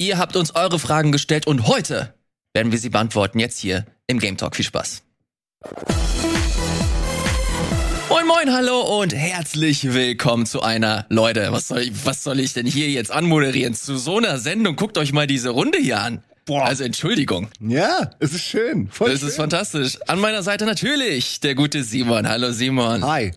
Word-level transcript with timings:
Ihr 0.00 0.16
habt 0.16 0.36
uns 0.36 0.54
eure 0.54 0.78
Fragen 0.78 1.10
gestellt 1.10 1.48
und 1.48 1.66
heute 1.66 2.14
werden 2.54 2.70
wir 2.70 2.78
sie 2.78 2.88
beantworten. 2.88 3.40
Jetzt 3.40 3.58
hier 3.58 3.84
im 4.06 4.20
Game 4.20 4.36
Talk. 4.36 4.54
Viel 4.54 4.64
Spaß. 4.64 5.02
Moin 8.08 8.24
Moin, 8.28 8.52
hallo 8.52 9.00
und 9.00 9.12
herzlich 9.12 9.92
willkommen 9.92 10.46
zu 10.46 10.62
einer, 10.62 11.04
Leute, 11.08 11.50
was 11.50 11.66
soll 11.66 11.80
ich, 11.80 12.06
was 12.06 12.22
soll 12.22 12.38
ich 12.38 12.52
denn 12.52 12.64
hier 12.64 12.88
jetzt 12.88 13.10
anmoderieren? 13.10 13.74
Zu 13.74 13.96
so 13.98 14.18
einer 14.18 14.38
Sendung, 14.38 14.76
guckt 14.76 14.98
euch 14.98 15.12
mal 15.12 15.26
diese 15.26 15.50
Runde 15.50 15.78
hier 15.78 16.00
an. 16.00 16.22
Boah. 16.46 16.64
Also 16.66 16.84
Entschuldigung. 16.84 17.48
Ja, 17.58 18.12
es 18.20 18.32
ist 18.32 18.44
schön. 18.44 18.86
Voll 18.92 19.10
es 19.10 19.18
schön. 19.18 19.30
ist 19.30 19.36
fantastisch. 19.36 19.98
An 20.06 20.20
meiner 20.20 20.44
Seite 20.44 20.64
natürlich 20.64 21.40
der 21.40 21.56
gute 21.56 21.82
Simon. 21.82 22.28
Hallo 22.28 22.52
Simon. 22.52 23.04
Hi. 23.04 23.32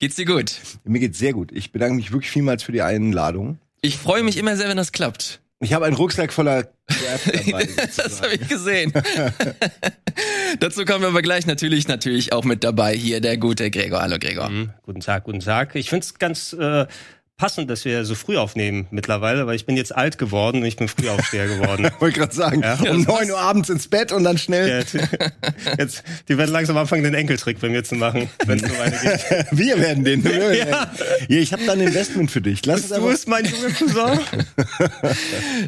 Geht's 0.00 0.16
dir 0.16 0.26
gut? 0.26 0.56
Mir 0.82 0.98
geht's 0.98 1.20
sehr 1.20 1.32
gut. 1.32 1.52
Ich 1.52 1.70
bedanke 1.70 1.94
mich 1.94 2.10
wirklich 2.10 2.32
vielmals 2.32 2.64
für 2.64 2.72
die 2.72 2.82
Einladung. 2.82 3.60
Ich 3.82 3.96
freue 3.98 4.24
mich 4.24 4.36
immer 4.36 4.56
sehr, 4.56 4.68
wenn 4.68 4.76
das 4.76 4.90
klappt. 4.90 5.40
Ich 5.60 5.72
habe 5.72 5.86
einen 5.86 5.96
Rucksack 5.96 6.32
voller 6.32 6.68
dabei. 6.86 7.68
das 7.96 8.20
habe 8.20 8.34
ich 8.34 8.46
gesehen. 8.46 8.92
Dazu 10.60 10.84
kommen 10.84 11.00
wir 11.00 11.08
aber 11.08 11.22
gleich 11.22 11.46
natürlich 11.46 11.88
natürlich 11.88 12.32
auch 12.34 12.44
mit 12.44 12.62
dabei 12.62 12.94
hier 12.94 13.22
der 13.22 13.38
gute 13.38 13.70
Gregor. 13.70 14.02
Hallo 14.02 14.18
Gregor. 14.18 14.50
Mhm. 14.50 14.70
Guten 14.82 15.00
Tag, 15.00 15.24
guten 15.24 15.40
Tag. 15.40 15.74
Ich 15.74 15.88
finde 15.88 16.04
es 16.04 16.18
ganz 16.18 16.52
äh, 16.52 16.86
passend, 17.38 17.68
dass 17.68 17.84
wir 17.84 18.06
so 18.06 18.14
früh 18.14 18.38
aufnehmen 18.38 18.86
mittlerweile, 18.90 19.46
weil 19.46 19.56
ich 19.56 19.66
bin 19.66 19.76
jetzt 19.76 19.94
alt 19.94 20.16
geworden 20.16 20.58
und 20.58 20.64
ich 20.64 20.76
bin 20.76 20.88
Frühaufsteher 20.88 21.46
geworden. 21.46 21.90
Wollte 21.98 22.20
gerade 22.20 22.34
sagen, 22.34 22.62
ja. 22.62 22.78
um 22.90 23.02
neun 23.02 23.30
Uhr 23.30 23.38
abends 23.38 23.68
ins 23.68 23.88
Bett 23.88 24.10
und 24.10 24.24
dann 24.24 24.38
schnell. 24.38 24.66
Ja, 24.70 25.00
jetzt, 25.78 26.02
die 26.28 26.38
werden 26.38 26.50
langsam 26.50 26.78
anfangen, 26.78 27.02
den 27.02 27.12
Enkeltrick 27.12 27.60
bei 27.60 27.68
mir 27.68 27.84
zu 27.84 27.94
machen, 27.96 28.30
wenn 28.46 28.58
es 28.58 28.70
so 28.70 28.78
weitergeht. 28.78 29.46
wir 29.50 29.78
werden 29.78 30.04
den. 30.04 30.24
Wir 30.26 30.54
ja. 30.56 30.66
ja. 30.66 30.90
ich 31.28 31.52
habe 31.52 31.64
da 31.66 31.72
ein 31.72 31.80
Investment 31.80 32.30
für 32.30 32.40
dich. 32.40 32.64
Lass 32.64 32.88
du 32.88 33.08
es 33.08 33.26
mein 33.26 33.44
junger 33.44 33.70
Cousin. 33.70 34.18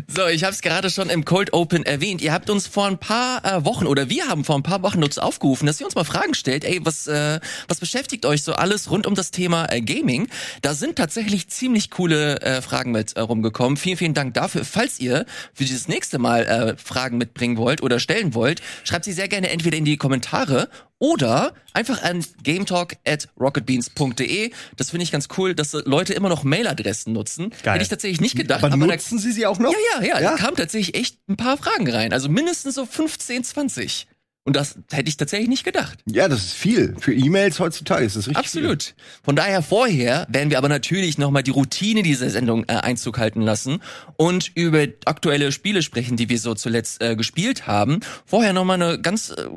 so, 0.09 0.27
ich 0.27 0.45
habe 0.45 0.53
es 0.53 0.63
gerade 0.63 0.91
schon 0.91 1.11
im 1.11 1.25
Cold 1.25 1.53
Open 1.53 1.85
erwähnt. 1.85 2.23
Ihr 2.23 2.33
habt 2.33 2.51
uns 2.51 2.67
vor 2.67 2.87
ein 2.87 2.99
paar 2.99 3.45
äh, 3.45 3.65
Wochen 3.65 3.87
oder 3.87 4.09
wir 4.09 4.27
haben 4.27 4.45
vor 4.45 4.57
ein 4.57 4.63
paar 4.63 4.83
Wochen 4.83 5.05
uns 5.05 5.19
aufgerufen, 5.19 5.67
dass 5.67 5.81
ihr 5.81 5.87
uns 5.87 5.95
mal 5.95 6.05
Fragen 6.05 6.35
stellt. 6.35 6.65
Ey, 6.65 6.81
was 6.83 7.07
äh, 7.07 7.41
was 7.69 7.79
beschäftigt 7.79 8.25
euch 8.25 8.43
so 8.43 8.55
alles 8.55 8.91
rund 8.91 9.07
um 9.07 9.15
das 9.15 9.31
Thema 9.31 9.71
äh, 9.71 9.81
Gaming? 9.81 10.29
Da 10.63 10.75
sind 10.75 10.97
tatsächlich 10.97 11.49
ziemlich 11.59 11.91
coole 11.91 12.41
äh, 12.41 12.63
Fragen 12.63 12.93
mit 12.93 13.17
äh, 13.17 13.21
rumgekommen. 13.21 13.77
Vielen, 13.77 13.97
vielen 13.97 14.15
Dank 14.15 14.35
dafür. 14.35 14.65
Falls 14.65 15.01
ihr 15.01 15.27
für 15.53 15.65
dieses 15.65 15.89
nächste 15.89 16.19
Mal 16.19 16.47
äh, 16.47 16.77
Fragen 16.77 17.19
mitbringen 17.19 17.57
wollt 17.57 17.83
oder 17.83 17.99
stellen 17.99 18.35
wollt, 18.35 18.63
schreibt 18.85 19.05
sie 19.05 19.13
sehr 19.13 19.29
gerne 19.29 19.51
entweder 19.51 19.77
in 19.77 19.85
die 19.85 19.97
Kommentare 19.97 20.69
oder 20.99 21.55
einfach 21.75 22.03
an 22.03 22.25
gametalk 22.43 22.97
at 23.07 23.29
rocketbeans.de. 23.39 24.51
Das 24.77 24.91
finde 24.91 25.05
ich 25.05 25.13
ganz 25.13 25.29
cool, 25.37 25.55
dass 25.55 25.73
Leute 25.73 26.13
immer 26.13 26.29
noch 26.29 26.43
Mailadressen 26.43 27.13
nutzen. 27.13 27.51
Geil. 27.63 27.75
Hätte 27.75 27.83
ich 27.83 27.89
tatsächlich 27.89 28.21
nicht 28.21 28.37
gedacht. 28.37 28.65
Aber, 28.65 28.73
aber 28.73 28.87
nutzen 28.87 29.17
da, 29.17 29.23
Sie 29.23 29.33
sie 29.33 29.47
auch 29.47 29.59
noch? 29.59 29.73
Ja, 29.73 30.01
ja, 30.01 30.07
ja, 30.07 30.21
ja. 30.21 30.31
Da 30.33 30.37
kamen 30.37 30.57
tatsächlich 30.57 30.97
echt 30.97 31.19
ein 31.29 31.37
paar 31.37 31.57
Fragen 31.57 31.89
rein. 31.89 32.13
Also 32.13 32.29
mindestens 32.29 32.75
so 32.75 32.85
15, 32.85 33.45
20. 33.45 34.08
Und 34.49 34.57
das 34.57 34.79
hätte 34.91 35.11
ich 35.11 35.19
tatsächlich 35.19 35.51
nicht 35.51 35.63
gedacht. 35.63 35.99
Ja, 36.07 36.27
das 36.27 36.39
ist 36.39 36.53
viel. 36.55 36.97
Für 36.99 37.13
E-Mails 37.13 37.61
heutzutage 37.61 38.07
ist 38.07 38.17
das 38.17 38.29
richtig 38.29 38.39
Absolut. 38.39 38.83
Viel. 38.83 38.95
Von 39.23 39.37
daher 39.37 39.61
vorher 39.61 40.27
werden 40.31 40.49
wir 40.49 40.57
aber 40.57 40.71
natürlich 40.71 41.19
nochmal 41.19 41.43
die 41.43 41.51
Routine 41.51 42.03
dieser 42.03 42.31
Sendung 42.31 42.65
äh, 42.67 42.73
Einzug 42.73 43.19
halten 43.19 43.43
lassen 43.43 43.83
und 44.17 44.51
über 44.55 44.87
aktuelle 45.05 45.53
Spiele 45.53 45.83
sprechen, 45.83 46.17
die 46.17 46.31
wir 46.31 46.39
so 46.39 46.55
zuletzt 46.55 47.03
äh, 47.03 47.15
gespielt 47.15 47.67
haben. 47.67 48.01
Vorher 48.25 48.55
nochmal 48.55 48.83
eine 48.83 48.99
ganz 48.99 49.29
äh, 49.29 49.51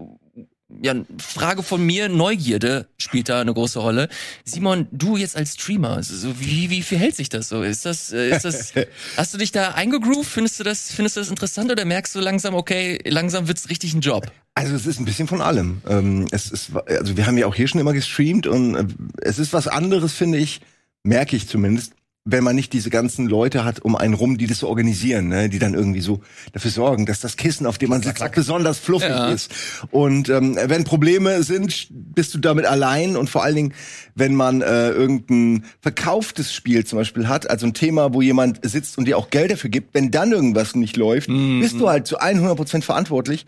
ja, 0.81 0.95
Frage 1.17 1.63
von 1.63 1.85
mir, 1.85 2.09
Neugierde 2.09 2.87
spielt 2.97 3.29
da 3.29 3.41
eine 3.41 3.53
große 3.53 3.79
Rolle. 3.79 4.09
Simon, 4.45 4.87
du 4.91 5.17
jetzt 5.17 5.35
als 5.35 5.53
Streamer, 5.53 6.01
so 6.03 6.39
wie, 6.39 6.69
wie 6.69 6.81
verhält 6.81 7.15
sich 7.15 7.29
das 7.29 7.49
so? 7.49 7.63
Ist 7.63 7.85
das, 7.85 8.11
äh, 8.11 8.29
ist 8.29 8.45
das, 8.45 8.73
hast 9.17 9.33
du 9.33 9.37
dich 9.37 9.51
da 9.51 9.71
eingegroovt? 9.71 10.29
Findest 10.29 10.59
du 10.59 10.63
das, 10.63 10.91
findest 10.91 11.17
du 11.17 11.21
das 11.21 11.29
interessant 11.29 11.71
oder 11.71 11.85
merkst 11.85 12.15
du 12.15 12.19
langsam, 12.19 12.55
okay, 12.55 12.99
langsam 13.05 13.47
wird's 13.47 13.69
richtig 13.69 13.93
ein 13.93 14.01
Job? 14.01 14.31
Also 14.53 14.75
es 14.75 14.85
ist 14.85 14.99
ein 14.99 15.05
bisschen 15.05 15.27
von 15.27 15.41
allem. 15.41 15.81
Ähm, 15.87 16.27
es 16.31 16.51
ist, 16.51 16.71
also 16.85 17.15
wir 17.15 17.25
haben 17.25 17.37
ja 17.37 17.47
auch 17.47 17.55
hier 17.55 17.67
schon 17.67 17.81
immer 17.81 17.93
gestreamt 17.93 18.47
und 18.47 18.75
äh, 18.75 18.85
es 19.21 19.39
ist 19.39 19.53
was 19.53 19.67
anderes, 19.67 20.13
finde 20.13 20.37
ich, 20.37 20.61
merke 21.03 21.35
ich 21.35 21.47
zumindest, 21.47 21.93
wenn 22.23 22.43
man 22.43 22.55
nicht 22.55 22.71
diese 22.73 22.91
ganzen 22.91 23.25
Leute 23.25 23.65
hat 23.65 23.79
um 23.79 23.95
einen 23.95 24.13
rum, 24.13 24.37
die 24.37 24.45
das 24.45 24.59
so 24.59 24.67
organisieren, 24.67 25.27
ne? 25.27 25.49
die 25.49 25.57
dann 25.57 25.73
irgendwie 25.73 26.01
so 26.01 26.21
dafür 26.53 26.69
sorgen, 26.69 27.07
dass 27.07 27.19
das 27.19 27.35
Kissen, 27.35 27.65
auf 27.65 27.79
dem 27.79 27.89
man 27.89 28.03
sitzt, 28.03 28.23
besonders 28.33 28.77
fluffig 28.77 29.09
ja. 29.09 29.29
ist. 29.29 29.51
Und 29.89 30.29
ähm, 30.29 30.55
wenn 30.63 30.83
Probleme 30.83 31.41
sind, 31.41 31.87
bist 31.89 32.35
du 32.35 32.37
damit 32.37 32.65
allein 32.65 33.17
und 33.17 33.27
vor 33.27 33.43
allen 33.43 33.55
Dingen, 33.55 33.73
wenn 34.13 34.35
man 34.35 34.61
äh, 34.61 34.91
irgendein 34.91 35.65
verkauftes 35.81 36.53
Spiel 36.53 36.85
zum 36.85 36.99
Beispiel 36.99 37.27
hat, 37.27 37.49
also 37.49 37.65
ein 37.65 37.73
Thema, 37.73 38.13
wo 38.13 38.21
jemand 38.21 38.59
sitzt 38.63 38.99
und 38.99 39.05
dir 39.05 39.17
auch 39.17 39.31
Geld 39.31 39.49
dafür 39.49 39.71
gibt, 39.71 39.95
wenn 39.95 40.11
dann 40.11 40.31
irgendwas 40.31 40.75
nicht 40.75 40.97
läuft, 40.97 41.29
mhm. 41.29 41.59
bist 41.59 41.79
du 41.79 41.89
halt 41.89 42.05
zu 42.05 42.19
100 42.19 42.55
Prozent 42.55 42.85
verantwortlich. 42.85 43.45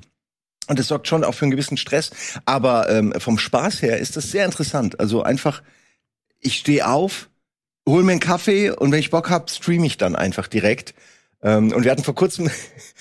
Und 0.68 0.80
das 0.80 0.88
sorgt 0.88 1.08
schon 1.08 1.24
auch 1.24 1.34
für 1.34 1.46
einen 1.46 1.52
gewissen 1.52 1.78
Stress. 1.78 2.10
Aber 2.46 2.90
ähm, 2.90 3.14
vom 3.20 3.38
Spaß 3.38 3.84
her 3.84 4.00
ist 4.00 4.16
das 4.18 4.32
sehr 4.32 4.46
interessant. 4.46 5.00
Also 5.00 5.22
einfach, 5.22 5.62
ich 6.40 6.56
stehe 6.56 6.88
auf, 6.88 7.30
hol 7.88 8.04
mir 8.04 8.12
einen 8.12 8.20
Kaffee 8.20 8.70
und 8.70 8.92
wenn 8.92 9.00
ich 9.00 9.12
Bock 9.12 9.30
hab, 9.30 9.50
streame 9.50 9.86
ich 9.86 9.98
dann 9.98 10.16
einfach 10.16 10.48
direkt. 10.48 10.94
Ähm, 11.44 11.72
und 11.74 11.84
wir 11.84 11.92
hatten 11.92 12.04
vor 12.04 12.16
kurzem, 12.16 12.50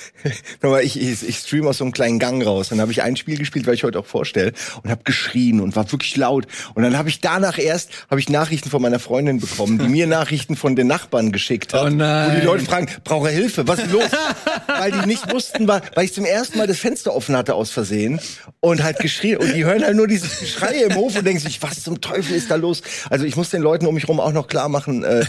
nochmal, 0.63 0.83
ich, 0.83 1.01
ich, 1.01 1.27
ich 1.27 1.39
stream 1.39 1.67
aus 1.67 1.79
so 1.79 1.85
einem 1.85 1.93
kleinen 1.93 2.19
Gang 2.19 2.45
raus. 2.45 2.69
Dann 2.71 2.81
habe 2.81 2.93
ich 2.93 3.03
ein 3.03 3.17
Spiel 3.17 3.39
gespielt, 3.39 3.67
weil 3.67 3.75
ich 3.75 3.85
heute 3.85 3.99
auch 3.99 4.07
vorstelle, 4.07 4.53
und 4.83 4.91
habe 4.91 5.03
geschrien 5.05 5.61
und 5.61 5.77
war 5.77 5.91
wirklich 5.91 6.17
laut. 6.17 6.47
Und 6.75 6.83
dann 6.83 6.99
habe 6.99 7.09
ich 7.09 7.21
danach 7.21 7.59
erst 7.59 7.91
habe 8.11 8.21
ich 8.21 8.29
Nachrichten 8.29 8.71
von 8.71 8.83
meiner 8.83 8.99
Freundin 8.99 9.41
bekommen, 9.41 9.79
die 9.79 9.89
mir 9.89 10.07
Nachrichten 10.07 10.57
von 10.57 10.77
den 10.77 10.87
Nachbarn 10.87 11.33
geschickt 11.33 11.73
hat, 11.73 11.87
oh 11.87 11.91
nein. 11.91 12.31
wo 12.31 12.41
die 12.41 12.47
Leute 12.47 12.65
fragen, 12.65 12.89
brauche 13.05 13.29
Hilfe, 13.29 13.67
was 13.69 13.79
ist 13.79 13.93
los? 13.93 14.11
weil 14.67 14.93
die 14.93 15.07
nicht 15.07 15.33
wussten, 15.33 15.69
weil, 15.69 15.83
weil 15.95 16.05
ich 16.05 16.15
zum 16.15 16.25
ersten 16.25 16.59
Mal 16.59 16.67
das 16.67 16.79
Fenster 16.79 17.15
offen 17.15 17.37
hatte 17.37 17.55
aus 17.55 17.71
Versehen 17.71 18.21
und 18.61 18.83
halt 18.83 18.99
geschrien 18.99 19.39
und 19.39 19.55
die 19.55 19.65
hören 19.65 19.85
halt 19.85 19.97
nur 19.97 20.09
dieses 20.09 20.41
Geschrei 20.41 20.83
im 20.83 20.95
Hof 20.95 21.17
und 21.17 21.25
denken 21.25 21.41
sich, 21.41 21.63
was 21.63 21.83
zum 21.83 22.01
Teufel 22.01 22.35
ist 22.35 22.51
da 22.51 22.57
los? 22.57 22.83
Also 23.11 23.25
ich 23.25 23.37
muss 23.37 23.51
den 23.51 23.63
Leuten 23.63 23.87
um 23.87 23.95
mich 23.95 24.09
rum 24.09 24.21
auch 24.21 24.33
noch 24.33 24.49
klar 24.49 24.69
machen, 24.69 25.05
äh, 25.05 25.25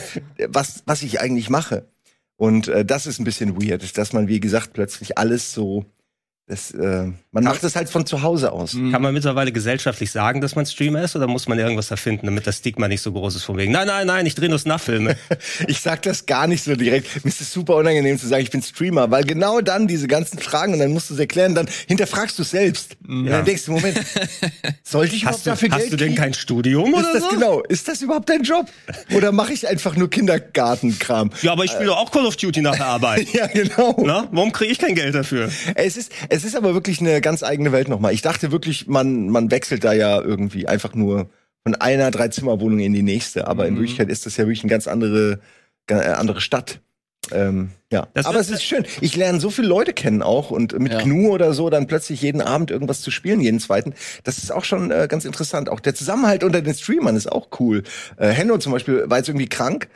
was 0.47 0.83
was 0.85 1.03
ich 1.03 1.21
eigentlich 1.21 1.49
mache. 1.49 1.85
Und 2.35 2.67
äh, 2.67 2.83
das 2.83 3.05
ist 3.05 3.19
ein 3.19 3.23
bisschen 3.25 3.61
weird, 3.61 3.97
dass 3.97 4.13
man, 4.13 4.27
wie 4.27 4.39
gesagt, 4.39 4.73
plötzlich 4.73 5.17
alles 5.17 5.53
so 5.53 5.85
das, 6.45 6.71
äh, 6.71 7.09
man 7.31 7.45
macht 7.45 7.63
es 7.63 7.75
halt 7.77 7.89
von 7.89 8.05
zu 8.05 8.21
Hause 8.21 8.51
aus. 8.51 8.73
Kann 8.73 9.01
man 9.01 9.13
mittlerweile 9.13 9.53
gesellschaftlich 9.53 10.11
sagen, 10.11 10.41
dass 10.41 10.55
man 10.55 10.65
Streamer 10.65 11.01
ist, 11.01 11.15
oder 11.15 11.25
muss 11.25 11.47
man 11.47 11.57
irgendwas 11.57 11.89
erfinden, 11.89 12.25
damit 12.25 12.45
das 12.45 12.57
Stigma 12.57 12.89
nicht 12.89 13.01
so 13.01 13.13
groß 13.13 13.37
ist 13.37 13.43
von 13.43 13.55
wegen? 13.55 13.71
Nein, 13.71 13.87
nein, 13.87 14.05
nein, 14.05 14.25
ich 14.25 14.35
drehe 14.35 14.49
nur 14.49 14.59
Snuff-Filme. 14.59 15.15
ich 15.67 15.79
sag 15.79 16.01
das 16.01 16.25
gar 16.25 16.47
nicht 16.47 16.65
so 16.65 16.75
direkt. 16.75 17.23
Mir 17.23 17.29
ist 17.29 17.39
es 17.39 17.53
super 17.53 17.77
unangenehm 17.77 18.19
zu 18.19 18.27
sagen, 18.27 18.43
ich 18.43 18.51
bin 18.51 18.61
Streamer, 18.61 19.09
weil 19.09 19.23
genau 19.23 19.61
dann 19.61 19.87
diese 19.87 20.07
ganzen 20.07 20.37
Fragen 20.37 20.73
und 20.73 20.79
dann 20.79 20.91
musst 20.91 21.09
du 21.09 21.13
es 21.13 21.19
erklären, 21.21 21.55
dann 21.55 21.69
hinterfragst 21.87 22.37
du 22.37 22.43
selbst. 22.43 22.97
Ja. 23.07 23.13
Und 23.13 23.25
dann 23.27 23.45
denkst 23.45 23.63
du, 23.65 23.71
Moment, 23.71 23.97
sollte 24.83 25.15
ich 25.15 25.25
hast 25.25 25.43
überhaupt 25.43 25.47
dafür 25.47 25.69
hast 25.69 25.77
Geld 25.77 25.91
Hast 25.91 25.93
du 25.93 26.05
denn 26.05 26.15
kein 26.15 26.33
Studium 26.33 26.93
oder 26.93 27.07
ist 27.07 27.13
das 27.13 27.23
so? 27.23 27.29
Genau, 27.29 27.61
ist 27.61 27.87
das 27.87 28.01
überhaupt 28.01 28.27
dein 28.27 28.43
Job? 28.43 28.67
Oder 29.15 29.31
mache 29.31 29.53
ich 29.53 29.65
einfach 29.65 29.95
nur 29.95 30.09
Kindergartenkram? 30.09 31.31
Ja, 31.41 31.53
aber 31.53 31.63
ich 31.63 31.71
spiele 31.71 31.91
äh, 31.91 31.93
auch 31.93 32.11
Call 32.11 32.25
of 32.25 32.35
Duty 32.35 32.61
nach 32.61 32.75
der 32.75 32.87
Arbeit. 32.87 33.29
ja, 33.33 33.47
genau. 33.47 33.95
Na? 34.05 34.27
Warum 34.31 34.51
kriege 34.51 34.73
ich 34.73 34.79
kein 34.79 34.93
Geld 34.93 35.15
dafür? 35.15 35.49
Es 35.75 35.95
ist, 35.95 36.11
es 36.33 36.43
ist 36.43 36.55
aber 36.55 36.73
wirklich 36.73 36.99
eine 36.99 37.21
ganz 37.21 37.43
eigene 37.43 37.71
Welt 37.71 37.89
nochmal. 37.89 38.11
Ich 38.11 38.23
dachte 38.23 38.51
wirklich, 38.51 38.87
man, 38.87 39.29
man 39.29 39.51
wechselt 39.51 39.83
da 39.83 39.93
ja 39.93 40.19
irgendwie 40.19 40.67
einfach 40.67 40.95
nur 40.95 41.29
von 41.61 41.75
einer 41.75 42.09
Dreizimmerwohnung 42.09 42.79
in 42.79 42.93
die 42.93 43.03
nächste. 43.03 43.47
Aber 43.47 43.63
mhm. 43.63 43.69
in 43.69 43.75
Wirklichkeit 43.75 44.09
ist 44.09 44.25
das 44.25 44.35
ja 44.37 44.45
wirklich 44.45 44.63
eine 44.63 44.71
ganz 44.71 44.87
andere, 44.87 45.39
ganz 45.85 46.03
äh, 46.03 46.09
andere 46.09 46.41
Stadt. 46.41 46.79
Ähm, 47.31 47.69
ja, 47.91 48.07
das 48.15 48.25
aber 48.25 48.39
es 48.39 48.49
ist 48.49 48.63
schön. 48.63 48.83
Ich 48.99 49.15
lerne 49.15 49.39
so 49.39 49.51
viele 49.51 49.67
Leute 49.67 49.93
kennen 49.93 50.23
auch 50.23 50.49
und 50.49 50.77
mit 50.79 50.91
ja. 50.91 51.01
GNU 51.03 51.29
oder 51.29 51.53
so 51.53 51.69
dann 51.69 51.85
plötzlich 51.85 52.21
jeden 52.23 52.41
Abend 52.41 52.71
irgendwas 52.71 53.01
zu 53.01 53.11
spielen, 53.11 53.39
jeden 53.39 53.59
zweiten. 53.59 53.93
Das 54.23 54.39
ist 54.39 54.51
auch 54.51 54.65
schon 54.65 54.89
äh, 54.89 55.07
ganz 55.07 55.25
interessant. 55.25 55.69
Auch 55.69 55.79
der 55.79 55.93
Zusammenhalt 55.93 56.43
unter 56.43 56.63
den 56.63 56.73
Streamern 56.73 57.15
ist 57.15 57.31
auch 57.31 57.47
cool. 57.59 57.83
Äh, 58.17 58.29
Henno 58.29 58.57
zum 58.57 58.71
Beispiel 58.71 59.05
war 59.07 59.19
jetzt 59.19 59.29
irgendwie 59.29 59.47
krank 59.47 59.87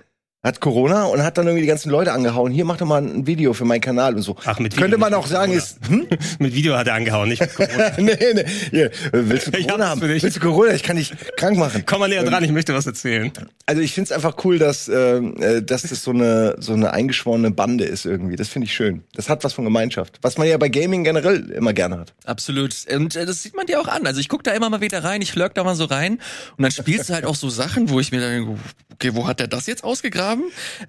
hat 0.43 0.61
Corona 0.61 1.05
und 1.05 1.23
hat 1.23 1.37
dann 1.37 1.47
irgendwie 1.47 1.61
die 1.61 1.67
ganzen 1.67 1.89
Leute 1.89 2.11
angehauen. 2.11 2.51
Hier, 2.51 2.63
mach 2.63 2.77
doch 2.77 2.85
mal 2.85 3.01
ein 3.01 3.25
Video 3.25 3.53
für 3.53 3.65
meinen 3.65 3.81
Kanal 3.81 4.15
und 4.15 4.21
so. 4.21 4.35
Ach, 4.45 4.59
mit 4.59 4.73
Video 4.73 4.83
Könnte 4.83 4.97
man 4.97 5.13
auch 5.15 5.25
sagen, 5.25 5.51
ist. 5.51 5.79
Hm? 5.87 6.07
mit 6.39 6.53
Video 6.53 6.77
hat 6.77 6.87
er 6.87 6.93
angehauen, 6.93 7.27
nicht 7.27 7.41
mit 7.41 7.53
Corona. 7.55 7.91
nee, 7.97 8.15
nee. 8.33 8.45
Hier, 8.69 8.91
willst 9.11 9.47
du 9.47 9.51
Corona 9.51 9.89
haben? 9.89 10.01
Willst 10.01 10.35
du 10.35 10.39
Corona? 10.39 10.73
Ich 10.73 10.83
kann 10.83 10.95
dich 10.95 11.11
krank 11.37 11.57
machen. 11.57 11.83
Komm 11.85 12.01
mal 12.01 12.07
näher 12.07 12.23
dran, 12.23 12.43
ich 12.43 12.51
möchte 12.51 12.73
was 12.75 12.85
erzählen. 12.85 13.31
Also 13.65 13.81
ich 13.81 13.93
finde 13.93 14.05
es 14.05 14.11
einfach 14.11 14.35
cool, 14.45 14.59
dass, 14.59 14.87
äh, 14.87 15.17
äh, 15.17 15.63
dass 15.63 15.81
das 15.81 16.03
so 16.03 16.11
eine, 16.11 16.55
so 16.59 16.73
eine 16.73 16.93
eingeschworene 16.93 17.49
Bande 17.49 17.85
ist 17.85 18.05
irgendwie. 18.05 18.35
Das 18.35 18.47
finde 18.47 18.67
ich 18.67 18.73
schön. 18.73 19.03
Das 19.15 19.29
hat 19.29 19.43
was 19.43 19.53
von 19.53 19.65
Gemeinschaft. 19.65 20.19
Was 20.21 20.37
man 20.37 20.47
ja 20.47 20.57
bei 20.57 20.69
Gaming 20.69 21.03
generell 21.03 21.49
immer 21.49 21.73
gerne 21.73 21.99
hat. 21.99 22.13
Absolut. 22.25 22.75
Und 22.93 23.15
äh, 23.15 23.25
das 23.25 23.41
sieht 23.41 23.55
man 23.55 23.65
dir 23.65 23.81
auch 23.81 23.87
an. 23.87 24.05
Also 24.05 24.19
ich 24.19 24.29
guck 24.29 24.43
da 24.43 24.51
immer 24.51 24.69
mal 24.69 24.81
wieder 24.81 25.03
rein, 25.03 25.21
ich 25.21 25.35
lurk 25.35 25.55
da 25.55 25.63
mal 25.63 25.75
so 25.75 25.85
rein 25.85 26.19
und 26.57 26.63
dann 26.63 26.71
spielst 26.71 27.09
du 27.09 27.13
halt 27.13 27.25
auch 27.25 27.35
so 27.35 27.49
Sachen, 27.49 27.89
wo 27.89 27.99
ich 27.99 28.11
mir 28.11 28.21
dann, 28.21 28.59
okay, 28.93 29.15
wo 29.15 29.27
hat 29.27 29.39
der 29.39 29.47
das 29.47 29.65
jetzt 29.65 29.83
ausgegraben? 29.83 30.36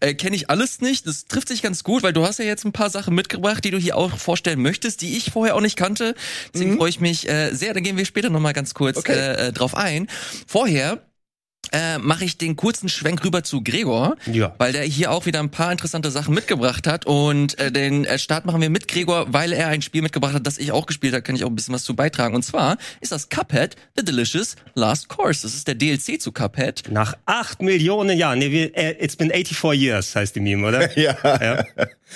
Äh, 0.00 0.14
Kenne 0.14 0.36
ich 0.36 0.50
alles 0.50 0.80
nicht. 0.80 1.06
Das 1.06 1.26
trifft 1.26 1.48
sich 1.48 1.62
ganz 1.62 1.84
gut, 1.84 2.02
weil 2.02 2.12
du 2.12 2.24
hast 2.24 2.38
ja 2.38 2.44
jetzt 2.44 2.64
ein 2.64 2.72
paar 2.72 2.90
Sachen 2.90 3.14
mitgebracht, 3.14 3.64
die 3.64 3.70
du 3.70 3.78
hier 3.78 3.96
auch 3.96 4.18
vorstellen 4.18 4.60
möchtest, 4.60 5.00
die 5.02 5.16
ich 5.16 5.30
vorher 5.30 5.56
auch 5.56 5.60
nicht 5.60 5.76
kannte. 5.76 6.14
Deswegen 6.52 6.72
mhm. 6.72 6.76
freue 6.78 6.90
ich 6.90 7.00
mich 7.00 7.28
äh, 7.28 7.52
sehr. 7.52 7.74
Da 7.74 7.80
gehen 7.80 7.96
wir 7.96 8.04
später 8.04 8.30
noch 8.30 8.40
mal 8.40 8.52
ganz 8.52 8.74
kurz 8.74 8.98
okay. 8.98 9.12
äh, 9.12 9.48
äh 9.48 9.52
drauf 9.52 9.76
ein. 9.76 10.08
Vorher 10.46 11.02
äh, 11.73 11.99
mache 11.99 12.25
ich 12.25 12.38
den 12.38 12.56
kurzen 12.56 12.88
Schwenk 12.88 13.25
rüber 13.25 13.43
zu 13.44 13.62
Gregor, 13.62 14.17
Ja. 14.26 14.55
weil 14.59 14.73
der 14.73 14.82
hier 14.85 15.11
auch 15.12 15.26
wieder 15.26 15.41
ein 15.41 15.50
paar 15.50 15.70
interessante 15.73 16.11
Sachen 16.11 16.35
mitgebracht 16.35 16.87
hat. 16.87 17.06
Und 17.06 17.59
äh, 17.59 17.70
den 17.73 18.05
äh, 18.05 18.19
Start 18.19 18.47
machen 18.47 18.61
wir 18.61 18.70
mit 18.70 18.88
Gregor, 18.88 19.26
weil 19.32 19.53
er 19.53 19.69
ein 19.69 19.82
Spiel 19.82 20.03
mitgebracht 20.03 20.35
hat, 20.35 20.47
das 20.47 20.59
ich 20.59 20.73
auch 20.73 20.87
gespielt 20.87 21.12
habe, 21.15 21.23
kann 21.23 21.37
ich 21.37 21.44
auch 21.44 21.49
ein 21.49 21.55
bisschen 21.56 21.75
was 21.75 21.85
zu 21.85 21.94
beitragen. 21.97 22.35
Und 22.35 22.43
zwar 22.44 22.76
ist 23.00 23.12
das 23.12 23.29
Cuphead, 23.29 23.76
The 23.97 24.05
Delicious 24.05 24.56
Last 24.75 25.09
Course. 25.09 25.43
Das 25.43 25.55
ist 25.55 25.67
der 25.69 25.75
DLC 25.75 26.20
zu 26.20 26.32
Cuphead. 26.32 26.85
Nach 26.91 27.15
acht 27.26 27.62
Millionen 27.62 28.17
Jahren, 28.17 28.38
nee, 28.38 28.50
wir, 28.50 28.76
äh, 28.76 28.97
it's 29.05 29.17
been 29.17 29.31
84 29.31 29.75
years, 29.81 30.15
heißt 30.17 30.37
die 30.37 30.41
Meme, 30.41 30.67
oder? 30.67 30.88
Ja. 30.99 31.17
ja. 31.23 31.65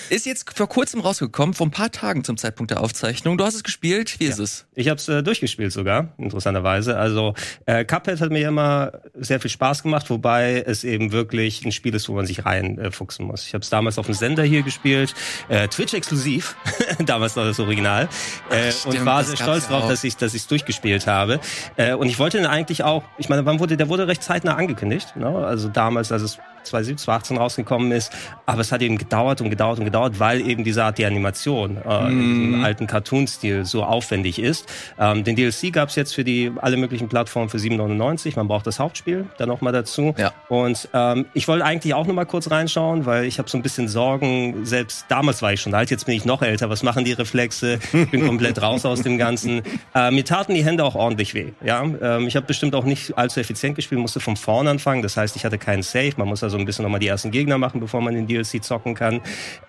Ist 0.09 0.27
jetzt 0.27 0.56
vor 0.56 0.69
kurzem 0.69 1.00
rausgekommen, 1.00 1.55
vor 1.55 1.67
ein 1.67 1.71
paar 1.71 1.91
Tagen 1.91 2.25
zum 2.25 2.37
Zeitpunkt 2.37 2.71
der 2.71 2.81
Aufzeichnung. 2.81 3.37
Du 3.39 3.44
hast 3.44 3.55
es 3.55 3.62
gespielt, 3.62 4.19
wie 4.21 4.25
ist 4.25 4.39
es? 4.39 4.67
Ich 4.75 4.89
habe 4.89 4.97
es 4.97 5.09
äh, 5.09 5.23
durchgespielt 5.23 5.73
sogar, 5.73 6.15
interessanterweise. 6.19 6.97
Also 6.97 7.35
äh, 7.67 7.85
Cuphead 7.85 8.21
hat 8.21 8.31
mir 8.31 8.49
immer 8.49 8.93
sehr 9.15 9.41
viel 9.41 9.50
Spaß 9.50 9.83
gemacht, 9.83 10.09
wobei 10.11 10.62
es 10.67 10.85
eben 10.85 11.12
wirklich 11.12 11.65
ein 11.65 11.73
Spiel 11.73 11.94
ist, 11.94 12.09
wo 12.09 12.15
man 12.15 12.27
sich 12.27 12.44
reinfuchsen 12.44 13.27
äh, 13.27 13.29
muss. 13.29 13.47
Ich 13.47 13.55
habe 13.55 13.62
es 13.62 13.71
damals 13.71 13.99
auf 13.99 14.06
dem 14.06 14.15
Sender 14.15 14.43
hier 14.43 14.62
gespielt, 14.62 15.15
äh, 15.49 15.69
Twitch 15.69 15.94
exklusiv, 15.94 16.56
damals 17.06 17.37
noch 17.37 17.44
das 17.44 17.61
Original, 17.61 18.05
äh, 18.50 18.71
Ach, 18.71 18.87
und 18.87 18.93
stimmt, 18.93 19.06
war 19.06 19.19
das 19.19 19.29
sehr 19.29 19.37
stolz 19.37 19.65
ja 19.65 19.71
drauf, 19.71 19.85
auch. 19.85 19.89
dass 19.89 20.05
ich 20.05 20.17
dass 20.17 20.35
ich 20.35 20.47
durchgespielt 20.47 21.06
habe. 21.06 21.41
Äh, 21.77 21.94
und 21.94 22.09
ich 22.09 22.19
wollte 22.19 22.39
den 22.39 22.47
eigentlich 22.47 22.83
auch, 22.83 23.05
ich 23.19 23.29
meine, 23.29 23.44
wann 23.44 23.61
wurde 23.61 23.77
der 23.77 23.89
wurde 23.89 24.09
recht 24.09 24.23
zeitnah 24.23 24.56
angekündigt, 24.56 25.17
ne? 25.17 25.29
also 25.29 25.69
damals, 25.69 26.12
als 26.12 26.23
es 26.23 26.39
2017, 26.64 26.99
2018 27.05 27.37
rausgekommen 27.38 27.93
ist, 27.93 28.12
aber 28.47 28.61
es 28.61 28.73
hat 28.73 28.82
eben 28.82 28.99
gedauert 28.99 29.41
und 29.41 29.50
gedauert 29.50 29.79
und 29.79 29.85
gedauert, 29.85 30.19
weil 30.20 30.41
eben 30.49 30.64
diese 30.64 30.85
Art 30.85 30.99
die 30.99 31.06
Animation 31.06 31.76
äh, 31.87 32.09
in 32.09 32.12
Mhm. 32.19 32.44
diesem 32.44 32.64
alten 32.64 32.87
Cartoon-Stil 32.87 33.64
so 33.64 33.85
aufwendig 33.85 34.38
ist. 34.38 34.67
Ähm, 34.99 35.25
den 35.25 35.37
DLC 35.37 35.73
gab 35.73 35.88
es 35.88 35.97
jetzt 35.97 36.14
für 36.14 36.25
die 36.25 36.53
alle 36.61 36.76
möglichen 36.76 37.09
Plattformen 37.09 37.49
für 37.49 37.59
7,99. 37.59 38.35
Man 38.37 38.49
braucht 38.49 38.67
das 38.67 38.79
Hauptspiel 38.79 39.26
dann 39.38 39.49
noch 39.49 39.61
mal 39.61 39.73
dazu. 39.73 40.14
Ja. 40.19 40.32
Und 40.49 40.88
ähm, 40.94 41.26
ich 41.35 41.49
wollte 41.49 41.64
eigentlich 41.64 41.94
auch 41.94 42.06
noch 42.06 42.14
mal 42.14 42.25
kurz 42.26 42.50
reinschauen, 42.50 43.06
weil 43.06 43.25
ich 43.25 43.38
habe 43.38 43.49
so 43.49 43.58
ein 43.58 43.62
bisschen 43.62 43.88
Sorgen. 43.88 44.65
Selbst 44.65 45.06
damals 45.08 45.43
war 45.43 45.53
ich 45.53 45.61
schon 45.61 45.75
alt, 45.75 45.91
jetzt 45.91 46.06
bin 46.06 46.15
ich 46.15 46.25
noch 46.25 46.43
älter. 46.43 46.70
Was 46.70 46.82
machen 46.82 47.05
die 47.05 47.12
Reflexe? 47.12 47.79
Ich 47.93 48.11
bin 48.11 48.26
komplett 48.26 48.61
raus 48.62 48.85
aus 48.87 49.03
dem 49.03 49.19
Ganzen. 49.19 49.62
Äh, 49.94 50.11
mir 50.11 50.25
taten 50.25 50.55
die 50.55 50.65
Hände 50.65 50.85
auch 50.85 50.94
ordentlich 50.94 51.35
weh. 51.35 51.53
Ja, 51.62 51.82
ähm, 51.82 52.26
ich 52.26 52.35
habe 52.37 52.47
bestimmt 52.47 52.75
auch 52.75 52.85
nicht 52.85 53.19
allzu 53.19 53.41
effizient 53.41 53.76
gespielt, 53.76 54.00
musste 54.00 54.20
von 54.20 54.37
vorne 54.37 54.70
anfangen. 54.70 55.03
Das 55.03 55.17
heißt, 55.19 55.37
ich 55.37 55.44
hatte 55.44 55.58
keinen 55.58 55.82
Save. 55.82 56.12
Man 56.17 56.29
muss 56.29 56.43
also 56.43 56.52
ein 56.57 56.65
bisschen 56.65 56.85
noch 56.85 56.91
mal 56.91 56.99
die 56.99 57.07
ersten 57.07 57.31
Gegner 57.31 57.59
machen, 57.59 57.81
bevor 57.81 58.01
man 58.01 58.15
den 58.15 58.27
DLC 58.27 58.63
zocken 58.63 58.95
kann. 58.95 59.21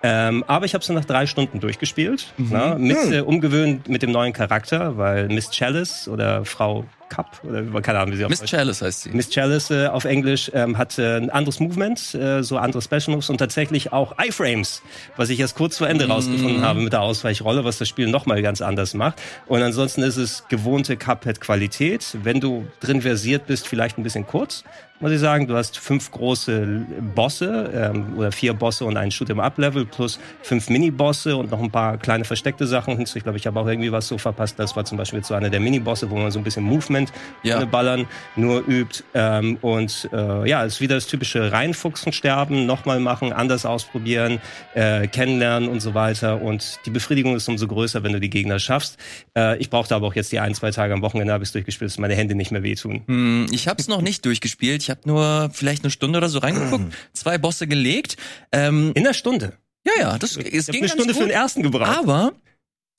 Ähm, 0.01 0.43
aber 0.47 0.65
ich 0.65 0.73
habe 0.73 0.81
es 0.81 0.89
nach 0.89 1.05
drei 1.05 1.25
Stunden 1.25 1.59
durchgespielt, 1.59 2.33
na, 2.37 2.75
mit 2.75 2.97
äh, 3.11 3.21
umgewöhnt 3.21 3.87
mit 3.87 4.01
dem 4.01 4.11
neuen 4.11 4.33
Charakter, 4.33 4.97
weil 4.97 5.27
Miss 5.27 5.49
Chalice 5.49 6.07
oder 6.07 6.45
Frau 6.45 6.85
Cup 7.13 7.41
oder 7.43 7.81
keine 7.81 7.99
Ahnung, 7.99 8.13
wie 8.13 8.17
sie 8.17 8.25
auf 8.25 8.29
Miss 8.31 8.43
Chalice 8.43 8.81
heißt 8.81 9.01
sie. 9.03 9.09
Miss 9.11 9.29
Chalice 9.29 9.71
äh, 9.71 9.87
auf 9.87 10.05
Englisch 10.05 10.49
ähm, 10.53 10.77
hat 10.77 10.97
äh, 10.97 11.17
ein 11.17 11.29
anderes 11.29 11.59
Movement, 11.59 12.15
äh, 12.15 12.41
so 12.41 12.57
andere 12.57 12.81
Special 12.81 13.15
Moves 13.15 13.29
und 13.29 13.37
tatsächlich 13.37 13.93
auch 13.93 14.15
Iframes, 14.19 14.81
was 15.15 15.29
ich 15.29 15.39
erst 15.39 15.55
kurz 15.55 15.77
vor 15.77 15.87
Ende 15.87 16.07
rausgefunden 16.07 16.63
habe 16.63 16.81
mit 16.81 16.93
der 16.93 17.01
Ausweichrolle, 17.01 17.63
was 17.65 17.77
das 17.77 17.87
Spiel 17.87 18.07
nochmal 18.07 18.41
ganz 18.41 18.61
anders 18.61 18.95
macht. 18.95 19.21
Und 19.45 19.61
ansonsten 19.61 20.01
ist 20.01 20.17
es 20.17 20.45
gewohnte 20.49 20.97
Cuphead-Qualität. 20.97 22.17
Wenn 22.23 22.39
du 22.39 22.65
drin 22.79 23.01
versiert 23.01 23.45
bist, 23.45 23.67
vielleicht 23.67 23.97
ein 23.99 24.03
bisschen 24.03 24.25
kurz, 24.25 24.63
muss 24.99 25.11
ich 25.11 25.19
sagen. 25.19 25.47
Du 25.47 25.55
hast 25.55 25.77
fünf 25.77 26.11
große 26.11 26.85
Bosse 27.15 27.71
ähm, 27.73 28.17
oder 28.17 28.31
vier 28.31 28.53
Bosse 28.53 28.85
und 28.85 28.95
einen 28.97 29.11
Shoot'em-up-Level 29.11 29.85
plus 29.85 30.19
fünf 30.41 30.69
Mini-Bosse 30.69 31.35
und 31.35 31.51
noch 31.51 31.61
ein 31.61 31.71
paar 31.71 31.97
kleine 31.97 32.23
versteckte 32.23 32.65
Sachen 32.67 32.95
hinzu. 32.97 33.17
Ich 33.17 33.23
glaube, 33.23 33.37
ich 33.37 33.45
habe 33.47 33.59
auch 33.59 33.67
irgendwie 33.67 33.91
was 33.91 34.07
so 34.07 34.17
verpasst. 34.17 34.57
Das 34.59 34.75
war 34.75 34.85
zum 34.85 34.97
Beispiel 34.97 35.23
so 35.23 35.33
einer 35.33 35.49
der 35.49 35.59
Mini-Bosse, 35.59 36.09
wo 36.09 36.15
man 36.17 36.31
so 36.31 36.39
ein 36.39 36.43
bisschen 36.43 36.63
Movement 36.63 37.11
Ja. 37.43 37.63
Ballern 37.65 38.05
nur 38.35 38.63
übt. 38.67 39.03
Ähm, 39.13 39.57
und 39.61 40.09
äh, 40.13 40.47
ja, 40.49 40.63
es 40.65 40.75
ist 40.75 40.81
wieder 40.81 40.95
das 40.95 41.07
typische 41.07 41.51
Reinfuchsen, 41.51 42.13
sterben, 42.13 42.65
nochmal 42.65 42.99
machen, 42.99 43.33
anders 43.33 43.65
ausprobieren, 43.65 44.39
äh, 44.73 45.07
kennenlernen 45.07 45.67
und 45.69 45.81
so 45.81 45.93
weiter. 45.93 46.41
Und 46.41 46.79
die 46.85 46.91
Befriedigung 46.91 47.35
ist 47.35 47.47
umso 47.49 47.67
größer, 47.67 48.03
wenn 48.03 48.13
du 48.13 48.19
die 48.19 48.29
Gegner 48.29 48.59
schaffst. 48.59 48.97
Äh, 49.37 49.57
ich 49.57 49.69
brauchte 49.69 49.95
aber 49.95 50.07
auch 50.07 50.15
jetzt 50.15 50.31
die 50.31 50.39
ein, 50.39 50.53
zwei 50.53 50.71
Tage 50.71 50.93
am 50.93 51.01
Wochenende, 51.01 51.33
habe 51.33 51.43
ich 51.43 51.51
durchgespielt, 51.51 51.91
dass 51.91 51.97
meine 51.97 52.15
Hände 52.15 52.35
nicht 52.35 52.51
mehr 52.51 52.63
wehtun. 52.63 53.01
Hm, 53.07 53.47
Ich 53.51 53.67
habe 53.67 53.81
es 53.81 53.87
noch 53.87 54.01
nicht 54.01 54.23
durchgespielt. 54.25 54.82
Ich 54.83 54.89
habe 54.89 55.01
nur 55.05 55.49
vielleicht 55.53 55.83
eine 55.83 55.91
Stunde 55.91 56.17
oder 56.17 56.29
so 56.29 56.39
reingeguckt, 56.39 56.93
zwei 57.13 57.37
Bosse 57.37 57.67
gelegt. 57.67 58.17
Ähm, 58.51 58.91
In 58.95 59.05
einer 59.05 59.13
Stunde. 59.13 59.53
ja, 59.87 59.93
ja, 59.99 60.17
das 60.17 60.31
es 60.35 60.37
Ich 60.37 60.43
ging 60.67 60.75
eine 60.75 60.79
ganz 60.81 60.91
Stunde 60.91 61.13
für 61.13 61.21
gut. 61.21 61.29
den 61.29 61.33
ersten 61.35 61.63
gebraucht. 61.63 61.97
Aber 61.97 62.33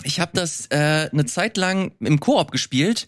ich 0.03 0.21
habe 0.21 0.33
das 0.35 0.67
äh, 0.71 1.09
eine 1.13 1.27
Zeit 1.27 1.57
lang 1.57 1.93
im 2.01 2.21
Koop 2.21 2.51
gespielt. 2.53 3.07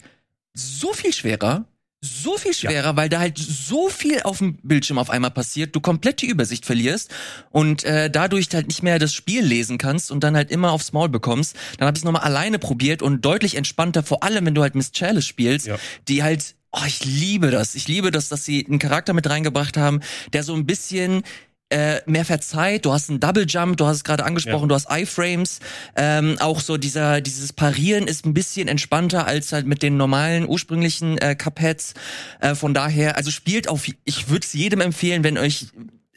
So 0.53 0.93
viel 0.93 1.13
schwerer. 1.13 1.65
So 1.99 2.37
viel 2.37 2.53
schwerer, 2.53 2.95
weil 2.95 3.09
da 3.09 3.19
halt 3.19 3.39
so 3.39 3.89
viel 3.89 4.21
auf 4.21 4.37
dem 4.37 4.57
Bildschirm 4.57 4.99
auf 4.99 5.09
einmal 5.09 5.31
passiert, 5.31 5.75
du 5.75 5.79
komplett 5.81 6.21
die 6.21 6.27
Übersicht 6.27 6.63
verlierst 6.63 7.09
und 7.49 7.83
äh, 7.85 8.11
dadurch 8.11 8.49
halt 8.53 8.67
nicht 8.67 8.83
mehr 8.83 8.99
das 8.99 9.15
Spiel 9.15 9.43
lesen 9.43 9.79
kannst 9.79 10.11
und 10.11 10.23
dann 10.23 10.35
halt 10.35 10.51
immer 10.51 10.71
aufs 10.73 10.93
Maul 10.93 11.09
bekommst. 11.09 11.55
Dann 11.79 11.87
habe 11.87 11.97
ich 11.97 12.01
es 12.01 12.05
nochmal 12.05 12.21
alleine 12.21 12.59
probiert 12.59 13.01
und 13.01 13.25
deutlich 13.25 13.55
entspannter, 13.55 14.03
vor 14.03 14.21
allem 14.23 14.45
wenn 14.45 14.53
du 14.53 14.61
halt 14.61 14.75
Miss 14.75 14.91
Chalice 14.91 15.25
spielst, 15.25 15.65
Ja. 15.65 15.77
die 16.07 16.21
halt, 16.21 16.53
oh, 16.71 16.83
ich 16.85 17.05
liebe 17.05 17.51
das. 17.51 17.75
Ich 17.75 17.87
liebe 17.87 18.11
das, 18.11 18.29
dass 18.29 18.45
sie 18.45 18.65
einen 18.65 18.79
Charakter 18.79 19.13
mit 19.13 19.29
reingebracht 19.29 19.77
haben, 19.77 20.01
der 20.33 20.43
so 20.43 20.53
ein 20.53 20.65
bisschen 20.65 21.23
äh, 21.69 21.99
mehr 22.05 22.25
verzeiht. 22.25 22.85
Du 22.85 22.93
hast 22.93 23.09
einen 23.09 23.19
Double 23.19 23.45
Jump, 23.47 23.77
du 23.77 23.85
hast 23.85 23.97
es 23.97 24.03
gerade 24.03 24.23
angesprochen, 24.23 24.69
du 24.69 24.75
hast 24.75 24.87
Iframes. 24.89 25.59
Ähm, 25.95 26.37
auch 26.39 26.61
so 26.61 26.77
dieser 26.77 27.19
dieses 27.19 27.51
Parieren 27.51 28.07
ist 28.07 28.25
ein 28.25 28.33
bisschen 28.33 28.67
entspannter 28.67 29.27
als 29.27 29.51
halt 29.51 29.65
mit 29.65 29.83
den 29.83 29.97
normalen 29.97 30.47
ursprünglichen 30.47 31.17
äh, 31.17 31.35
Cupheads. 31.35 31.93
Äh, 32.39 32.55
von 32.55 32.73
daher, 32.73 33.17
also 33.17 33.31
spielt 33.31 33.67
auf. 33.67 33.85
Ich 34.05 34.29
würde 34.29 34.45
es 34.45 34.53
jedem 34.53 34.81
empfehlen, 34.81 35.23
wenn 35.23 35.37
euch 35.37 35.67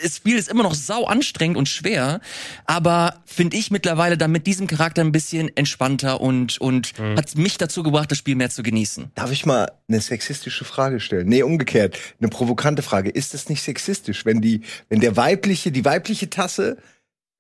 das 0.03 0.17
Spiel 0.17 0.37
ist 0.37 0.49
immer 0.49 0.63
noch 0.63 0.75
sau 0.75 1.05
anstrengend 1.05 1.57
und 1.57 1.69
schwer, 1.69 2.21
aber 2.67 3.23
finde 3.27 3.57
ich 3.57 3.71
mittlerweile 3.71 4.17
dann 4.17 4.33
mit 4.33 4.47
diesem 4.47 4.67
Charakter 4.67 5.03
ein 5.03 5.13
bisschen 5.13 5.55
entspannter 5.57 6.21
und 6.21 6.61
und 6.61 6.93
hat 6.99 7.37
mich 7.37 7.59
dazu 7.59 7.83
gebracht, 7.83 8.11
das 8.11 8.19
Spiel 8.19 8.37
mehr 8.37 8.51
zu 8.51 8.63
genießen. 8.63 9.11
Darf 9.15 9.33
ich 9.33 9.47
mal 9.47 9.71
eine 9.89 10.01
sexistische 10.01 10.65
Frage 10.65 11.01
stellen? 11.01 11.29
Nee, 11.29 11.43
umgekehrt. 11.43 11.99
Eine 12.21 12.29
provokante 12.29 12.83
Frage. 12.83 13.11
Ist 13.11 13.35
es 13.35 13.49
nicht 13.49 13.63
sexistisch, 13.63 14.25
wenn 14.25 14.41
die, 14.41 14.63
wenn 14.89 15.01
der 15.01 15.17
weibliche, 15.17 15.73
die 15.73 15.85
weibliche 15.85 16.31
Tasse 16.31 16.77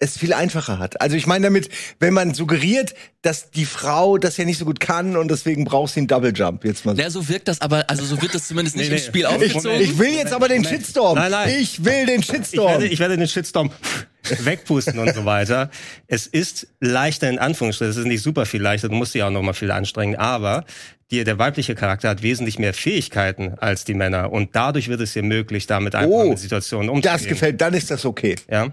es 0.00 0.18
viel 0.18 0.32
einfacher 0.32 0.78
hat? 0.78 1.00
Also 1.00 1.14
ich 1.16 1.26
meine 1.26 1.44
damit, 1.46 1.68
wenn 2.00 2.12
man 2.14 2.34
suggeriert, 2.34 2.94
dass 3.22 3.50
die 3.50 3.66
Frau 3.66 4.18
das 4.18 4.36
ja 4.38 4.44
nicht 4.44 4.58
so 4.58 4.64
gut 4.64 4.80
kann 4.80 5.16
und 5.16 5.30
deswegen 5.30 5.64
braucht 5.64 5.92
sie 5.92 6.00
einen 6.00 6.06
Double 6.08 6.32
Jump. 6.34 6.64
Jetzt 6.64 6.84
mal 6.84 6.96
so. 6.96 7.02
Ja, 7.02 7.10
so 7.10 7.28
wirkt 7.28 7.46
das 7.48 7.60
aber, 7.60 7.88
also 7.88 8.04
so 8.04 8.20
wird 8.20 8.34
das 8.34 8.48
zumindest 8.48 8.76
nicht 8.76 8.88
Nee, 8.90 8.96
im 8.96 9.00
nee. 9.02 9.06
Spiel 9.06 9.20
Ich- 9.22 9.26
aufgezogen. 9.26 9.80
Ich 9.80 9.98
will 9.98 10.10
jetzt 10.14 10.32
aber 10.32 10.48
den. 10.48 10.64
Shitstorm. 10.64 11.16
Nein, 11.16 11.30
nein. 11.30 11.54
Ich 11.60 11.84
will 11.84 12.06
den 12.06 12.20
Ich 12.20 12.28
werde, 12.32 12.44
Shitstorm. 12.44 12.82
ich 12.82 12.98
werde 12.98 13.16
den 13.16 13.28
Shitstorm 13.28 13.70
wegpusten 14.40 14.98
und 14.98 15.14
so 15.14 15.24
weiter. 15.24 15.70
Es 16.06 16.26
ist 16.26 16.66
leichter 16.80 17.28
in 17.28 17.38
Anführungsstrichen. 17.38 17.90
Es 17.90 17.96
ist 17.96 18.06
nicht 18.06 18.22
super 18.22 18.46
viel 18.46 18.62
leichter. 18.62 18.88
Du 18.88 18.94
musst 18.94 19.14
dich 19.14 19.22
auch 19.22 19.30
noch 19.30 19.42
mal 19.42 19.52
viel 19.52 19.70
anstrengen. 19.70 20.16
Aber 20.16 20.64
die, 21.10 21.24
der 21.24 21.38
weibliche 21.38 21.74
Charakter 21.74 22.08
hat 22.08 22.22
wesentlich 22.22 22.58
mehr 22.58 22.72
Fähigkeiten 22.72 23.54
als 23.58 23.84
die 23.84 23.94
Männer. 23.94 24.32
Und 24.32 24.54
dadurch 24.54 24.88
wird 24.88 25.00
es 25.00 25.12
dir 25.12 25.22
möglich, 25.22 25.66
damit 25.66 25.94
einfach 25.94 26.10
Oh, 26.10 26.28
mit 26.30 26.38
Situationen 26.38 26.88
umzugehen. 26.88 27.12
Das 27.18 27.26
gefällt, 27.26 27.60
dann 27.60 27.74
ist 27.74 27.90
das 27.90 28.04
okay. 28.04 28.36
Ja. 28.50 28.68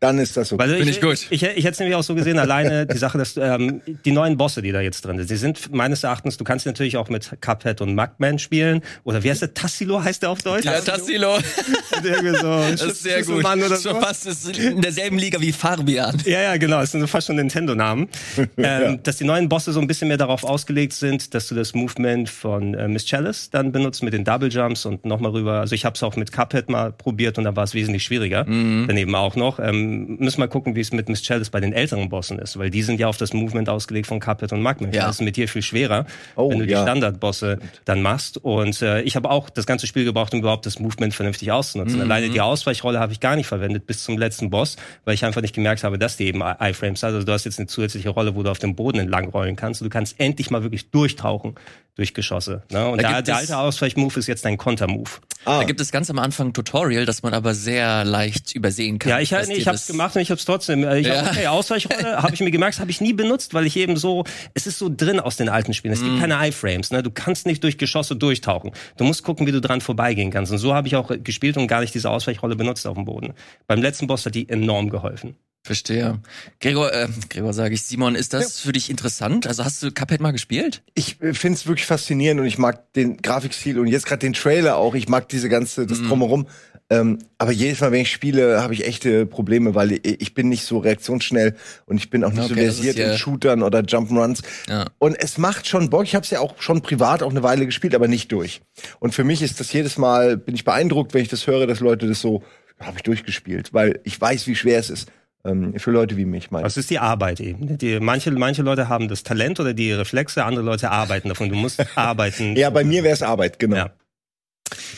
Dann 0.00 0.18
ist 0.18 0.34
das 0.34 0.50
okay. 0.50 0.62
Weil 0.62 0.76
Finde 0.76 0.90
ich 0.90 1.00
gut. 1.02 1.12
Ich, 1.12 1.30
ich, 1.30 1.42
ich 1.42 1.64
hätte 1.64 1.72
es 1.72 1.78
nämlich 1.78 1.94
auch 1.94 2.02
so 2.02 2.14
gesehen, 2.14 2.38
alleine 2.38 2.86
die 2.86 2.96
Sache, 2.96 3.18
dass 3.18 3.36
ähm, 3.36 3.82
die 4.06 4.12
neuen 4.12 4.38
Bosse, 4.38 4.62
die 4.62 4.72
da 4.72 4.80
jetzt 4.80 5.04
drin 5.04 5.18
sind, 5.18 5.28
die 5.28 5.36
sind 5.36 5.74
meines 5.74 6.04
Erachtens, 6.04 6.38
du 6.38 6.44
kannst 6.44 6.64
natürlich 6.64 6.96
auch 6.96 7.10
mit 7.10 7.30
Cuphead 7.42 7.82
und 7.82 7.94
Mugman 7.94 8.38
spielen. 8.38 8.80
Oder 9.04 9.22
wie 9.22 9.30
heißt 9.30 9.42
der? 9.42 9.52
Tassilo 9.52 10.02
heißt 10.02 10.22
der 10.22 10.30
auf 10.30 10.40
Deutsch? 10.40 10.64
Ja, 10.64 10.80
Tassilo, 10.80 11.36
so, 12.40 12.64
das 12.70 12.80
ist 12.80 13.02
sehr 13.02 13.22
gut. 13.22 13.42
Mann 13.42 13.62
oder 13.62 13.74
Ist 13.74 13.82
schon 13.82 13.94
so. 13.94 14.00
fast 14.00 14.26
ist 14.26 14.58
in 14.58 14.80
derselben 14.80 15.18
Liga 15.18 15.38
wie 15.38 15.52
Fabian. 15.52 16.16
Ja, 16.24 16.40
ja, 16.40 16.56
genau. 16.56 16.80
Es 16.80 16.92
sind 16.92 17.06
fast 17.06 17.26
schon 17.26 17.36
Nintendo-Namen. 17.36 18.08
ähm, 18.56 19.00
Dass 19.02 19.18
die 19.18 19.24
neuen 19.24 19.50
Bosse 19.50 19.72
so 19.72 19.80
ein 19.80 19.86
bisschen 19.86 20.08
mehr 20.08 20.16
darauf 20.16 20.44
ausgelegt 20.44 20.94
sind, 20.94 21.34
dass 21.34 21.48
du 21.48 21.54
das 21.54 21.74
Movement 21.74 22.30
von 22.30 22.72
äh, 22.72 22.88
Miss 22.88 23.04
Chalice 23.04 23.50
dann 23.50 23.70
benutzt 23.70 24.02
mit 24.02 24.14
den 24.14 24.24
Double 24.24 24.48
Jumps 24.48 24.86
und 24.86 25.04
nochmal 25.04 25.32
rüber. 25.32 25.60
Also 25.60 25.74
ich 25.74 25.84
habe 25.84 25.94
es 25.94 26.02
auch 26.02 26.16
mit 26.16 26.32
Cuphead 26.32 26.70
mal 26.70 26.90
probiert 26.90 27.36
und 27.36 27.44
da 27.44 27.54
war 27.54 27.64
es 27.64 27.74
wesentlich 27.74 28.02
schwieriger. 28.02 28.44
Mhm. 28.44 28.86
Daneben 28.88 29.14
auch 29.14 29.36
noch. 29.36 29.58
Ähm, 29.58 29.89
müssen 29.90 30.38
wir 30.38 30.44
mal 30.44 30.48
gucken, 30.48 30.74
wie 30.76 30.80
es 30.80 30.92
mit 30.92 31.08
Miss 31.08 31.22
Chalice 31.22 31.50
bei 31.50 31.60
den 31.60 31.72
älteren 31.72 32.08
Bossen 32.08 32.38
ist, 32.38 32.58
weil 32.58 32.70
die 32.70 32.82
sind 32.82 32.98
ja 33.00 33.08
auf 33.08 33.16
das 33.16 33.32
Movement 33.32 33.68
ausgelegt 33.68 34.06
von 34.06 34.20
Cuphead 34.20 34.52
und 34.52 34.62
Mugman. 34.62 34.92
Ja. 34.92 35.06
Das 35.06 35.16
ist 35.16 35.22
mit 35.22 35.36
dir 35.36 35.48
viel 35.48 35.62
schwerer, 35.62 36.06
Oh, 36.36 36.50
wenn 36.50 36.58
du 36.60 36.66
die 36.66 36.72
ja. 36.72 36.82
Standardbosse 36.82 37.58
dann 37.84 38.02
machst. 38.02 38.38
Und 38.38 38.80
äh, 38.82 39.02
ich 39.02 39.16
habe 39.16 39.30
auch 39.30 39.50
das 39.50 39.66
ganze 39.66 39.86
Spiel 39.86 40.04
gebraucht, 40.04 40.32
um 40.34 40.40
überhaupt 40.40 40.66
das 40.66 40.78
Movement 40.78 41.14
vernünftig 41.14 41.50
auszunutzen. 41.52 41.96
Mhm. 41.96 42.02
Alleine 42.02 42.30
die 42.30 42.40
Ausweichrolle 42.40 42.98
habe 43.00 43.12
ich 43.12 43.20
gar 43.20 43.36
nicht 43.36 43.46
verwendet 43.46 43.86
bis 43.86 44.04
zum 44.04 44.16
letzten 44.18 44.50
Boss, 44.50 44.76
weil 45.04 45.14
ich 45.14 45.24
einfach 45.24 45.42
nicht 45.42 45.54
gemerkt 45.54 45.84
habe, 45.84 45.98
dass 45.98 46.16
die 46.16 46.26
eben 46.26 46.40
I- 46.40 46.70
Iframes 46.70 47.02
hat. 47.02 47.12
Also 47.14 47.26
du 47.26 47.32
hast 47.32 47.44
jetzt 47.44 47.58
eine 47.58 47.66
zusätzliche 47.66 48.10
Rolle, 48.10 48.34
wo 48.34 48.42
du 48.42 48.50
auf 48.50 48.58
dem 48.58 48.74
Boden 48.76 48.98
entlang 48.98 49.28
rollen 49.28 49.56
kannst. 49.56 49.80
Und 49.82 49.86
du 49.86 49.90
kannst 49.90 50.18
endlich 50.20 50.50
mal 50.50 50.62
wirklich 50.62 50.90
durchtauchen 50.90 51.54
durch 51.96 52.14
Geschosse. 52.14 52.62
Ne? 52.70 52.88
Und 52.88 53.02
Da 53.02 53.10
der, 53.14 53.22
der 53.22 53.36
alte 53.36 53.58
Ausweich-Move 53.58 54.18
ist 54.18 54.26
jetzt 54.26 54.46
ein 54.46 54.56
Konter-Move. 54.56 55.10
Ah. 55.44 55.58
Da 55.58 55.64
gibt 55.64 55.80
es 55.80 55.90
ganz 55.90 56.08
am 56.08 56.18
Anfang 56.18 56.48
ein 56.48 56.52
Tutorial, 56.54 57.04
das 57.04 57.22
man 57.22 57.34
aber 57.34 57.52
sehr 57.54 58.04
leicht 58.04 58.54
übersehen 58.54 58.98
kann. 58.98 59.10
Ja, 59.10 59.18
ich, 59.20 59.32
ich 59.32 59.66
habe 59.66 59.76
das 59.80 59.86
gemacht 59.88 60.16
und 60.16 60.22
ich 60.22 60.30
habe 60.30 60.38
es 60.38 60.44
trotzdem. 60.44 60.84
äh, 60.84 60.98
Ich 61.00 61.06
Ja. 61.06 61.22
hab, 61.26 61.32
okay, 61.32 61.46
Ausweichrolle 61.46 62.16
habe 62.22 62.34
ich 62.34 62.40
mir 62.40 62.50
gemerkt, 62.50 62.80
habe 62.80 62.90
ich 62.90 63.00
nie 63.00 63.12
benutzt, 63.12 63.54
weil 63.54 63.66
ich 63.66 63.76
eben 63.76 63.96
so, 63.96 64.24
es 64.54 64.66
ist 64.66 64.78
so 64.78 64.90
drin 64.94 65.20
aus 65.20 65.36
den 65.36 65.48
alten 65.48 65.74
Spielen. 65.74 65.92
Es 65.94 66.00
gibt 66.02 66.14
Mhm. 66.16 66.20
keine 66.20 66.48
Iframes, 66.48 66.90
ne? 66.90 67.02
Du 67.02 67.10
kannst 67.10 67.46
nicht 67.46 67.62
durch 67.64 67.78
Geschosse 67.78 68.16
durchtauchen. 68.16 68.72
Du 68.96 69.04
musst 69.04 69.22
gucken, 69.24 69.46
wie 69.46 69.52
du 69.52 69.60
dran 69.60 69.80
vorbeigehen 69.80 70.30
kannst. 70.30 70.52
Und 70.52 70.58
so 70.58 70.74
habe 70.74 70.88
ich 70.88 70.96
auch 70.96 71.10
äh, 71.10 71.18
gespielt 71.18 71.56
und 71.56 71.66
gar 71.66 71.80
nicht 71.80 71.94
diese 71.94 72.10
Ausweichrolle 72.10 72.56
benutzt 72.56 72.86
auf 72.86 72.94
dem 72.94 73.04
Boden. 73.04 73.34
Beim 73.66 73.82
letzten 73.82 74.06
Boss 74.06 74.24
hat 74.26 74.34
die 74.34 74.48
enorm 74.48 74.90
geholfen. 74.90 75.36
Verstehe. 75.62 76.20
Gregor, 76.60 76.92
äh, 76.92 77.06
Gregor 77.28 77.52
sage 77.52 77.74
ich, 77.74 77.82
Simon, 77.82 78.14
ist 78.14 78.32
das 78.32 78.60
für 78.60 78.72
dich 78.72 78.88
interessant? 78.88 79.46
Also 79.46 79.64
hast 79.64 79.82
du 79.82 79.92
Cuphead 79.92 80.20
mal 80.20 80.30
gespielt? 80.30 80.82
Ich 80.94 81.16
finde 81.16 81.56
es 81.58 81.66
wirklich 81.66 81.86
faszinierend 81.86 82.40
und 82.40 82.46
ich 82.46 82.56
mag 82.56 82.92
den 82.94 83.18
Grafikstil 83.18 83.78
und 83.78 83.86
jetzt 83.86 84.06
gerade 84.06 84.20
den 84.20 84.32
Trailer 84.32 84.76
auch. 84.76 84.94
Ich 84.94 85.08
mag 85.08 85.28
diese 85.28 85.48
ganze, 85.50 85.86
das 85.86 86.00
Drumherum. 86.02 86.46
Ähm, 86.92 87.18
aber 87.38 87.52
jedes 87.52 87.80
Mal, 87.82 87.92
wenn 87.92 88.00
ich 88.00 88.10
spiele, 88.10 88.62
habe 88.62 88.74
ich 88.74 88.84
echte 88.84 89.24
Probleme, 89.26 89.74
weil 89.76 89.92
ich, 89.92 90.00
ich 90.04 90.34
bin 90.34 90.48
nicht 90.48 90.64
so 90.64 90.78
reaktionsschnell 90.78 91.54
und 91.86 91.98
ich 91.98 92.10
bin 92.10 92.24
auch 92.24 92.32
nicht 92.32 92.48
so 92.48 92.54
Okay, 92.54 92.66
ist 92.66 92.76
versiert 92.76 92.96
ja- 92.96 93.12
in 93.12 93.18
Shootern 93.18 93.62
oder 93.62 93.80
Jump'n'Runs. 93.80 94.42
Ja. 94.68 94.86
Und 94.98 95.14
es 95.14 95.38
macht 95.38 95.68
schon 95.68 95.88
Bock. 95.90 96.02
Ich 96.04 96.14
habe 96.16 96.24
es 96.24 96.30
ja 96.30 96.40
auch 96.40 96.60
schon 96.60 96.80
privat 96.82 97.22
auch 97.22 97.30
eine 97.30 97.44
Weile 97.44 97.66
gespielt, 97.66 97.94
aber 97.94 98.08
nicht 98.08 98.32
durch. 98.32 98.62
Und 98.98 99.14
für 99.14 99.22
mich 99.24 99.40
ist 99.42 99.60
das 99.60 99.72
jedes 99.72 99.98
Mal, 99.98 100.36
bin 100.36 100.54
ich 100.56 100.64
beeindruckt, 100.64 101.14
wenn 101.14 101.22
ich 101.22 101.28
das 101.28 101.46
höre, 101.46 101.66
dass 101.68 101.78
Leute 101.80 102.08
das 102.08 102.20
so, 102.20 102.42
habe 102.80 102.96
ich 102.96 103.02
durchgespielt, 103.02 103.72
weil 103.72 104.00
ich 104.04 104.18
weiß, 104.20 104.46
wie 104.48 104.56
schwer 104.56 104.80
es 104.80 104.90
ist. 104.90 105.06
Ähm, 105.44 105.78
für 105.78 105.90
Leute 105.90 106.16
wie 106.16 106.26
mich, 106.26 106.50
mein. 106.50 106.62
Das 106.62 106.76
ist 106.76 106.90
die 106.90 106.98
Arbeit 106.98 107.40
eben. 107.40 107.78
Die, 107.78 107.98
manche, 107.98 108.30
manche 108.30 108.62
Leute 108.62 108.88
haben 108.88 109.08
das 109.08 109.22
Talent 109.22 109.58
oder 109.58 109.72
die 109.72 109.92
Reflexe, 109.92 110.44
andere 110.44 110.64
Leute 110.64 110.90
arbeiten 110.90 111.28
davon. 111.28 111.48
Du 111.48 111.54
musst 111.54 111.84
arbeiten. 111.96 112.56
Ja, 112.56 112.70
bei 112.70 112.84
mir 112.84 113.02
wäre 113.02 113.14
es 113.14 113.22
Arbeit, 113.22 113.58
genau. 113.58 113.76
Ja. 113.76 113.90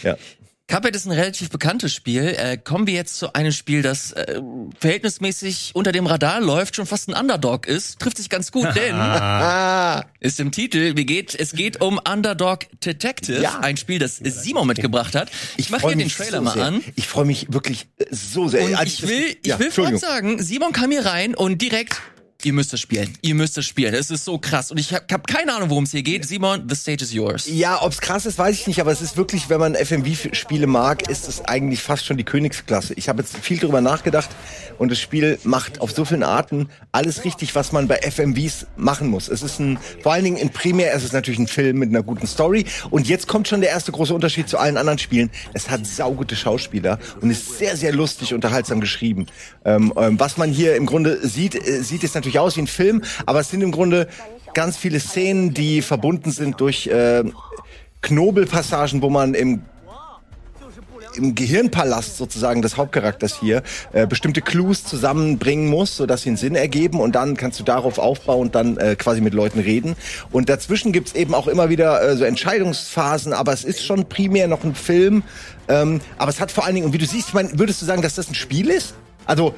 ja. 0.03 0.17
Cuphead 0.73 0.97
ist 0.97 1.05
ein 1.05 1.13
relativ 1.13 1.51
bekanntes 1.51 1.93
Spiel. 1.93 2.35
Äh, 2.35 2.57
kommen 2.57 2.87
wir 2.87 2.95
jetzt 2.95 3.19
zu 3.19 3.35
einem 3.35 3.53
Spiel, 3.53 3.83
das 3.83 4.13
äh, 4.13 4.41
verhältnismäßig 4.81 5.73
unter 5.75 5.93
dem 5.93 6.07
Radar 6.07 6.41
läuft, 6.41 6.77
schon 6.77 6.87
fast 6.87 7.11
ein 7.11 7.15
Underdog 7.15 7.67
ist. 7.67 8.01
Trifft 8.01 8.17
sich 8.17 8.31
ganz 8.31 8.51
gut, 8.53 8.69
denn 8.75 8.97
ist 10.21 10.41
im 10.41 10.51
Titel, 10.51 10.97
wie 10.97 11.05
geht, 11.05 11.35
es 11.39 11.53
geht 11.53 11.83
um 11.83 12.01
Underdog 12.11 12.61
Detective, 12.81 13.43
Ja. 13.43 13.59
ein 13.61 13.77
Spiel, 13.77 13.99
das 13.99 14.17
Simon 14.17 14.67
mitgebracht 14.67 15.15
hat. 15.15 15.31
Ich 15.59 15.69
mache 15.69 15.89
hier 15.89 15.97
den 15.97 16.09
Trailer 16.09 16.39
so 16.39 16.45
mal 16.45 16.59
an. 16.59 16.81
Ich 16.97 17.07
freue 17.07 17.27
mich 17.27 17.53
wirklich 17.53 17.89
äh, 17.99 18.07
so 18.11 18.49
sehr. 18.49 18.65
Und 18.65 18.75
Als 18.75 18.95
ich 18.95 19.03
will, 19.07 19.37
ich 19.43 19.47
ja, 19.47 19.59
will 19.59 19.71
vorab 19.71 19.99
sagen, 19.99 20.43
Simon 20.43 20.73
kam 20.73 20.91
hier 20.91 21.05
rein 21.05 21.35
und 21.35 21.61
direkt, 21.61 22.01
ihr 22.45 22.53
müsst 22.53 22.73
es 22.73 22.81
spielen. 22.81 23.13
Ihr 23.23 23.35
müsst 23.35 23.57
es 23.59 23.67
spielen. 23.67 23.95
Es 23.95 24.11
ist 24.11 24.25
so 24.25 24.39
krass. 24.39 24.71
Und 24.71 24.79
ich 24.79 24.93
habe 24.93 25.05
hab 25.11 25.27
keine 25.27 25.55
Ahnung, 25.55 25.71
worum 25.71 25.85
es 25.85 25.91
hier 25.91 26.03
geht. 26.03 26.27
Simon, 26.27 26.69
the 26.69 26.75
stage 26.75 27.03
is 27.03 27.13
yours. 27.13 27.47
Ja, 27.49 27.83
ob's 27.83 28.01
krass 28.01 28.27
ist, 28.27 28.39
weiß 28.39 28.59
ich 28.61 28.67
nicht, 28.67 28.81
aber 28.81 28.93
es 28.93 29.01
ist 29.01 29.17
wirklich, 29.17 29.49
wenn 29.49 29.61
man 29.61 29.75
FMV-Spiele 29.75 30.67
mag, 30.67 31.09
ist 31.09 31.29
es 31.29 31.45
eigentlich 31.45 31.83
fast 31.83 32.05
schon 32.05 32.17
die 32.17 32.25
Königsklasse. 32.25 32.95
Ich 32.95 33.09
habe 33.09 33.23
jetzt 33.23 33.37
viel 33.39 33.59
drüber 33.59 33.81
nachgedacht 33.81 34.31
und 34.79 34.91
das 34.91 35.01
Spiel 35.01 35.39
macht 35.45 35.81
auf 35.81 35.93
so 35.93 36.05
vielen 36.05 36.23
Arten 36.23 36.69
alles 36.91 37.25
richtig, 37.25 37.55
was 37.55 37.73
man 37.73 37.89
bei 37.89 37.97
FMVs 38.03 38.67
machen 38.77 39.09
muss. 39.09 39.29
Es 39.29 39.43
ist 39.43 39.59
ein, 39.59 39.79
vor 40.03 40.13
allen 40.13 40.25
Dingen 40.25 40.37
in 40.37 40.51
Primär, 40.51 40.95
es 40.95 41.05
ist 41.05 41.13
natürlich 41.13 41.39
ein 41.39 41.47
Film 41.47 41.79
mit 41.79 41.91
einer 41.91 42.03
guten 42.03 42.27
Story 42.27 42.67
und 42.91 43.09
jetzt 43.09 43.29
kommt 43.29 43.49
schon 43.49 43.61
der 43.61 43.71
erste 43.71 43.93
große 43.93 44.15
Unterschied 44.15 44.49
zu 44.49 44.59
allen 44.59 44.77
anderen 44.77 44.99
Spielen. 44.99 45.31
Es 45.55 45.71
hat 45.71 45.87
saugute 45.87 46.37
Schauspieler 46.37 46.99
und 47.21 47.31
ist 47.31 47.59
sehr, 47.59 47.77
sehr 47.77 47.93
lustig, 47.93 48.35
unterhaltsam 48.35 48.81
geschrieben. 48.81 49.27
Ähm, 49.65 49.93
ähm, 49.97 50.19
was 50.19 50.37
man 50.37 50.51
hier 50.51 50.77
im 50.77 50.87
Grunde 50.87 51.27
sieht, 51.27 51.55
äh, 51.55 51.83
sieht 51.83 52.05
es 52.05 52.15
natürlich 52.15 52.32
aus 52.39 52.57
wie 52.57 52.63
ein 52.63 52.67
Film, 52.67 53.03
aber 53.27 53.41
es 53.41 53.51
sind 53.51 53.63
im 53.63 53.73
Grunde 53.73 54.09
ganz 54.55 54.77
viele 54.77 55.01
Szenen, 55.01 55.55
die 55.55 55.83
verbunden 55.83 56.31
sind 56.31 56.61
durch 56.61 56.87
äh, 56.87 57.25
Knobelpassagen, 58.03 59.03
wo 59.03 59.11
man 59.11 59.35
im 59.35 59.63
im 61.17 61.35
Gehirnpalast 61.35 62.17
sozusagen 62.17 62.63
des 62.63 62.77
Hauptcharakters 62.77 63.39
hier 63.39 63.63
äh, 63.93 64.07
bestimmte 64.07 64.41
Clues 64.41 64.85
zusammenbringen 64.85 65.69
muss, 65.69 65.97
sodass 65.97 66.23
sie 66.23 66.31
einen 66.31 66.37
Sinn 66.37 66.55
ergeben 66.55 67.01
und 67.01 67.15
dann 67.15 67.37
kannst 67.37 67.61
du 67.61 67.65
darauf 67.65 67.99
aufbauen 67.99 68.47
und 68.47 68.55
dann 68.55 68.77
äh, 68.79 68.97
quasi 68.97 69.21
mit 69.21 69.35
Leuten 69.35 69.61
reden. 69.61 69.95
Und 70.31 70.49
dazwischen 70.49 70.93
gibt's 70.93 71.15
eben 71.15 71.35
auch 71.35 71.49
immer 71.49 71.69
wieder 71.69 72.03
äh, 72.03 72.17
so 72.17 72.25
Entscheidungsphasen, 72.25 73.33
aber 73.33 73.53
es 73.53 73.65
ist 73.65 73.85
schon 73.85 74.09
primär 74.09 74.49
noch 74.49 74.65
ein 74.65 74.75
Film. 74.75 75.23
Ähm, 75.69 76.01
aber 76.19 76.31
es 76.31 76.41
hat 76.41 76.51
vor 76.51 76.65
allen 76.65 76.75
Dingen, 76.75 76.87
und 76.87 76.93
wie 76.93 76.99
du 76.99 77.07
siehst, 77.07 77.29
ich 77.29 77.35
meine, 77.35 77.59
würdest 77.59 77.81
du 77.83 77.87
sagen, 77.87 78.03
dass 78.03 78.15
das 78.15 78.29
ein 78.29 78.35
Spiel 78.35 78.71
ist? 78.71 78.95
Also 79.27 79.55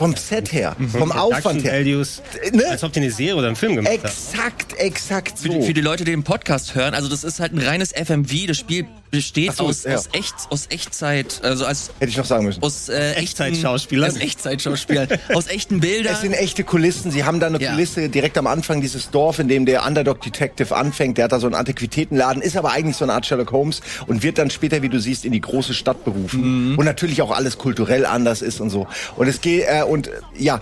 vom 0.00 0.16
Set 0.16 0.50
her, 0.54 0.74
vom 0.90 1.12
Aufwand 1.12 1.62
her. 1.62 1.74
Values, 1.74 2.22
Ne? 2.54 2.64
als 2.70 2.82
ob 2.82 2.90
die 2.94 3.00
eine 3.00 3.10
Serie 3.10 3.36
oder 3.36 3.48
einen 3.48 3.56
Film 3.56 3.76
gemacht 3.76 3.92
haben. 3.98 4.04
Exakt, 4.06 4.72
exakt 4.78 5.38
Für, 5.38 5.48
so. 5.48 5.58
die, 5.60 5.66
für 5.66 5.74
die 5.74 5.82
Leute, 5.82 6.04
die 6.06 6.10
den 6.12 6.22
Podcast 6.24 6.74
hören, 6.74 6.94
also 6.94 7.06
das 7.10 7.22
ist 7.22 7.38
halt 7.38 7.52
ein 7.52 7.58
reines 7.58 7.92
FMV. 7.92 8.46
Das 8.46 8.56
Spiel 8.56 8.86
besteht 9.10 9.50
Ach 9.50 9.56
so, 9.56 9.64
aus, 9.64 9.84
ja. 9.84 9.96
aus, 9.96 10.08
echt, 10.12 10.34
aus 10.50 10.66
Echtzeit, 10.70 11.40
also 11.42 11.64
als 11.66 11.90
Hätte 11.98 12.10
ich 12.10 12.16
noch 12.16 12.24
sagen 12.24 12.44
müssen. 12.44 12.62
aus 12.62 12.88
äh, 12.88 13.14
Echtzeitschauspielern. 13.14 14.10
Aus 14.10 14.16
Echtzeitschauspielern. 14.16 15.08
aus 15.34 15.48
echten 15.48 15.80
Bildern. 15.80 16.14
Es 16.14 16.20
sind 16.20 16.32
echte 16.32 16.64
Kulissen. 16.64 17.10
Sie 17.10 17.24
haben 17.24 17.40
da 17.40 17.46
eine 17.48 17.60
Ja. 17.60 17.72
Kulisse 17.72 18.08
direkt 18.08 18.38
am 18.38 18.46
Anfang 18.46 18.80
dieses 18.80 19.10
Dorf, 19.10 19.38
in 19.38 19.48
dem 19.48 19.66
der 19.66 19.84
Underdog 19.86 20.20
Detective 20.20 20.74
anfängt. 20.76 21.18
Der 21.18 21.24
hat 21.24 21.32
da 21.32 21.40
so 21.40 21.46
einen 21.46 21.54
Antiquitätenladen, 21.56 22.42
ist 22.42 22.56
aber 22.56 22.70
eigentlich 22.72 22.96
so 22.96 23.04
eine 23.04 23.12
Art 23.14 23.26
Sherlock 23.26 23.52
Holmes 23.52 23.80
und 24.06 24.22
wird 24.22 24.38
dann 24.38 24.50
später, 24.50 24.82
wie 24.82 24.88
du 24.88 25.00
siehst, 25.00 25.24
in 25.24 25.32
die 25.32 25.40
große 25.40 25.74
Stadt 25.74 26.04
berufen. 26.04 26.76
Und 26.76 26.84
natürlich 26.84 27.20
auch 27.22 27.30
alles 27.32 27.58
kulturell 27.58 28.06
anders 28.06 28.42
ist 28.42 28.60
und 28.60 28.70
so. 28.70 28.86
Und 29.16 29.26
es 29.28 29.40
geht 29.40 29.64
äh, 29.66 29.82
und 29.82 30.10
ja. 30.38 30.60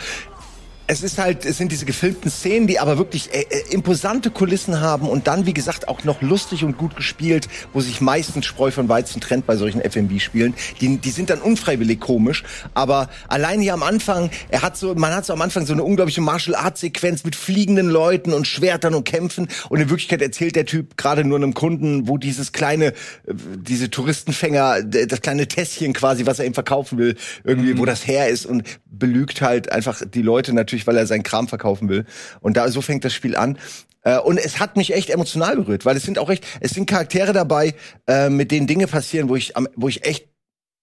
Es 0.90 1.02
ist 1.02 1.18
halt, 1.18 1.44
es 1.44 1.58
sind 1.58 1.70
diese 1.70 1.84
gefilmten 1.84 2.30
Szenen, 2.30 2.66
die 2.66 2.78
aber 2.78 2.96
wirklich 2.96 3.32
äh, 3.34 3.42
äh, 3.42 3.74
imposante 3.74 4.30
Kulissen 4.30 4.80
haben 4.80 5.06
und 5.06 5.26
dann, 5.26 5.44
wie 5.44 5.52
gesagt, 5.52 5.86
auch 5.86 6.02
noch 6.04 6.22
lustig 6.22 6.64
und 6.64 6.78
gut 6.78 6.96
gespielt, 6.96 7.46
wo 7.74 7.80
sich 7.80 8.00
meistens 8.00 8.46
Spreu 8.46 8.70
von 8.70 8.88
Weizen 8.88 9.20
trennt 9.20 9.46
bei 9.46 9.56
solchen 9.56 9.82
FMV-Spielen. 9.82 10.54
Die, 10.80 10.96
die 10.96 11.10
sind 11.10 11.28
dann 11.28 11.42
unfreiwillig 11.42 12.00
komisch, 12.00 12.42
aber 12.72 13.10
allein 13.28 13.60
hier 13.60 13.74
am 13.74 13.82
Anfang, 13.82 14.30
er 14.48 14.62
hat 14.62 14.78
so, 14.78 14.94
man 14.94 15.14
hat 15.14 15.26
so 15.26 15.34
am 15.34 15.42
Anfang 15.42 15.66
so 15.66 15.74
eine 15.74 15.84
unglaubliche 15.84 16.22
Martial-Art-Sequenz 16.22 17.22
mit 17.22 17.36
fliegenden 17.36 17.90
Leuten 17.90 18.32
und 18.32 18.46
Schwertern 18.46 18.94
und 18.94 19.04
Kämpfen 19.04 19.48
und 19.68 19.80
in 19.80 19.90
Wirklichkeit 19.90 20.22
erzählt 20.22 20.56
der 20.56 20.64
Typ 20.64 20.96
gerade 20.96 21.22
nur 21.22 21.36
einem 21.36 21.52
Kunden, 21.52 22.08
wo 22.08 22.16
dieses 22.16 22.52
kleine, 22.52 22.86
äh, 22.86 22.92
diese 23.36 23.90
Touristenfänger, 23.90 24.84
das 24.84 25.20
kleine 25.20 25.48
Tässchen 25.48 25.92
quasi, 25.92 26.24
was 26.24 26.38
er 26.38 26.46
ihm 26.46 26.54
verkaufen 26.54 26.96
will, 26.96 27.16
irgendwie, 27.44 27.76
wo 27.76 27.84
das 27.84 28.06
her 28.06 28.28
ist 28.28 28.46
und 28.46 28.62
belügt 28.90 29.42
halt 29.42 29.70
einfach 29.70 30.02
die 30.06 30.22
Leute 30.22 30.52
natürlich, 30.52 30.77
weil 30.86 30.96
er 30.96 31.06
seinen 31.06 31.22
Kram 31.22 31.48
verkaufen 31.48 31.88
will. 31.88 32.04
Und 32.40 32.56
da 32.56 32.68
so 32.70 32.80
fängt 32.80 33.04
das 33.04 33.12
Spiel 33.12 33.36
an. 33.36 33.58
Äh, 34.02 34.18
Und 34.18 34.38
es 34.38 34.60
hat 34.60 34.76
mich 34.76 34.94
echt 34.94 35.10
emotional 35.10 35.56
berührt, 35.56 35.84
weil 35.84 35.96
es 35.96 36.04
sind 36.04 36.18
auch 36.18 36.30
echt, 36.30 36.46
es 36.60 36.70
sind 36.70 36.88
Charaktere 36.88 37.32
dabei, 37.32 37.74
äh, 38.06 38.30
mit 38.30 38.50
denen 38.50 38.66
Dinge 38.66 38.86
passieren, 38.86 39.28
wo 39.28 39.36
ich, 39.36 39.54
wo 39.76 39.88
ich 39.88 40.04
echt 40.04 40.28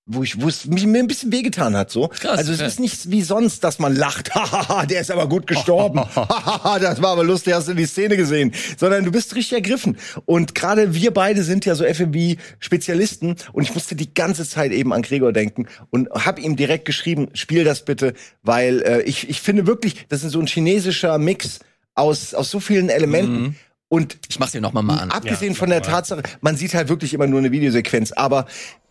wo 0.08 0.22
ich 0.22 0.40
wo 0.40 0.48
es 0.48 0.66
mich 0.66 0.86
mir 0.86 1.00
ein 1.00 1.08
bisschen 1.08 1.32
wehgetan 1.32 1.76
hat 1.76 1.90
so. 1.90 2.10
Krass, 2.10 2.38
also 2.38 2.54
es 2.54 2.60
ja. 2.60 2.68
ist 2.68 2.80
nicht 2.80 3.10
wie 3.10 3.24
sonst, 3.24 3.64
dass 3.64 3.80
man 3.80 3.96
lacht, 3.96 4.36
hahaha, 4.36 4.86
der 4.86 5.02
ist 5.02 5.10
aber 5.10 5.28
gut 5.28 5.48
gestorben. 5.48 6.00
Hahaha, 6.16 6.80
das 6.80 7.02
war 7.02 7.12
aber 7.12 7.24
lustig, 7.24 7.54
hast 7.54 7.68
du 7.68 7.74
die 7.74 7.86
Szene 7.86 8.16
gesehen, 8.16 8.54
sondern 8.78 9.04
du 9.04 9.12
bist 9.12 9.34
richtig 9.36 9.54
ergriffen. 9.54 9.98
Und 10.26 10.54
gerade 10.54 10.94
wir 10.94 11.12
beide 11.12 11.44
sind 11.44 11.66
ja 11.66 11.76
so 11.76 11.84
FMV 11.84 12.38
Spezialisten 12.60 13.36
und 13.54 13.64
ich 13.64 13.74
musste 13.74 13.96
die 13.96 14.14
ganze 14.14 14.48
Zeit 14.48 14.72
eben 14.72 14.94
an 14.94 15.02
Gregor 15.02 15.34
denken 15.34 15.68
und 15.90 16.10
habe 16.12 16.42
ihm 16.42 16.56
direkt 16.56 16.86
geschrieben, 16.86 17.30
spiel 17.34 17.64
das 17.64 17.84
bitte, 17.84 18.14
weil 18.44 18.82
äh, 18.82 19.02
ich 19.04 19.28
ich 19.30 19.42
finde 19.42 19.66
wirklich, 19.66 20.06
das 20.10 20.24
ist 20.24 20.34
so 20.34 20.40
ein 20.40 20.48
chinesischer 20.48 21.18
Mix 21.18 21.60
aus 21.96 22.34
aus 22.34 22.52
so 22.52 22.60
vielen 22.60 22.90
Elementen. 22.90 23.56
Und 23.88 24.18
ich 24.28 24.40
mach's 24.40 24.52
dir 24.52 24.62
nochmal 24.62 24.84
mal 24.84 24.98
an. 24.98 25.12
Abgesehen 25.12 25.54
Ja, 25.54 25.60
von 25.60 25.70
der. 25.70 25.82
Tatsache, 25.82 26.24
man 26.42 26.58
sieht 26.58 26.74
halt 26.74 26.90
wirklich 26.90 27.14
immer 27.14 27.28
nur 27.28 27.40
eine 27.40 27.52
Videosequenz, 27.52 28.12
aber 28.12 28.48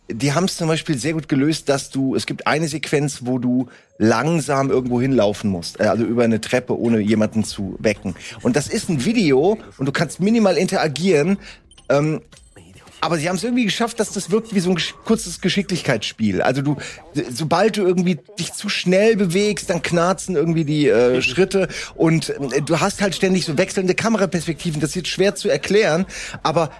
die 0.09 0.33
haben 0.33 0.45
es 0.45 0.57
zum 0.57 0.67
Beispiel 0.67 0.97
sehr 0.97 1.13
gut 1.13 1.27
gelöst, 1.27 1.69
dass 1.69 1.89
du, 1.89 2.15
es 2.15 2.25
gibt 2.25 2.47
eine 2.47 2.67
Sequenz, 2.67 3.21
wo 3.23 3.39
du 3.39 3.67
langsam 3.97 4.69
irgendwo 4.69 5.01
hinlaufen 5.01 5.49
musst, 5.49 5.79
äh, 5.79 5.85
also 5.85 6.03
über 6.03 6.23
eine 6.23 6.41
Treppe, 6.41 6.77
ohne 6.79 6.99
jemanden 6.99 7.43
zu 7.43 7.75
wecken. 7.79 8.15
Und 8.41 8.55
das 8.55 8.67
ist 8.67 8.89
ein 8.89 9.05
Video 9.05 9.57
und 9.77 9.85
du 9.85 9.91
kannst 9.91 10.19
minimal 10.19 10.57
interagieren, 10.57 11.37
ähm, 11.89 12.21
aber 13.01 13.19
sie 13.19 13.29
haben 13.29 13.35
es 13.35 13.43
irgendwie 13.43 13.65
geschafft, 13.65 13.99
dass 13.99 14.11
das 14.11 14.31
wirkt 14.31 14.55
wie 14.55 14.59
so 14.59 14.71
ein 14.71 14.77
kurzes 15.03 15.39
Geschicklichkeitsspiel. 15.39 16.41
Also 16.41 16.63
du, 16.63 16.77
sobald 17.29 17.77
du 17.77 17.83
irgendwie 17.83 18.17
dich 18.39 18.53
zu 18.53 18.67
schnell 18.67 19.15
bewegst, 19.15 19.69
dann 19.69 19.83
knarzen 19.83 20.35
irgendwie 20.35 20.65
die 20.65 20.87
äh, 20.87 21.21
Schritte 21.21 21.67
und 21.93 22.29
äh, 22.29 22.63
du 22.63 22.79
hast 22.79 23.01
halt 23.01 23.13
ständig 23.13 23.45
so 23.45 23.59
wechselnde 23.59 23.93
Kameraperspektiven. 23.93 24.81
Das 24.81 24.91
ist 24.91 24.95
jetzt 24.95 25.09
schwer 25.09 25.35
zu 25.35 25.49
erklären, 25.49 26.07
aber 26.41 26.71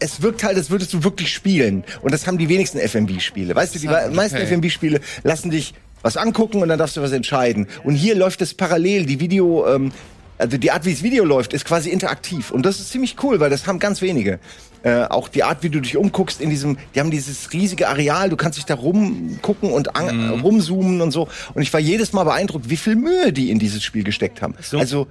es 0.00 0.22
wirkt 0.22 0.42
halt, 0.44 0.56
als 0.56 0.70
würdest 0.70 0.92
du 0.92 1.04
wirklich 1.04 1.32
spielen. 1.32 1.84
Und 2.02 2.12
das 2.12 2.26
haben 2.26 2.38
die 2.38 2.48
wenigsten 2.48 2.78
FMV-Spiele. 2.78 3.54
Weißt 3.54 3.74
du, 3.74 3.78
die 3.78 3.88
Okay. 3.88 4.10
meisten 4.14 4.38
FMV-Spiele 4.38 5.00
lassen 5.22 5.50
dich 5.50 5.74
was 6.02 6.16
angucken 6.16 6.62
und 6.62 6.68
dann 6.68 6.78
darfst 6.78 6.96
du 6.96 7.02
was 7.02 7.12
entscheiden. 7.12 7.66
Und 7.84 7.94
hier 7.94 8.14
läuft 8.14 8.40
es 8.42 8.54
parallel. 8.54 9.04
Die 9.06 9.20
Video, 9.20 9.66
ähm, 9.68 9.92
also 10.38 10.56
die 10.56 10.70
Art, 10.72 10.86
wie 10.86 10.92
das 10.92 11.02
Video 11.02 11.24
läuft, 11.26 11.52
ist 11.52 11.66
quasi 11.66 11.90
interaktiv. 11.90 12.50
Und 12.50 12.64
das 12.64 12.80
ist 12.80 12.90
ziemlich 12.90 13.16
cool, 13.22 13.38
weil 13.40 13.50
das 13.50 13.66
haben 13.66 13.78
ganz 13.78 14.00
wenige. 14.00 14.38
Äh, 14.82 15.02
auch 15.02 15.28
die 15.28 15.42
Art, 15.42 15.62
wie 15.62 15.68
du 15.68 15.78
dich 15.80 15.98
umguckst 15.98 16.40
in 16.40 16.48
diesem, 16.48 16.78
die 16.94 17.00
haben 17.00 17.10
dieses 17.10 17.52
riesige 17.52 17.86
Areal, 17.88 18.30
du 18.30 18.36
kannst 18.36 18.56
dich 18.56 18.64
da 18.64 18.76
rumgucken 18.76 19.70
und 19.70 19.94
an, 19.94 20.40
rumzoomen 20.40 21.02
und 21.02 21.10
so. 21.10 21.28
Und 21.52 21.60
ich 21.60 21.70
war 21.74 21.80
jedes 21.80 22.14
Mal 22.14 22.24
beeindruckt, 22.24 22.70
wie 22.70 22.78
viel 22.78 22.96
Mühe 22.96 23.30
die 23.34 23.50
in 23.50 23.58
dieses 23.58 23.82
Spiel 23.82 24.02
gesteckt 24.04 24.40
haben. 24.40 24.54
So. 24.62 24.78
Also, 24.78 25.06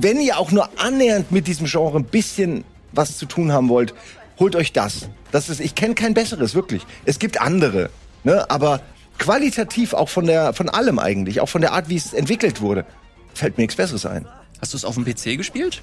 wenn 0.00 0.18
ihr 0.20 0.38
auch 0.38 0.50
nur 0.50 0.70
annähernd 0.78 1.30
mit 1.30 1.46
diesem 1.46 1.66
Genre 1.66 1.98
ein 1.98 2.04
bisschen 2.04 2.64
was 2.92 3.18
zu 3.18 3.26
tun 3.26 3.52
haben 3.52 3.68
wollt, 3.68 3.94
holt 4.38 4.56
euch 4.56 4.72
das. 4.72 5.08
Das 5.30 5.48
ist, 5.48 5.60
ich 5.60 5.74
kenne 5.74 5.94
kein 5.94 6.14
besseres, 6.14 6.54
wirklich. 6.54 6.86
Es 7.04 7.18
gibt 7.18 7.40
andere, 7.40 7.90
ne, 8.24 8.50
aber 8.50 8.80
qualitativ 9.18 9.92
auch 9.92 10.08
von 10.08 10.26
der, 10.26 10.52
von 10.54 10.68
allem 10.68 10.98
eigentlich, 10.98 11.40
auch 11.40 11.48
von 11.48 11.60
der 11.60 11.72
Art, 11.72 11.88
wie 11.88 11.96
es 11.96 12.12
entwickelt 12.12 12.60
wurde, 12.60 12.84
fällt 13.34 13.58
mir 13.58 13.62
nichts 13.62 13.76
Besseres 13.76 14.06
ein. 14.06 14.26
Hast 14.60 14.72
du 14.72 14.76
es 14.76 14.84
auf 14.84 14.94
dem 14.94 15.04
PC 15.04 15.36
gespielt? 15.36 15.82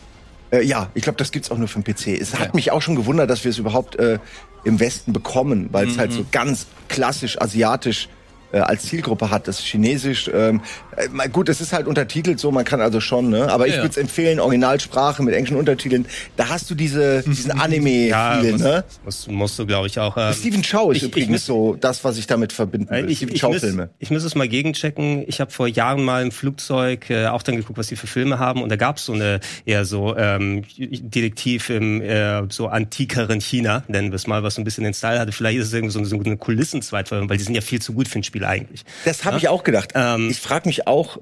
Äh, 0.52 0.64
ja, 0.64 0.90
ich 0.94 1.04
glaube, 1.04 1.18
das 1.18 1.32
gibt's 1.32 1.52
auch 1.52 1.58
nur 1.58 1.68
für 1.68 1.80
den 1.80 1.94
PC. 1.94 2.20
Es 2.20 2.38
hat 2.38 2.56
mich 2.56 2.72
auch 2.72 2.82
schon 2.82 2.96
gewundert, 2.96 3.30
dass 3.30 3.44
wir 3.44 3.52
es 3.52 3.58
überhaupt 3.58 3.96
äh, 3.98 4.20
im 4.64 4.80
Westen 4.80 5.14
bekommen, 5.14 5.70
weil 5.72 5.88
es 5.88 5.98
halt 5.98 6.12
so 6.12 6.26
ganz 6.32 6.68
klassisch 6.88 7.40
asiatisch 7.40 8.10
äh, 8.52 8.60
als 8.60 8.84
Zielgruppe 8.84 9.30
hat. 9.30 9.48
Das 9.48 9.60
Chinesisch. 9.60 10.30
Ähm, 10.34 10.62
äh, 10.96 11.30
gut, 11.30 11.50
es 11.50 11.62
ist 11.62 11.74
halt 11.74 11.88
untertitelt 11.88 12.40
so, 12.40 12.52
man 12.52 12.66
kann 12.66 12.82
also 12.82 13.00
schon, 13.02 13.30
ne? 13.30 13.50
Aber 13.50 13.68
ich 13.68 13.74
Ja. 13.76 13.80
würde 13.80 13.90
es 13.92 13.98
empfehlen, 13.98 14.40
Originalsprache 14.40 15.24
mit 15.24 15.34
englischen 15.36 15.58
Untertiteln. 15.58 16.06
Da 16.36 16.50
hast 16.50 16.70
du 16.70 16.76
diese, 16.76 17.22
diesen 17.28 17.52
Anime-Feel, 17.52 18.52
muss, 18.54 18.62
ne? 18.62 18.84
muss, 19.06 19.28
musst 19.28 19.60
du, 19.60 19.66
glaube 19.66 19.88
ich, 19.88 20.00
auch. 20.00 20.18
Ähm, 20.18 20.34
Steven 20.34 20.62
Chow 20.64 20.92
ist 20.92 20.98
ich- 20.98 21.04
ich 21.04 21.10
übrigens 21.10 21.30
muss- 21.32 21.46
so 21.46 21.76
das, 21.80 22.04
was 22.04 22.18
ich 22.18 22.28
damit 22.28 22.54
verbinden 22.54 22.90
will. 22.90 23.10
Ich, 23.10 23.18
Steven 23.18 23.36
ich, 23.36 23.42
Chow 23.42 23.52
muss, 23.54 23.62
Filme. 23.62 23.90
ich 24.00 24.12
muss 24.12 24.24
es 24.24 24.36
mal 24.36 24.48
gegenchecken. 24.48 25.24
Ich 25.28 25.40
habe 25.42 25.52
vor 25.52 25.68
Jahren 25.68 26.04
mal 26.04 26.24
im 26.24 26.32
Flugzeug 26.32 27.10
äh, 27.10 27.28
auch 27.28 27.44
dann 27.44 27.56
geguckt, 27.58 27.78
was 27.78 27.88
die 27.88 27.96
für 27.96 28.08
Filme 28.08 28.40
haben. 28.40 28.62
Und 28.64 28.70
da 28.70 28.76
gab 28.76 28.98
es 28.98 29.06
so 29.06 29.14
eine 29.14 29.40
eher 29.66 29.86
so 29.86 30.16
ähm, 30.18 30.64
Detektiv 30.78 31.70
im 31.70 32.02
äh, 32.02 32.44
so 32.50 32.68
antikeren 32.68 33.40
China, 33.42 33.84
nennen 33.88 34.12
wir 34.12 34.16
es 34.16 34.28
mal, 34.28 34.44
was 34.44 34.56
so 34.56 34.62
ein 34.62 34.64
bisschen 34.64 34.84
den 34.84 34.94
Style 34.94 35.20
hatte. 35.20 35.32
Vielleicht 35.32 35.58
ist 35.60 35.68
es 35.68 35.74
irgendwie 35.74 35.92
so 35.94 36.00
eine, 36.00 36.08
so 36.08 36.18
eine 36.18 36.38
Kulissenzweitverfilmung, 36.38 37.30
weil 37.30 37.38
die 37.38 37.44
sind 37.44 37.56
ja 37.56 37.62
viel 37.62 37.82
zu 37.82 37.94
gut 37.94 38.08
für 38.08 38.20
ein 38.20 38.24
Spiel 38.24 38.37
eigentlich. 38.44 38.84
Das 39.06 39.26
habe 39.26 39.38
ich 39.38 39.48
auch 39.48 39.64
gedacht. 39.64 39.92
Ähm, 39.96 40.30
ich 40.30 40.40
frage 40.40 40.68
mich 40.68 40.88
auch, 40.88 41.20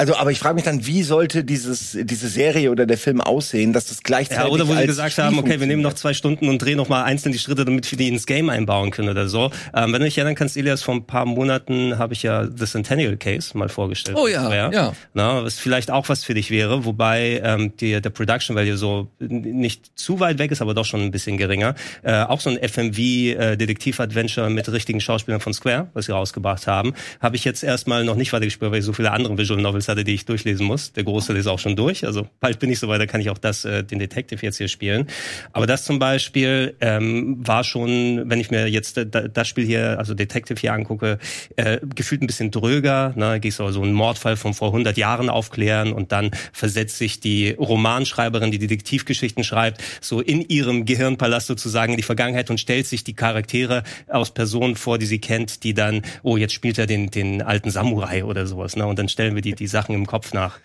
also, 0.00 0.14
aber 0.14 0.30
ich 0.30 0.38
frage 0.38 0.54
mich 0.54 0.62
dann, 0.62 0.86
wie 0.86 1.02
sollte 1.02 1.42
dieses, 1.42 1.98
diese 2.00 2.28
Serie 2.28 2.70
oder 2.70 2.86
der 2.86 2.98
Film 2.98 3.20
aussehen, 3.20 3.72
dass 3.72 3.86
das 3.86 4.04
gleichzeitig 4.04 4.44
Ja, 4.44 4.48
oder 4.48 4.68
wo 4.68 4.74
sie 4.76 4.86
gesagt 4.86 5.10
Spiel 5.10 5.24
haben, 5.24 5.40
okay, 5.40 5.58
wir 5.58 5.66
nehmen 5.66 5.82
noch 5.82 5.94
zwei 5.94 6.14
Stunden 6.14 6.48
und 6.48 6.62
drehen 6.62 6.76
noch 6.76 6.88
mal 6.88 7.02
einzeln 7.02 7.32
die 7.32 7.38
Schritte, 7.40 7.64
damit 7.64 7.90
wir 7.90 7.98
die 7.98 8.06
ins 8.06 8.24
Game 8.24 8.48
einbauen 8.48 8.92
können 8.92 9.08
oder 9.08 9.28
so. 9.28 9.50
Ähm, 9.74 9.92
wenn 9.92 9.98
du 9.98 10.04
dich 10.04 10.16
erinnern 10.16 10.36
kannst, 10.36 10.56
Elias, 10.56 10.84
vor 10.84 10.94
ein 10.94 11.04
paar 11.04 11.26
Monaten 11.26 11.98
habe 11.98 12.12
ich 12.14 12.22
ja 12.22 12.46
The 12.46 12.66
Centennial 12.66 13.16
Case 13.16 13.58
mal 13.58 13.68
vorgestellt. 13.68 14.16
Oh 14.20 14.28
ja, 14.28 14.70
ja. 14.70 14.92
Na, 15.14 15.42
was 15.42 15.58
vielleicht 15.58 15.90
auch 15.90 16.08
was 16.08 16.22
für 16.22 16.34
dich 16.34 16.52
wäre, 16.52 16.84
wobei 16.84 17.40
ähm, 17.42 17.72
die, 17.80 18.00
der 18.00 18.10
Production 18.10 18.54
Value 18.54 18.76
so 18.76 19.08
nicht 19.18 19.98
zu 19.98 20.20
weit 20.20 20.38
weg 20.38 20.52
ist, 20.52 20.62
aber 20.62 20.74
doch 20.74 20.84
schon 20.84 21.00
ein 21.00 21.10
bisschen 21.10 21.38
geringer. 21.38 21.74
Äh, 22.04 22.22
auch 22.22 22.38
so 22.38 22.50
ein 22.50 22.58
FMV-Detektiv-Adventure 22.58 24.48
mit 24.48 24.70
richtigen 24.70 25.00
Schauspielern 25.00 25.40
von 25.40 25.52
Square, 25.52 25.88
was 25.94 26.06
sie 26.06 26.12
rausgebracht 26.12 26.68
haben, 26.68 26.94
habe 27.18 27.34
ich 27.34 27.44
jetzt 27.44 27.64
erstmal 27.64 28.04
noch 28.04 28.14
nicht 28.14 28.32
weitergespielt, 28.32 28.70
weil 28.70 28.78
ich 28.78 28.84
so 28.84 28.92
viele 28.92 29.10
andere 29.10 29.36
Visual 29.36 29.60
Novels 29.60 29.87
hatte, 29.88 30.04
die 30.04 30.14
ich 30.14 30.24
durchlesen 30.24 30.66
muss. 30.66 30.92
Der 30.92 31.04
Großteil 31.04 31.36
ist 31.36 31.46
auch 31.46 31.58
schon 31.58 31.76
durch, 31.76 32.06
also 32.06 32.26
bald 32.40 32.58
bin 32.58 32.70
ich 32.70 32.78
soweit, 32.78 33.00
da 33.00 33.06
kann 33.06 33.20
ich 33.20 33.30
auch 33.30 33.38
das, 33.38 33.64
äh, 33.64 33.82
den 33.84 33.98
Detective 33.98 34.40
jetzt 34.44 34.58
hier 34.58 34.68
spielen. 34.68 35.06
Aber 35.52 35.66
das 35.66 35.84
zum 35.84 35.98
Beispiel 35.98 36.74
ähm, 36.80 37.36
war 37.46 37.64
schon, 37.64 38.28
wenn 38.30 38.40
ich 38.40 38.50
mir 38.50 38.68
jetzt 38.68 38.98
äh, 38.98 39.06
da- 39.06 39.28
das 39.28 39.48
Spiel 39.48 39.64
hier, 39.66 39.98
also 39.98 40.14
Detective 40.14 40.58
hier 40.60 40.72
angucke, 40.72 41.18
äh, 41.56 41.78
gefühlt 41.94 42.22
ein 42.22 42.26
bisschen 42.26 42.50
dröger. 42.50 43.12
Ne? 43.16 43.40
Gehst 43.40 43.58
du 43.58 43.70
so 43.70 43.82
einen 43.82 43.92
Mordfall 43.92 44.36
von 44.36 44.54
vor 44.54 44.68
100 44.68 44.96
Jahren 44.96 45.30
aufklären 45.30 45.92
und 45.92 46.12
dann 46.12 46.30
versetzt 46.52 46.98
sich 46.98 47.20
die 47.20 47.50
Romanschreiberin, 47.50 48.50
die 48.50 48.58
Detektivgeschichten 48.58 49.44
schreibt, 49.44 49.82
so 50.00 50.20
in 50.20 50.42
ihrem 50.48 50.84
Gehirnpalast 50.84 51.46
sozusagen 51.46 51.92
in 51.92 51.96
die 51.96 52.02
Vergangenheit 52.02 52.50
und 52.50 52.58
stellt 52.60 52.86
sich 52.86 53.04
die 53.04 53.14
Charaktere 53.14 53.82
aus 54.08 54.32
Personen 54.32 54.76
vor, 54.76 54.98
die 54.98 55.06
sie 55.06 55.18
kennt, 55.20 55.62
die 55.64 55.74
dann, 55.74 56.02
oh, 56.22 56.36
jetzt 56.36 56.52
spielt 56.52 56.78
er 56.78 56.86
den, 56.86 57.10
den 57.10 57.42
alten 57.42 57.70
Samurai 57.70 58.24
oder 58.24 58.46
sowas. 58.46 58.76
Ne? 58.76 58.86
Und 58.86 58.98
dann 58.98 59.08
stellen 59.08 59.34
wir 59.34 59.42
die, 59.42 59.54
die 59.54 59.66
Sachen 59.78 59.94
im 59.94 60.06
Kopf 60.06 60.32
nach. 60.32 60.58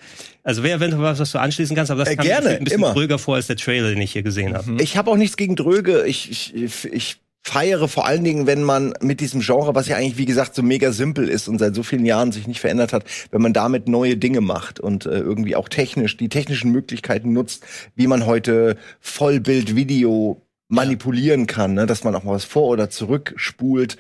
Also 0.44 0.64
wäre 0.64 0.78
eventuell 0.78 1.04
was, 1.04 1.20
was 1.20 1.32
du 1.32 1.40
anschließen 1.40 1.76
kannst, 1.76 1.92
aber 1.92 2.04
das 2.04 2.14
Äh, 2.14 2.16
kam 2.18 2.26
gerne, 2.26 2.50
ein 2.50 2.64
bisschen 2.64 2.80
immer. 2.80 2.94
dröger 2.94 3.18
vor 3.20 3.36
als 3.36 3.48
der 3.48 3.56
Trailer, 3.58 3.90
den 3.90 4.02
ich 4.02 4.12
hier 4.12 4.24
gesehen 4.24 4.54
habe. 4.56 4.82
Ich 4.82 4.98
habe 4.98 5.10
auch 5.12 5.16
nichts 5.18 5.38
gegen 5.38 5.56
Dröge. 5.56 6.04
Ich, 6.06 6.54
ich, 6.56 6.86
ich 6.92 7.18
feiere 7.46 7.88
vor 7.90 8.06
allen 8.08 8.24
Dingen, 8.24 8.48
wenn 8.48 8.64
man 8.64 8.94
mit 9.02 9.20
diesem 9.20 9.42
Genre, 9.42 9.76
was 9.76 9.88
ja 9.90 9.98
eigentlich, 9.98 10.18
wie 10.18 10.26
gesagt, 10.26 10.56
so 10.56 10.64
mega 10.64 10.92
simpel 10.94 11.28
ist 11.30 11.48
und 11.50 11.60
seit 11.60 11.76
so 11.76 11.84
vielen 11.84 12.06
Jahren 12.06 12.32
sich 12.32 12.48
nicht 12.48 12.60
verändert 12.62 12.94
hat, 12.94 13.04
wenn 13.32 13.42
man 13.42 13.52
damit 13.54 13.88
neue 13.90 14.16
Dinge 14.18 14.40
macht 14.42 14.80
und 14.80 15.06
äh, 15.06 15.10
irgendwie 15.20 15.56
auch 15.56 15.68
technisch 15.70 16.16
die 16.18 16.30
technischen 16.30 16.72
Möglichkeiten 16.72 17.34
nutzt, 17.34 17.64
wie 17.96 18.08
man 18.08 18.26
heute 18.26 18.78
Vollbild-Video 19.02 20.42
manipulieren 20.70 21.46
kann, 21.48 21.74
ne? 21.74 21.86
dass 21.86 22.04
man 22.04 22.16
auch 22.16 22.24
mal 22.24 22.34
was 22.34 22.46
vor- 22.46 22.68
oder 22.70 22.90
zurückspult. 22.90 23.98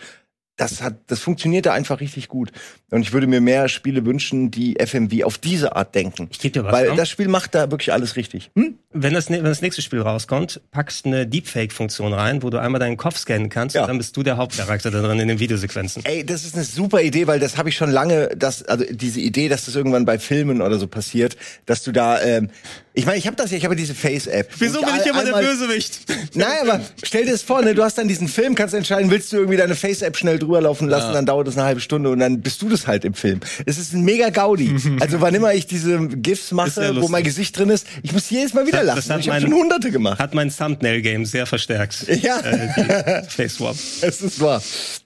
Das 0.56 0.84
hat, 0.84 0.98
das 1.08 1.20
funktioniert 1.20 1.66
da 1.66 1.74
einfach 1.74 2.00
richtig 2.00 2.28
gut. 2.28 2.52
Und 2.92 3.02
ich 3.02 3.12
würde 3.12 3.26
mir 3.26 3.42
mehr 3.42 3.68
Spiele 3.70 4.06
wünschen, 4.06 4.52
die 4.52 4.76
FMV 4.80 5.24
auf 5.24 5.40
diese 5.40 5.76
Art 5.76 5.96
denken. 5.96 6.28
Ich 6.32 6.38
geb 6.38 6.54
dir 6.54 6.64
was, 6.64 6.72
Weil 6.72 6.92
ne? 6.92 6.96
das 6.96 7.10
Spiel 7.10 7.28
macht 7.28 7.56
da 7.56 7.72
wirklich 7.72 7.92
alles 7.92 8.16
richtig. 8.16 8.52
Hm? 8.56 8.78
Wenn 8.92 9.16
das, 9.16 9.32
ne- 9.32 9.38
wenn 9.38 9.46
das 9.46 9.64
nächste 9.64 9.82
Spiel 9.82 10.02
rauskommt, 10.02 10.62
packst 10.70 11.08
eine 11.08 11.26
Deepfake-Funktion 11.26 12.14
rein, 12.14 12.44
wo 12.44 12.52
du 12.52 12.60
einmal 12.62 12.78
deinen 12.80 12.98
Kopf 12.98 13.18
scannen 13.18 13.50
kannst 13.50 13.76
Ja. 13.76 13.82
und 13.82 13.88
dann 13.88 13.98
bist 13.98 14.16
du 14.16 14.22
der 14.22 14.38
Hauptcharakter 14.38 14.92
da 14.92 15.02
drin 15.02 15.20
in 15.20 15.28
den 15.28 15.40
Videosequenzen. 15.40 16.06
Ey, 16.06 16.24
das 16.24 16.46
ist 16.46 16.54
eine 16.54 16.64
super 16.66 17.02
Idee, 17.02 17.26
weil 17.26 17.40
das 17.40 17.58
habe 17.58 17.70
ich 17.70 17.76
schon 17.76 17.90
lange, 17.90 18.30
das, 18.38 18.62
also 18.62 18.86
diese 18.92 19.22
Idee, 19.22 19.50
dass 19.50 19.66
das 19.66 19.76
irgendwann 19.76 20.06
bei 20.06 20.20
Filmen 20.20 20.62
oder 20.62 20.78
so 20.78 20.86
passiert, 20.86 21.36
dass 21.66 21.82
du 21.82 21.92
da, 21.92 22.22
ähm, 22.22 22.52
ich 22.96 23.06
meine, 23.06 23.18
ich 23.18 23.26
habe 23.26 23.36
das 23.36 23.50
ja, 23.52 23.58
ich 23.58 23.64
habe 23.66 23.74
ja 23.76 23.80
diese 23.80 23.96
Face-App. 23.96 24.50
wo 24.60 24.66
all- 24.80 25.02
einmal- 25.26 25.44
Bösewicht? 25.44 26.02
Nein, 26.36 26.48
aber 26.62 26.82
stell 27.04 27.26
dir 27.26 27.32
das 27.32 27.42
vor, 27.42 27.62
ne, 27.62 27.74
du 27.74 27.84
hast 27.84 27.98
dann 27.98 28.08
diesen 28.08 28.28
Film, 28.28 28.56
kannst 28.56 28.74
entscheiden, 28.76 29.10
willst 29.10 29.32
du 29.34 29.38
irgendwie 29.38 29.58
deine 29.58 29.76
Face-App 29.76 30.16
schnell 30.16 30.38
drüber 30.40 30.62
laufen 30.62 30.88
lassen, 30.88 31.12
dann 31.14 31.26
dauert 31.26 31.48
das 31.48 31.58
eine 31.58 31.66
halbe 31.66 31.82
Stunde 31.82 32.10
und 32.12 32.20
dann 32.20 32.42
bist 32.42 32.62
du 32.62 32.70
das 32.70 32.86
halt 32.88 33.04
im 33.06 33.14
Film. 33.14 33.40
Es 33.66 33.78
ist 33.78 33.94
ein 33.94 34.02
mega 34.04 34.30
Gaudi. 34.30 34.76
Also 35.00 35.20
wann 35.22 35.34
immer 35.36 35.54
ich 35.54 35.66
diese 35.68 36.08
GIFs 36.08 36.52
mache, 36.52 37.02
wo 37.02 37.08
mein 37.08 37.24
Gesicht 37.24 37.58
drin 37.58 37.70
ist, 37.70 37.86
ich 38.04 38.14
muss 38.14 38.30
jedes 38.30 38.54
Mal 38.54 38.66
wieder 38.68 38.80
Das- 38.80 38.86
lachen. 38.88 38.98
das 38.98 39.10
hat 39.10 39.20
ich 39.22 39.30
habe 39.30 39.42
schon 39.42 39.54
hunderte 39.54 39.92
gemacht. 39.92 40.20
Hat 40.20 40.34
mein 40.34 40.50
Thumbnail-Game 40.56 41.26
sehr 41.26 41.46
verstärkt. 41.46 42.06
Ja. 42.22 42.40
Äh, 42.40 43.24
die 43.26 43.30
Face 43.30 43.56
Swap. 43.56 43.76
Es 44.02 44.22
ist 44.22 44.40
wahr. 44.40 44.62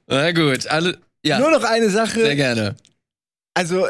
Na 0.07 0.31
gut, 0.33 0.67
alle. 0.67 0.97
Ja, 1.23 1.39
Nur 1.39 1.51
noch 1.51 1.63
eine 1.63 1.89
Sache. 1.89 2.21
sehr 2.21 2.35
gerne. 2.35 2.75
Also, 3.57 3.87
äh, 3.87 3.89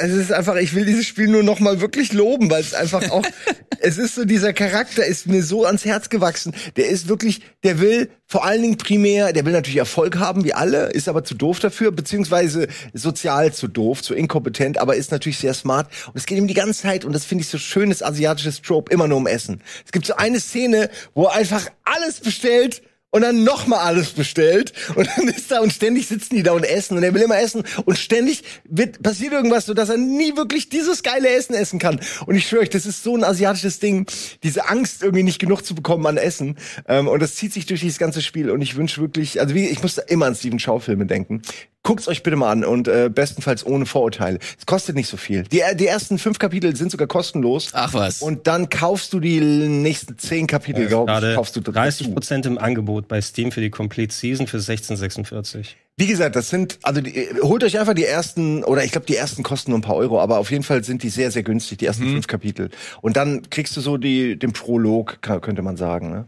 es 0.00 0.12
ist 0.12 0.32
einfach, 0.32 0.56
ich 0.56 0.74
will 0.74 0.86
dieses 0.86 1.04
Spiel 1.04 1.28
nur 1.28 1.42
noch 1.42 1.60
mal 1.60 1.82
wirklich 1.82 2.14
loben, 2.14 2.50
weil 2.50 2.62
es 2.62 2.72
einfach 2.72 3.10
auch, 3.10 3.26
es 3.80 3.98
ist 3.98 4.14
so, 4.14 4.24
dieser 4.24 4.54
Charakter 4.54 5.04
ist 5.04 5.26
mir 5.26 5.42
so 5.42 5.66
ans 5.66 5.84
Herz 5.84 6.08
gewachsen. 6.08 6.54
Der 6.76 6.88
ist 6.88 7.06
wirklich, 7.06 7.42
der 7.62 7.78
will 7.78 8.08
vor 8.24 8.42
allen 8.42 8.62
Dingen 8.62 8.78
primär, 8.78 9.34
der 9.34 9.44
will 9.44 9.52
natürlich 9.52 9.76
Erfolg 9.76 10.16
haben, 10.16 10.44
wie 10.44 10.54
alle, 10.54 10.86
ist 10.86 11.10
aber 11.10 11.24
zu 11.24 11.34
doof 11.34 11.58
dafür, 11.58 11.92
beziehungsweise 11.92 12.68
sozial 12.94 13.52
zu 13.52 13.68
doof, 13.68 14.00
zu 14.00 14.14
inkompetent, 14.14 14.78
aber 14.78 14.96
ist 14.96 15.12
natürlich 15.12 15.36
sehr 15.36 15.52
smart. 15.52 15.90
Und 16.06 16.16
es 16.16 16.24
geht 16.24 16.38
ihm 16.38 16.46
die 16.46 16.54
ganze 16.54 16.80
Zeit, 16.80 17.04
und 17.04 17.12
das 17.12 17.26
finde 17.26 17.42
ich 17.42 17.50
so 17.50 17.58
schönes 17.58 18.02
asiatisches 18.02 18.62
Trope, 18.62 18.90
immer 18.90 19.08
nur 19.08 19.18
um 19.18 19.26
Essen. 19.26 19.60
Es 19.84 19.92
gibt 19.92 20.06
so 20.06 20.16
eine 20.16 20.40
Szene, 20.40 20.88
wo 21.12 21.26
er 21.26 21.34
einfach 21.34 21.66
alles 21.84 22.20
bestellt, 22.20 22.80
und 23.10 23.22
dann 23.22 23.44
noch 23.44 23.66
mal 23.66 23.78
alles 23.78 24.10
bestellt. 24.10 24.72
Und 24.94 25.08
dann 25.16 25.28
ist 25.28 25.50
da 25.50 25.60
und 25.60 25.72
ständig 25.72 26.06
sitzen 26.06 26.36
die 26.36 26.42
da 26.42 26.52
und 26.52 26.64
essen. 26.64 26.96
Und 26.96 27.02
er 27.02 27.12
will 27.14 27.22
immer 27.22 27.40
essen. 27.40 27.64
Und 27.84 27.98
ständig 27.98 28.42
wird 28.64 29.02
passiert 29.02 29.32
irgendwas, 29.32 29.66
so 29.66 29.74
dass 29.74 29.88
er 29.88 29.96
nie 29.96 30.36
wirklich 30.36 30.68
dieses 30.68 31.02
geile 31.02 31.28
Essen 31.28 31.54
essen 31.54 31.78
kann. 31.78 32.00
Und 32.26 32.34
ich 32.36 32.46
schwöre 32.46 32.62
euch, 32.62 32.70
das 32.70 32.86
ist 32.86 33.02
so 33.02 33.16
ein 33.16 33.24
asiatisches 33.24 33.80
Ding, 33.80 34.06
diese 34.42 34.68
Angst 34.68 35.02
irgendwie 35.02 35.24
nicht 35.24 35.38
genug 35.38 35.64
zu 35.64 35.74
bekommen 35.74 36.06
an 36.06 36.16
Essen. 36.16 36.56
Ähm, 36.86 37.08
und 37.08 37.20
das 37.20 37.34
zieht 37.34 37.52
sich 37.52 37.66
durch 37.66 37.80
dieses 37.80 37.98
ganze 37.98 38.22
Spiel. 38.22 38.50
Und 38.50 38.62
ich 38.62 38.76
wünsche 38.76 39.00
wirklich, 39.00 39.40
also 39.40 39.54
wie, 39.54 39.66
ich 39.66 39.82
musste 39.82 40.02
immer 40.08 40.26
an 40.26 40.34
Steven 40.34 40.58
Shaw 40.58 40.80
Filme 40.80 41.06
denken. 41.06 41.42
Guckt's 41.82 42.08
euch 42.08 42.22
bitte 42.22 42.36
mal 42.36 42.50
an 42.50 42.62
und 42.62 42.88
äh, 42.88 43.08
bestenfalls 43.12 43.64
ohne 43.64 43.86
Vorurteile. 43.86 44.38
Es 44.58 44.66
kostet 44.66 44.96
nicht 44.96 45.08
so 45.08 45.16
viel. 45.16 45.44
Die, 45.44 45.62
die 45.74 45.86
ersten 45.86 46.18
fünf 46.18 46.38
Kapitel 46.38 46.76
sind 46.76 46.90
sogar 46.90 47.06
kostenlos. 47.06 47.70
Ach 47.72 47.94
was. 47.94 48.20
Und 48.20 48.46
dann 48.46 48.68
kaufst 48.68 49.14
du 49.14 49.20
die 49.20 49.40
nächsten 49.40 50.18
zehn 50.18 50.46
Kapitel, 50.46 50.86
glaub 50.88 51.08
ich, 51.08 51.14
Gerade 51.14 51.34
kaufst 51.34 51.56
du 51.56 51.60
30 51.60 52.06
dazu. 52.06 52.14
Prozent 52.14 52.44
im 52.44 52.58
Angebot 52.58 53.08
bei 53.08 53.22
Steam 53.22 53.50
für 53.50 53.62
die 53.62 53.70
Complete 53.70 54.14
Season 54.14 54.46
für 54.46 54.58
16,46. 54.58 55.68
Wie 55.96 56.06
gesagt, 56.06 56.36
das 56.36 56.50
sind, 56.50 56.78
also 56.82 57.00
die, 57.00 57.28
holt 57.42 57.64
euch 57.64 57.78
einfach 57.78 57.94
die 57.94 58.04
ersten, 58.04 58.62
oder 58.64 58.84
ich 58.84 58.92
glaube, 58.92 59.06
die 59.06 59.16
ersten 59.16 59.42
kosten 59.42 59.70
nur 59.70 59.78
ein 59.78 59.82
paar 59.82 59.96
Euro, 59.96 60.20
aber 60.20 60.38
auf 60.38 60.50
jeden 60.50 60.64
Fall 60.64 60.84
sind 60.84 61.02
die 61.02 61.10
sehr, 61.10 61.30
sehr 61.30 61.42
günstig, 61.42 61.78
die 61.78 61.86
ersten 61.86 62.04
fünf 62.04 62.26
Kapitel. 62.26 62.68
Und 63.00 63.16
dann 63.16 63.48
kriegst 63.48 63.74
du 63.76 63.80
so 63.80 63.96
die, 63.96 64.38
den 64.38 64.52
Prolog, 64.52 65.22
könnte 65.22 65.62
man 65.62 65.78
sagen. 65.78 66.10
Ne? 66.10 66.26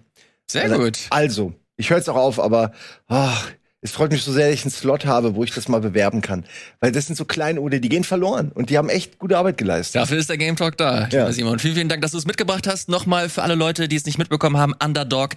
Sehr 0.50 0.64
also, 0.64 0.78
gut. 0.78 0.98
Also, 1.10 1.52
ich 1.76 1.90
höre 1.90 1.98
jetzt 1.98 2.08
auch 2.08 2.16
auf, 2.16 2.40
aber 2.40 2.72
ach, 3.08 3.50
es 3.85 3.90
freut 3.92 4.12
mich 4.12 4.23
so 4.23 4.33
sehr, 4.33 4.47
dass 4.49 4.55
ich 4.55 4.64
einen 4.64 4.71
Slot 4.71 5.05
habe, 5.07 5.35
wo 5.35 5.45
ich 5.45 5.51
das 5.51 5.68
mal 5.68 5.81
bewerben 5.81 6.21
kann. 6.23 6.45
Weil 6.81 6.92
das 6.92 7.07
sind 7.07 7.16
so 7.16 7.25
kleine 7.25 7.61
Ode, 7.61 7.81
die 7.81 7.88
gehen 7.88 8.05
verloren 8.05 8.51
und 8.53 8.71
die 8.71 8.79
haben 8.79 8.88
echt 8.88 9.18
gute 9.18 9.37
Arbeit 9.37 9.59
geleistet. 9.59 9.97
Dafür 10.01 10.18
ist 10.18 10.29
der 10.31 10.38
Game 10.38 10.57
Talk 10.57 10.77
da, 10.79 11.09
Ja. 11.09 11.31
Simon. 11.33 11.59
Vielen, 11.59 11.75
vielen 11.75 11.88
Dank, 11.88 12.01
dass 12.03 12.12
du 12.12 12.18
es 12.18 12.25
mitgebracht 12.25 12.66
hast. 12.66 12.88
Nochmal 12.88 13.29
für 13.29 13.42
alle 13.42 13.57
Leute, 13.57 13.88
die 13.88 13.97
es 13.97 14.07
nicht 14.07 14.18
mitbekommen 14.18 14.57
haben, 14.57 14.73
Underdog 14.83 15.35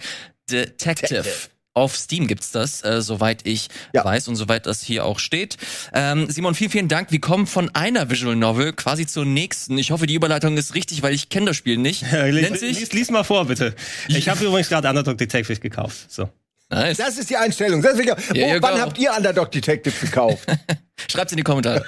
Detective. 0.50 1.08
Detective. 1.08 1.34
Auf 1.74 1.94
Steam 1.94 2.26
gibt's 2.26 2.52
das, 2.52 2.82
äh, 2.84 3.02
soweit 3.02 3.40
ich 3.46 3.68
Ja. 3.92 4.02
weiß 4.02 4.28
und 4.28 4.36
soweit 4.36 4.64
das 4.64 4.80
hier 4.82 5.04
auch 5.04 5.18
steht. 5.18 5.58
Ähm, 5.92 6.30
Simon, 6.30 6.54
vielen, 6.54 6.70
vielen 6.70 6.88
Dank. 6.88 7.12
Wir 7.12 7.20
kommen 7.20 7.46
von 7.46 7.68
einer 7.74 8.08
Visual 8.08 8.34
Novel 8.34 8.72
quasi 8.72 9.06
zur 9.06 9.26
nächsten. 9.26 9.76
Ich 9.76 9.90
hoffe, 9.90 10.06
die 10.06 10.14
Überleitung 10.14 10.56
ist 10.56 10.74
richtig, 10.74 11.02
weil 11.02 11.12
ich 11.12 11.28
kenne 11.28 11.46
das 11.46 11.56
Spiel 11.56 11.76
nicht. 11.76 12.02
Lies, 12.30 12.60
sich? 12.60 12.78
lies, 12.80 12.92
lies 12.94 13.10
mal 13.10 13.24
vor, 13.24 13.44
bitte. 13.44 13.74
Ich 14.08 14.28
habe 14.30 14.42
übrigens 14.46 14.70
gerade 14.70 14.88
Underdog 14.88 15.18
Detective 15.18 15.60
gekauft. 15.60 16.10
So. 16.10 16.30
Nice. 16.68 16.96
Das 16.96 17.16
ist 17.16 17.30
die 17.30 17.36
Einstellung. 17.36 17.80
Das 17.80 17.96
auch. 18.12 18.18
Here 18.34 18.58
oh, 18.58 18.62
wann 18.62 18.74
go. 18.74 18.80
habt 18.80 18.98
ihr 18.98 19.12
Underdog 19.16 19.50
Detective 19.50 19.94
gekauft? 20.04 20.46
Schreibt's 21.10 21.32
in 21.32 21.36
die 21.36 21.42
Kommentare. 21.42 21.84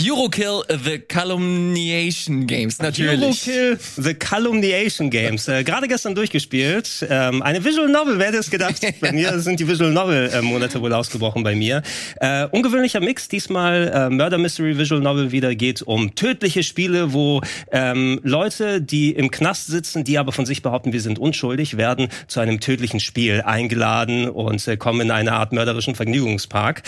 Eurokill 0.00 0.62
The 0.82 0.98
Calumniation 0.98 2.46
Games, 2.46 2.78
natürlich. 2.78 3.46
Eurokill 3.46 3.78
The 3.96 4.14
Calumniation 4.14 5.10
Games. 5.10 5.46
Äh, 5.46 5.62
Gerade 5.62 5.86
gestern 5.88 6.14
durchgespielt. 6.14 7.06
Ähm, 7.08 7.42
eine 7.42 7.62
Visual 7.62 7.88
Novel, 7.88 8.18
wer 8.18 8.28
hätte 8.28 8.38
es 8.38 8.50
gedacht? 8.50 8.76
bei 9.00 9.12
mir 9.12 9.38
sind 9.40 9.60
die 9.60 9.68
Visual 9.68 9.92
Novel 9.92 10.30
äh, 10.32 10.40
Monate 10.40 10.80
wohl 10.80 10.92
ausgebrochen 10.94 11.42
bei 11.42 11.54
mir. 11.54 11.82
Äh, 12.16 12.46
ungewöhnlicher 12.46 13.00
Mix, 13.00 13.28
diesmal 13.28 13.92
äh, 13.94 14.10
Murder 14.10 14.38
Mystery 14.38 14.78
Visual 14.78 15.02
Novel 15.02 15.32
wieder 15.32 15.54
geht 15.54 15.82
um 15.82 16.14
tödliche 16.14 16.62
Spiele, 16.62 17.12
wo 17.12 17.42
ähm, 17.70 18.20
Leute, 18.22 18.80
die 18.80 19.10
im 19.10 19.30
Knast 19.30 19.66
sitzen, 19.66 20.02
die 20.02 20.16
aber 20.16 20.32
von 20.32 20.46
sich 20.46 20.62
behaupten, 20.62 20.94
wir 20.94 21.02
sind 21.02 21.18
unschuldig, 21.18 21.76
werden 21.76 22.08
zu 22.26 22.40
einem 22.40 22.60
tödlichen 22.60 23.00
Spiel 23.00 23.42
eingeladen 23.42 24.30
und 24.30 24.66
äh, 24.66 24.78
kommen 24.78 25.02
in 25.02 25.10
eine 25.10 25.32
Art 25.32 25.52
mörderischen 25.52 25.94
Vergnügungspark, 25.94 26.82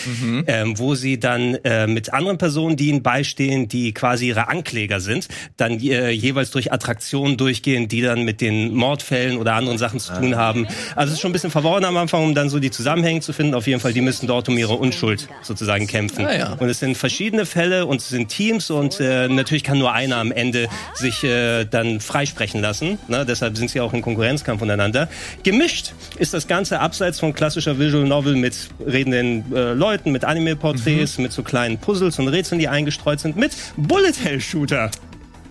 ähm, 0.47 0.79
wo 0.79 0.95
sie 0.95 1.19
dann 1.19 1.58
äh, 1.63 1.87
mit 1.87 2.13
anderen 2.13 2.37
Personen, 2.37 2.75
die 2.75 2.89
ihnen 2.89 3.03
beistehen, 3.03 3.67
die 3.67 3.93
quasi 3.93 4.27
ihre 4.27 4.47
Ankläger 4.47 4.99
sind, 4.99 5.27
dann 5.57 5.79
äh, 5.79 6.09
jeweils 6.11 6.51
durch 6.51 6.71
Attraktionen 6.71 7.37
durchgehen, 7.37 7.87
die 7.87 8.01
dann 8.01 8.23
mit 8.23 8.41
den 8.41 8.73
Mordfällen 8.73 9.37
oder 9.37 9.53
anderen 9.55 9.77
Sachen 9.77 9.99
zu 9.99 10.13
tun 10.13 10.35
haben. 10.35 10.67
Also 10.95 11.09
es 11.09 11.15
ist 11.15 11.21
schon 11.21 11.29
ein 11.29 11.33
bisschen 11.33 11.51
verworren 11.51 11.85
am 11.85 11.97
Anfang, 11.97 12.23
um 12.23 12.35
dann 12.35 12.49
so 12.49 12.59
die 12.59 12.71
Zusammenhänge 12.71 13.21
zu 13.21 13.33
finden. 13.33 13.53
Auf 13.53 13.67
jeden 13.67 13.79
Fall, 13.79 13.93
die 13.93 14.01
müssen 14.01 14.27
dort 14.27 14.49
um 14.49 14.57
ihre 14.57 14.73
Unschuld 14.73 15.27
sozusagen 15.41 15.87
kämpfen. 15.87 16.25
Ah, 16.25 16.37
ja. 16.37 16.53
Und 16.53 16.69
es 16.69 16.79
sind 16.79 16.97
verschiedene 16.97 17.45
Fälle 17.45 17.85
und 17.85 18.01
es 18.01 18.09
sind 18.09 18.29
Teams 18.29 18.69
und 18.69 18.99
äh, 18.99 19.27
natürlich 19.27 19.63
kann 19.63 19.77
nur 19.79 19.93
einer 19.93 20.17
am 20.17 20.31
Ende 20.31 20.67
sich 20.93 21.23
äh, 21.23 21.65
dann 21.65 21.99
freisprechen 21.99 22.61
lassen. 22.61 22.97
Ne? 23.07 23.25
Deshalb 23.25 23.57
sind 23.57 23.69
sie 23.69 23.81
auch 23.81 23.93
in 23.93 24.01
Konkurrenzkampf 24.01 24.61
untereinander. 24.61 25.09
Gemischt 25.43 25.93
ist 26.17 26.33
das 26.33 26.47
Ganze 26.47 26.79
abseits 26.79 27.19
von 27.19 27.33
klassischer 27.33 27.79
Visual 27.79 28.05
Novel 28.05 28.35
mit 28.35 28.69
redenden 28.85 29.53
äh, 29.53 29.73
Leuten, 29.73 30.11
mit 30.11 30.25
Anime-Porträts, 30.25 31.17
mit 31.17 31.31
so 31.31 31.43
kleinen 31.49 31.79
Puzzles 31.79 32.19
und 32.19 32.27
Rätseln, 32.27 32.59
die 32.59 32.67
eingestreut 32.67 33.19
sind, 33.19 33.35
mit 33.35 33.51
Bullet-Hell-Shooter. 33.75 34.91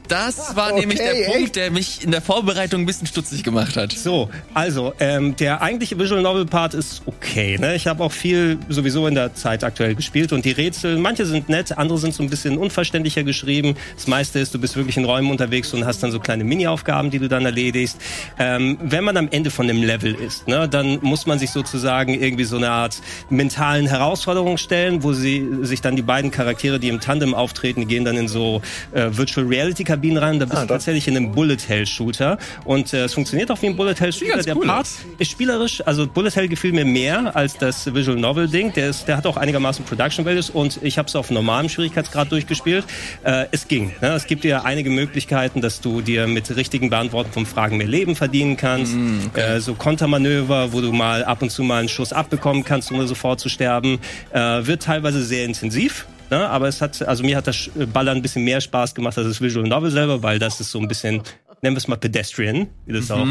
Das 0.08 0.56
war 0.56 0.72
Okay, 0.72 0.80
nämlich 0.80 0.98
der? 0.98 1.30
Punkt, 1.30 1.56
der 1.56 1.70
mich 1.70 2.02
in 2.04 2.10
der 2.10 2.22
Vorbereitung 2.22 2.82
ein 2.82 2.86
bisschen 2.86 3.06
stutzig 3.06 3.44
gemacht 3.44 3.76
hat. 3.76 3.92
So, 3.92 4.30
also 4.54 4.92
ähm, 5.00 5.36
der 5.36 5.60
eigentliche 5.62 5.98
Visual 5.98 6.22
Novel 6.22 6.46
Part 6.46 6.74
ist 6.74 7.02
okay. 7.06 7.58
Ne? 7.58 7.76
Ich 7.76 7.86
habe 7.86 8.02
auch 8.02 8.12
viel 8.12 8.58
sowieso 8.68 9.06
in 9.06 9.14
der 9.14 9.34
Zeit 9.34 9.64
aktuell 9.64 9.94
gespielt 9.94 10.32
und 10.32 10.44
die 10.44 10.52
Rätsel, 10.52 10.98
manche 10.98 11.26
sind 11.26 11.48
nett, 11.48 11.76
andere 11.76 11.98
sind 11.98 12.14
so 12.14 12.22
ein 12.22 12.30
bisschen 12.30 12.56
unverständlicher 12.58 13.22
geschrieben. 13.22 13.76
Das 13.96 14.06
meiste 14.06 14.38
ist, 14.38 14.54
du 14.54 14.58
bist 14.58 14.76
wirklich 14.76 14.96
in 14.96 15.04
Räumen 15.04 15.30
unterwegs 15.30 15.72
und 15.74 15.84
hast 15.84 16.02
dann 16.02 16.10
so 16.10 16.20
kleine 16.20 16.44
Mini-Aufgaben, 16.44 17.10
die 17.10 17.18
du 17.18 17.28
dann 17.28 17.44
erledigst. 17.44 17.98
Ähm, 18.38 18.78
wenn 18.82 19.04
man 19.04 19.16
am 19.16 19.28
Ende 19.30 19.50
von 19.50 19.68
dem 19.68 19.82
Level 19.82 20.14
ist, 20.14 20.48
ne, 20.48 20.68
dann 20.68 20.98
muss 21.02 21.26
man 21.26 21.38
sich 21.38 21.50
sozusagen 21.50 22.14
irgendwie 22.14 22.44
so 22.44 22.56
eine 22.56 22.70
Art 22.70 23.00
mentalen 23.30 23.86
Herausforderung 23.86 24.56
stellen, 24.56 25.02
wo 25.02 25.12
sie 25.12 25.46
sich 25.62 25.80
dann 25.80 25.96
die 25.96 26.02
beiden 26.02 26.30
Charaktere, 26.30 26.80
die 26.80 26.88
im 26.88 27.00
Tandem 27.00 27.34
auftreten, 27.34 27.80
die 27.80 27.86
gehen 27.86 28.04
dann 28.04 28.16
in 28.16 28.28
so 28.28 28.62
äh, 28.92 29.08
Virtual 29.10 29.46
Reality 29.46 29.84
Kabinen 29.98 30.18
rein. 30.18 30.38
Da 30.38 30.44
bist 30.46 30.56
Ah, 30.58 30.62
du 30.62 30.68
tatsächlich 30.68 31.08
in 31.08 31.16
einem 31.16 31.32
Bullet 31.32 31.56
Hell 31.66 31.84
Shooter 31.86 32.38
und 32.64 32.92
äh, 32.92 33.04
es 33.04 33.14
funktioniert 33.14 33.50
auch 33.50 33.60
wie 33.62 33.66
ein 33.66 33.76
Bullet 33.76 33.94
Hell 33.98 34.12
Shooter. 34.12 34.40
Der 34.42 34.56
cool 34.56 34.66
Part 34.66 34.82
aus. 34.82 34.98
ist 35.18 35.30
spielerisch, 35.30 35.82
also 35.84 36.06
Bullet 36.06 36.30
Hell 36.34 36.46
gefiel 36.48 36.72
mir 36.72 36.84
mehr 36.84 37.34
als 37.34 37.56
das 37.58 37.92
Visual 37.92 38.16
Novel 38.16 38.46
Ding. 38.48 38.72
Der, 38.74 38.90
ist, 38.90 39.08
der 39.08 39.16
hat 39.16 39.26
auch 39.26 39.36
einigermaßen 39.36 39.84
Production 39.84 40.24
Values 40.24 40.50
und 40.50 40.78
ich 40.82 40.98
habe 40.98 41.08
es 41.08 41.16
auf 41.16 41.30
normalem 41.32 41.68
Schwierigkeitsgrad 41.68 42.30
durchgespielt. 42.30 42.84
Äh, 43.24 43.46
es 43.50 43.66
ging. 43.66 43.92
Ne? 44.00 44.08
Es 44.14 44.26
gibt 44.26 44.44
dir 44.44 44.64
einige 44.64 44.88
Möglichkeiten, 44.90 45.60
dass 45.60 45.80
du 45.80 46.00
dir 46.00 46.26
mit 46.28 46.54
richtigen 46.54 46.90
Beantworten 46.90 47.32
von 47.32 47.44
Fragen 47.44 47.76
mehr 47.76 47.88
Leben 47.88 48.14
verdienen 48.14 48.56
kannst. 48.56 48.94
Mm, 48.94 49.18
äh, 49.34 49.60
so 49.60 49.74
Kontermanöver, 49.74 50.72
wo 50.72 50.80
du 50.80 50.92
mal 50.92 51.24
ab 51.24 51.42
und 51.42 51.50
zu 51.50 51.62
mal 51.64 51.80
einen 51.80 51.88
Schuss 51.88 52.12
abbekommen 52.12 52.64
kannst, 52.64 52.92
ohne 52.92 53.06
sofort 53.08 53.40
zu 53.40 53.48
sterben. 53.48 53.98
Äh, 54.32 54.38
wird 54.66 54.82
teilweise 54.84 55.22
sehr 55.24 55.44
intensiv. 55.44 56.06
Ne, 56.30 56.48
aber 56.48 56.68
es 56.68 56.82
hat, 56.82 57.00
also 57.02 57.24
mir 57.24 57.36
hat 57.36 57.46
das 57.46 57.70
Ballern 57.92 58.16
ein 58.18 58.22
bisschen 58.22 58.44
mehr 58.44 58.60
Spaß 58.60 58.94
gemacht 58.94 59.16
als 59.16 59.26
das 59.26 59.40
Visual 59.40 59.66
Novel 59.66 59.90
selber, 59.90 60.22
weil 60.22 60.38
das 60.38 60.60
ist 60.60 60.70
so 60.70 60.78
ein 60.78 60.86
bisschen, 60.86 61.22
nennen 61.62 61.74
wir 61.74 61.78
es 61.78 61.88
mal 61.88 61.96
pedestrian, 61.96 62.68
wie 62.84 62.92
das 62.92 63.10
auch 63.10 63.26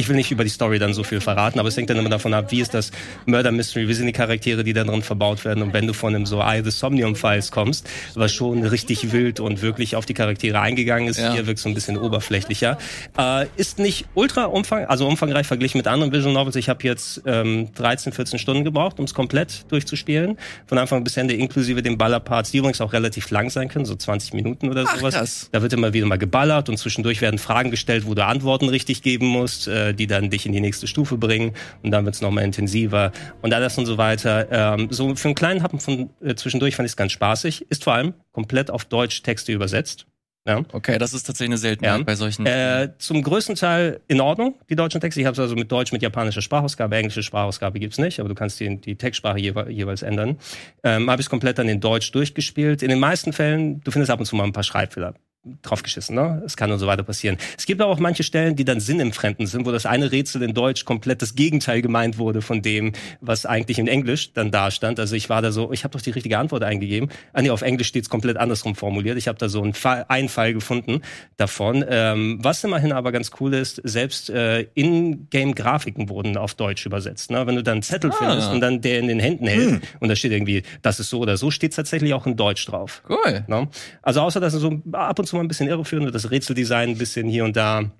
ich 0.00 0.08
will 0.08 0.16
nicht 0.16 0.30
über 0.30 0.44
die 0.44 0.50
Story 0.50 0.78
dann 0.78 0.94
so 0.94 1.04
viel 1.04 1.20
verraten, 1.20 1.58
aber 1.60 1.68
es 1.68 1.76
hängt 1.76 1.90
dann 1.90 1.98
immer 1.98 2.08
davon 2.10 2.34
ab, 2.34 2.50
wie 2.50 2.60
ist 2.60 2.74
das 2.74 2.90
Murder 3.26 3.52
Mystery, 3.52 3.86
wie 3.88 3.94
sind 3.94 4.06
die 4.06 4.12
Charaktere, 4.12 4.64
die 4.64 4.72
da 4.72 4.84
drin 4.84 5.02
verbaut 5.02 5.44
werden. 5.44 5.62
Und 5.62 5.72
wenn 5.72 5.86
du 5.86 5.92
von 5.92 6.14
einem 6.14 6.26
so 6.26 6.40
Eye 6.40 6.60
of 6.60 6.64
the 6.64 6.70
Somnium 6.70 7.14
Files 7.16 7.50
kommst, 7.50 7.88
was 8.14 8.32
schon 8.32 8.64
richtig 8.64 9.12
wild 9.12 9.40
und 9.40 9.62
wirklich 9.62 9.96
auf 9.96 10.06
die 10.06 10.14
Charaktere 10.14 10.60
eingegangen 10.60 11.08
ist, 11.08 11.18
Ja. 11.20 11.32
hier 11.32 11.46
wirkt 11.46 11.60
so 11.60 11.68
ein 11.68 11.74
bisschen 11.74 11.96
oberflächlicher. 11.98 12.78
Äh, 13.18 13.46
ist 13.56 13.78
nicht 13.78 14.06
ultra 14.14 14.44
umfang, 14.44 14.86
also 14.86 15.06
umfangreich 15.06 15.46
verglichen 15.46 15.78
mit 15.78 15.86
anderen 15.86 16.12
Visual 16.12 16.32
Novels. 16.32 16.56
Ich 16.56 16.68
habe 16.68 16.82
jetzt 16.84 17.22
ähm, 17.26 17.68
13, 17.74 18.12
14 18.12 18.38
Stunden 18.38 18.64
gebraucht, 18.64 18.98
um 18.98 19.04
es 19.04 19.14
komplett 19.14 19.70
durchzuspielen. 19.70 20.38
Von 20.66 20.78
Anfang 20.78 21.04
bis 21.04 21.16
Ende 21.16 21.34
inklusive 21.34 21.82
den 21.82 21.98
Ballerparts, 21.98 22.50
die 22.50 22.58
übrigens 22.58 22.80
auch 22.80 22.92
relativ 22.92 23.30
lang 23.30 23.50
sein 23.50 23.68
können, 23.68 23.84
so 23.84 23.94
20 23.94 24.32
Minuten 24.32 24.68
oder 24.70 24.84
Ach, 24.88 24.96
sowas. 24.96 25.14
krass. 25.14 25.48
Da 25.52 25.62
wird 25.62 25.72
immer 25.72 25.92
wieder 25.92 26.06
mal 26.06 26.18
geballert 26.18 26.68
und 26.68 26.78
zwischendurch 26.78 27.20
werden 27.20 27.38
Fragen 27.38 27.70
gestellt, 27.70 28.06
wo 28.06 28.14
du 28.14 28.24
Antworten 28.24 28.68
richtig 28.68 29.02
geben 29.02 29.26
musst, 29.26 29.68
äh, 29.68 29.89
die 29.92 30.06
dann 30.06 30.30
dich 30.30 30.46
in 30.46 30.52
die 30.52 30.60
nächste 30.60 30.86
Stufe 30.86 31.18
bringen 31.18 31.52
und 31.82 31.90
dann 31.90 32.06
wird's 32.06 32.22
noch 32.22 32.30
nochmal 32.30 32.44
intensiver 32.44 33.12
und 33.42 33.52
alles 33.52 33.76
und 33.76 33.86
so 33.86 33.98
weiter. 33.98 34.46
Ähm, 34.50 34.88
so 34.90 35.14
für 35.16 35.28
einen 35.28 35.34
kleinen 35.34 35.62
Happen 35.62 35.80
von 35.80 36.10
äh, 36.22 36.34
zwischendurch 36.34 36.76
fand 36.76 36.86
ich 36.86 36.92
es 36.92 36.96
ganz 36.96 37.12
spaßig. 37.12 37.66
Ist 37.70 37.84
vor 37.84 37.94
allem 37.94 38.14
komplett 38.32 38.70
auf 38.70 38.84
Deutsch 38.84 39.22
Texte 39.22 39.52
übersetzt. 39.52 40.06
Ja. 40.46 40.62
Okay, 40.72 40.96
das 40.96 41.12
ist 41.12 41.24
tatsächlich 41.24 41.50
eine 41.50 41.58
Seltenheit 41.58 41.98
Ja. 41.98 42.04
bei 42.04 42.14
solchen. 42.14 42.46
Äh, 42.46 42.92
zum 42.98 43.22
größten 43.22 43.56
Teil 43.56 44.00
in 44.08 44.20
Ordnung, 44.22 44.54
die 44.70 44.76
deutschen 44.76 45.00
Texte. 45.00 45.20
Ich 45.20 45.26
habe 45.26 45.34
es 45.34 45.38
also 45.38 45.54
mit 45.54 45.70
Deutsch, 45.70 45.92
mit 45.92 46.02
japanischer 46.02 46.40
Sprachausgabe, 46.40 46.96
englische 46.96 47.22
Sprachausgabe 47.22 47.78
gibt's 47.78 47.98
nicht, 47.98 48.20
aber 48.20 48.28
du 48.28 48.34
kannst 48.34 48.58
die, 48.58 48.80
die 48.80 48.96
Textsprache 48.96 49.38
jewe 49.38 49.70
jeweils 49.70 50.02
ändern. 50.02 50.38
Ähm, 50.82 51.10
habe 51.10 51.20
ich 51.20 51.28
komplett 51.28 51.58
dann 51.58 51.68
in 51.68 51.80
Deutsch 51.80 52.10
durchgespielt. 52.12 52.82
In 52.82 52.88
den 52.88 53.00
meisten 53.00 53.32
Fällen, 53.32 53.80
du 53.82 53.90
findest 53.90 54.10
ab 54.10 54.18
und 54.20 54.26
zu 54.26 54.34
mal 54.34 54.44
ein 54.44 54.52
paar 54.52 54.64
Schreibfehler 54.64 55.14
draufgeschissen, 55.62 56.14
ne? 56.14 56.42
Es 56.44 56.56
kann 56.56 56.70
und 56.70 56.78
so 56.78 56.86
weiter 56.86 57.02
passieren. 57.02 57.38
Es 57.56 57.64
gibt 57.64 57.80
aber 57.80 57.90
auch 57.90 57.98
manche 57.98 58.22
Stellen, 58.22 58.56
die 58.56 58.64
dann 58.64 58.78
Sinn 58.78 59.00
im 59.00 59.12
Fremden 59.12 59.46
sind, 59.46 59.64
wo 59.64 59.72
das 59.72 59.86
eine 59.86 60.12
Rätsel 60.12 60.42
in 60.42 60.52
Deutsch 60.52 60.84
komplett 60.84 61.22
das 61.22 61.34
Gegenteil 61.34 61.80
gemeint 61.80 62.18
wurde 62.18 62.42
von 62.42 62.60
dem, 62.60 62.92
was 63.22 63.46
eigentlich 63.46 63.78
in 63.78 63.88
Englisch 63.88 64.34
dann 64.34 64.50
da 64.50 64.70
stand. 64.70 65.00
Also 65.00 65.16
ich 65.16 65.30
war 65.30 65.40
da 65.40 65.50
so, 65.50 65.72
ich 65.72 65.84
habe 65.84 65.92
doch 65.96 66.02
die 66.02 66.10
richtige 66.10 66.36
Antwort 66.38 66.62
eingegeben. 66.62 67.08
Ah 67.32 67.40
nee, 67.40 67.48
auf 67.50 67.62
Englisch 67.62 67.88
steht's 67.88 68.10
komplett 68.10 68.36
andersrum 68.36 68.74
formuliert. 68.74 69.16
Ich 69.16 69.28
habe 69.28 69.38
da 69.38 69.48
so 69.48 69.62
einen 69.62 69.72
Fall, 69.72 70.04
einen 70.08 70.28
Fall 70.28 70.52
gefunden 70.52 71.00
davon. 71.38 71.84
Ähm, 71.88 72.38
was 72.42 72.62
immerhin 72.62 72.92
aber 72.92 73.10
ganz 73.10 73.30
cool 73.40 73.54
ist, 73.54 73.80
selbst 73.82 74.28
äh, 74.28 74.66
In-Game-Grafiken 74.74 76.08
wurden 76.08 76.36
auf 76.36 76.54
Deutsch 76.54 76.84
übersetzt. 76.86 77.30
Ne? 77.30 77.46
Wenn 77.46 77.56
du 77.56 77.62
dann 77.62 77.74
einen 77.76 77.82
Zettel 77.82 78.10
Ah. 78.10 78.16
findest 78.18 78.50
und 78.50 78.60
dann 78.60 78.80
der 78.80 78.98
in 78.98 79.08
den 79.08 79.20
Händen 79.20 79.46
hält 79.46 79.82
und 80.00 80.08
da 80.08 80.16
steht 80.16 80.32
irgendwie, 80.32 80.62
das 80.82 81.00
ist 81.00 81.10
so 81.10 81.20
oder 81.20 81.36
so, 81.36 81.50
steht 81.50 81.74
tatsächlich 81.74 82.12
auch 82.12 82.26
in 82.26 82.36
Deutsch 82.36 82.66
drauf. 82.66 83.02
cool. 83.08 83.44
Ne? 83.46 83.68
Also 84.02 84.20
außer, 84.20 84.40
dass 84.40 84.52
so 84.52 84.82
ab 84.92 85.18
und 85.18 85.29
zu 85.30 85.36
mal 85.36 85.42
ein 85.42 85.48
bisschen 85.48 85.68
irreführend 85.68 86.06
wird, 86.06 86.14
das 86.14 86.30
Rätseldesign 86.30 86.90
ein 86.90 86.98
bisschen 86.98 87.28
hier 87.28 87.44
und 87.44 87.56
da 87.56 87.90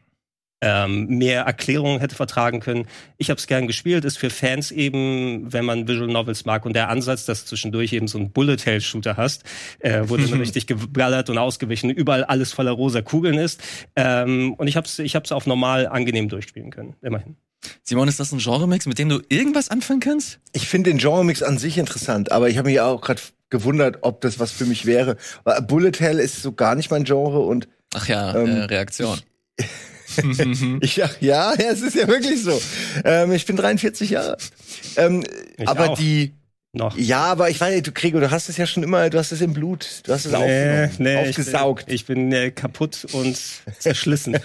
ähm, 0.63 1.07
mehr 1.07 1.43
Erklärungen 1.43 2.01
hätte 2.01 2.15
vertragen 2.15 2.61
können. 2.61 2.87
Ich 3.17 3.31
habe 3.31 3.39
es 3.39 3.47
gern 3.47 3.67
gespielt, 3.67 4.05
ist 4.05 4.19
für 4.19 4.29
Fans 4.29 4.71
eben, 4.71 5.51
wenn 5.53 5.65
man 5.65 5.89
Visual 5.89 6.09
Novels 6.09 6.45
mag 6.45 6.67
und 6.67 6.75
der 6.75 6.91
Ansatz, 6.91 7.25
dass 7.25 7.45
du 7.45 7.49
zwischendurch 7.51 7.93
eben 7.93 8.09
so 8.09 8.19
einen 8.19 8.31
Bullet-Hell-Shooter 8.31 9.17
hast, 9.17 9.45
äh, 9.79 10.03
wo 10.07 10.17
dann 10.17 10.27
richtig 10.41 10.67
geballert 10.67 11.31
und 11.31 11.39
ausgewichen, 11.39 11.89
überall 11.89 12.25
alles 12.25 12.53
voller 12.53 12.73
rosa 12.73 13.01
Kugeln 13.01 13.39
ist. 13.39 13.63
Ähm, 13.97 14.55
und 14.55 14.69
ich 14.69 14.77
habe 14.77 14.87
es 14.87 14.99
ich 14.99 15.17
hab's 15.17 15.33
auf 15.33 15.47
normal 15.47 15.87
angenehm 15.87 16.29
durchspielen 16.29 16.71
können, 16.71 16.95
immerhin. 17.01 17.37
Simon, 17.83 18.09
ist 18.09 18.21
das 18.21 18.33
ein 18.33 18.39
Genre-Mix, 18.39 18.87
mit 18.87 18.99
dem 18.99 19.09
du 19.09 19.21
irgendwas 19.29 19.69
anfangen 19.69 20.01
kannst? 20.01 20.39
Ich 20.53 20.69
finde 20.69 20.91
den 20.91 20.99
Genre-Mix 20.99 21.43
an 21.43 21.59
sich 21.59 21.79
interessant, 21.79 22.33
aber 22.33 22.49
ich 22.49 22.57
habe 22.59 22.69
mich 22.71 22.81
auch 22.81 23.01
gerade 23.01 23.21
gewundert, 23.51 23.99
ob 24.03 24.21
das 24.21 24.39
was 24.39 24.51
für 24.53 24.65
mich 24.65 24.87
wäre. 24.87 25.17
Weil 25.45 25.61
Bullet 25.63 25.93
Hell 25.99 26.19
ist 26.21 26.41
so 26.43 26.53
gar 26.53 26.75
nicht 26.75 26.91
mein 26.91 27.05
Genre 27.05 27.41
und 27.41 27.69
Ach 27.95 28.07
ja, 28.09 28.35
Ähm, 28.37 28.47
äh, 28.49 28.65
Reaktion. 28.65 29.19
ich 30.81 30.97
ja, 30.97 31.11
ja, 31.21 31.55
ja, 31.55 31.71
es 31.71 31.83
ist 31.83 31.95
ja 31.95 32.09
wirklich 32.09 32.43
so. 32.43 32.61
Ähm, 33.05 33.33
ich 33.33 33.47
bin 33.47 33.57
43 33.57 34.11
Jahre. 34.11 34.33
alt. 34.33 34.51
Ähm, 34.97 35.23
Ich 35.57 35.69
aber 35.69 35.91
auch. 35.91 35.99
die, 35.99 36.33
Noch. 36.73 36.97
ja, 36.97 37.25
aber 37.25 37.51
ich 37.51 37.61
weiß 37.61 37.75
nicht, 37.75 37.89
du 37.89 37.93
Gregor, 37.93 38.21
du 38.21 38.31
hast 38.31 38.49
es 38.49 38.57
ja 38.57 38.65
schon 38.65 38.85
immer, 38.85 39.11
du 39.11 39.19
hast 39.19 39.33
es 39.33 39.41
im 39.41 39.55
Blut, 39.55 40.03
du 40.05 40.13
hast 40.13 40.25
es 40.25 40.33
aufgenommen, 40.33 41.19
aufgesaugt. 41.19 41.87
Ich 41.89 42.07
bin, 42.07 42.31
ich 42.31 42.31
bin 42.31 42.33
äh, 42.33 42.51
kaputt 42.53 43.09
und 43.13 43.37
zerschlissen. 43.79 44.39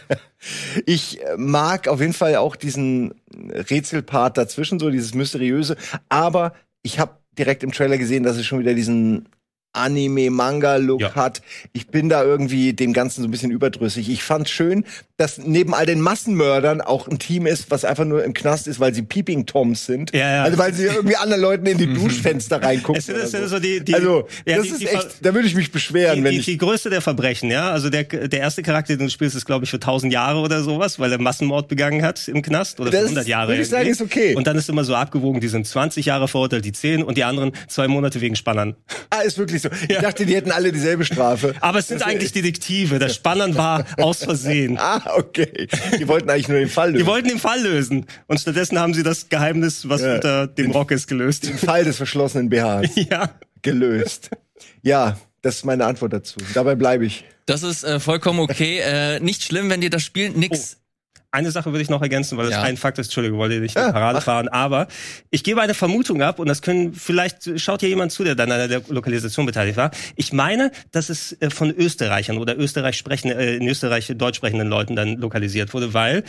Ich 0.87 1.21
äh, 1.21 1.37
mag 1.37 1.87
auf 1.87 2.01
jeden 2.01 2.13
Fall 2.13 2.35
auch 2.37 2.55
diesen 2.55 3.13
Rätselpart 3.31 4.39
dazwischen, 4.39 4.79
so 4.79 4.89
dieses 4.89 5.13
mysteriöse. 5.13 5.77
Aber 6.09 6.53
ich 6.81 6.99
habe 6.99 7.17
direkt 7.37 7.63
im 7.63 7.71
Trailer 7.71 7.99
gesehen, 7.99 8.23
dass 8.23 8.37
es 8.37 8.45
schon 8.45 8.59
wieder 8.59 8.73
diesen 8.73 9.29
Anime-Manga-Look 9.75 11.01
Ja. 11.01 11.15
hat. 11.15 11.41
Ich 11.73 11.87
bin 11.87 12.09
da 12.09 12.23
irgendwie 12.23 12.73
dem 12.73 12.93
Ganzen 12.93 13.21
so 13.21 13.27
ein 13.27 13.31
bisschen 13.31 13.51
überdrüssig. 13.51 14.09
Ich 14.09 14.23
fand 14.23 14.49
schön, 14.49 14.85
dass 15.17 15.37
neben 15.37 15.73
all 15.73 15.85
den 15.85 16.01
Massenmördern 16.01 16.81
auch 16.81 17.07
ein 17.07 17.19
Team 17.19 17.45
ist, 17.45 17.71
was 17.71 17.85
einfach 17.85 18.03
nur 18.05 18.23
im 18.23 18.33
Knast 18.33 18.67
ist, 18.67 18.79
weil 18.79 18.93
sie 18.93 19.01
Peeping 19.01 19.45
Toms 19.45 19.85
sind. 19.85 20.13
Ja, 20.13 20.19
ja. 20.37 20.43
Also 20.43 20.57
weil 20.57 20.73
sie 20.73 20.85
irgendwie 20.85 21.15
anderen 21.15 21.41
Leuten 21.41 21.65
in 21.65 21.77
die 21.77 21.93
Duschfenster 21.93 22.61
reingucken. 22.61 22.99
Es 22.99 23.05
sind, 23.05 23.15
es 23.17 23.31
sind 23.31 23.47
so. 23.47 23.59
die, 23.59 23.83
die, 23.83 23.93
also, 23.95 24.27
ja, 24.45 24.57
das 24.57 24.65
die- 24.65 24.71
ist 24.73 24.81
die- 24.81 24.87
echt, 24.87 25.07
da 25.21 25.33
würde 25.33 25.47
ich 25.47 25.55
mich 25.55 25.71
beschweren, 25.71 26.17
die, 26.17 26.23
wenn 26.25 26.31
die, 26.33 26.39
ich 26.39 26.45
die 26.45 26.57
größte 26.57 26.89
der 26.89 27.01
Verbrechen, 27.01 27.49
ja. 27.49 27.69
Also 27.71 27.89
der, 27.89 28.03
der 28.03 28.39
erste 28.39 28.61
Charakter, 28.61 28.95
den 28.97 29.05
du 29.07 29.09
spielst, 29.11 29.35
ist, 29.35 29.45
glaube 29.45 29.63
ich, 29.65 29.69
für 29.71 29.77
1000 29.77 30.11
Jahre 30.11 30.39
oder 30.39 30.61
sowas, 30.63 30.99
weil 30.99 31.11
er 31.11 31.19
Massenmord 31.21 31.67
begangen 31.69 32.01
hat 32.03 32.27
im 32.27 32.41
Knast 32.41 32.79
oder 32.79 32.91
für 32.91 32.97
Das 32.97 33.03
100 33.05 33.27
Jahre. 33.27 33.49
würde 33.49 33.61
ich 33.61 33.69
sagen, 33.69 33.87
ist 33.87 34.01
okay. 34.01 34.35
Und 34.35 34.47
dann 34.47 34.57
ist 34.57 34.67
immer 34.69 34.83
so 34.83 34.95
abgewogen, 34.95 35.39
die 35.39 35.47
sind 35.47 35.65
20 35.65 36.05
Jahre 36.07 36.27
verurteilt, 36.27 36.65
die 36.65 36.73
10 36.73 37.03
und 37.03 37.17
die 37.17 37.23
anderen 37.23 37.53
zwei 37.69 37.87
Monate 37.87 38.19
wegen 38.19 38.35
Spannern. 38.35 38.75
Ah, 39.09 39.21
ist 39.21 39.37
wirklich 39.37 39.61
so. 39.69 39.85
Ich 39.87 39.97
dachte, 39.97 40.25
die 40.25 40.35
hätten 40.35 40.51
alle 40.51 40.71
dieselbe 40.71 41.05
Strafe. 41.05 41.53
Aber 41.61 41.79
es 41.79 41.87
sind 41.87 42.01
eigentlich 42.05 42.31
Detektive. 42.31 42.99
Das 42.99 43.15
Spannern 43.15 43.55
war 43.55 43.85
aus 43.97 44.23
Versehen. 44.23 44.77
Ah, 44.87 45.01
okay. 45.17 45.67
Die 45.99 46.07
wollten 46.07 46.29
eigentlich 46.29 46.47
nur 46.47 46.59
den 46.59 46.69
Fall 46.69 46.91
lösen. 46.91 46.99
Die 47.03 47.07
wollten 47.07 47.27
den 47.29 47.39
Fall 47.39 47.61
lösen. 47.61 48.05
Und 48.27 48.39
stattdessen 48.39 48.77
haben 48.79 48.93
sie 48.93 49.03
das 49.03 49.29
Geheimnis, 49.29 49.89
was 49.89 50.01
Ja. 50.01 50.15
unter 50.15 50.47
dem 50.47 50.71
Rock 50.71 50.91
ist, 50.91 51.07
gelöst. 51.07 51.47
den 51.47 51.57
Fall 51.57 51.83
des 51.83 51.97
verschlossenen 51.97 52.49
BHs 52.49 52.89
Ja. 53.09 53.31
gelöst. 53.61 54.29
Ja, 54.83 55.17
das 55.41 55.55
ist 55.57 55.65
meine 55.65 55.85
Antwort 55.85 56.13
dazu. 56.13 56.37
Dabei 56.53 56.75
bleibe 56.75 57.05
ich. 57.05 57.25
Das 57.45 57.63
ist 57.63 57.83
äh, 57.83 57.99
vollkommen 57.99 58.39
okay. 58.39 58.79
äh, 58.79 59.19
nicht 59.19 59.43
schlimm, 59.43 59.69
wenn 59.69 59.81
dir 59.81 59.89
das 59.89 60.03
Spiel 60.03 60.29
nix. 60.29 60.77
Eine 61.35 61.51
Sache 61.51 61.71
würde 61.71 61.81
ich 61.81 61.89
noch 61.89 62.01
ergänzen, 62.01 62.37
weil 62.37 62.45
das 62.45 62.53
Ja. 62.55 62.61
ein 62.63 62.77
Fakt 62.77 62.97
ist. 62.97 63.07
Entschuldigung, 63.07 63.37
wollte 63.39 63.55
ich 63.55 63.61
nicht 63.61 63.75
Ja, 63.75 63.87
in 63.87 63.93
Parade 63.93 64.17
mach. 64.19 64.23
fahren. 64.23 64.47
Aber 64.47 64.87
ich 65.31 65.43
gebe 65.43 65.61
eine 65.61 65.73
Vermutung 65.73 66.21
ab 66.21 66.39
und 66.39 66.47
das 66.47 66.61
können, 66.61 66.93
vielleicht 66.93 67.59
schaut 67.59 67.81
hier 67.81 67.89
jemand 67.89 68.11
zu, 68.13 68.23
der 68.23 68.35
dann 68.35 68.51
an 68.51 68.69
der 68.69 68.81
Lokalisation 68.87 69.45
beteiligt 69.45 69.77
war. 69.77 69.91
Ich 70.15 70.31
meine, 70.33 70.71
dass 70.91 71.09
es 71.09 71.33
äh, 71.41 71.49
von 71.49 71.71
Österreichern 71.71 72.37
oder 72.37 72.57
Österreich 72.57 72.97
sprechende, 72.97 73.35
äh, 73.35 73.57
in 73.57 73.67
Österreich 73.67 74.11
deutsch 74.15 74.37
sprechenden 74.37 74.67
Leuten 74.69 74.95
dann 74.95 75.17
lokalisiert 75.17 75.73
wurde, 75.73 75.93
weil 75.93 76.23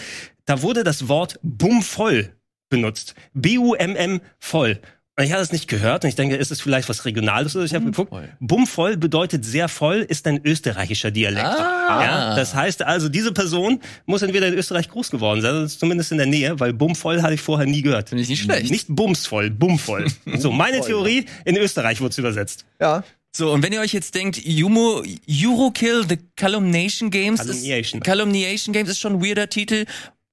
da 0.45 0.63
wurde 0.63 0.83
das 0.85 1.09
Wort 1.09 1.39
bummvoll 1.43 2.33
benutzt. 2.69 3.15
B-U-M-M 3.35 4.21
voll. 4.41 4.81
Ich 5.19 5.33
hatte 5.33 5.41
es 5.41 5.51
nicht 5.51 5.67
gehört 5.67 6.05
und 6.05 6.11
ich 6.11 6.15
denke, 6.15 6.37
ist 6.37 6.51
es 6.51 6.61
vielleicht 6.61 6.91
was 6.91 7.07
Regionales 7.07 7.57
oder 7.57 7.65
ich 7.65 7.75
habe 7.75 7.87
geguckt. 7.87 8.13
Bummvoll. 8.39 8.99
Bedeutet 8.99 9.47
sehr 9.47 9.67
voll, 9.69 10.01
ist 10.01 10.27
ein 10.27 10.45
österreichischer 10.45 11.11
Dialekt. 11.11 11.47
Ah. 11.47 12.03
Ja, 12.05 12.37
das 12.37 12.55
heißt 12.55 12.83
also, 12.83 13.09
diese 13.09 13.33
Person 13.33 13.81
muss 14.05 14.21
entweder 14.21 14.49
in 14.49 14.55
Österreich 14.55 14.91
groß 14.91 15.11
geworden 15.11 15.41
sein, 15.41 15.55
oder 15.55 15.69
zumindest 15.69 16.13
in 16.13 16.19
der 16.19 16.27
Nähe, 16.27 16.61
weil 16.61 16.75
bummvoll 16.75 17.23
hatte 17.23 17.33
ich 17.33 17.41
vorher 17.41 17.67
nie 17.67 17.81
gehört. 17.81 18.11
Finde 18.11 18.25
ich 18.25 18.29
nicht 18.29 18.43
schlecht. 18.43 18.71
Nicht 18.71 18.89
bumsvoll, 18.91 19.49
bummvoll. 19.49 20.07
so, 20.37 20.53
meine 20.53 20.83
Theorie, 20.83 21.25
in 21.47 21.57
Österreich 21.57 22.03
wurde 22.03 22.11
es 22.11 22.19
übersetzt. 22.19 22.67
Ja. 22.79 23.03
So, 23.35 23.53
und 23.53 23.63
wenn 23.63 23.73
ihr 23.73 23.81
euch 23.81 23.93
jetzt 23.93 24.15
denkt, 24.15 24.39
Yumo, 24.45 25.03
Eurokill, 25.29 26.05
The 26.09 26.19
Calumniation 26.37 27.11
Games, 27.11 27.41
Calumniation. 27.41 28.01
Ist, 28.01 28.07
Calumniation 28.07 28.73
Games 28.73 28.91
ist 28.91 28.99
schon 28.99 29.15
ein 29.15 29.23
weirder 29.23 29.49
Titel. 29.49 29.85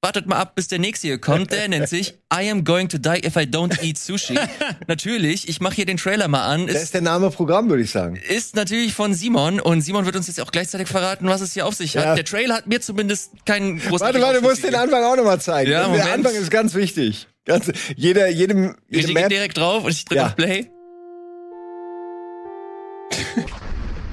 Wartet 0.03 0.27
mal 0.27 0.35
ab, 0.35 0.55
bis 0.55 0.67
der 0.67 0.79
nächste 0.79 1.07
hier 1.07 1.17
kommt. 1.17 1.51
Der 1.53 1.67
nennt 1.69 1.87
sich 1.87 2.15
I 2.33 2.51
am 2.51 2.65
going 2.65 2.89
to 2.89 2.97
die 2.97 3.25
if 3.25 3.37
I 3.37 3.45
don't 3.45 3.81
eat 3.81 3.97
sushi. 3.97 4.37
natürlich, 4.87 5.47
ich 5.47 5.61
mache 5.61 5.75
hier 5.75 5.85
den 5.85 5.95
Trailer 5.95 6.27
mal 6.27 6.45
an. 6.45 6.67
Das 6.67 6.75
Ist, 6.75 6.83
ist 6.83 6.93
der 6.93 7.01
Name 7.01 7.29
Programm, 7.31 7.69
würde 7.69 7.83
ich 7.83 7.91
sagen. 7.91 8.17
ist 8.27 8.55
natürlich 8.57 8.93
von 8.93 9.13
Simon 9.13 9.61
und 9.61 9.79
Simon 9.81 10.05
wird 10.05 10.17
uns 10.17 10.27
jetzt 10.27 10.41
auch 10.41 10.51
gleichzeitig 10.51 10.89
verraten, 10.89 11.27
was 11.27 11.39
es 11.39 11.53
hier 11.53 11.65
auf 11.65 11.73
sich 11.75 11.95
hat. 11.95 12.03
Ja. 12.03 12.15
Der 12.15 12.25
Trailer 12.25 12.55
hat 12.55 12.67
mir 12.67 12.81
zumindest 12.81 13.31
keinen 13.45 13.79
großen 13.79 14.05
Warte, 14.05 14.19
warte, 14.21 14.41
du 14.41 14.47
musst 14.49 14.61
den 14.63 14.75
Anfang 14.75 15.03
auch 15.05 15.15
nochmal 15.15 15.39
zeigen. 15.39 15.71
Ja, 15.71 15.87
der. 15.87 16.13
Anfang 16.13 16.33
ist 16.35 16.51
ganz 16.51 16.73
wichtig. 16.75 17.27
Ganz, 17.45 17.71
jeder, 17.95 18.27
jedem, 18.29 18.75
Ich 18.89 18.97
jedem 18.97 19.07
gehe 19.15 19.23
Map, 19.23 19.29
direkt 19.29 19.57
drauf 19.57 19.85
und 19.85 19.91
ich 19.91 20.03
drücke 20.05 20.19
Ja. 20.21 20.27
auf 20.27 20.35
Play. 20.35 20.67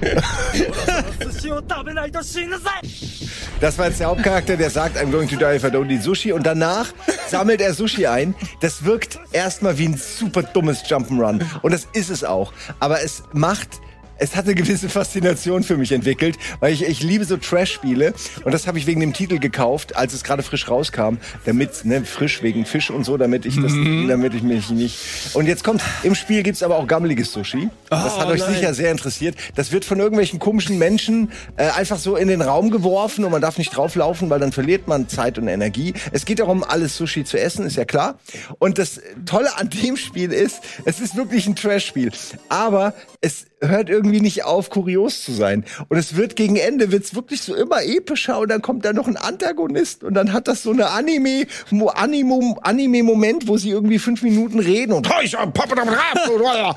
das 3.60 3.78
war 3.78 3.86
jetzt 3.86 4.00
der 4.00 4.08
Hauptcharakter, 4.08 4.56
der 4.56 4.70
sagt, 4.70 4.96
I'm 4.96 5.10
going 5.10 5.28
to 5.28 5.36
die 5.36 5.56
if 5.56 5.64
I 5.64 5.68
don't 5.68 5.90
eat 5.90 6.02
Sushi. 6.02 6.32
Und 6.32 6.46
danach 6.46 6.88
sammelt 7.28 7.60
er 7.60 7.74
Sushi 7.74 8.06
ein. 8.06 8.34
Das 8.60 8.84
wirkt 8.84 9.18
erstmal 9.32 9.76
wie 9.78 9.88
ein 9.88 9.96
super 9.96 10.42
dummes 10.42 10.84
Jump'n'Run. 10.84 11.42
Und 11.62 11.72
das 11.72 11.88
ist 11.92 12.10
es 12.10 12.24
auch. 12.24 12.52
Aber 12.78 13.02
es 13.02 13.22
macht 13.32 13.80
es 14.20 14.36
hat 14.36 14.44
eine 14.44 14.54
gewisse 14.54 14.88
Faszination 14.88 15.62
für 15.62 15.76
mich 15.76 15.92
entwickelt, 15.92 16.36
weil 16.60 16.72
ich, 16.72 16.86
ich 16.86 17.02
liebe 17.02 17.24
so 17.24 17.36
Trash-Spiele 17.36 18.14
und 18.44 18.52
das 18.52 18.66
habe 18.66 18.78
ich 18.78 18.86
wegen 18.86 19.00
dem 19.00 19.12
Titel 19.12 19.38
gekauft, 19.38 19.96
als 19.96 20.12
es 20.12 20.22
gerade 20.22 20.42
frisch 20.42 20.68
rauskam, 20.68 21.16
damit, 21.46 21.84
ne, 21.84 22.04
frisch 22.04 22.42
wegen 22.42 22.66
Fisch 22.66 22.90
und 22.90 23.04
so, 23.04 23.16
damit 23.16 23.46
ich 23.46 23.60
das, 23.60 23.72
damit 24.08 24.34
ich 24.34 24.42
mich 24.42 24.70
nicht. 24.70 24.98
Und 25.34 25.46
jetzt 25.46 25.64
kommt, 25.64 25.82
im 26.02 26.14
Spiel 26.14 26.42
gibt's 26.42 26.62
aber 26.62 26.76
auch 26.76 26.86
gammeliges 26.86 27.32
Sushi. 27.32 27.68
das 27.88 28.18
hat 28.18 28.28
euch 28.28 28.40
nein. 28.40 28.54
sicher 28.54 28.74
sehr 28.74 28.90
interessiert. 28.90 29.36
Das 29.54 29.72
wird 29.72 29.84
von 29.84 29.98
irgendwelchen 29.98 30.38
komischen 30.38 30.78
Menschen 30.78 31.32
äh, 31.56 31.70
einfach 31.70 31.98
so 31.98 32.16
in 32.16 32.28
den 32.28 32.42
Raum 32.42 32.70
geworfen 32.70 33.24
und 33.24 33.32
man 33.32 33.40
darf 33.40 33.56
nicht 33.56 33.74
drauflaufen, 33.74 34.28
weil 34.28 34.38
dann 34.38 34.52
verliert 34.52 34.86
man 34.86 35.08
Zeit 35.08 35.38
und 35.38 35.48
Energie. 35.48 35.94
Es 36.12 36.26
geht 36.26 36.40
darum, 36.40 36.62
alles 36.62 36.96
Sushi 36.96 37.24
zu 37.24 37.40
essen, 37.40 37.64
ist 37.64 37.76
ja 37.76 37.86
klar. 37.86 38.18
Und 38.58 38.78
das 38.78 39.00
Tolle 39.24 39.56
an 39.56 39.70
dem 39.70 39.96
Spiel 39.96 40.32
ist, 40.32 40.60
es 40.84 41.00
ist 41.00 41.16
wirklich 41.16 41.46
ein 41.46 41.56
Trash-Spiel. 41.56 42.12
Aber 42.48 42.94
es 43.20 43.46
hört 43.60 43.90
irgendwie 43.90 44.20
nicht 44.20 44.44
auf, 44.44 44.70
kurios 44.70 45.22
zu 45.22 45.32
sein. 45.32 45.64
Und 45.88 45.98
es 45.98 46.16
wird 46.16 46.36
gegen 46.36 46.56
Ende, 46.56 46.92
wird's 46.92 47.14
wirklich 47.14 47.42
so 47.42 47.54
immer 47.54 47.82
epischer 47.82 48.38
und 48.38 48.50
dann 48.50 48.62
kommt 48.62 48.84
da 48.84 48.92
noch 48.92 49.06
ein 49.06 49.16
Antagonist 49.16 50.02
und 50.04 50.14
dann 50.14 50.32
hat 50.32 50.48
das 50.48 50.62
so 50.62 50.70
eine 50.70 50.88
Anime, 50.88 51.46
Mo, 51.70 51.88
Animo, 51.88 52.58
Anime-Moment, 52.62 53.48
wo 53.48 53.56
sie 53.58 53.70
irgendwie 53.70 53.98
fünf 53.98 54.22
Minuten 54.22 54.58
reden 54.58 54.92
und 54.92 55.06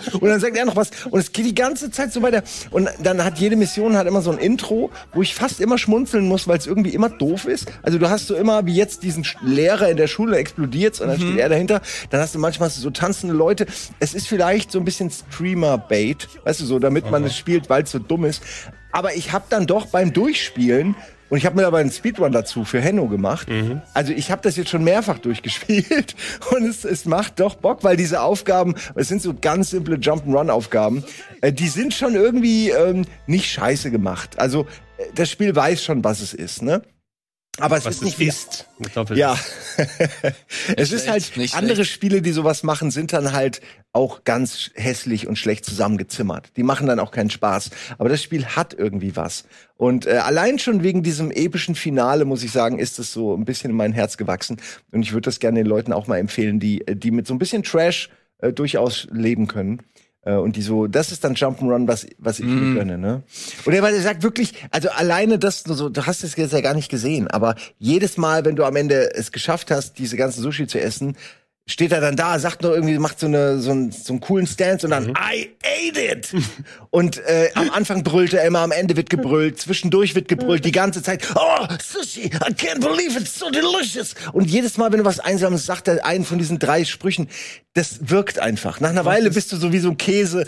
und 0.13 0.29
dann 0.29 0.39
sagt 0.39 0.57
er 0.57 0.65
noch 0.65 0.75
was 0.75 0.91
und 1.09 1.19
es 1.19 1.31
geht 1.31 1.45
die 1.45 1.55
ganze 1.55 1.91
Zeit 1.91 2.11
so 2.11 2.21
weiter 2.21 2.43
und 2.71 2.89
dann 3.01 3.23
hat 3.23 3.39
jede 3.39 3.55
Mission 3.55 3.95
hat 3.95 4.07
immer 4.07 4.21
so 4.21 4.31
ein 4.31 4.37
Intro, 4.37 4.91
wo 5.13 5.21
ich 5.21 5.35
fast 5.35 5.59
immer 5.61 5.77
schmunzeln 5.77 6.27
muss, 6.27 6.47
weil 6.47 6.57
es 6.57 6.67
irgendwie 6.67 6.93
immer 6.93 7.09
doof 7.09 7.45
ist. 7.45 7.71
Also 7.81 7.97
du 7.97 8.09
hast 8.09 8.27
so 8.27 8.35
immer 8.35 8.65
wie 8.65 8.75
jetzt 8.75 9.03
diesen 9.03 9.25
Lehrer 9.41 9.89
in 9.89 9.97
der 9.97 10.07
Schule 10.07 10.37
explodiert 10.37 10.99
und 10.99 11.07
dann 11.07 11.17
steht 11.17 11.37
er 11.37 11.49
dahinter. 11.49 11.81
Dann 12.09 12.21
hast 12.21 12.35
du 12.35 12.39
manchmal 12.39 12.69
so 12.69 12.89
tanzende 12.89 13.33
Leute. 13.33 13.65
Es 13.99 14.13
ist 14.13 14.27
vielleicht 14.27 14.71
so 14.71 14.79
ein 14.79 14.85
bisschen 14.85 15.09
Streamer-Bait, 15.09 16.27
weißt 16.43 16.61
du 16.61 16.65
so, 16.65 16.72
damit 16.79 17.09
man 17.11 17.23
es 17.23 17.35
spielt, 17.35 17.69
weil 17.69 17.83
es 17.83 17.91
so 17.91 17.99
dumm 17.99 18.25
ist. 18.25 18.43
Aber 18.91 19.15
ich 19.15 19.33
habe 19.33 19.45
dann 19.49 19.65
doch 19.65 19.87
beim 19.87 20.13
Durchspielen 20.13 20.95
und 21.29 21.37
ich 21.37 21.47
habe 21.47 21.55
mir 21.55 21.63
dabei 21.63 21.81
einen 21.81 21.91
Speedrun 21.91 22.31
dazu 22.31 22.63
für 22.63 22.79
Henno 22.79 23.07
gemacht. 23.07 23.47
Also 23.95 24.13
ich 24.13 24.29
habe 24.29 24.43
das 24.43 24.55
jetzt 24.55 24.69
schon 24.69 24.83
mehrfach 24.83 25.17
durchgespielt 25.17 26.15
und 26.51 26.63
es, 26.63 26.85
es 26.85 27.05
macht 27.05 27.39
doch 27.39 27.55
Bock, 27.55 27.83
weil 27.83 27.97
diese 27.97 28.21
Aufgaben, 28.21 28.75
es 28.93 29.07
sind 29.07 29.21
so 29.21 29.33
ganz 29.33 29.71
simple 29.71 29.95
Jump-and-Run-Aufgaben, 29.95 31.03
äh, 31.41 31.51
die 31.51 31.69
sind 31.69 31.95
schon 31.95 32.13
irgendwie 32.13 32.69
ähm, 32.69 33.05
nicht 33.25 33.49
scheiße 33.49 33.89
gemacht. 33.89 34.39
Also 34.39 34.67
äh, 34.97 35.05
das 35.15 35.31
Spiel 35.31 35.55
weiß 35.55 35.83
schon, 35.83 36.03
was 36.03 36.21
es 36.21 36.35
ist, 36.35 36.61
ne? 36.61 36.83
Aber 37.59 37.77
es 37.77 37.85
Was 37.85 37.95
ist 37.95 38.01
es 38.13 38.17
nicht 38.17 38.27
ist. 38.27 38.67
Doppel- 38.95 39.17
ja. 39.17 39.37
es 40.75 40.91
ist 40.91 41.03
schlecht, 41.03 41.07
halt, 41.07 41.37
nicht 41.37 41.55
andere 41.55 41.75
schlecht. 41.75 41.91
Spiele, 41.91 42.21
die 42.21 42.31
sowas 42.31 42.63
machen, 42.63 42.91
sind 42.91 43.13
dann 43.13 43.31
halt 43.31 43.61
auch 43.91 44.23
ganz 44.23 44.71
hässlich 44.73 45.27
und 45.27 45.37
schlecht 45.37 45.65
zusammengezimmert. 45.65 46.51
Die 46.57 46.63
machen 46.63 46.87
dann 46.87 46.99
auch 46.99 47.11
keinen 47.11 47.29
Spaß. 47.29 47.69
Aber 47.99 48.09
das 48.09 48.23
Spiel 48.23 48.45
hat 48.45 48.73
irgendwie 48.73 49.15
was. 49.15 49.45
Und 49.77 50.07
äh, 50.07 50.13
allein 50.17 50.57
schon 50.57 50.81
wegen 50.83 51.03
diesem 51.03 51.29
epischen 51.31 51.75
Finale, 51.75 52.25
muss 52.25 52.43
ich 52.43 52.51
sagen, 52.51 52.79
ist 52.79 52.97
es 52.97 53.13
so 53.13 53.35
ein 53.35 53.45
bisschen 53.45 53.69
in 53.69 53.77
mein 53.77 53.93
Herz 53.93 54.17
gewachsen. 54.17 54.57
Und 54.91 55.03
ich 55.03 55.13
würde 55.13 55.25
das 55.25 55.39
gerne 55.39 55.59
den 55.59 55.67
Leuten 55.67 55.93
auch 55.93 56.07
mal 56.07 56.17
empfehlen, 56.17 56.59
die, 56.59 56.83
die 56.87 57.11
mit 57.11 57.27
so 57.27 57.35
ein 57.35 57.39
bisschen 57.39 57.61
Trash 57.63 58.09
äh, 58.39 58.51
durchaus 58.51 59.07
leben 59.11 59.47
können. 59.47 59.81
Äh, 60.25 60.35
Und 60.35 60.55
die 60.55 60.61
so, 60.61 60.87
das 60.87 61.11
ist 61.11 61.23
dann 61.23 61.35
Jump'n'Run, 61.35 61.87
was, 61.87 62.07
was 62.17 62.39
ich 62.39 62.45
mir 62.45 62.75
gönne, 62.75 62.97
ne? 62.97 63.23
Und 63.65 63.73
er, 63.73 63.83
er 63.83 64.01
sagt 64.01 64.23
wirklich, 64.23 64.53
also 64.71 64.89
alleine 64.89 65.37
das, 65.37 65.63
so, 65.63 65.89
du 65.89 66.05
hast 66.05 66.23
es 66.23 66.35
jetzt 66.35 66.53
ja 66.53 66.61
gar 66.61 66.73
nicht 66.73 66.89
gesehen, 66.89 67.27
aber 67.27 67.55
jedes 67.77 68.17
Mal, 68.17 68.45
wenn 68.45 68.55
du 68.55 68.63
am 68.63 68.75
Ende 68.75 69.13
es 69.15 69.31
geschafft 69.31 69.69
hast, 69.71 69.99
diese 69.99 70.15
ganzen 70.17 70.41
Sushi 70.41 70.67
zu 70.67 70.79
essen, 70.79 71.15
steht 71.65 71.93
er 71.93 72.01
dann 72.01 72.17
da, 72.17 72.39
sagt 72.39 72.61
noch 72.61 72.71
irgendwie, 72.71 72.97
macht 72.99 73.19
so, 73.19 73.27
eine, 73.27 73.59
so, 73.59 73.71
einen, 73.71 73.91
so 73.91 74.13
einen 74.13 74.19
coolen 74.19 74.47
Stance 74.47 74.85
und 74.85 74.91
dann, 74.91 75.09
I 75.11 75.49
ate 75.63 76.01
it! 76.01 76.33
und 76.89 77.17
äh, 77.19 77.49
am 77.55 77.69
Anfang 77.69 78.03
brüllt 78.03 78.33
er 78.33 78.43
immer, 78.45 78.59
am 78.59 78.71
Ende 78.71 78.97
wird 78.97 79.09
gebrüllt, 79.09 79.61
zwischendurch 79.61 80.13
wird 80.13 80.27
gebrüllt, 80.27 80.65
die 80.65 80.73
ganze 80.73 81.01
Zeit, 81.01 81.25
oh, 81.35 81.65
Sushi, 81.81 82.25
I 82.25 82.53
can't 82.53 82.81
believe 82.81 83.17
it's 83.17 83.39
so 83.39 83.49
delicious! 83.49 84.13
Und 84.33 84.49
jedes 84.49 84.77
Mal, 84.77 84.91
wenn 84.91 84.99
du 84.99 85.05
was 85.05 85.19
einsammelst, 85.21 85.65
sagt 85.65 85.87
er 85.87 86.05
einen 86.05 86.25
von 86.25 86.37
diesen 86.37 86.59
drei 86.59 86.83
Sprüchen, 86.83 87.29
das 87.75 88.09
wirkt 88.09 88.37
einfach. 88.39 88.79
Nach 88.81 88.89
einer 88.91 89.05
Weile 89.05 89.31
bist 89.31 89.51
du 89.51 89.57
so 89.57 89.71
wie 89.73 89.79
so 89.79 89.89
ein 89.89 89.97
Käse, 89.97 90.45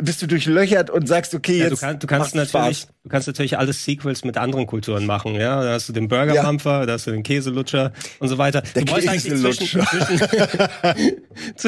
bist 0.00 0.22
du 0.22 0.26
durchlöchert 0.26 0.90
und 0.90 1.06
sagst, 1.06 1.34
okay, 1.34 1.58
Ja, 1.58 1.68
jetzt 1.68 1.82
du, 1.82 1.86
kann, 1.86 1.98
du 2.00 2.06
kannst 2.08 2.34
natürlich, 2.34 2.78
Spaß. 2.78 2.88
du 3.04 3.08
kannst 3.10 3.28
natürlich 3.28 3.58
alles 3.58 3.84
Sequels 3.84 4.24
mit 4.24 4.36
anderen 4.38 4.66
Kulturen 4.66 5.06
machen, 5.06 5.34
ja. 5.36 5.62
Da 5.62 5.74
hast 5.74 5.88
du 5.88 5.92
den 5.92 6.08
Burgermampfer, 6.08 6.86
da 6.86 6.94
hast 6.94 7.06
du 7.06 7.12
den 7.12 7.22
Käselutscher 7.22 7.92
und 8.18 8.28
so 8.28 8.38
weiter. 8.38 8.62
Der 8.74 8.82
du 8.82 8.92
brauchst 8.92 9.06
eigentlich 9.06 9.22
zwischen, 9.22 9.78
Käselutscher. 9.78 9.86
zwischen, 10.18 10.53
Das 11.54 11.64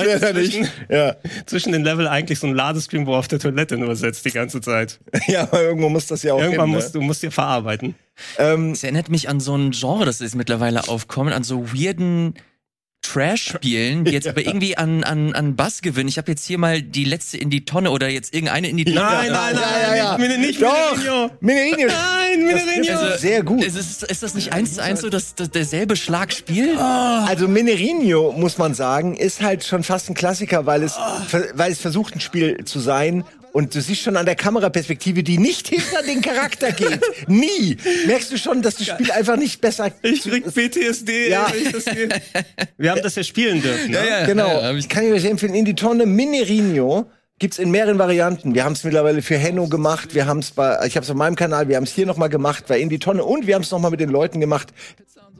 wäre 0.00 0.20
ja 0.20 0.32
nicht. 0.32 0.52
zwischen, 0.52 0.68
Ja. 0.88 1.16
zwischen 1.46 1.72
den 1.72 1.84
Level 1.84 2.08
eigentlich 2.08 2.38
so 2.38 2.46
ein 2.46 2.54
Ladescreen, 2.54 3.06
wo 3.06 3.14
auf 3.14 3.28
der 3.28 3.38
Toilette 3.38 3.76
nur 3.76 3.94
sitzt 3.96 4.24
die 4.24 4.30
ganze 4.30 4.60
Zeit. 4.60 5.00
ja, 5.26 5.42
aber 5.42 5.62
irgendwo 5.62 5.88
muss 5.88 6.06
das 6.06 6.22
ja 6.22 6.34
auch 6.34 6.40
Irgendwann 6.40 6.66
hin, 6.70 6.74
musst 6.76 6.94
du 6.94 7.00
musst 7.00 7.22
dir 7.22 7.30
verarbeiten. 7.30 7.88
ne? 7.88 7.94
ähm, 8.38 8.72
Es 8.72 8.82
erinnert 8.82 9.08
mich 9.10 9.28
an 9.28 9.40
so 9.40 9.54
ein 9.56 9.70
Genre, 9.72 10.04
das 10.04 10.20
ist 10.20 10.34
mittlerweile 10.34 10.88
aufkommen, 10.88 11.32
an 11.32 11.44
so 11.44 11.72
weirden 11.72 12.34
Trash-Spielen, 13.02 14.04
die 14.04 14.12
jetzt 14.12 14.26
aber 14.28 14.40
irgendwie 14.40 14.76
an, 14.78 15.04
an, 15.04 15.34
an 15.34 15.56
Bass 15.56 15.82
gewinnen. 15.82 16.08
Ich 16.08 16.16
habe 16.18 16.30
jetzt 16.30 16.46
hier 16.46 16.58
mal 16.58 16.80
die 16.82 17.04
letzte 17.04 17.36
in 17.36 17.50
die 17.50 17.64
Tonne 17.64 17.90
oder 17.90 18.08
jetzt 18.08 18.34
irgendeine 18.34 18.68
in 18.68 18.76
die 18.78 18.84
Tonne. 18.86 19.00
Nein, 19.00 19.30
nein, 19.32 19.54
nein, 19.54 19.62
Ja, 19.82 19.94
ja, 19.94 19.96
ja. 19.96 20.18
nicht, 20.18 20.38
nicht 20.38 20.62
Doch. 20.62 20.96
Minerinho. 20.96 21.30
Minerinho. 21.40 21.88
Nein, 21.88 22.23
Minerinho. 22.46 22.98
Also, 22.98 23.18
sehr 23.18 23.42
gut. 23.42 23.64
Ist, 23.64 23.76
es, 23.76 24.02
ist 24.02 24.22
das 24.22 24.34
nicht 24.34 24.52
eins 24.52 24.74
zu 24.74 24.82
eins 24.82 25.00
so 25.00 25.08
dass, 25.08 25.34
dass 25.34 25.50
derselbe 25.50 25.96
Schlag 25.96 26.32
Spiel? 26.32 26.76
Also 26.78 27.48
Minerinho, 27.48 28.32
muss 28.32 28.58
man 28.58 28.74
sagen, 28.74 29.16
ist 29.16 29.40
halt 29.42 29.64
schon 29.64 29.82
fast 29.82 30.08
ein 30.10 30.14
Klassiker, 30.14 30.66
weil 30.66 30.82
es, 30.82 30.96
weil 31.54 31.72
es 31.72 31.80
versucht, 31.80 32.14
ein 32.14 32.20
Spiel 32.20 32.64
zu 32.64 32.80
sein. 32.80 33.24
Und 33.52 33.72
du 33.76 33.80
siehst 33.80 34.02
schon 34.02 34.16
an 34.16 34.26
der 34.26 34.34
Kameraperspektive, 34.34 35.22
die 35.22 35.38
nicht 35.38 35.68
hinter 35.68 36.02
den 36.02 36.20
Charakter 36.22 36.72
geht. 36.72 36.98
Nie. 37.28 37.76
Merkst 38.06 38.32
du 38.32 38.36
schon, 38.36 38.62
dass 38.62 38.74
das 38.74 38.88
Spiel 38.88 39.12
einfach 39.12 39.36
nicht 39.36 39.60
besser... 39.60 39.92
Ich 40.02 40.22
krieg 40.22 40.44
PTSD. 40.44 41.30
Ja. 41.30 41.46
wenn 41.52 41.62
ich 41.66 41.70
das 41.72 41.84
sehe. 41.84 42.08
Wir 42.76 42.90
haben 42.90 43.00
das 43.02 43.14
ja 43.14 43.22
spielen 43.22 43.62
dürfen. 43.62 43.92
Ne? 43.92 44.24
Genau. 44.26 44.48
Ja, 44.60 44.68
hab 44.70 44.74
ich- 44.74 44.88
kann 44.88 45.04
ich 45.06 45.12
euch 45.12 45.24
empfehlen. 45.26 45.54
In 45.54 45.64
die 45.64 45.76
Tonne 45.76 46.04
Minerinho 46.04 47.08
gibt's 47.38 47.58
in 47.58 47.70
mehreren 47.70 47.98
Varianten. 47.98 48.54
Wir 48.54 48.64
haben 48.64 48.72
es 48.72 48.84
mittlerweile 48.84 49.22
für 49.22 49.36
Henno 49.36 49.68
gemacht. 49.68 50.14
Wir 50.14 50.26
haben 50.26 50.38
es 50.38 50.52
bei, 50.52 50.78
ich 50.86 50.96
habe 50.96 51.04
es 51.04 51.10
auf 51.10 51.16
meinem 51.16 51.36
Kanal. 51.36 51.68
Wir 51.68 51.76
haben 51.76 51.84
es 51.84 51.92
hier 51.92 52.06
noch 52.06 52.16
mal 52.16 52.28
gemacht 52.28 52.64
bei 52.68 52.78
In 52.78 52.88
die 52.88 52.98
Tonne 52.98 53.24
und 53.24 53.46
wir 53.46 53.54
haben 53.54 53.62
es 53.62 53.70
noch 53.70 53.80
mal 53.80 53.90
mit 53.90 54.00
den 54.00 54.10
Leuten 54.10 54.40
gemacht, 54.40 54.72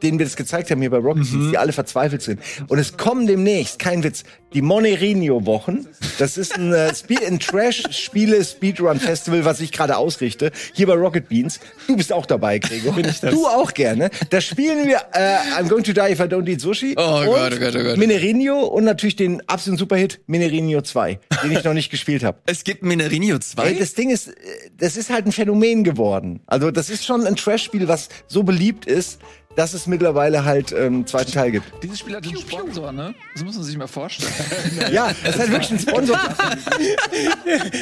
denen 0.03 0.19
wir 0.19 0.27
das 0.27 0.37
gezeigt 0.37 0.71
haben 0.71 0.81
hier 0.81 0.91
bei 0.91 0.99
Rocket 0.99 1.31
Beans, 1.31 1.51
die 1.51 1.59
alle 1.59 1.73
verzweifelt 1.73 2.23
sind. 2.23 2.41
Und 2.69 2.79
es 2.79 2.97
kommen 2.97 3.27
demnächst, 3.27 3.79
kein 3.79 4.03
Witz, 4.03 4.25
die 4.55 4.63
Monerinho-Wochen. 4.63 5.87
Das 6.19 6.39
ist 6.39 6.57
ein, 6.57 6.73
äh, 6.73 6.93
ein 7.27 7.41
Trash-Spiele-Speedrun-Festival, 7.41 9.45
was 9.45 9.61
ich 9.61 9.73
gerade 9.73 9.97
ausrichte, 9.97 10.53
hier 10.73 10.87
bei 10.87 10.95
Rocket 10.95 11.29
Beans. 11.29 11.59
Du 11.89 11.97
bist 11.97 12.13
auch 12.13 12.27
dabei, 12.27 12.59
Gregor. 12.59 12.95
Bin 12.95 13.09
ich 13.09 13.21
das? 13.21 13.35
Du 13.35 13.47
auch 13.47 13.75
gerne. 13.75 14.11
Da 14.31 14.41
spielen 14.41 14.87
wir 14.87 14.99
äh, 15.13 15.39
I'm 15.59 15.69
Going 15.69 15.83
to 15.85 15.93
Die 15.93 16.13
If 16.13 16.21
I 16.21 16.25
Don't 16.25 16.49
Eat 16.49 16.61
Sushi. 16.61 16.95
Oh 16.97 17.21
und 17.21 17.27
Gott, 17.27 17.53
oh 17.57 17.59
Gott, 17.59 17.77
oh 17.77 17.83
Gott. 17.83 17.97
Minerinho 17.97 18.61
und 18.61 18.85
natürlich 18.85 19.17
den 19.17 19.43
absoluten 19.49 19.79
Superhit 19.79 20.21
Minerinho 20.27 20.83
2, 20.83 21.19
den 21.43 21.53
ich 21.53 21.65
noch 21.65 21.75
nicht 21.75 21.91
gespielt 21.91 22.23
habe. 22.23 22.39
Es 22.47 22.65
gibt 22.65 22.83
Minerinho 22.83 23.39
2. 23.39 23.67
Ey, 23.67 23.79
das 23.79 23.95
Ding 23.95 24.11
ist, 24.11 24.29
äh, 24.29 24.33
das 24.79 24.97
ist 24.97 25.11
halt 25.11 25.27
ein 25.27 25.33
Phänomen 25.33 25.83
geworden. 25.83 26.41
Also 26.47 26.71
das 26.71 26.91
ist 26.91 27.05
schon 27.05 27.27
ein 27.27 27.37
Trash-Spiel, 27.37 27.89
was 27.89 28.09
so 28.29 28.45
beliebt 28.45 28.87
ist, 28.87 29.19
dass 29.57 29.75
es 29.75 29.87
mittlerweile 29.87 30.45
halt 30.45 30.73
ähm, 30.73 30.79
einen 30.79 31.07
zweiten 31.07 31.33
Teil 31.33 31.51
gibt. 31.51 31.67
Dieses 31.83 32.01
Spiel 32.01 32.17
hat 32.17 32.27
einen 32.27 32.37
Sponsor, 32.37 32.93
ne? 32.93 33.15
Das 33.35 33.45
muss 33.45 33.55
man 33.55 33.65
sich 33.65 33.77
mal 33.77 33.87
vorstellen. 33.87 34.33
Ja, 34.93 35.11
das 35.25 35.35
ist 35.35 35.41
halt 35.41 35.51
wirklich 35.51 35.71
ein 35.71 35.79
Sponsor. 35.79 36.19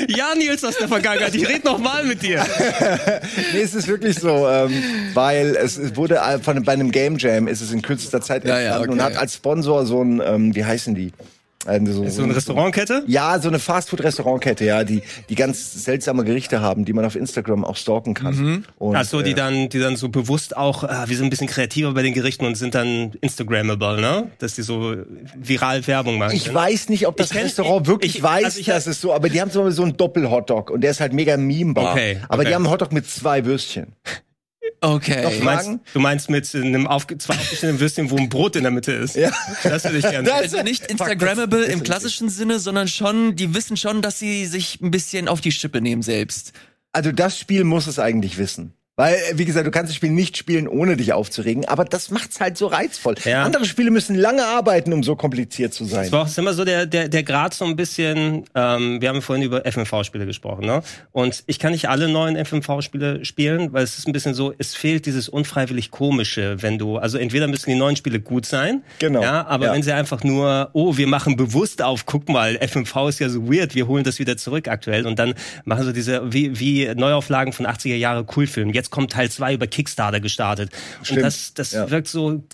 Ja, 0.09 0.35
Nils 0.35 0.65
aus 0.65 0.77
der 0.77 0.89
Vergangenheit, 0.89 1.35
ich 1.35 1.49
rede 1.49 1.67
noch 1.67 1.79
mal 1.79 2.05
mit 2.05 2.23
dir. 2.23 2.45
nee, 3.53 3.61
es 3.61 3.75
ist 3.75 3.89
wirklich 3.89 4.19
so, 4.19 4.49
ähm, 4.49 4.73
weil 5.15 5.57
es, 5.57 5.77
es 5.77 5.97
wurde 5.97 6.17
äh, 6.17 6.39
von, 6.39 6.63
bei 6.63 6.73
einem 6.73 6.91
Game 6.91 7.17
Jam 7.19 7.49
ist 7.49 7.61
es 7.61 7.73
in 7.73 7.83
kürzester 7.83 8.21
Zeit 8.21 8.45
Ja, 8.45 8.59
ja, 8.59 8.67
entstanden 8.67 8.91
und 8.93 9.01
okay. 9.01 9.15
hat 9.15 9.21
als 9.21 9.35
Sponsor 9.35 9.87
so 9.87 10.03
ein, 10.03 10.21
ähm, 10.25 10.55
wie 10.55 10.65
heißen 10.65 10.95
die? 10.95 11.13
Äh, 11.67 11.81
so, 11.87 12.09
So 12.09 12.23
eine 12.25 12.35
Restaurantkette? 12.35 13.05
Ja, 13.07 13.39
so 13.39 13.49
eine 13.49 13.59
Fastfood-Restaurantkette, 13.59 14.65
ja, 14.65 14.83
die, 14.85 15.03
die 15.29 15.35
ganz 15.35 15.85
seltsame 15.85 16.25
Gerichte 16.25 16.61
haben, 16.61 16.85
die 16.85 16.93
man 16.93 17.05
auf 17.05 17.15
Instagram 17.17 17.65
auch 17.65 17.77
stalken 17.77 18.15
kann. 18.15 18.65
Und, 18.79 18.97
Ach 18.97 19.05
so, 19.05 19.23
die 19.23 19.31
äh, 19.31 19.35
dann, 19.35 19.69
die 19.69 19.79
dann 19.79 19.97
so 19.97 20.09
bewusst 20.09 20.57
auch, 20.57 20.83
ah, 20.85 21.05
wir 21.07 21.17
sind 21.17 21.27
ein 21.27 21.31
bisschen 21.31 21.47
kreativer 21.47 21.93
bei 21.95 22.03
den 22.03 22.15
Gerichten 22.15 22.45
und 22.47 22.57
sind 22.57 22.75
dann 22.75 23.13
Instagrammable, 23.21 24.01
ne? 24.01 24.31
Dass 24.39 24.55
die 24.55 24.63
so 24.63 24.95
viral 25.37 25.87
Werbung 25.87 26.19
machen. 26.19 26.35
Ich 26.35 26.45
können. 26.45 26.57
weiß 26.57 26.89
nicht, 26.89 27.07
ob 27.07 27.17
das 27.17 27.31
kenn- 27.33 27.43
Restaurant 27.45 27.87
wirklich 27.87 28.17
ich- 28.17 28.23
weiß, 28.23 28.45
also 28.45 28.61
ich- 28.61 28.67
dass 28.67 28.87
es 28.87 29.01
so, 29.01 29.13
aber 29.13 29.29
die 29.29 29.41
haben 29.41 29.51
zum 29.51 29.63
Beispiel 29.63 29.77
so 29.77 29.83
einen 29.85 29.97
Doppel-Hotdog 29.97 30.71
und 30.71 30.81
der 30.81 30.91
ist 30.91 31.01
halt 31.01 31.13
mega 31.13 31.37
memebar. 31.37 31.93
Okay, 31.93 32.19
Aber 32.29 32.41
okay. 32.41 32.49
die 32.49 32.55
haben 32.55 32.65
einen 32.65 32.73
Hotdog 32.73 32.93
mit 32.93 33.09
zwei 33.09 33.45
Würstchen. 33.45 33.93
Okay. 34.85 35.23
Noch 35.23 35.31
Du 35.33 35.45
meinst, 35.45 35.65
Fragen? 35.65 35.81
du 35.95 36.01
meinst 36.01 36.29
mit 36.31 36.55
einem 36.55 36.87
aufge 36.89 37.17
zwei 37.17 37.35
aufgeschnittenen 37.35 37.79
Würstchen, 37.81 38.11
wo 38.11 38.17
ein 38.17 38.29
Brot 38.29 38.57
in 38.57 38.63
der 38.65 38.73
Mitte 38.73 38.93
ist? 38.93 39.15
Ja. 39.17 39.31
Das 39.63 39.85
würde 39.85 39.99
ich 39.99 40.03
gerne. 40.09 40.29
Das- 40.29 40.41
Also 40.43 40.63
nicht 40.63 40.87
Instagrammable 40.91 41.65
im 41.67 41.83
klassischen 41.85 42.29
Sinne, 42.29 42.59
sondern 42.59 42.89
schon, 42.89 43.37
die 43.37 43.55
wissen 43.55 43.77
schon, 43.77 44.03
dass 44.03 44.19
sie 44.19 44.45
sich 44.47 44.81
ein 44.81 44.91
bisschen 44.91 45.29
auf 45.29 45.41
die 45.41 45.53
Schippe 45.53 45.81
nehmen 45.81 46.03
selbst. 46.03 46.53
Also 46.93 47.13
das 47.13 47.39
Spiel 47.39 47.65
muss 47.65 47.87
es 47.87 47.99
eigentlich 47.99 48.37
wissen. 48.39 48.75
Weil, 49.03 49.15
äh, 49.15 49.19
wie 49.39 49.45
gesagt, 49.45 49.67
du 49.67 49.73
kannst 49.73 49.91
das 49.91 49.97
Spiel 49.97 50.11
nicht 50.11 50.37
spielen, 50.37 50.69
ohne 50.69 50.97
dich 50.97 51.13
aufzuregen, 51.13 51.65
aber 51.67 51.85
das 51.85 52.11
macht's 52.13 52.39
halt 52.39 52.57
so 52.57 52.69
reizvoll. 52.69 53.17
Ja. 53.25 53.43
Andere 53.43 53.65
Spiele 53.65 53.91
müssen 53.91 54.15
lange 54.15 54.45
arbeiten, 54.47 54.93
um 54.93 55.03
so 55.03 55.17
kompliziert 55.17 55.75
zu 55.75 55.85
sein. 55.85 56.05
Es 56.05 56.13
war 56.13 56.23
auch 56.23 56.39
immer 56.39 56.55
so 56.55 56.65
der, 56.65 56.87
der, 56.87 57.09
der 57.09 57.25
Grad 57.25 57.53
so 57.53 57.65
ein 57.65 57.75
bisschen, 57.75 58.45
ähm, 58.55 59.01
wir 59.01 59.09
haben 59.09 59.21
vorhin 59.21 59.45
über 59.45 59.65
FMV-Spiele 59.67 60.25
gesprochen, 60.25 60.67
ne? 60.67 60.83
Und 61.11 61.43
ich 61.49 61.59
kann 61.59 61.73
nicht 61.73 61.89
alle 61.89 62.07
neuen 62.07 62.37
FMV-Spiele 62.37 63.25
spielen, 63.25 63.73
weil 63.73 63.83
es 63.83 63.99
ist 63.99 64.07
ein 64.07 64.13
bisschen 64.13 64.35
so, 64.35 64.55
es 64.59 64.77
fehlt 64.77 65.05
dieses 65.07 65.29
unfreiwillig 65.29 65.91
komische, 65.91 66.63
wenn 66.63 66.79
du, 66.79 66.97
also 66.99 67.19
entweder 67.19 67.49
müssen 67.49 67.71
die 67.71 67.77
neuen 67.77 67.97
Spiele 67.97 68.21
gut 68.21 68.47
sein, 68.47 68.83
Genau. 69.01 69.21
ja, 69.21 69.45
aber 69.49 69.67
Ja. 69.67 69.73
wenn 69.73 69.83
sie 69.83 69.91
einfach 69.93 70.23
nur, 70.23 70.71
oh, 70.75 70.97
wir 70.97 71.09
machen 71.09 71.35
bewusst 71.37 71.83
auf, 71.83 72.07
guck 72.07 72.29
mal, 72.29 72.57
FMV 72.61 73.09
ist 73.09 73.19
ja 73.19 73.29
so 73.29 73.51
weird, 73.53 73.75
wir 73.75 73.89
holen 73.89 74.05
das 74.05 74.21
wieder 74.21 74.37
zurück 74.37 74.69
aktuell 74.69 75.07
und 75.09 75.19
dann 75.19 75.35
machen 75.65 75.85
sie 75.87 75.93
diese, 75.93 76.33
wie, 76.33 76.61
wie 76.61 76.95
Neuauflagen 76.95 77.53
von 77.53 77.67
80er 77.67 77.97
Jahre 77.97 78.23
Coolfilm. 78.23 78.71
Jetzt 78.71 78.92
kommt 78.93 79.11
Teil 79.11 79.29
2 79.29 79.55
über 79.55 79.67
Kickstarter 79.67 80.21
gestartet. 80.21 80.71
Stimmt. 81.03 81.19
Und 81.19 81.23
das, 81.25 81.55
das 81.55 81.73
Ja. 81.73 81.91
wirkt 81.91 82.07
so 82.07 82.45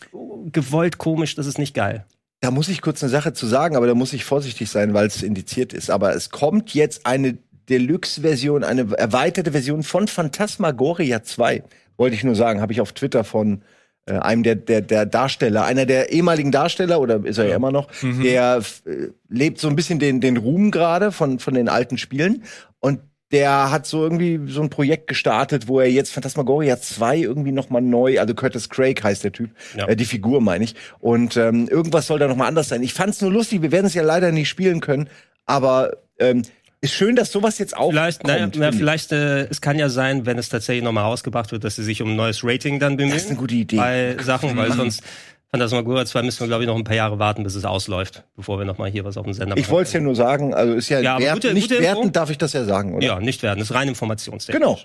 gewollt 0.51 0.96
komisch, 0.96 1.35
das 1.35 1.46
ist 1.46 1.59
nicht 1.59 1.74
geil. 1.74 2.07
Da 2.40 2.51
muss 2.51 2.68
ich 2.68 2.81
kurz 2.81 3.03
eine 3.03 3.11
Sache 3.11 3.33
zu 3.35 3.46
sagen, 3.46 3.77
aber 3.77 3.87
da 3.87 3.94
muss 3.94 4.12
ich 4.14 4.24
vorsichtig 4.24 4.70
sein, 4.70 4.94
weil 4.94 5.07
es 5.09 5.22
indiziert 5.22 5.72
ist. 5.74 5.90
Aber 5.90 6.14
es 6.14 6.31
kommt 6.31 6.72
jetzt 6.72 7.05
eine 7.05 7.37
Deluxe-Version, 7.68 8.64
eine 8.64 8.92
erweiterte 8.96 9.53
Version 9.53 9.83
von 9.83 10.09
Phantasmagoria 10.09 11.22
2. 11.22 11.62
Wollte 11.96 12.14
ich 12.14 12.24
nur 12.24 12.35
sagen, 12.37 12.61
habe 12.61 12.72
ich 12.72 12.81
auf 12.81 12.92
Twitter 12.92 13.24
von 13.24 13.62
äh, 14.07 14.12
einem 14.18 14.42
der, 14.44 14.55
der, 14.55 14.81
der 14.81 15.05
Darsteller, 15.05 15.64
einer 15.64 15.85
der 15.85 16.12
ehemaligen 16.12 16.53
Darsteller, 16.53 17.01
oder 17.01 17.24
ist 17.24 17.38
er 17.38 17.48
ja, 17.48 17.57
immer 17.57 17.72
noch, 17.72 17.88
der 18.03 18.62
äh, 18.87 19.09
lebt 19.29 19.59
so 19.59 19.68
ein 19.68 19.77
bisschen 19.77 19.98
den, 19.98 20.20
den 20.20 20.37
Ruhm 20.37 20.70
gerade 20.70 21.12
von, 21.12 21.40
von 21.40 21.55
den 21.55 21.68
alten 21.68 21.98
Spielen. 21.98 22.44
Und 22.79 23.01
der 23.33 23.71
hat 23.71 23.87
so 23.87 24.03
irgendwie 24.03 24.41
so 24.51 24.62
ein 24.62 24.71
Projekt 24.71 25.07
gestartet, 25.07 25.69
wo 25.69 25.81
er 25.81 25.91
jetzt 25.91 26.12
Phantasmagoria 26.12 26.81
2 26.81 27.19
irgendwie 27.19 27.53
noch 27.53 27.69
mal 27.69 27.81
neu, 27.83 28.19
also 28.21 28.35
Curtis 28.35 28.69
Craig 28.71 29.03
heißt 29.05 29.23
der 29.25 29.33
Typ, 29.33 29.51
Ja. 29.77 29.87
äh, 29.87 29.97
die 29.97 30.07
Figur 30.07 30.41
meine 30.41 30.64
ich. 30.64 30.75
Und 31.01 31.37
ähm, 31.37 31.69
irgendwas 31.69 32.07
soll 32.07 32.19
da 32.19 32.27
noch 32.27 32.37
mal 32.37 32.47
anders 32.49 32.69
sein. 32.71 32.83
Ich 32.83 32.95
fand's 32.95 33.21
nur 33.21 33.31
lustig, 33.31 33.61
wir 33.62 33.71
werden 33.73 33.87
es 33.87 33.95
ja 33.95 34.03
leider 34.03 34.33
nicht 34.33 34.49
spielen 34.49 34.81
können, 34.81 35.09
aber 35.45 35.99
ähm, 36.19 36.43
ist 36.81 36.95
schön, 36.95 37.17
dass 37.17 37.33
sowas 37.33 37.59
jetzt 37.59 37.77
auch 37.77 37.91
Vielleicht, 37.91 38.23
kommt. 38.23 38.57
na, 38.57 38.69
ich. 38.71 38.77
vielleicht, 38.77 39.11
äh, 39.12 39.47
es 39.49 39.61
kann 39.61 39.79
ja 39.79 39.88
sein, 39.88 40.25
wenn 40.27 40.38
es 40.38 40.49
tatsächlich 40.49 40.85
nochmal 40.85 41.05
rausgebracht 41.05 41.51
wird, 41.53 41.64
dass 41.64 41.77
sie 41.77 41.83
sich 41.83 42.01
um 42.03 42.11
ein 42.11 42.17
neues 42.17 42.45
Rating 42.45 42.79
dann 42.79 42.97
bemühen. 42.97 43.12
Das 43.14 43.25
ist 43.25 43.31
eine 43.31 43.38
gute 43.38 43.57
Idee. 43.57 43.77
Bei 43.77 44.17
Sachen, 44.23 44.57
weil 44.57 44.73
sonst 44.73 45.03
Phantasmagoria 45.51 46.05
2 46.05 46.23
müssen 46.23 46.41
wir, 46.41 46.47
glaube 46.49 46.65
ich, 46.65 46.69
noch 46.69 46.77
ein 46.77 46.85
paar 46.85 46.95
Jahre 46.97 47.19
warten, 47.19 47.43
bis 47.43 47.55
es 47.55 47.65
ausläuft, 47.65 48.25
bevor 48.37 48.59
wir 48.59 48.67
nochmal 48.67 48.91
hier 48.91 49.05
was 49.05 49.17
auf 49.17 49.25
dem 49.25 49.33
Sender 49.33 49.57
Ich 49.57 49.71
wollte 49.71 49.89
es 49.89 49.93
ja 49.95 50.01
nur 50.01 50.15
sagen, 50.15 50.53
also 50.55 50.75
ist 50.75 50.89
ja, 50.91 51.01
Ja, 51.01 51.15
aber 51.17 51.25
wert, 51.25 51.35
gute- 51.37 51.55
nicht 51.55 51.69
gute 51.71 51.77
Info. 51.77 51.87
wertend, 51.97 52.17
darf 52.17 52.29
ich 52.31 52.37
das 52.39 52.53
ja 52.53 52.65
sagen, 52.65 52.95
oder? 52.95 53.07
Ja, 53.07 53.21
nicht 53.21 53.43
werden. 53.43 53.59
Das 53.61 53.71
ist 53.71 53.75
rein 53.75 53.89
informationstechnisch. 53.89 54.61
Genau. 54.61 54.79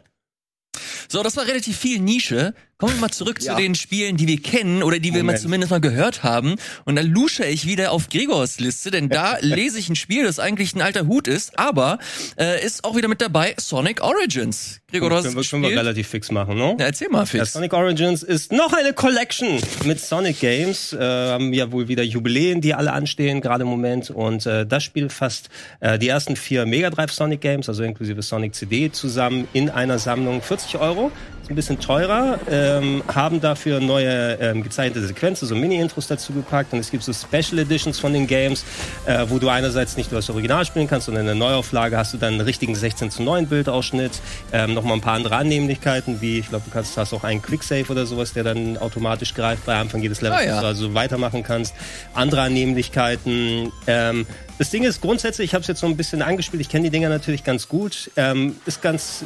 So, 1.09 1.21
das 1.21 1.35
war 1.37 1.45
relativ 1.47 1.77
viel 1.77 1.99
Nische. 1.99 2.53
Kommen 2.83 2.95
wir 2.97 3.01
mal 3.01 3.11
zurück 3.11 3.39
Ja. 3.41 3.55
zu 3.55 3.61
den 3.61 3.75
Spielen, 3.75 4.17
die 4.17 4.27
wir 4.27 4.41
kennen 4.41 4.83
oder 4.83 4.99
die 4.99 5.13
wir 5.13 5.19
mal 5.19 5.27
Moment. 5.27 5.39
zumindest 5.39 5.71
mal 5.71 5.79
gehört 5.79 6.23
haben. 6.23 6.55
Und 6.83 6.97
dann 6.97 7.07
lusche 7.07 7.45
ich 7.45 7.65
wieder 7.65 7.93
auf 7.93 8.09
Gregors 8.09 8.59
Liste, 8.59 8.91
denn 8.91 9.07
da 9.07 9.37
lese 9.41 9.79
ich 9.79 9.87
ein 9.87 9.95
Spiel, 9.95 10.25
das 10.25 10.37
eigentlich 10.37 10.75
ein 10.75 10.81
alter 10.81 11.07
Hut 11.07 11.29
ist, 11.29 11.57
aber 11.57 11.97
äh, 12.37 12.61
ist 12.65 12.83
auch 12.83 12.97
wieder 12.97 13.07
mit 13.07 13.21
dabei 13.21 13.55
Sonic 13.57 14.01
Origins. 14.03 14.81
Gregor, 14.91 15.09
du 15.09 15.15
hast 15.15 15.23
Können, 15.23 15.35
wir, 15.37 15.43
können 15.43 15.63
wir 15.63 15.69
relativ 15.79 16.09
fix 16.09 16.29
machen, 16.29 16.57
ne? 16.57 16.75
Ja, 16.77 16.85
erzähl 16.87 17.07
mal, 17.07 17.19
Ja, 17.19 17.25
Fix. 17.25 17.53
Sonic 17.53 17.71
Origins 17.73 18.21
ist 18.21 18.51
noch 18.51 18.73
eine 18.73 18.91
Collection 18.91 19.61
mit 19.85 20.01
Sonic 20.01 20.41
Games. 20.41 20.91
Äh, 20.91 20.97
haben 20.99 21.53
ja 21.53 21.71
wohl 21.71 21.87
wieder 21.87 22.03
Jubiläen, 22.03 22.59
die 22.59 22.73
alle 22.73 22.91
anstehen, 22.91 23.39
gerade 23.39 23.63
im 23.63 23.69
Moment. 23.69 24.09
Und 24.09 24.45
äh, 24.45 24.65
das 24.67 24.83
Spiel 24.83 25.09
fasst 25.09 25.49
äh, 25.79 25.97
die 25.97 26.09
ersten 26.09 26.35
vier 26.35 26.65
Mega 26.65 26.89
Drive 26.89 27.13
Sonic 27.13 27.39
Games, 27.39 27.69
also 27.69 27.81
inklusive 27.83 28.21
Sonic 28.21 28.53
CD, 28.55 28.91
zusammen 28.91 29.47
in 29.53 29.69
einer 29.69 29.99
Sammlung. 29.99 30.41
40 30.41 30.77
Euro, 30.77 31.11
ein 31.49 31.55
bisschen 31.55 31.79
teurer. 31.79 32.39
Ähm, 32.49 33.03
haben 33.13 33.41
dafür 33.41 33.79
neue 33.79 34.37
ähm, 34.39 34.63
gezeichnete 34.63 35.05
Sequenzen, 35.05 35.47
so 35.47 35.55
Mini-Intros 35.55 36.07
dazu 36.07 36.33
gepackt. 36.33 36.71
Und 36.73 36.79
es 36.79 36.89
gibt 36.89 37.03
so 37.03 37.11
Special 37.13 37.59
Editions 37.59 37.99
von 37.99 38.13
den 38.13 38.27
Games, 38.27 38.63
äh, 39.05 39.25
wo 39.27 39.39
du 39.39 39.49
einerseits 39.49 39.97
nicht 39.97 40.11
nur 40.11 40.19
das 40.19 40.29
Original 40.29 40.65
spielen 40.65 40.87
kannst, 40.87 41.05
sondern 41.05 41.21
in 41.23 41.27
der 41.27 41.35
Neuauflage 41.35 41.97
hast 41.97 42.13
du 42.13 42.17
dann 42.17 42.33
einen 42.33 42.41
richtigen 42.41 42.75
16 42.75 43.11
zu 43.11 43.23
9 43.23 43.47
Bildausschnitt, 43.47 44.21
ähm, 44.51 44.73
nochmal 44.73 44.93
ein 44.97 45.01
paar 45.01 45.15
andere 45.15 45.35
Annehmlichkeiten, 45.35 46.21
wie 46.21 46.39
ich 46.39 46.49
glaube, 46.49 46.65
du 46.65 46.71
kannst, 46.71 46.95
hast 46.97 47.13
auch 47.13 47.23
einen 47.23 47.41
Quicksave 47.41 47.91
oder 47.91 48.05
sowas, 48.05 48.33
der 48.33 48.43
dann 48.43 48.77
automatisch 48.77 49.33
greift 49.33 49.65
bei 49.65 49.75
Anfang 49.75 50.01
jedes 50.01 50.21
Levels, 50.21 50.41
Ah, 50.41 50.45
ja. 50.45 50.51
dass 50.53 50.61
du 50.61 50.67
also 50.67 50.93
weitermachen 50.93 51.43
kannst. 51.43 51.73
Andere 52.13 52.41
Annehmlichkeiten. 52.41 53.71
Ähm, 53.87 54.25
das 54.59 54.69
Ding 54.69 54.83
ist 54.83 55.01
grundsätzlich, 55.01 55.49
ich 55.49 55.53
habe 55.53 55.61
es 55.63 55.67
jetzt 55.67 55.79
so 55.81 55.87
ein 55.87 55.97
bisschen 55.97 56.21
angespielt, 56.21 56.61
ich 56.61 56.69
kenne 56.69 56.85
die 56.85 56.89
Dinger 56.89 57.09
natürlich 57.09 57.43
ganz 57.43 57.67
gut, 57.67 58.11
ähm, 58.15 58.55
ist 58.65 58.81
ganz 58.81 59.25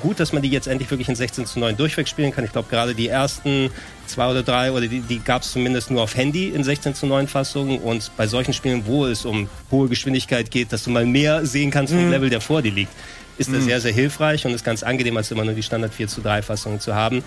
gut, 0.00 0.20
dass 0.20 0.32
man 0.32 0.42
die 0.42 0.48
jetzt 0.48 0.66
endlich 0.66 0.90
wirklich 0.90 1.08
in 1.08 1.14
16 1.14 1.46
zu 1.46 1.58
9 1.58 1.76
durchweg 1.76 2.08
spielen 2.08 2.32
kann. 2.32 2.44
Ich 2.44 2.52
glaube, 2.52 2.68
gerade 2.68 2.94
die 2.94 3.08
ersten 3.08 3.70
zwei 4.06 4.30
oder 4.30 4.42
drei 4.42 4.72
oder 4.72 4.86
die, 4.86 5.00
die 5.00 5.18
gab 5.18 5.42
es 5.42 5.52
zumindest 5.52 5.90
nur 5.90 6.02
auf 6.02 6.16
Handy 6.16 6.48
in 6.48 6.64
16 6.64 6.94
zu 6.94 7.06
9 7.06 7.28
Fassungen. 7.28 7.78
Und 7.78 8.10
bei 8.16 8.26
solchen 8.26 8.52
Spielen, 8.52 8.86
wo 8.86 9.06
es 9.06 9.24
um 9.24 9.48
hohe 9.70 9.88
Geschwindigkeit 9.88 10.50
geht, 10.50 10.72
dass 10.72 10.84
du 10.84 10.90
mal 10.90 11.06
mehr 11.06 11.46
sehen 11.46 11.70
kannst 11.70 11.92
vom 11.92 12.10
Level, 12.10 12.30
der 12.30 12.40
vor 12.40 12.62
dir 12.62 12.72
liegt, 12.72 12.92
ist 13.38 13.52
das 13.52 13.64
sehr, 13.64 13.80
sehr 13.80 13.92
hilfreich 13.92 14.44
und 14.46 14.52
ist 14.52 14.64
ganz 14.64 14.82
angenehm, 14.82 15.16
als 15.16 15.30
immer 15.30 15.44
nur 15.44 15.54
die 15.54 15.62
Standard 15.62 15.94
4 15.94 16.08
zu 16.08 16.20
3 16.20 16.42
Fassung 16.42 16.80
zu 16.80 16.94
haben. 16.94 17.22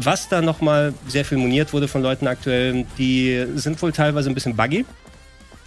was 0.00 0.28
da 0.28 0.40
nochmal 0.40 0.94
sehr 1.08 1.24
viel 1.24 1.38
moniert 1.38 1.72
wurde 1.72 1.88
von 1.88 2.02
Leuten 2.02 2.28
aktuell, 2.28 2.86
die 2.98 3.44
sind 3.56 3.82
wohl 3.82 3.90
teilweise 3.90 4.30
ein 4.30 4.34
bisschen 4.34 4.54
buggy 4.54 4.84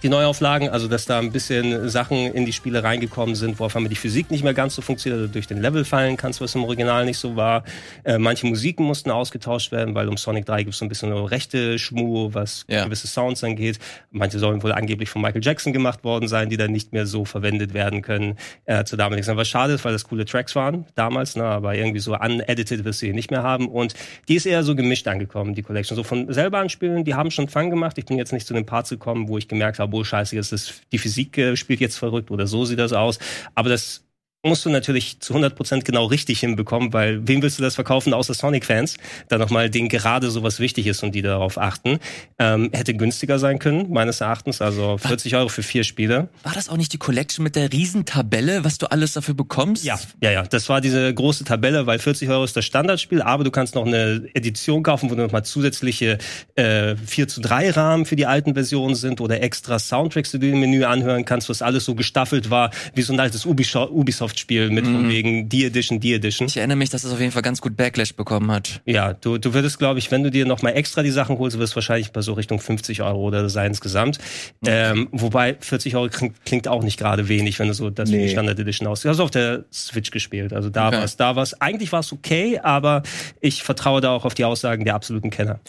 die 0.04 0.10
Neuauflagen, 0.10 0.70
also 0.70 0.88
dass 0.88 1.06
da 1.06 1.20
ein 1.20 1.32
bisschen 1.32 1.90
Sachen 1.90 2.18
in 2.18 2.46
die 2.46 2.54
Spiele 2.54 2.84
reingekommen 2.84 3.36
sind, 3.36 3.60
wo 3.60 3.66
auf 3.66 3.76
einmal 3.76 3.90
die 3.90 3.96
Physik 3.96 4.32
nicht 4.32 4.44
mehr 4.44 4.54
ganz 4.54 4.76
so 4.76 4.82
funktioniert, 4.82 5.22
also 5.22 5.32
durch 5.32 5.48
den 5.48 5.62
Level 5.62 5.86
fallen 5.86 6.18
kannst, 6.18 6.42
was 6.42 6.56
im 6.56 6.64
Original 6.64 7.06
nicht 7.06 7.18
so 7.20 7.36
war. 7.36 7.64
Äh, 8.04 8.18
manche 8.18 8.48
Musiken 8.48 8.86
mussten 8.86 9.12
ausgetauscht 9.12 9.72
werden, 9.72 9.94
weil 9.96 10.08
um 10.08 10.18
Sonic 10.18 10.46
3 10.46 10.64
gibt 10.64 10.74
es 10.74 10.80
so 10.80 10.86
ein 10.86 10.90
bisschen 10.90 11.12
rechte 11.14 11.78
Schmu, 11.78 12.30
was 12.34 12.66
Ja. 12.68 12.86
gewisse 12.86 13.08
Sounds 13.08 13.44
angeht. 13.44 13.80
Manche 14.10 14.40
sollen 14.40 14.64
wohl 14.64 14.72
angeblich 14.72 15.10
von 15.10 15.22
Michael 15.22 15.43
Jackson 15.43 15.74
gemacht 15.74 16.04
worden 16.04 16.28
sein, 16.28 16.49
die 16.49 16.58
dann 16.58 16.72
nicht 16.72 16.93
mehr 16.93 17.06
so 17.06 17.26
verwendet 17.26 17.74
werden 17.74 18.02
können 18.02 18.38
äh, 18.66 18.84
zu 18.84 18.97
damaligen 18.97 19.24
Zeit. 19.26 19.38
Was 19.38 19.47
schade 19.49 19.74
ist, 19.74 19.86
weil 19.86 19.93
das 19.93 20.04
coole 20.06 20.26
Tracks 20.26 20.56
waren 20.56 20.86
damals, 20.95 21.36
ne, 21.36 21.43
aber 21.43 21.76
irgendwie 21.76 21.99
so 21.99 22.16
unedited 22.18 22.84
wirst 22.86 23.02
du 23.02 23.06
hier 23.08 23.16
nicht 23.16 23.30
mehr 23.32 23.43
haben. 23.43 23.68
Und 23.68 23.93
die 24.28 24.36
ist 24.36 24.45
eher 24.45 24.64
so 24.64 24.76
gemischt 24.76 25.08
angekommen, 25.08 25.54
die 25.54 25.62
Collection. 25.62 25.95
So 25.95 26.04
von 26.04 26.32
selber 26.34 26.58
anspielen, 26.60 27.04
die 27.06 27.14
haben 27.16 27.30
schon 27.32 27.47
Fun 27.47 27.70
gemacht. 27.70 27.97
Ich 27.97 28.06
bin 28.06 28.18
jetzt 28.18 28.34
nicht 28.34 28.47
zu 28.47 28.54
den 28.54 28.66
Parts 28.66 28.89
gekommen, 28.89 29.28
wo 29.28 29.38
ich 29.38 29.47
gemerkt 29.47 29.80
habe, 29.80 29.91
oh 29.94 30.04
scheiße, 30.04 30.36
jetzt 30.36 30.52
ist 30.52 30.82
die 30.92 30.98
Physik 30.98 31.38
äh, 31.38 31.56
spielt 31.56 31.80
jetzt 31.80 31.98
verrückt 31.98 32.32
oder 32.32 32.48
so 32.48 32.66
sieht 32.66 32.80
das 32.80 32.94
aus. 32.94 33.20
Aber 33.56 33.70
das 33.70 34.04
musst 34.44 34.66
du 34.66 34.70
natürlich 34.70 35.20
zu 35.20 35.36
100% 35.36 35.84
genau 35.84 36.06
richtig 36.06 36.39
hinbekommen, 36.39 36.94
weil 36.94 37.28
wem 37.28 37.44
willst 37.44 37.60
du 37.60 37.64
das 37.64 37.76
verkaufen, 37.76 38.14
außer 38.14 38.34
Sonic-Fans, 38.34 38.98
da 39.28 39.38
nochmal 39.38 39.70
denen 39.70 39.88
gerade 39.88 40.32
sowas 40.32 40.60
wichtig 40.60 40.88
ist 40.88 41.04
und 41.04 41.14
die 41.14 41.22
darauf 41.22 41.60
achten. 41.60 42.00
Ähm, 42.39 42.72
hätte 42.74 42.96
günstiger 42.96 43.38
sein 43.38 43.60
können, 43.60 43.92
meines 43.92 44.20
Erachtens, 44.20 44.62
also 44.62 44.98
40 44.98 45.36
Euro 45.36 45.50
für 45.50 45.62
vier 45.62 45.84
Spiele. 45.84 46.30
War 46.42 46.54
das 46.54 46.70
auch 46.70 46.78
nicht 46.78 46.92
die 46.92 46.98
Collection 46.98 47.44
mit 47.44 47.56
der 47.56 47.72
Riesentabelle, 47.72 48.64
was 48.64 48.80
du 48.80 48.89
alles 48.89 49.14
dafür 49.14 49.36
bekommst? 49.36 49.84
Ja, 49.84 50.00
ja, 50.22 50.32
ja. 50.32 50.44
Das 50.44 50.70
war 50.70 50.82
diese 50.82 51.14
große 51.14 51.44
Tabelle, 51.44 51.86
weil 51.86 52.00
40 52.00 52.28
Euro 52.30 52.44
ist 52.44 52.56
das 52.58 52.66
Standardspiel, 52.66 53.22
aber 53.22 53.44
du 53.44 53.52
kannst 53.52 53.76
noch 53.76 53.86
eine 53.86 54.28
Edition 54.34 54.82
kaufen, 54.82 55.12
wo 55.12 55.16
nochmal 55.16 55.46
zusätzliche 55.46 56.18
äh, 56.56 56.96
4 56.96 57.28
zu 57.28 57.42
3 57.42 57.72
Rahmen 57.72 58.06
für 58.06 58.16
die 58.16 58.26
alten 58.26 58.56
Versionen 58.56 58.96
sind 58.96 59.22
oder 59.22 59.44
extra 59.44 59.78
Soundtracks, 59.78 60.32
die 60.32 60.39
du 60.39 60.48
im 60.48 60.60
Menü 60.60 60.84
anhören 60.84 61.26
kannst, 61.26 61.48
was 61.48 61.62
alles 61.62 61.86
so 61.86 61.94
gestaffelt 61.94 62.50
war, 62.50 62.72
wie 62.96 63.04
so 63.04 63.14
ein 63.14 63.20
altes 63.20 63.46
Ubisoft- 63.46 64.31
Ubisoft-Spiel 64.32 64.70
mit 64.70 64.86
von 64.86 65.10
wegen 65.10 65.50
die 65.50 65.66
Edition, 65.66 66.00
die 66.00 66.14
Edition. 66.14 66.48
Ich 66.48 66.58
erinnere 66.58 66.78
mich, 66.78 66.90
dass 66.90 67.04
es 67.04 67.12
auf 67.12 67.20
jeden 67.20 67.32
Fall 67.32 67.42
ganz 67.42 67.62
gut 67.62 67.76
Backlash 67.76 68.14
bekommen 68.16 68.52
hat. 68.52 68.82
Ja, 68.86 69.14
du, 69.14 69.38
du 69.38 69.54
würdest, 69.54 69.80
glaube 69.80 70.00
ich, 70.00 70.10
wenn 70.12 70.24
du 70.24 70.32
dir 70.32 70.46
noch 70.46 70.62
mal 70.62 70.72
extra 70.72 71.04
die 71.04 71.12
Sachen 71.12 71.38
holst, 71.38 71.58
wirst 71.60 71.74
du 71.74 71.76
wahrscheinlich 71.76 72.12
bei 72.12 72.22
so 72.22 72.34
Richtung 72.34 72.60
50 72.60 73.02
Euro 73.02 73.20
oder 73.28 73.42
so 73.44 73.50
sein 73.50 73.68
insgesamt. 73.68 74.20
Ähm, 74.66 75.08
wobei 75.12 75.58
40 75.60 75.96
Euro 75.96 76.10
klingt, 76.46 76.68
auch 76.68 76.84
nicht 76.84 76.98
gerade 76.98 77.28
wenig, 77.28 77.60
wenn 77.60 77.68
du 77.68 77.74
so 77.74 77.90
das 77.90 78.10
Nee. 78.10 78.26
die 78.26 78.30
Standard 78.32 78.60
Edition 78.60 78.88
aus. 78.88 79.02
Du 79.02 79.10
hast 79.10 79.20
auf 79.20 79.32
der 79.32 79.66
Switch 79.72 80.12
gespielt, 80.12 80.54
also 80.54 80.70
da 80.70 80.88
Okay. 80.88 80.98
war's, 80.98 81.18
da 81.18 81.36
war's. 81.36 81.60
Eigentlich 81.62 81.92
war's 81.92 82.12
okay, 82.12 82.60
aber 82.62 83.04
ich 83.40 83.64
vertraue 83.64 84.02
da 84.02 84.12
auch 84.12 84.26
auf 84.26 84.34
die 84.34 84.46
Aussagen 84.46 84.86
der 84.86 84.96
absoluten 84.96 85.30
Kenner. 85.30 85.60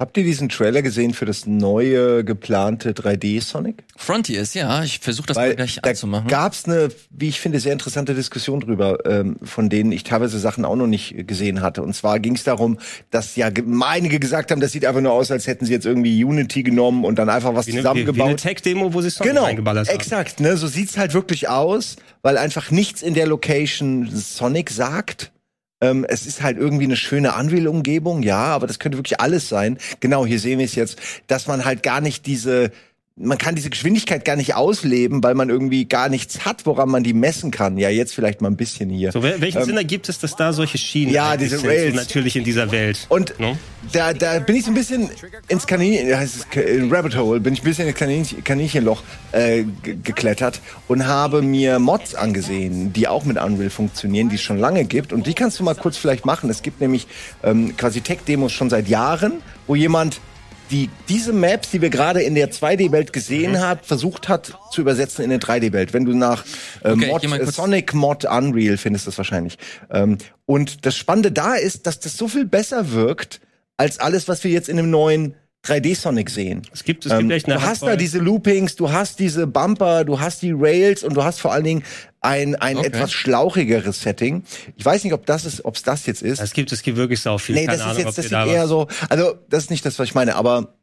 Habt 0.00 0.16
ihr 0.16 0.24
diesen 0.24 0.48
Trailer 0.48 0.80
gesehen 0.80 1.12
für 1.12 1.26
das 1.26 1.44
neue 1.44 2.24
geplante 2.24 2.92
3D-Sonic? 2.92 3.84
Frontiers, 3.98 4.54
ja, 4.54 4.82
ich 4.82 4.98
versuche 4.98 5.26
das 5.26 5.36
mal 5.36 5.48
Weil 5.48 5.56
gleich 5.56 5.78
da 5.82 5.90
anzumachen. 5.90 6.26
gab's 6.26 6.64
eine, 6.64 6.88
wie 7.10 7.28
ich 7.28 7.38
finde, 7.38 7.60
sehr 7.60 7.74
interessante 7.74 8.14
Diskussion 8.14 8.60
drüber, 8.60 8.96
ähm, 9.04 9.36
von 9.42 9.68
denen 9.68 9.92
ich 9.92 10.02
teilweise 10.02 10.38
Sachen 10.38 10.64
auch 10.64 10.74
noch 10.74 10.86
nicht 10.86 11.26
gesehen 11.28 11.60
hatte. 11.60 11.82
Und 11.82 11.94
zwar 11.94 12.18
ging 12.18 12.34
es 12.34 12.44
darum, 12.44 12.78
dass 13.10 13.36
ja 13.36 13.50
ge- 13.50 13.62
einige 13.82 14.18
gesagt 14.18 14.50
haben, 14.50 14.62
das 14.62 14.72
sieht 14.72 14.86
einfach 14.86 15.02
nur 15.02 15.12
aus, 15.12 15.30
als 15.30 15.46
hätten 15.46 15.66
sie 15.66 15.72
jetzt 15.74 15.84
irgendwie 15.84 16.24
Unity 16.24 16.62
genommen 16.62 17.04
und 17.04 17.18
dann 17.18 17.28
einfach 17.28 17.54
was 17.54 17.66
Wie 17.66 17.72
eine, 17.72 17.80
wie, 17.80 17.84
wie 17.84 17.88
eine 17.88 18.04
zusammengebaut. 18.06 18.36
Tech-Demo, 18.40 18.94
wo 18.94 19.02
sie 19.02 19.10
Sonic 19.10 19.34
Genau, 19.34 19.44
reingeballert 19.44 19.86
haben. 19.86 19.96
exakt. 19.96 20.40
Ne, 20.40 20.56
so 20.56 20.66
sieht's 20.66 20.96
halt 20.96 21.12
wirklich 21.12 21.50
aus, 21.50 21.96
weil 22.22 22.38
einfach 22.38 22.70
nichts 22.70 23.02
in 23.02 23.12
der 23.12 23.26
Location 23.26 24.08
Sonic 24.14 24.70
sagt. 24.70 25.30
Ähm, 25.80 26.04
es 26.08 26.26
ist 26.26 26.42
halt 26.42 26.58
irgendwie 26.58 26.84
eine 26.84 26.96
schöne 26.96 27.34
Unreal-Umgebung, 27.34 28.22
ja, 28.22 28.44
aber 28.44 28.66
das 28.66 28.78
könnte 28.78 28.98
wirklich 28.98 29.20
alles 29.20 29.48
sein. 29.48 29.78
Genau, 30.00 30.26
hier 30.26 30.38
sehen 30.38 30.58
wir 30.58 30.66
es 30.66 30.74
jetzt, 30.74 30.98
dass 31.26 31.46
man 31.46 31.64
halt 31.64 31.82
gar 31.82 32.00
nicht 32.00 32.26
diese 32.26 32.70
man 33.16 33.36
kann 33.36 33.54
diese 33.54 33.68
Geschwindigkeit 33.68 34.24
gar 34.24 34.36
nicht 34.36 34.54
ausleben, 34.54 35.22
weil 35.22 35.34
man 35.34 35.50
irgendwie 35.50 35.84
gar 35.84 36.08
nichts 36.08 36.46
hat, 36.46 36.64
woran 36.64 36.88
man 36.88 37.02
die 37.02 37.12
messen 37.12 37.50
kann. 37.50 37.76
Ja, 37.76 37.90
jetzt 37.90 38.14
vielleicht 38.14 38.40
mal 38.40 38.48
ein 38.48 38.56
bisschen 38.56 38.88
hier. 38.88 39.12
So, 39.12 39.20
wel- 39.22 39.40
welchen 39.42 39.62
Sinn 39.64 39.76
ergibt 39.76 40.08
es, 40.08 40.18
dass 40.20 40.36
da 40.36 40.54
solche 40.54 40.78
Schienen 40.78 41.08
Ähm, 41.10 41.14
Ja, 41.16 41.36
diese 41.36 41.58
sind, 41.58 41.68
Rails. 41.68 41.94
natürlich 41.96 42.36
in 42.36 42.44
dieser 42.44 42.70
Welt? 42.72 43.04
Und 43.10 43.34
No? 43.38 43.58
da, 43.92 44.14
da 44.14 44.38
bin 44.38 44.56
ich 44.56 44.64
so 44.64 44.70
ein 44.70 44.74
bisschen 44.74 45.10
ins 45.48 45.66
Kaninchen, 45.66 46.16
heißt 46.16 46.46
es 46.54 46.62
in 46.64 46.90
Rabbit 46.90 47.14
Hole, 47.16 47.40
bin 47.40 47.52
ich 47.52 47.60
ein 47.60 47.64
bisschen 47.64 47.88
ins 47.88 47.96
Kaninchen, 47.98 48.42
Kaninchenloch 48.42 49.02
äh, 49.32 49.64
ge- 49.82 49.96
geklettert 50.02 50.60
und 50.88 51.06
habe 51.06 51.42
mir 51.42 51.78
Mods 51.78 52.14
angesehen, 52.14 52.92
die 52.94 53.06
auch 53.06 53.24
mit 53.26 53.38
Unreal 53.38 53.68
funktionieren, 53.70 54.30
die 54.30 54.36
es 54.36 54.42
schon 54.42 54.58
lange 54.58 54.84
gibt. 54.84 55.12
Und 55.12 55.26
die 55.26 55.34
kannst 55.34 55.58
du 55.60 55.64
mal 55.64 55.74
kurz 55.74 55.98
vielleicht 55.98 56.24
machen. 56.24 56.48
Es 56.48 56.62
gibt 56.62 56.80
nämlich 56.80 57.06
ähm, 57.42 57.76
quasi 57.76 58.00
Tech-Demos 58.00 58.50
schon 58.52 58.70
seit 58.70 58.88
Jahren, 58.88 59.42
wo 59.66 59.74
jemand 59.74 60.20
die 60.70 60.88
diese 61.08 61.32
Maps, 61.32 61.70
die 61.70 61.80
wir 61.80 61.90
gerade 61.90 62.22
in 62.22 62.34
der 62.34 62.50
2D-Welt 62.50 63.12
gesehen 63.12 63.60
hat, 63.60 63.84
versucht 63.84 64.28
hat 64.28 64.58
zu 64.70 64.80
übersetzen 64.80 65.24
in 65.24 65.30
eine 65.30 65.40
3D-Welt. 65.40 65.92
Wenn 65.92 66.04
du 66.04 66.14
nach 66.14 66.44
äh, 66.82 66.92
Okay, 66.92 67.06
Mod, 67.08 67.24
äh, 67.24 67.46
Sonic 67.46 67.94
Mod 67.94 68.24
Unreal 68.24 68.76
findest 68.76 69.06
das 69.06 69.18
wahrscheinlich. 69.18 69.58
Ähm, 69.90 70.18
und 70.46 70.86
das 70.86 70.96
Spannende 70.96 71.32
da 71.32 71.54
ist, 71.54 71.86
dass 71.86 72.00
das 72.00 72.16
so 72.16 72.28
viel 72.28 72.44
besser 72.44 72.92
wirkt 72.92 73.40
als 73.76 73.98
alles, 73.98 74.28
was 74.28 74.44
wir 74.44 74.50
jetzt 74.50 74.68
in 74.68 74.76
dem 74.76 74.90
neuen 74.90 75.34
3D-Sonic 75.64 76.30
sehen. 76.30 76.62
Es 76.72 76.84
gibt, 76.84 77.04
es 77.04 77.12
Ähm, 77.12 77.20
gibt 77.20 77.32
echt 77.32 77.46
eine 77.46 77.56
du 77.56 77.62
hast 77.62 77.82
da 77.82 77.96
diese 77.96 78.18
Loopings, 78.18 78.76
du 78.76 78.90
hast 78.90 79.18
diese 79.18 79.46
Bumper, 79.46 80.04
du 80.04 80.18
hast 80.18 80.40
die 80.42 80.52
Rails 80.56 81.02
und 81.02 81.14
du 81.14 81.22
hast 81.22 81.40
vor 81.40 81.52
allen 81.52 81.64
Dingen 81.64 81.82
ein, 82.22 82.54
ein 82.56 82.78
Okay. 82.78 82.86
etwas 82.88 83.12
schlauchigeres 83.12 84.00
Setting. 84.00 84.44
Ich 84.76 84.84
weiß 84.84 85.04
nicht, 85.04 85.12
ob 85.12 85.26
das 85.26 85.44
ist, 85.44 85.64
ob 85.64 85.76
es 85.76 85.82
das 85.82 86.06
jetzt 86.06 86.22
ist. 86.22 86.40
Es 86.40 86.52
gibt, 86.54 86.72
es 86.72 86.82
gibt 86.82 86.96
wirklich 86.96 87.20
sau 87.20 87.36
viel. 87.38 87.54
nee, 87.56 87.66
Keine 87.66 87.76
das 87.78 87.86
Ahnung, 87.86 87.98
ist 87.98 88.04
jetzt, 88.06 88.18
das 88.18 88.24
sieht 88.24 88.32
da 88.32 88.46
eher 88.46 88.66
so, 88.68 88.88
also 89.08 89.34
das 89.48 89.64
ist 89.64 89.70
nicht 89.70 89.84
das, 89.84 89.98
was 89.98 90.08
ich 90.08 90.14
meine, 90.14 90.34
aber 90.36 90.74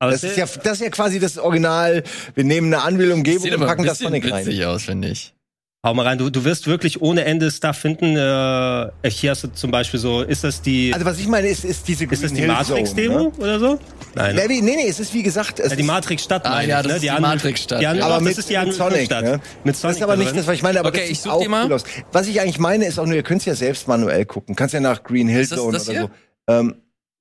Aber 0.00 0.10
das 0.12 0.22
es 0.24 0.32
ist 0.32 0.38
ja, 0.38 0.46
das 0.62 0.74
ist 0.74 0.80
ja 0.80 0.90
quasi 0.90 1.20
das 1.20 1.38
Original. 1.38 2.02
Wir 2.34 2.44
nehmen 2.44 2.72
eine 2.74 2.84
Unreal-Umgebung 2.92 3.42
Sieht 3.44 3.54
und 3.54 3.60
packen 3.66 3.84
das 3.84 3.98
Sonic 3.98 4.30
rein. 4.30 4.44
witzig 4.46 4.64
aus, 4.64 4.84
finde 4.84 5.08
ich. 5.08 5.34
Hau 5.82 5.94
mal 5.94 6.06
rein, 6.06 6.18
du, 6.18 6.28
du 6.28 6.44
wirst 6.44 6.66
wirklich 6.66 7.00
ohne 7.00 7.24
Ende 7.24 7.50
Stuff 7.50 7.78
finden. 7.78 8.14
Äh, 8.14 8.90
hier 9.10 9.30
hast 9.30 9.44
du 9.44 9.48
zum 9.48 9.70
Beispiel 9.70 9.98
so, 9.98 10.20
ist 10.20 10.44
das 10.44 10.60
die, 10.60 10.92
Also 10.92 11.06
was 11.06 11.18
ich 11.18 11.26
meine, 11.26 11.48
ist, 11.48 11.64
ist 11.64 11.88
diese 11.88 12.04
ist 12.04 12.22
das 12.22 12.32
Green 12.32 12.42
die 12.42 12.46
Matrix-Demo 12.48 13.18
ne? 13.18 13.28
oder 13.38 13.58
so? 13.58 13.78
Nein. 14.14 14.34
Nee, 14.36 14.60
nee, 14.60 14.76
nee, 14.76 14.86
es 14.86 15.00
ist 15.00 15.14
wie 15.14 15.22
gesagt, 15.22 15.58
es 15.58 15.70
Ja, 15.70 15.76
die 15.76 15.82
Matrix-Stadt. 15.82 16.44
Ah, 16.46 16.60
ja, 16.60 16.80
ich, 16.80 16.86
das 16.86 16.86
ne? 16.86 16.92
ist 16.96 17.02
die 17.16 17.20
Matrix-Stadt. 17.22 17.82
An- 17.82 18.02
aber 18.02 18.14
das 18.16 18.22
mit, 18.24 18.36
ist 18.38 18.50
die 18.50 18.58
mit 18.58 18.74
Sonic. 18.74 19.04
Stadt. 19.06 19.24
Ne? 19.24 19.40
Mit 19.64 19.74
das 19.74 19.80
Sonic 19.80 19.96
ist 19.96 20.02
aber 20.02 20.16
nicht 20.16 20.36
das, 20.36 20.46
was 20.46 20.54
ich 20.54 20.62
meine. 20.62 20.80
Aber 20.80 20.90
Okay, 20.90 21.00
das 21.00 21.08
ich 21.08 21.16
sieht 21.20 21.24
such 21.24 21.32
auch 21.32 21.40
die 21.42 21.48
mal. 21.48 21.64
cool 21.64 21.72
aus. 21.72 21.84
Was 22.12 22.26
ich 22.28 22.38
eigentlich 22.42 22.58
meine, 22.58 22.84
ist 22.84 22.98
auch 22.98 23.06
nur, 23.06 23.14
ihr 23.16 23.22
könnt 23.22 23.40
es 23.40 23.46
ja 23.46 23.54
selbst 23.54 23.88
manuell 23.88 24.26
gucken. 24.26 24.54
Kannst 24.56 24.74
ja 24.74 24.80
nach 24.80 25.02
Green 25.02 25.28
Hill 25.28 25.46
das 25.46 25.58
Zone 25.58 25.72
das 25.72 25.88
oder 25.88 25.98
hier? 25.98 26.10
so. 26.46 26.52
Ähm, 26.52 26.74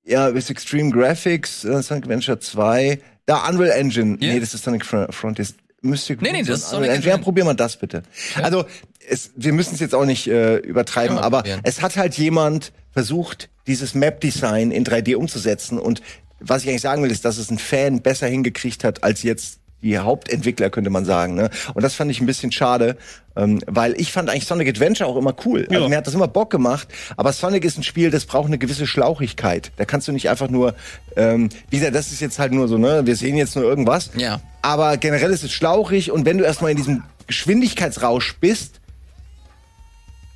ja, 0.03 0.28
ist 0.28 0.49
Extreme 0.49 0.91
Graphics, 0.91 1.64
äh, 1.64 1.82
Sonic 1.82 2.03
Adventure 2.03 2.39
2. 2.39 2.99
Da, 3.26 3.47
Unreal 3.47 3.72
Engine. 3.72 4.18
Hier? 4.20 4.34
Nee, 4.34 4.39
das 4.41 4.53
ist 4.53 4.66
Sonic 4.66 4.84
Fr- 4.84 5.10
Frontiers. 5.14 5.53
Mystic 5.82 6.22
Nee, 6.22 6.32
nee, 6.32 6.44
das 6.44 6.60
ist 6.60 6.74
Unreal 6.74 6.86
Sonic 6.86 6.90
Engine. 6.98 7.12
Ja, 7.12 7.18
wir 7.18 7.54
das 7.56 7.78
bitte. 7.78 8.04
Also, 8.42 8.66
es, 9.08 9.32
wir 9.36 9.54
müssen 9.54 9.74
es 9.76 9.80
jetzt 9.80 9.96
auch 9.96 10.06
nicht 10.06 10.28
äh, 10.28 10.58
übertreiben, 10.58 11.18
Ja, 11.18 11.24
aber 11.24 11.38
probieren. 11.40 11.62
es 11.64 11.82
hat 11.82 11.98
halt 11.98 12.16
jemand 12.16 12.72
versucht, 12.92 13.50
dieses 13.68 13.94
Map-Design 13.96 14.72
in 14.72 14.84
3D 14.86 15.16
umzusetzen. 15.16 15.80
Und 15.80 16.02
was 16.40 16.64
ich 16.64 16.70
eigentlich 16.70 16.82
sagen 16.82 17.04
will, 17.04 17.12
ist, 17.12 17.26
dass 17.26 17.38
es 17.38 17.50
ein 17.50 17.60
Fan 17.60 18.02
besser 18.02 18.28
hingekriegt 18.28 18.84
hat, 18.84 19.04
als 19.04 19.24
jetzt 19.24 19.60
die 19.82 19.98
Hauptentwickler, 19.98 20.70
könnte 20.70 20.90
man 20.90 21.06
sagen. 21.06 21.36
Ne? 21.36 21.50
Und 21.74 21.84
das 21.84 21.94
fand 21.94 22.12
ich 22.12 22.20
ein 22.20 22.26
bisschen 22.26 22.52
schade, 22.52 22.98
ähm, 23.36 23.60
weil 23.66 24.00
ich 24.00 24.12
fand 24.12 24.30
eigentlich 24.30 24.46
Sonic 24.46 24.68
Adventure 24.68 25.10
auch 25.10 25.16
immer 25.16 25.34
cool. 25.46 25.68
Also 25.70 25.84
Ja. 25.84 25.88
mir 25.90 25.98
hat 25.98 26.06
das 26.08 26.14
immer 26.14 26.28
Bock 26.28 26.50
gemacht. 26.50 26.88
Aber 27.16 27.32
Sonic 27.32 27.64
ist 27.64 27.78
ein 27.78 27.84
Spiel, 27.84 28.12
das 28.12 28.26
braucht 28.26 28.48
eine 28.48 28.58
gewisse 28.58 28.86
Schlauchigkeit. 28.88 29.72
Da 29.78 29.86
kannst 29.86 30.08
du 30.08 30.12
nicht 30.12 30.30
einfach 30.30 30.50
nur, 30.50 30.76
ähm, 31.16 31.50
wie 31.70 31.78
gesagt, 31.78 31.96
das 31.96 32.12
ist 32.12 32.20
jetzt 32.20 32.40
halt 32.40 32.52
nur 32.52 32.68
so, 32.68 32.78
ne? 32.78 33.06
Wir 33.06 33.16
sehen 33.16 33.38
jetzt 33.38 33.56
nur 33.56 33.64
irgendwas. 33.66 34.12
Ja. 34.16 34.42
Aber 34.62 34.98
generell 34.98 35.32
ist 35.32 35.44
es 35.44 35.52
schlauchig 35.54 36.12
und 36.12 36.26
wenn 36.26 36.38
du 36.38 36.44
erstmal 36.44 36.72
in 36.72 36.78
diesem 36.78 37.04
Geschwindigkeitsrausch 37.28 38.36
bist, 38.40 38.82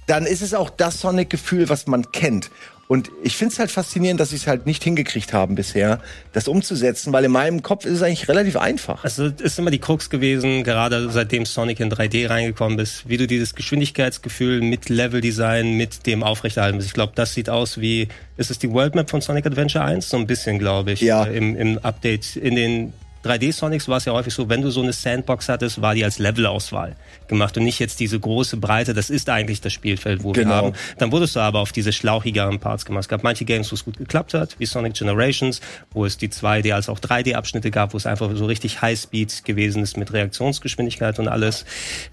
dann 0.08 0.26
ist 0.26 0.42
es 0.42 0.54
auch 0.54 0.70
das 0.70 1.00
Sonic-Gefühl, 1.00 1.70
was 1.70 1.88
man 1.88 2.12
kennt. 2.12 2.50
Und 2.88 3.12
ich 3.24 3.38
finde 3.38 3.54
es 3.54 3.60
halt 3.60 3.72
faszinierend, 3.72 4.20
dass 4.20 4.32
sie 4.32 4.36
es 4.36 4.46
halt 4.46 4.66
nicht 4.66 4.84
hingekriegt 4.84 5.32
haben 5.32 5.56
bisher, 5.56 6.02
das 6.34 6.48
umzusetzen, 6.48 7.14
weil 7.14 7.24
in 7.24 7.32
meinem 7.32 7.62
Kopf 7.62 7.86
ist 7.86 7.94
es 7.94 8.02
eigentlich 8.02 8.28
relativ 8.28 8.58
einfach. 8.58 9.04
Also 9.04 9.28
es 9.28 9.42
ist 9.42 9.60
immer 9.60 9.72
die 9.72 9.80
Krux 9.80 10.10
gewesen, 10.10 10.64
gerade 10.64 11.10
seitdem 11.10 11.46
Sonic 11.46 11.80
in 11.80 11.90
3D 11.90 12.30
reingekommen 12.30 12.78
ist, 12.80 13.08
wie 13.08 13.18
du 13.18 13.26
dieses 13.26 13.56
Geschwindigkeitsgefühl 13.56 14.62
mit 14.62 14.90
Leveldesign, 14.90 15.78
mit 15.78 16.06
dem 16.06 16.24
aufrechterhalten 16.24 16.76
musst. 16.76 16.88
Ich 16.88 16.94
glaube, 16.94 17.14
das 17.16 17.34
sieht 17.34 17.50
aus 17.50 17.80
wie, 17.80 18.10
ist 18.36 18.52
es 18.52 18.60
die 18.60 18.70
World 18.70 18.96
Map 18.96 19.10
von 19.10 19.22
Sonic 19.22 19.46
Adventure 19.46 19.86
1? 19.86 20.10
So 20.10 20.18
ein 20.18 20.28
bisschen, 20.28 20.60
glaube 20.60 20.92
ich. 20.92 21.02
Ja. 21.02 21.24
Äh, 21.26 21.38
Im, 21.38 21.56
Im 21.56 21.78
Update. 21.80 22.36
In 22.36 22.56
den 22.56 22.94
3D-Sonics 23.24 23.88
war 23.88 23.98
es 23.98 24.06
ja 24.06 24.14
häufig 24.14 24.34
so, 24.34 24.50
wenn 24.50 24.62
du 24.62 24.70
so 24.70 24.82
eine 24.82 24.94
Sandbox 24.94 25.48
hattest, 25.50 25.82
war 25.82 25.96
die 25.96 26.04
als 26.04 26.20
Levelauswahl 26.20 26.96
gemacht 27.28 27.58
und 27.58 27.64
nicht 27.64 27.80
jetzt 27.80 28.00
diese 28.00 28.20
große 28.20 28.58
Breite, 28.58 28.94
das 28.94 29.10
ist 29.10 29.30
eigentlich 29.30 29.62
das 29.62 29.72
Spielfeld, 29.74 30.24
wo 30.24 30.32
Genau. 30.34 30.50
wir 30.50 30.56
haben. 30.56 30.74
Dann 30.98 31.12
wurdest 31.12 31.36
du 31.36 31.40
aber 31.40 31.60
auf 31.60 31.72
diese 31.72 31.94
schlauchigeren 31.94 32.60
Parts 32.60 32.86
gemacht. 32.86 33.04
Es 33.04 33.08
gab 33.10 33.24
manche 33.24 33.46
Games, 33.46 33.72
wo 33.72 33.76
es 33.76 33.86
gut 33.86 33.98
geklappt 33.98 34.34
hat, 34.34 34.56
wie 34.60 34.66
Sonic 34.66 34.94
Generations, 34.96 35.62
wo 35.92 36.06
es 36.06 36.18
die 36.18 36.30
2D 36.30 36.74
als 36.74 36.90
auch 36.90 37.00
3D-Abschnitte 37.00 37.72
gab, 37.72 37.94
wo 37.94 37.98
es 37.98 38.06
einfach 38.06 38.30
so 38.36 38.46
richtig 38.46 38.82
Highspeed 38.82 39.46
gewesen 39.46 39.84
ist 39.84 39.96
mit 39.98 40.12
Reaktionsgeschwindigkeit 40.14 41.18
und 41.20 41.28
alles. 41.28 41.66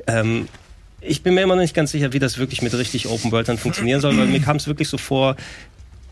Ähm, 0.07 0.49
ich 1.03 1.23
bin 1.23 1.33
mir 1.35 1.41
immer 1.43 1.55
noch 1.57 1.63
nicht 1.63 1.75
ganz 1.75 1.93
sicher, 1.93 2.13
wie 2.13 2.19
das 2.19 2.37
wirklich 2.37 2.61
mit 2.61 2.75
richtig 2.75 3.09
Open 3.09 3.33
World 3.33 3.49
dann 3.49 3.57
funktionieren 3.57 4.03
soll, 4.03 4.19
weil 4.19 4.27
mir 4.27 4.41
kam 4.41 4.57
es 4.57 4.67
wirklich 4.67 4.89
so 4.89 4.99
vor, 4.99 5.35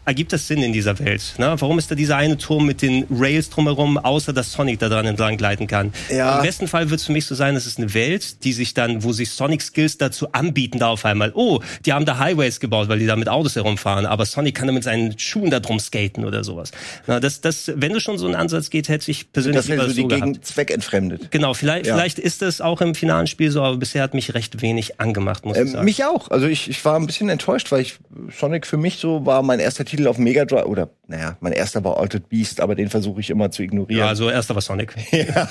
ergibt 0.09 0.33
das 0.33 0.49
Sinn 0.49 0.63
in 0.63 0.73
dieser 0.73 0.99
Welt? 0.99 1.35
Ne? 1.39 1.55
Warum 1.59 1.79
ist 1.79 1.91
da 1.91 1.95
dieser 1.95 2.17
eine 2.17 2.39
Turm 2.39 2.65
mit 2.67 2.81
den 2.83 3.07
Rails 3.11 3.51
drumherum, 3.51 3.99
außer 3.99 4.33
dass 4.33 4.53
Sonic 4.53 4.79
da 4.79 4.89
dran 4.89 5.05
entlang 5.07 5.37
gleiten 5.37 5.67
kann? 5.67 5.93
Ja. 6.11 6.39
Im 6.39 6.43
besten 6.45 6.67
Fall 6.67 6.89
wird 6.91 7.01
es 7.01 7.07
für 7.07 7.13
mich 7.13 7.27
so 7.27 7.35
sein, 7.35 7.55
es 7.57 7.67
ist 7.67 7.79
eine 7.79 7.93
Welt, 7.95 8.43
die 8.45 8.53
sich 8.55 8.73
dann, 8.75 9.05
wo 9.05 9.13
sich 9.13 9.31
Sonic 9.31 9.61
Skills 9.63 9.99
dazu 9.99 10.33
anbieten, 10.33 10.79
da 10.79 10.89
auf 10.89 11.05
einmal, 11.05 11.33
oh, 11.35 11.61
die 11.85 11.93
haben 11.93 12.07
da 12.07 12.19
Highways 12.19 12.59
gebaut, 12.59 12.89
weil 12.89 12.99
die 12.99 13.07
da 13.07 13.17
mit 13.17 13.29
Autos 13.29 13.55
herumfahren, 13.55 14.07
aber 14.07 14.25
Sonic 14.25 14.55
kann 14.55 14.67
da 14.67 14.73
mit 14.73 14.83
seinen 14.83 15.19
Schuhen 15.19 15.51
da 15.51 15.61
drum 15.61 15.79
skaten 15.79 16.25
oder 16.25 16.43
sowas. 16.43 16.71
Na, 17.07 17.21
das, 17.21 17.43
das, 17.43 17.71
wenn 17.77 17.93
du 17.93 18.01
schon 18.01 18.17
so 18.17 18.25
einen 18.27 18.35
Ansatz 18.35 18.71
geht, 18.71 18.89
hätte 18.89 19.11
ich 19.11 19.31
persönlich 19.31 19.59
Das 19.59 19.69
lieber 19.69 19.87
so 19.89 19.95
die 19.95 20.01
so. 20.03 20.09
Gegend 20.09 20.45
zweckentfremdet. 20.45 21.31
Genau, 21.31 21.53
vielleicht, 21.53 21.87
Ja. 21.87 21.95
vielleicht 21.95 22.19
ist 22.19 22.41
es 22.43 22.61
auch 22.63 22.81
im 22.81 22.95
finalen 22.95 23.27
Spiel 23.27 23.51
so, 23.51 23.63
aber 23.63 23.77
bisher 23.77 24.03
hat 24.03 24.15
mich 24.15 24.33
recht 24.35 24.63
wenig 24.63 25.01
angemacht, 25.01 25.45
muss 25.45 25.57
ich 25.57 25.63
Ähm, 25.63 25.69
sagen. 25.69 25.85
mich 25.85 26.03
auch. 26.05 26.31
Also 26.31 26.47
ich, 26.47 26.71
ich 26.71 26.83
war 26.85 26.97
ein 26.97 27.07
bisschen 27.07 27.29
enttäuscht, 27.29 27.71
weil 27.73 27.83
ich 27.83 27.99
Sonic 28.35 28.67
für 28.67 28.79
mich 28.79 28.97
so 28.97 29.27
war 29.27 29.43
mein 29.43 29.61
erster 29.61 29.85
Titel 29.85 29.98
auf 30.07 30.19
Mega 30.19 30.45
Drive 30.45 30.67
oder 30.67 30.91
naja, 31.09 31.39
mein 31.41 31.53
erster 31.53 31.83
war 31.85 31.97
Altered 31.97 32.29
Beast, 32.29 32.61
aber 32.61 32.75
den 32.75 32.91
versuche 32.91 33.21
ich 33.21 33.31
immer 33.31 33.51
zu 33.51 33.63
ignorieren. 33.63 33.99
ja, 33.99 34.09
also 34.09 34.29
erster 34.29 34.55
war 34.55 34.63
Sonic. 34.63 34.95
Ja, 35.11 35.49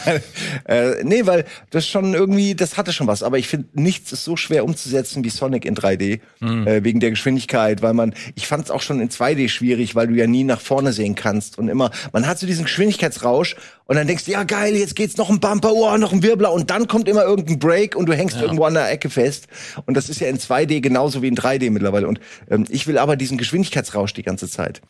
äh, 0.66 1.04
nee, 1.04 1.26
weil 1.26 1.46
das 1.72 1.88
schon 1.88 2.14
irgendwie, 2.14 2.56
das 2.56 2.78
hatte 2.78 2.94
schon 2.94 3.08
was. 3.08 3.24
Aber 3.24 3.38
ich 3.38 3.48
finde, 3.48 3.68
nichts 3.74 4.12
ist 4.12 4.24
so 4.24 4.38
schwer 4.38 4.64
umzusetzen 4.64 5.24
wie 5.24 5.30
Sonic 5.30 5.66
in 5.66 5.76
3D, 5.76 6.20
äh, 6.42 6.84
wegen 6.84 7.00
der 7.00 7.10
Geschwindigkeit, 7.10 7.82
weil 7.82 7.94
man, 7.94 8.14
ich 8.36 8.48
fand 8.48 8.66
es 8.66 8.72
auch 8.72 8.82
schon 8.82 9.02
in 9.02 9.10
2D 9.10 9.50
schwierig, 9.50 9.96
weil 9.96 10.08
du 10.08 10.14
ja 10.14 10.28
nie 10.28 10.44
nach 10.44 10.62
vorne 10.62 10.94
sehen 10.94 11.16
kannst 11.16 11.58
und 11.58 11.70
immer, 11.70 11.92
man 12.14 12.28
hat 12.28 12.38
so 12.38 12.46
diesen 12.46 12.66
Geschwindigkeitsrausch 12.66 13.56
und 13.86 13.96
dann 13.96 14.06
denkst 14.06 14.26
du, 14.26 14.32
ja 14.32 14.44
geil, 14.44 14.76
jetzt 14.76 14.96
geht's 14.96 15.18
noch 15.18 15.30
ein 15.30 15.40
Bumper, 15.40 15.74
oh, 15.74 15.98
noch 15.98 16.14
ein 16.14 16.22
Wirbler 16.22 16.52
und 16.54 16.70
dann 16.70 16.88
kommt 16.88 17.10
immer 17.10 17.24
irgendein 17.24 17.58
Break 17.58 17.96
und 17.96 18.08
du 18.08 18.14
hängst 18.14 18.40
irgendwo 18.40 18.66
an 18.66 18.76
der 18.76 18.90
Ecke 18.92 19.10
fest. 19.10 19.48
Und 19.86 19.98
das 19.98 20.10
ist 20.10 20.22
ja 20.22 20.28
in 20.28 20.38
2D 20.38 20.82
genauso 20.82 21.22
wie 21.22 21.28
in 21.28 21.36
3D 21.36 21.72
mittlerweile. 21.72 22.08
Und 22.08 22.20
ähm, 22.50 22.66
ich 22.70 22.86
will 22.86 22.98
aber 22.98 23.16
diesen 23.16 23.38
Geschwindigkeitsrausch 23.38 24.14
die 24.14 24.24
ganze 24.24 24.48
Zeit. 24.50 24.82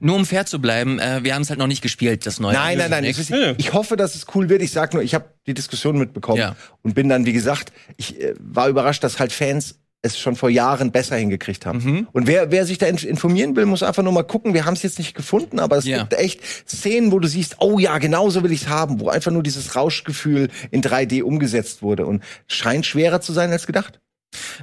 Nur 0.00 0.16
um 0.16 0.24
fair 0.26 0.46
zu 0.46 0.60
bleiben, 0.60 0.98
äh, 0.98 1.20
wir 1.22 1.34
haben 1.34 1.42
es 1.42 1.48
halt 1.50 1.58
noch 1.58 1.66
nicht 1.66 1.82
gespielt, 1.82 2.26
das 2.26 2.40
neue. 2.40 2.54
Nein, 2.54 2.78
nein, 2.78 2.90
nein. 2.90 3.04
Es 3.04 3.30
Nö. 3.30 3.54
ich 3.58 3.72
hoffe, 3.72 3.96
dass 3.96 4.14
es 4.14 4.26
cool 4.34 4.48
wird. 4.48 4.62
Ich 4.62 4.70
sag 4.72 4.94
nur, 4.94 5.02
ich 5.02 5.14
habe 5.14 5.26
die 5.46 5.54
Diskussion 5.54 5.98
mitbekommen 5.98 6.38
Ja. 6.38 6.56
und 6.82 6.94
bin 6.94 7.08
dann, 7.08 7.26
wie 7.26 7.32
gesagt, 7.32 7.72
ich 7.96 8.20
äh, 8.20 8.34
war 8.38 8.68
überrascht, 8.68 9.02
dass 9.04 9.18
halt 9.18 9.32
Fans 9.32 9.76
es 10.04 10.18
schon 10.18 10.34
vor 10.34 10.50
Jahren 10.50 10.90
besser 10.90 11.14
hingekriegt 11.14 11.64
haben. 11.64 11.78
Mhm. 11.78 12.08
Und 12.10 12.26
wer, 12.26 12.50
wer 12.50 12.66
sich 12.66 12.76
da 12.78 12.86
in- 12.86 12.96
informieren 12.96 13.54
will, 13.54 13.66
muss 13.66 13.84
einfach 13.84 14.02
nur 14.02 14.12
mal 14.12 14.24
gucken. 14.24 14.52
Wir 14.52 14.64
haben 14.64 14.74
es 14.74 14.82
jetzt 14.82 14.98
nicht 14.98 15.14
gefunden, 15.14 15.60
aber 15.60 15.76
es 15.76 15.84
Ja. 15.84 15.98
gibt 15.98 16.14
echt 16.14 16.40
Szenen, 16.68 17.12
wo 17.12 17.20
du 17.20 17.28
siehst, 17.28 17.56
oh 17.60 17.78
ja, 17.78 17.98
genau 17.98 18.28
so 18.28 18.42
will 18.42 18.50
ich's 18.50 18.66
haben, 18.66 18.98
wo 18.98 19.10
einfach 19.10 19.30
nur 19.30 19.44
dieses 19.44 19.76
Rauschgefühl 19.76 20.48
in 20.72 20.82
3D 20.82 21.22
umgesetzt 21.22 21.82
wurde 21.82 22.04
und 22.06 22.24
scheint 22.48 22.84
schwerer 22.84 23.20
zu 23.20 23.32
sein 23.32 23.52
als 23.52 23.66
gedacht. 23.68 24.00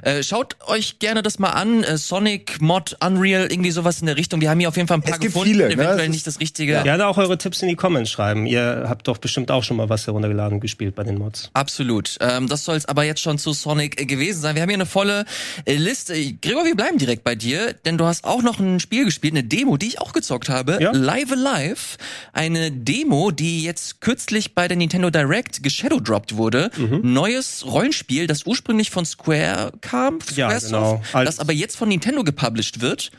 Äh, 0.02 0.22
schaut 0.22 0.56
euch 0.66 0.98
gerne 0.98 1.22
das 1.22 1.38
mal 1.38 1.50
an. 1.50 1.84
Äh, 1.84 1.96
Sonic, 1.98 2.60
Mod, 2.60 2.96
Unreal, 3.04 3.48
irgendwie 3.50 3.70
sowas 3.70 4.00
in 4.00 4.06
der 4.06 4.16
Richtung. 4.16 4.40
Wir 4.40 4.50
haben 4.50 4.58
hier 4.60 4.68
auf 4.68 4.76
jeden 4.76 4.88
Fall 4.88 4.98
ein 4.98 5.02
paar 5.02 5.14
Es 5.14 5.20
gibt 5.20 5.34
gefunden. 5.34 5.52
viele, 5.54 5.68
ne? 5.68 5.74
Eventuell 5.74 6.08
nicht 6.08 6.26
das 6.26 6.40
Richtige. 6.40 6.72
Ja. 6.72 6.82
Gerne 6.82 7.06
auch 7.06 7.18
eure 7.18 7.38
Tipps 7.38 7.62
in 7.62 7.68
die 7.68 7.76
Comments 7.76 8.10
schreiben. 8.10 8.46
Ihr 8.46 8.84
habt 8.88 9.06
doch 9.08 9.18
bestimmt 9.18 9.50
auch 9.50 9.64
schon 9.64 9.76
mal 9.76 9.88
was 9.88 10.06
heruntergeladen 10.06 10.54
und 10.54 10.60
gespielt 10.60 10.94
bei 10.94 11.04
den 11.04 11.18
Mods. 11.18 11.50
Absolut. 11.52 12.16
Ähm, 12.20 12.48
das 12.48 12.64
soll 12.64 12.76
es 12.76 12.86
aber 12.86 13.04
jetzt 13.04 13.20
schon 13.20 13.38
zu 13.38 13.52
Sonic 13.52 14.00
äh, 14.00 14.06
gewesen 14.06 14.40
sein. 14.40 14.54
Wir 14.54 14.62
haben 14.62 14.68
hier 14.70 14.76
eine 14.76 14.86
volle 14.86 15.24
äh, 15.64 15.74
Liste. 15.74 16.14
Gregor, 16.14 16.64
wir 16.64 16.74
bleiben 16.74 16.98
direkt 16.98 17.24
bei 17.24 17.34
dir, 17.34 17.72
denn 17.84 17.98
du 17.98 18.04
hast 18.06 18.24
auch 18.24 18.42
noch 18.42 18.58
ein 18.58 18.80
Spiel 18.80 19.04
gespielt, 19.04 19.34
eine 19.34 19.44
Demo, 19.44 19.76
die 19.76 19.86
ich 19.88 20.00
auch 20.00 20.12
gezockt 20.12 20.48
habe. 20.48 20.78
Ja. 20.80 20.92
Live 20.92 21.32
Alive. 21.32 21.98
Eine 22.32 22.72
Demo, 22.72 23.30
die 23.30 23.62
jetzt 23.62 24.00
kürzlich 24.00 24.54
bei 24.54 24.68
der 24.68 24.76
Nintendo 24.76 25.10
Direct 25.10 25.62
geshadowdropped 25.62 26.36
wurde. 26.36 26.70
Mhm. 26.76 27.00
Neues 27.12 27.64
Rollenspiel, 27.66 28.26
das 28.26 28.46
ursprünglich 28.46 28.90
von 28.90 29.04
Square 29.04 29.59
kam. 29.80 30.18
Ja, 30.34 30.48
Squaresoft, 30.48 30.70
genau. 30.70 31.02
Als- 31.12 31.26
Das 31.36 31.38
aber 31.40 31.52
jetzt 31.52 31.76
von 31.76 31.88
Nintendo 31.88 32.24
gepublished 32.24 32.80
wird. 32.80 33.10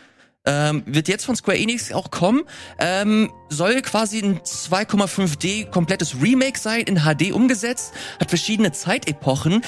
Ähm, 0.44 0.82
wird 0.88 1.08
jetzt 1.08 1.24
von 1.26 1.36
Square 1.36 1.60
Enix 1.60 1.92
auch 1.92 2.10
kommen. 2.10 2.42
Ähm, 2.80 3.32
soll 3.50 3.80
quasi 3.84 4.20
ein 4.24 4.40
2,5D 4.44 5.66
komplettes 5.70 6.16
Remake 6.20 6.58
sein, 6.60 6.82
in 6.82 7.02
HD 7.02 7.32
umgesetzt, 7.32 7.94
hat 8.20 8.30
verschiedene 8.30 8.72
Zeitepochen. 8.72 9.62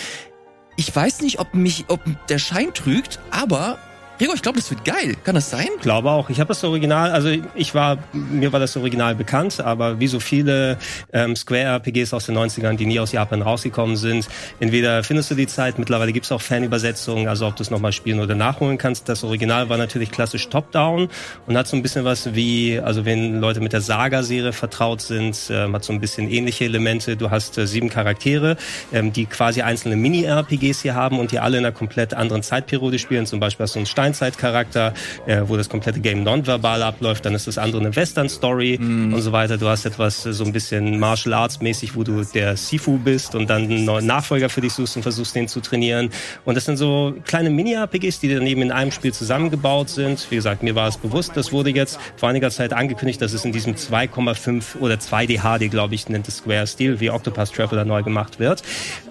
Ich 0.75 0.93
weiß 0.95 1.21
nicht, 1.21 1.37
ob 1.39 1.53
mich, 1.53 1.85
ob 1.89 2.01
der 2.27 2.39
Schein 2.39 2.73
trügt, 2.73 3.19
aber 3.29 3.77
Gregor, 4.17 4.35
ich 4.35 4.41
glaube, 4.41 4.59
das 4.59 4.69
wird 4.69 4.85
geil. 4.85 5.15
Kann 5.23 5.35
das 5.35 5.49
sein? 5.49 5.69
glaube 5.83 6.09
auch. 6.09 6.29
Ich 6.29 6.39
habe 6.39 6.47
das 6.47 6.63
Original, 6.63 7.11
also 7.11 7.29
ich 7.55 7.75
war, 7.75 7.97
mir 8.13 8.53
war 8.53 8.59
das 8.59 8.75
Original 8.77 9.15
bekannt, 9.15 9.59
aber 9.59 9.99
wie 9.99 10.07
so 10.07 10.19
viele 10.19 10.77
ähm, 11.11 11.35
Square-RPGs 11.35 12.13
aus 12.13 12.25
den 12.25 12.37
90ern, 12.37 12.77
die 12.77 12.85
nie 12.85 12.99
aus 12.99 13.11
Japan 13.11 13.41
rausgekommen 13.41 13.97
sind, 13.97 14.27
entweder 14.59 15.03
findest 15.03 15.29
du 15.31 15.35
die 15.35 15.45
Zeit, 15.45 15.77
mittlerweile 15.77 16.13
gibt's 16.13 16.31
auch 16.31 16.41
Fanübersetzungen, 16.41 17.27
also 17.27 17.47
ob 17.47 17.57
du 17.57 17.63
es 17.63 17.69
nochmal 17.69 17.91
spielen 17.91 18.19
oder 18.19 18.33
nachholen 18.33 18.77
kannst. 18.77 19.09
Das 19.09 19.23
Original 19.23 19.69
war 19.69 19.77
natürlich 19.77 20.09
klassisch 20.09 20.47
Top-Down 20.49 21.09
und 21.47 21.57
hat 21.57 21.67
so 21.67 21.75
ein 21.75 21.81
bisschen 21.81 22.05
was 22.05 22.33
wie, 22.33 22.79
also 22.79 23.03
wenn 23.05 23.39
Leute 23.41 23.59
mit 23.59 23.73
der 23.73 23.81
Saga-Serie 23.81 24.53
vertraut 24.53 25.01
sind, 25.01 25.37
ähm, 25.49 25.75
hat 25.75 25.83
so 25.83 25.91
ein 25.91 25.99
bisschen 25.99 26.29
ähnliche 26.29 26.65
Elemente. 26.65 27.17
Du 27.17 27.29
hast 27.29 27.57
äh, 27.57 27.67
sieben 27.67 27.89
Charaktere, 27.89 28.55
ähm, 28.93 29.11
die 29.11 29.25
quasi 29.25 29.61
einzelne 29.61 29.97
Mini-RPGs 29.97 30.81
hier 30.81 30.95
haben 30.95 31.19
und 31.19 31.31
die 31.31 31.39
alle 31.39 31.57
in 31.57 31.65
einer 31.65 31.73
komplett 31.73 32.13
anderen 32.13 32.41
Zeitperiode 32.41 32.99
spielen. 32.99 33.25
Zum 33.25 33.41
Beispiel 33.41 33.65
hast 33.65 33.75
du 33.75 33.79
einen 33.79 33.85
Steinzeitcharakter, 34.03 34.93
äh, 35.25 35.41
wo 35.45 35.55
das 35.55 35.69
komplette 35.69 36.01
Game 36.01 36.23
nonverbal 36.23 36.83
abläuft. 36.83 37.25
Dann 37.25 37.35
ist 37.35 37.47
das 37.47 37.57
andere 37.57 37.81
eine 37.81 37.95
Western-Story 37.95 38.77
und 39.13 39.21
so 39.21 39.31
weiter. 39.31 39.57
Du 39.57 39.67
hast 39.67 39.85
etwas 39.85 40.25
äh, 40.25 40.33
so 40.33 40.43
ein 40.43 40.51
bisschen 40.51 40.99
Martial 40.99 41.33
Arts-mäßig, 41.33 41.95
wo 41.95 42.03
du 42.03 42.23
der 42.23 42.57
Sifu 42.57 42.97
bist 42.97 43.33
und 43.35 43.49
dann 43.49 43.63
einen 43.63 43.85
neuen 43.85 44.05
Nachfolger 44.05 44.49
für 44.49 44.59
dich 44.59 44.73
suchst 44.73 44.97
und 44.97 45.03
versuchst, 45.03 45.35
den 45.35 45.47
zu 45.47 45.61
trainieren. 45.61 46.09
Und 46.43 46.55
das 46.55 46.65
sind 46.65 46.77
so 46.77 47.15
kleine 47.25 47.49
Mini-RPGs, 47.49 48.19
die 48.19 48.33
dann 48.33 48.45
eben 48.45 48.61
in 48.61 48.71
einem 48.71 48.91
Spiel 48.91 49.13
zusammengebaut 49.13 49.89
sind. 49.89 50.27
Wie 50.29 50.35
gesagt, 50.35 50.63
mir 50.63 50.75
war 50.75 50.89
es 50.89 50.97
bewusst, 50.97 51.31
das 51.35 51.53
wurde 51.53 51.69
jetzt 51.69 51.97
vor 52.17 52.27
einiger 52.29 52.49
Zeit 52.51 52.73
angekündigt, 52.73 53.21
dass 53.21 53.31
es 53.31 53.45
in 53.45 53.53
diesem 53.53 53.75
2,5 53.75 54.79
oder 54.79 54.95
2D 54.95 55.39
HD, 55.39 55.71
glaube 55.71 55.95
ich, 55.95 56.09
nennt 56.09 56.27
es 56.27 56.37
Square-Stil, 56.37 56.99
wie 56.99 57.09
Octopus 57.09 57.51
Traveler 57.51 57.85
neu 57.85 58.03
gemacht 58.03 58.39
wird. 58.39 58.63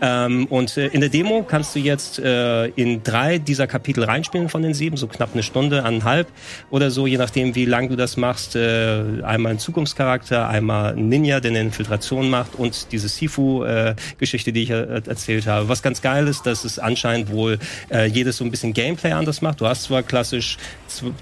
Ähm, 0.03 0.47
und 0.47 0.77
äh, 0.77 0.89
in 0.89 1.01
der 1.01 1.09
Demo 1.09 1.43
kannst 1.43 1.75
du 1.75 1.79
jetzt 1.79 2.19
äh, 2.19 2.67
in 2.67 3.03
drei 3.03 3.39
dieser 3.39 3.67
Kapitel 3.67 4.05
reinspielen 4.05 4.49
von 4.49 4.63
den 4.63 4.75
sieben, 4.83 4.97
so 4.97 5.07
knapp 5.07 5.31
eine 5.33 5.45
Stunde, 5.45 5.85
eineinhalb 5.85 6.27
oder 6.71 6.91
so, 6.91 7.07
je 7.07 7.17
nachdem, 7.17 7.55
wie 7.55 7.67
lang 7.67 7.89
du 7.89 7.95
das 7.95 8.17
machst. 8.17 8.57
Äh, 8.57 9.23
einmal 9.23 9.53
ein 9.53 9.59
Zukunftscharakter, 9.61 10.49
einmal 10.49 10.95
ein 10.95 11.09
Ninja, 11.09 11.39
der 11.39 11.53
eine 11.53 11.61
Infiltration 11.61 12.29
macht 12.31 12.57
und 12.57 12.91
diese 12.91 13.09
Sifu-Geschichte, 13.09 14.53
die 14.53 14.65
ich 14.65 14.71
äh, 14.71 15.03
erzählt 15.07 15.47
habe. 15.47 15.69
Was 15.69 15.83
ganz 15.83 16.03
geil 16.03 16.27
ist, 16.27 16.47
dass 16.47 16.65
es 16.65 16.81
anscheinend 16.81 17.31
wohl 17.31 17.61
äh, 17.93 18.07
jedes 18.07 18.39
so 18.39 18.45
ein 18.45 18.51
bisschen 18.51 18.73
Gameplay 18.73 19.13
anders 19.13 19.41
macht. 19.41 19.61
Du 19.61 19.67
hast 19.69 19.85
zwar 19.85 20.03
klassisch 20.03 20.57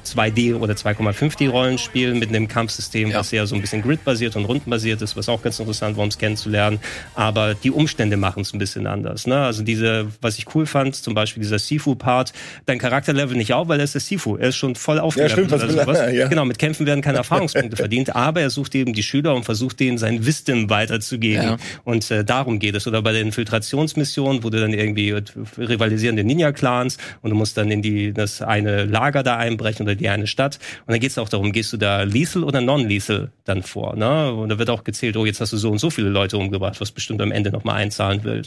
2D 0.04 0.54
oder 0.56 0.72
2,5D 0.74 1.50
Rollenspiel 1.50 2.14
mit 2.14 2.30
einem 2.30 2.48
Kampfsystem, 2.48 3.11
Ja. 3.11 3.18
was 3.18 3.30
eher 3.32 3.46
so 3.46 3.54
ein 3.56 3.61
bisschen 3.61 3.82
gridbasiert 3.82 4.36
und 4.36 4.46
rundenbasiert 4.46 5.02
ist, 5.02 5.16
was 5.18 5.28
auch 5.28 5.42
ganz 5.42 5.58
interessant 5.61 5.96
war, 5.98 6.04
um 6.04 6.08
es 6.08 6.16
kennenzulernen. 6.18 6.80
Aber 7.14 7.54
die 7.54 7.70
Umstände 7.70 8.16
machen 8.16 8.40
es 8.40 8.54
ein 8.54 8.58
bisschen 8.58 8.86
anders. 8.86 9.26
Ne? 9.26 9.36
Also 9.38 9.62
diese, 9.62 10.06
was 10.22 10.38
ich 10.38 10.46
cool 10.54 10.64
fand, 10.64 10.96
zum 10.96 11.12
Beispiel 11.14 11.42
dieser 11.42 11.58
Sifu-Part, 11.58 12.32
dein 12.66 12.78
Charakterlevel 12.78 13.36
nicht 13.36 13.49
auf, 13.53 13.68
weil 13.68 13.80
er 13.80 13.84
ist 13.84 13.94
der 13.94 14.01
Sifu. 14.01 14.36
Er 14.36 14.48
ist 14.48 14.57
schon 14.57 14.74
voll 14.74 14.98
aufgelevelt. 14.98 15.32
stimmt, 15.32 15.51
was 15.51 15.62
will 15.62 15.78
er? 15.78 15.84
sowas. 15.84 16.01
Ja. 16.11 16.28
Genau, 16.28 16.44
mit 16.44 16.59
Kämpfen 16.59 16.86
werden 16.86 17.03
keine 17.03 17.18
Erfahrungspunkte 17.30 17.76
verdient, 17.76 18.16
aber 18.16 18.40
er 18.40 18.51
sucht 18.51 18.74
eben 18.74 18.92
die 18.92 19.03
Schüler 19.03 19.34
und 19.34 19.44
versucht 19.44 19.78
denen 19.80 19.98
sein 19.98 20.26
Wisdom 20.26 20.70
weiterzugeben. 20.70 21.42
Ja. 21.42 21.57
Und 21.84 22.11
äh, 22.11 22.24
darum 22.24 22.59
geht 22.59 22.74
es. 22.74 22.86
Oder 22.86 23.03
bei 23.03 23.12
der 23.12 23.22
Infiltrationsmission, 23.22 24.42
wo 24.42 24.51
du 24.51 24.61
dann 24.61 24.72
irgendwie 24.72 25.14
rivalisierende 25.59 26.24
Ninja-Clans 26.24 26.98
und 27.22 27.30
du 27.30 27.36
musst 27.36 27.57
dann 27.57 27.70
in 27.70 27.82
die 27.82 28.12
das 28.12 28.42
eine 28.42 28.84
Lager 28.84 29.22
da 29.22 29.36
einbrechen 29.36 29.86
oder 29.86 29.94
die 29.94 30.09
eine 30.09 30.26
Stadt. 30.26 30.59
Und 30.86 30.92
dann 30.92 31.01
geht 31.01 31.11
es 31.11 31.18
auch 31.18 31.28
darum, 31.28 31.53
gehst 31.53 31.72
du 31.72 31.76
da 31.76 32.03
lethal 32.03 32.44
oder 32.44 32.61
non-lethal 32.61 33.30
dann 33.44 33.62
vor. 33.62 33.96
Ne? 33.96 34.32
Und 34.32 34.48
da 34.48 34.59
wird 34.59 34.70
auch 34.70 34.84
gezählt, 34.84 35.16
oh, 35.16 35.26
jetzt 35.26 35.40
hast 35.40 35.53
du 35.53 35.57
so 35.57 35.70
und 35.70 35.78
so 35.78 35.90
viele 35.90 36.09
Leute 36.09 36.38
umgebracht, 36.38 36.80
was 36.80 36.90
bestimmt 36.90 37.20
am 37.22 37.32
Ende 37.32 37.51
nochmal 37.51 37.76
einzahlen 37.76 38.24
will. 38.24 38.42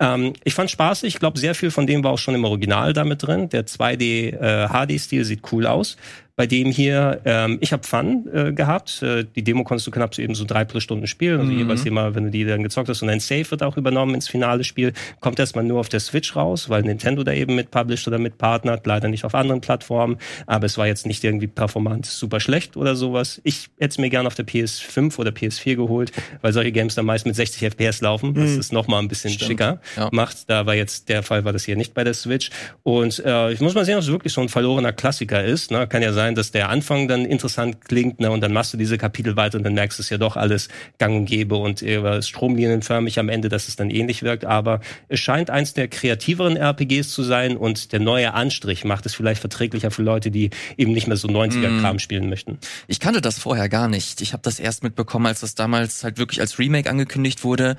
Ähm, 0.00 0.32
ich 0.44 0.54
fand 0.54 0.70
spaßig. 0.70 1.14
Ich 1.14 1.20
glaube, 1.20 1.38
sehr 1.38 1.54
viel 1.54 1.70
von 1.70 1.86
dem 1.86 2.02
war 2.04 2.12
auch 2.12 2.18
schon 2.18 2.34
im 2.34 2.44
Original 2.44 2.92
damit 2.92 3.26
drin. 3.26 3.48
Der 3.48 3.66
2D 3.66 4.32
äh, 4.32 4.43
HD-Stil 4.44 5.24
sieht 5.24 5.52
cool 5.52 5.66
aus. 5.66 5.96
Bei 6.36 6.48
dem 6.48 6.72
hier, 6.72 7.20
ähm, 7.24 7.58
ich 7.60 7.72
habe 7.72 7.84
Fun 7.86 8.28
äh, 8.32 8.52
gehabt. 8.52 9.02
Äh, 9.02 9.24
die 9.36 9.44
Demo 9.44 9.62
konntest 9.62 9.86
du 9.86 9.92
knapp 9.92 10.16
so 10.16 10.20
eben 10.22 10.34
so 10.34 10.44
drei 10.44 10.64
plus 10.64 10.82
Stunden 10.82 11.06
spielen. 11.06 11.38
Also 11.38 11.52
jeweils 11.52 11.84
immer, 11.86 12.16
wenn 12.16 12.24
du 12.24 12.30
die 12.32 12.44
dann 12.44 12.64
gezockt 12.64 12.88
hast. 12.88 13.02
Und 13.02 13.08
ein 13.10 13.20
Save 13.20 13.48
wird 13.52 13.62
auch 13.62 13.76
übernommen 13.76 14.16
ins 14.16 14.26
finale 14.28 14.64
Spiel. 14.64 14.92
Kommt 15.20 15.38
erstmal 15.38 15.62
nur 15.64 15.78
auf 15.78 15.88
der 15.88 16.00
Switch 16.00 16.34
raus, 16.34 16.68
weil 16.68 16.82
Nintendo 16.82 17.22
da 17.22 17.32
eben 17.32 17.54
mit 17.54 17.70
published 17.70 18.08
oder 18.08 18.18
mit 18.18 18.36
partnert. 18.36 18.84
Leider 18.84 19.06
nicht 19.08 19.24
auf 19.24 19.34
anderen 19.36 19.60
Plattformen. 19.60 20.16
Aber 20.46 20.66
es 20.66 20.76
war 20.76 20.88
jetzt 20.88 21.06
nicht 21.06 21.22
irgendwie 21.22 21.46
performant 21.46 22.06
super 22.06 22.40
schlecht 22.40 22.76
oder 22.76 22.96
sowas. 22.96 23.40
Ich 23.44 23.68
hätte 23.78 23.90
es 23.90 23.98
mir 23.98 24.10
gerne 24.10 24.26
auf 24.26 24.34
der 24.34 24.44
PS5 24.46 25.16
oder 25.20 25.30
PS4 25.30 25.76
geholt, 25.76 26.10
weil 26.42 26.52
solche 26.52 26.72
Games 26.72 26.96
dann 26.96 27.06
meist 27.06 27.26
mit 27.26 27.36
60 27.36 27.62
FPS 27.62 28.00
laufen. 28.00 28.34
Das 28.34 28.50
ist 28.50 28.72
noch 28.72 28.88
mal 28.88 28.98
ein 28.98 29.06
bisschen 29.06 29.30
schicker 29.30 29.80
Ja. 29.96 30.08
macht. 30.10 30.50
Da 30.50 30.66
war 30.66 30.74
jetzt 30.74 31.08
der 31.08 31.22
Fall, 31.22 31.44
war 31.44 31.52
das 31.52 31.64
hier 31.64 31.76
nicht 31.76 31.94
bei 31.94 32.02
der 32.02 32.14
Switch. 32.14 32.50
Und 32.82 33.22
äh, 33.24 33.52
ich 33.52 33.60
muss 33.60 33.74
mal 33.74 33.84
sehen, 33.84 33.94
ob 33.94 34.00
es 34.02 34.08
wirklich 34.08 34.32
so 34.32 34.40
ein 34.40 34.48
verlorener 34.48 34.92
Klassiker 34.92 35.44
ist. 35.44 35.70
Ne? 35.70 35.86
Kann 35.86 36.02
ja 36.02 36.12
sein, 36.12 36.23
sein, 36.24 36.34
dass 36.34 36.50
der 36.50 36.70
Anfang 36.70 37.06
dann 37.06 37.24
interessant 37.24 37.84
klingt, 37.84 38.20
ne, 38.20 38.30
und 38.30 38.40
dann 38.40 38.52
machst 38.52 38.72
du 38.72 38.76
diese 38.78 38.96
Kapitel 38.96 39.36
weiter 39.36 39.58
und 39.58 39.64
dann 39.64 39.74
merkst 39.74 39.98
du 39.98 40.02
es 40.02 40.10
ja 40.10 40.16
doch 40.16 40.36
alles 40.36 40.68
gang 40.98 41.16
und 41.16 41.26
gäbe 41.26 41.56
und 41.56 41.82
eher 41.82 42.22
stromlinienförmig 42.22 43.18
am 43.18 43.28
Ende, 43.28 43.48
dass 43.48 43.68
es 43.68 43.76
dann 43.76 43.90
ähnlich 43.90 44.22
wirkt. 44.22 44.44
Aber 44.44 44.80
es 45.08 45.20
scheint 45.20 45.50
eins 45.50 45.74
der 45.74 45.88
kreativeren 45.88 46.56
RPGs 46.56 47.10
zu 47.10 47.22
sein 47.22 47.56
und 47.56 47.92
der 47.92 48.00
neue 48.00 48.32
Anstrich 48.32 48.84
macht 48.84 49.04
es 49.06 49.14
vielleicht 49.14 49.40
verträglicher 49.40 49.90
für 49.90 50.02
Leute, 50.02 50.30
die 50.30 50.50
eben 50.76 50.92
nicht 50.92 51.06
mehr 51.06 51.16
so 51.16 51.28
90er-Kram 51.28 51.98
spielen 51.98 52.28
möchten. 52.28 52.58
Ich 52.88 53.00
kannte 53.00 53.20
das 53.20 53.38
vorher 53.38 53.68
gar 53.68 53.88
nicht. 53.88 54.20
Ich 54.22 54.32
habe 54.32 54.42
das 54.42 54.58
erst 54.58 54.82
mitbekommen, 54.82 55.26
als 55.26 55.40
das 55.40 55.54
damals 55.54 56.04
halt 56.04 56.18
wirklich 56.18 56.40
als 56.40 56.58
Remake 56.58 56.88
angekündigt 56.88 57.44
wurde. 57.44 57.76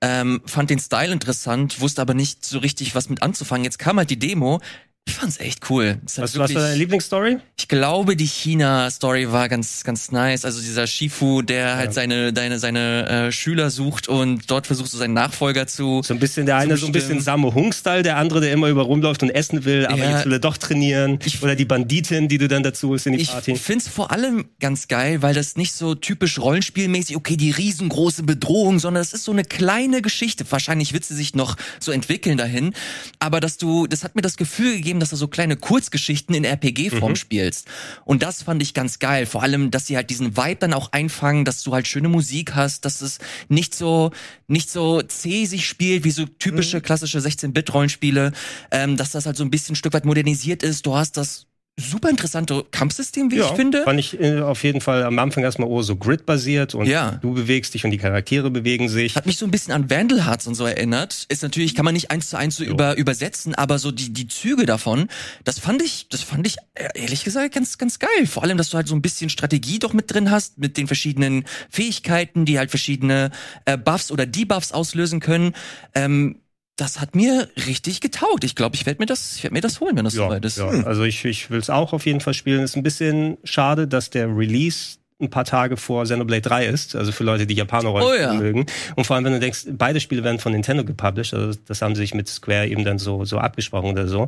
Ähm, 0.00 0.42
fand 0.46 0.70
den 0.70 0.80
Style 0.80 1.12
interessant, 1.12 1.80
wusste 1.80 2.02
aber 2.02 2.14
nicht 2.14 2.44
so 2.44 2.58
richtig, 2.58 2.94
was 2.94 3.08
mit 3.08 3.22
anzufangen. 3.22 3.64
Jetzt 3.64 3.78
kam 3.78 3.98
halt 3.98 4.10
die 4.10 4.18
Demo. 4.18 4.60
Ich 5.06 5.16
fand's 5.16 5.38
echt 5.38 5.68
cool. 5.70 5.98
Es 6.06 6.16
hat 6.16 6.24
Was, 6.24 6.32
was 6.32 6.38
war 6.38 6.48
wirklich- 6.48 6.62
deine 6.64 6.76
Lieblingsstory? 6.76 7.36
Ich 7.58 7.68
glaube, 7.68 8.16
die 8.16 8.26
China-Story 8.26 9.30
war 9.30 9.48
ganz, 9.50 9.84
ganz 9.84 10.10
nice. 10.10 10.44
Also 10.46 10.60
dieser 10.62 10.86
Shifu, 10.86 11.42
der 11.42 11.76
halt 11.76 11.92
seine, 11.92 12.32
deine, 12.32 12.58
seine 12.58 13.06
äh, 13.28 13.32
Schüler 13.32 13.70
sucht 13.70 14.08
und 14.08 14.50
dort 14.50 14.66
versucht, 14.66 14.90
so 14.90 14.96
seinen 14.98 15.12
Nachfolger 15.14 15.66
zu. 15.66 16.02
So 16.02 16.14
ein 16.14 16.20
bisschen 16.20 16.46
der 16.46 16.56
eine 16.56 16.78
so 16.78 16.86
ein 16.86 16.92
bisschen. 16.92 17.20
Sammo 17.20 17.54
Hung-Style, 17.54 18.02
der 18.02 18.16
andere, 18.16 18.40
der 18.40 18.52
immer 18.52 18.68
über 18.68 18.82
rumläuft 18.82 19.22
und 19.22 19.30
essen 19.30 19.64
will, 19.66 19.86
aber 19.86 19.98
Ja. 19.98 20.10
jetzt 20.16 20.24
will 20.24 20.32
er 20.32 20.38
doch 20.38 20.56
trainieren. 20.56 21.18
Ich- 21.24 21.42
Oder 21.42 21.54
die 21.54 21.64
Banditin, 21.66 22.28
die 22.28 22.38
du 22.38 22.48
dann 22.48 22.62
dazu 22.62 22.88
holst 22.88 23.06
in 23.06 23.12
die 23.12 23.20
Ich 23.20 23.28
Party. 23.30 23.56
find's 23.56 23.86
vor 23.88 24.10
allem 24.10 24.46
ganz 24.58 24.88
geil, 24.88 25.20
weil 25.20 25.34
das 25.34 25.56
nicht 25.56 25.74
so 25.74 25.94
typisch 25.94 26.38
Rollenspielmäßig, 26.38 27.14
okay, 27.16 27.36
die 27.36 27.50
riesengroße 27.50 28.22
Bedrohung, 28.22 28.78
sondern 28.78 29.02
es 29.02 29.12
ist 29.12 29.24
so 29.24 29.32
eine 29.32 29.44
kleine 29.44 30.00
Geschichte. 30.00 30.44
Wahrscheinlich 30.50 30.94
wird 30.94 31.04
sie 31.04 31.14
sich 31.14 31.34
noch 31.34 31.56
so 31.78 31.92
entwickeln 31.92 32.38
dahin. 32.38 32.72
Aber 33.18 33.40
dass 33.40 33.58
du, 33.58 33.86
das 33.86 34.02
hat 34.02 34.16
mir 34.16 34.22
das 34.22 34.36
Gefühl 34.38 34.76
gegeben, 34.76 34.93
dass 35.00 35.10
du 35.10 35.16
so 35.16 35.28
kleine 35.28 35.56
Kurzgeschichten 35.56 36.34
in 36.34 36.44
RPG-Form 36.44 37.16
spielst. 37.16 37.68
Und 38.04 38.22
das 38.22 38.42
fand 38.42 38.62
ich 38.62 38.74
ganz 38.74 38.98
geil. 38.98 39.26
Vor 39.26 39.42
allem, 39.42 39.70
dass 39.70 39.86
sie 39.86 39.96
halt 39.96 40.10
diesen 40.10 40.36
Vibe 40.36 40.56
dann 40.56 40.74
auch 40.74 40.92
einfangen, 40.92 41.44
dass 41.44 41.62
du 41.62 41.72
halt 41.72 41.86
schöne 41.86 42.08
Musik 42.08 42.54
hast, 42.54 42.84
dass 42.84 43.00
es 43.00 43.18
nicht 43.48 43.74
so, 43.74 44.10
nicht 44.46 44.70
so 44.70 45.02
zäh 45.02 45.46
sich 45.46 45.66
spielt, 45.66 46.04
wie 46.04 46.10
so 46.10 46.26
typische 46.26 46.80
klassische 46.80 47.18
16-Bit-Rollenspiele, 47.18 48.32
ähm, 48.70 48.96
dass 48.96 49.12
das 49.12 49.26
halt 49.26 49.36
so 49.36 49.44
ein 49.44 49.50
bisschen 49.50 49.74
ein 49.74 49.76
Stück 49.76 49.94
weit 49.94 50.04
modernisiert 50.04 50.62
ist. 50.62 50.86
Du 50.86 50.94
hast 50.94 51.16
das 51.16 51.46
super 51.76 52.08
interessante 52.08 52.64
Kampfsystem, 52.70 53.30
wie 53.32 53.40
ich 53.40 53.46
finde. 53.46 53.82
Fand 53.82 53.98
ich 53.98 54.20
äh, 54.20 54.40
auf 54.40 54.62
jeden 54.62 54.80
Fall 54.80 55.02
am 55.02 55.18
Anfang 55.18 55.42
erstmal 55.42 55.68
oh, 55.68 55.82
so 55.82 55.96
Grid-basiert 55.96 56.74
und 56.74 56.86
Ja. 56.86 57.18
du 57.20 57.34
bewegst 57.34 57.74
dich 57.74 57.84
und 57.84 57.90
die 57.90 57.98
Charaktere 57.98 58.50
bewegen 58.50 58.88
sich. 58.88 59.16
Hat 59.16 59.26
mich 59.26 59.38
so 59.38 59.44
ein 59.44 59.50
bisschen 59.50 59.72
an 59.72 59.90
Vandal 59.90 60.24
Hearts 60.24 60.46
und 60.46 60.54
so 60.54 60.66
erinnert. 60.66 61.26
Ist 61.28 61.42
natürlich, 61.42 61.74
kann 61.74 61.84
man 61.84 61.94
nicht 61.94 62.12
eins 62.12 62.30
zu 62.30 62.36
eins 62.38 62.56
so 62.56 62.64
über, 62.64 62.96
übersetzen, 62.96 63.56
aber 63.56 63.80
so 63.80 63.90
die, 63.90 64.12
die 64.12 64.28
Züge 64.28 64.66
davon, 64.66 65.08
das 65.42 65.58
fand 65.58 65.82
ich, 65.82 66.08
das 66.10 66.22
fand 66.22 66.46
ich 66.46 66.58
äh, 66.74 66.88
ehrlich 66.94 67.24
gesagt 67.24 67.54
ganz, 67.54 67.76
ganz 67.76 67.98
geil. 67.98 68.26
Vor 68.26 68.44
allem, 68.44 68.56
dass 68.56 68.70
du 68.70 68.76
halt 68.76 68.86
so 68.86 68.94
ein 68.94 69.02
bisschen 69.02 69.28
Strategie 69.28 69.80
doch 69.80 69.92
mit 69.92 70.12
drin 70.12 70.30
hast, 70.30 70.58
mit 70.58 70.76
den 70.76 70.86
verschiedenen 70.86 71.44
Fähigkeiten, 71.70 72.44
die 72.44 72.58
halt 72.58 72.70
verschiedene 72.70 73.32
äh, 73.64 73.76
Buffs 73.76 74.12
oder 74.12 74.26
Debuffs 74.26 74.70
auslösen 74.70 75.18
können. 75.18 75.54
Ähm, 75.94 76.36
das 76.76 77.00
hat 77.00 77.14
mir 77.14 77.48
richtig 77.66 78.00
getaugt. 78.00 78.44
Ich 78.44 78.54
glaube, 78.56 78.74
ich 78.76 78.84
werde 78.86 79.00
mir 79.00 79.06
das, 79.06 79.36
ich 79.36 79.42
werde 79.44 79.54
mir 79.54 79.60
das 79.60 79.80
holen, 79.80 79.96
wenn 79.96 80.04
das 80.04 80.14
soweit 80.14 80.44
ist. 80.44 80.58
ja. 80.58 80.66
Also 80.68 81.04
ich, 81.04 81.24
ich 81.24 81.50
will 81.50 81.58
es 81.60 81.70
auch 81.70 81.92
auf 81.92 82.04
jeden 82.06 82.20
Fall 82.20 82.34
spielen. 82.34 82.62
Ist 82.62 82.76
ein 82.76 82.82
bisschen 82.82 83.38
schade, 83.44 83.86
dass 83.86 84.10
der 84.10 84.26
Release 84.36 84.96
ein 85.20 85.30
paar 85.30 85.44
Tage 85.44 85.76
vor 85.76 86.02
Xenoblade 86.02 86.42
3 86.42 86.66
ist, 86.66 86.96
also 86.96 87.12
für 87.12 87.22
Leute, 87.22 87.46
die 87.46 87.54
Japaner 87.54 87.94
Oh 87.94 88.12
ja. 88.12 88.34
mögen. 88.34 88.66
Und 88.96 89.06
vor 89.06 89.14
allem, 89.14 89.24
wenn 89.24 89.32
du 89.32 89.38
denkst, 89.40 89.66
beide 89.70 90.00
Spiele 90.00 90.24
werden 90.24 90.40
von 90.40 90.50
Nintendo 90.52 90.84
gepublished, 90.84 91.32
also 91.34 91.56
das 91.66 91.80
haben 91.82 91.94
sie 91.94 92.02
sich 92.02 92.14
mit 92.14 92.26
Square 92.28 92.66
eben 92.66 92.84
dann 92.84 92.98
so, 92.98 93.24
so 93.24 93.38
abgesprochen 93.38 93.90
oder 93.90 94.08
so. 94.08 94.26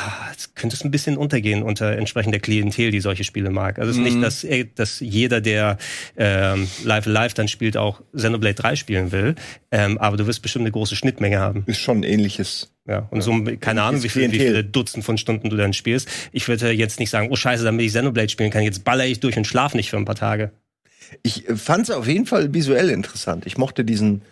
Ah, 0.00 0.30
Es 0.36 0.54
könnte 0.54 0.76
es 0.76 0.84
ein 0.84 0.90
bisschen 0.90 1.16
untergehen 1.16 1.62
unter 1.62 1.96
entsprechender 1.96 2.38
Klientel, 2.38 2.90
die 2.90 3.00
solche 3.00 3.24
Spiele 3.24 3.50
mag. 3.50 3.78
Also 3.78 3.90
es 3.90 3.96
ist 3.96 4.00
Mhm. 4.02 4.08
nicht, 4.08 4.22
dass, 4.22 4.44
äh, 4.44 4.66
dass 4.74 5.00
jeder, 5.00 5.40
der 5.40 5.76
ähm, 6.16 6.68
Live 6.84 7.06
Alive 7.06 7.34
dann 7.34 7.48
spielt, 7.48 7.76
auch 7.76 8.00
Xenoblade 8.14 8.54
3 8.54 8.76
spielen 8.76 9.10
will. 9.12 9.34
Ähm, 9.72 9.98
aber 9.98 10.16
du 10.16 10.26
wirst 10.26 10.40
bestimmt 10.42 10.62
eine 10.64 10.72
große 10.72 10.94
Schnittmenge 10.96 11.38
haben. 11.40 11.64
Ist 11.66 11.80
schon 11.80 11.98
ein 12.00 12.02
ähnliches. 12.04 12.72
Ja, 12.86 13.06
und 13.10 13.20
so, 13.20 13.34
keine 13.60 13.82
Ahnung, 13.82 14.02
wie, 14.02 14.08
viel, 14.08 14.32
wie 14.32 14.38
viele 14.38 14.64
Dutzend 14.64 15.04
von 15.04 15.18
Stunden 15.18 15.50
du 15.50 15.56
dann 15.56 15.74
spielst. 15.74 16.08
Ich 16.32 16.48
würde 16.48 16.70
jetzt 16.70 16.98
nicht 17.00 17.10
sagen, 17.10 17.28
oh 17.30 17.36
scheiße, 17.36 17.62
damit 17.64 17.84
ich 17.84 17.92
Xenoblade 17.92 18.30
spielen 18.30 18.50
kann, 18.50 18.62
jetzt 18.62 18.82
baller 18.84 19.04
ich 19.04 19.20
durch 19.20 19.36
und 19.36 19.46
schlaf 19.46 19.74
nicht 19.74 19.90
für 19.90 19.98
ein 19.98 20.06
paar 20.06 20.14
Tage. 20.14 20.52
Ich 21.22 21.44
fand 21.54 21.82
es 21.84 21.90
auf 21.90 22.06
jeden 22.06 22.24
Fall 22.26 22.54
visuell 22.54 22.88
interessant. 22.90 23.44
Ich 23.46 23.58
mochte 23.58 23.84
diesen 23.84 24.22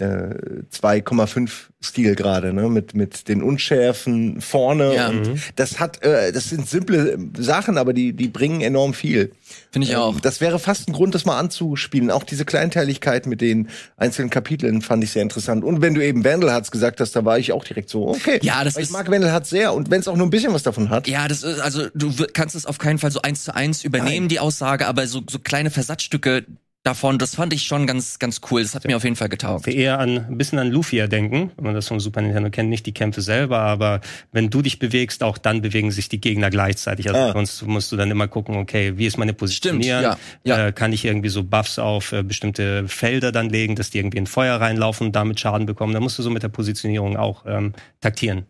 äh, 0.00 0.34
2,5 0.72 1.50
Stil 1.82 2.14
gerade, 2.14 2.52
ne, 2.52 2.68
mit 2.68 2.94
mit 2.94 3.28
den 3.28 3.42
Unschärfen 3.42 4.40
vorne 4.42 4.94
Ja. 4.94 5.08
und 5.08 5.30
das 5.56 5.80
hat, 5.80 6.02
äh, 6.02 6.30
das 6.30 6.50
sind 6.50 6.68
simple 6.68 7.16
Sachen, 7.38 7.78
aber 7.78 7.92
die 7.94 8.12
die 8.12 8.28
bringen 8.28 8.60
enorm 8.60 8.92
viel. 8.92 9.32
Finde 9.72 9.88
ich 9.88 9.96
auch. 9.96 10.14
Ähm, 10.16 10.20
Das 10.22 10.40
wäre 10.40 10.58
fast 10.58 10.88
ein 10.88 10.92
Grund, 10.92 11.14
das 11.14 11.24
mal 11.24 11.38
anzuspielen. 11.38 12.10
Auch 12.10 12.24
diese 12.24 12.44
Kleinteiligkeit 12.44 13.26
mit 13.26 13.40
den 13.40 13.68
einzelnen 13.96 14.28
Kapiteln 14.30 14.82
fand 14.82 15.02
ich 15.04 15.10
sehr 15.12 15.22
interessant. 15.22 15.64
Und 15.64 15.80
wenn 15.80 15.94
du 15.94 16.04
eben 16.04 16.22
Vandal 16.24 16.50
Hearts 16.50 16.70
gesagt 16.70 17.00
hast, 17.00 17.16
da 17.16 17.24
war 17.24 17.38
ich 17.38 17.52
auch 17.52 17.64
direkt 17.64 17.88
so, 17.88 18.08
okay. 18.08 18.38
Ja, 18.42 18.62
das 18.62 18.74
Weil 18.76 18.82
ich 18.82 18.88
ist- 18.88 18.92
mag 18.92 19.10
Vandal 19.10 19.30
Hearts 19.30 19.48
sehr 19.50 19.72
und 19.72 19.90
wenn 19.90 20.00
es 20.00 20.08
auch 20.08 20.16
nur 20.16 20.26
ein 20.26 20.30
bisschen 20.30 20.52
was 20.52 20.62
davon 20.62 20.90
hat. 20.90 21.08
Ja, 21.08 21.28
das 21.28 21.42
ist, 21.42 21.60
also 21.60 21.88
du 21.94 22.12
kannst 22.32 22.54
es 22.56 22.66
auf 22.66 22.76
keinen 22.78 22.98
Fall 22.98 23.10
so 23.10 23.22
eins 23.22 23.44
zu 23.44 23.54
eins 23.54 23.84
übernehmen, 23.84 24.24
Nein. 24.24 24.28
die 24.28 24.40
Aussage, 24.40 24.86
aber 24.86 25.06
so, 25.06 25.22
so 25.30 25.38
kleine 25.38 25.70
Versatzstücke 25.70 26.44
davon, 26.82 27.18
das 27.18 27.34
fand 27.34 27.52
ich 27.52 27.64
schon 27.64 27.86
ganz, 27.86 28.18
ganz 28.18 28.40
cool. 28.50 28.62
Das 28.62 28.74
hat 28.74 28.84
mir 28.86 28.96
auf 28.96 29.04
jeden 29.04 29.16
Fall 29.16 29.28
getaugt. 29.28 29.66
Eher 29.68 29.98
an, 29.98 30.16
ein 30.26 30.38
bisschen 30.38 30.58
an 30.58 30.70
Lufia 30.70 31.06
denken, 31.06 31.50
wenn 31.56 31.64
man 31.66 31.74
das 31.74 31.88
vom 31.88 32.00
Super 32.00 32.22
Nintendo 32.22 32.50
kennt, 32.50 32.68
nicht 32.70 32.86
die 32.86 32.92
Kämpfe 32.94 33.20
selber, 33.20 33.58
aber 33.60 34.00
wenn 34.32 34.50
du 34.50 34.62
dich 34.62 34.78
bewegst, 34.78 35.22
auch 35.22 35.38
dann 35.38 35.60
bewegen 35.62 35.90
sich 35.90 36.08
die 36.08 36.20
Gegner 36.20 36.50
gleichzeitig. 36.50 37.08
Also 37.08 37.20
Ah. 37.20 37.32
sonst 37.32 37.62
musst 37.62 37.92
du 37.92 37.96
dann 37.96 38.10
immer 38.10 38.28
gucken, 38.28 38.56
okay, 38.56 38.96
wie 38.96 39.06
ist 39.06 39.18
meine 39.18 39.32
Position? 39.34 39.80
ja, 39.80 40.16
ja. 40.44 40.68
Äh, 40.68 40.72
kann 40.72 40.92
ich 40.92 41.04
irgendwie 41.04 41.28
so 41.28 41.44
Buffs 41.44 41.78
auf 41.78 42.12
äh, 42.12 42.22
bestimmte 42.22 42.88
Felder 42.88 43.32
dann 43.32 43.50
legen, 43.50 43.76
dass 43.76 43.90
die 43.90 43.98
irgendwie 43.98 44.18
in 44.18 44.26
Feuer 44.26 44.56
reinlaufen 44.60 45.08
und 45.08 45.16
damit 45.16 45.38
Schaden 45.40 45.66
bekommen? 45.66 45.92
Da 45.92 46.00
musst 46.00 46.18
du 46.18 46.22
so 46.22 46.30
mit 46.30 46.42
der 46.42 46.48
Positionierung 46.48 47.16
auch 47.16 47.44
ähm, 47.46 47.74
taktieren. 48.00 48.46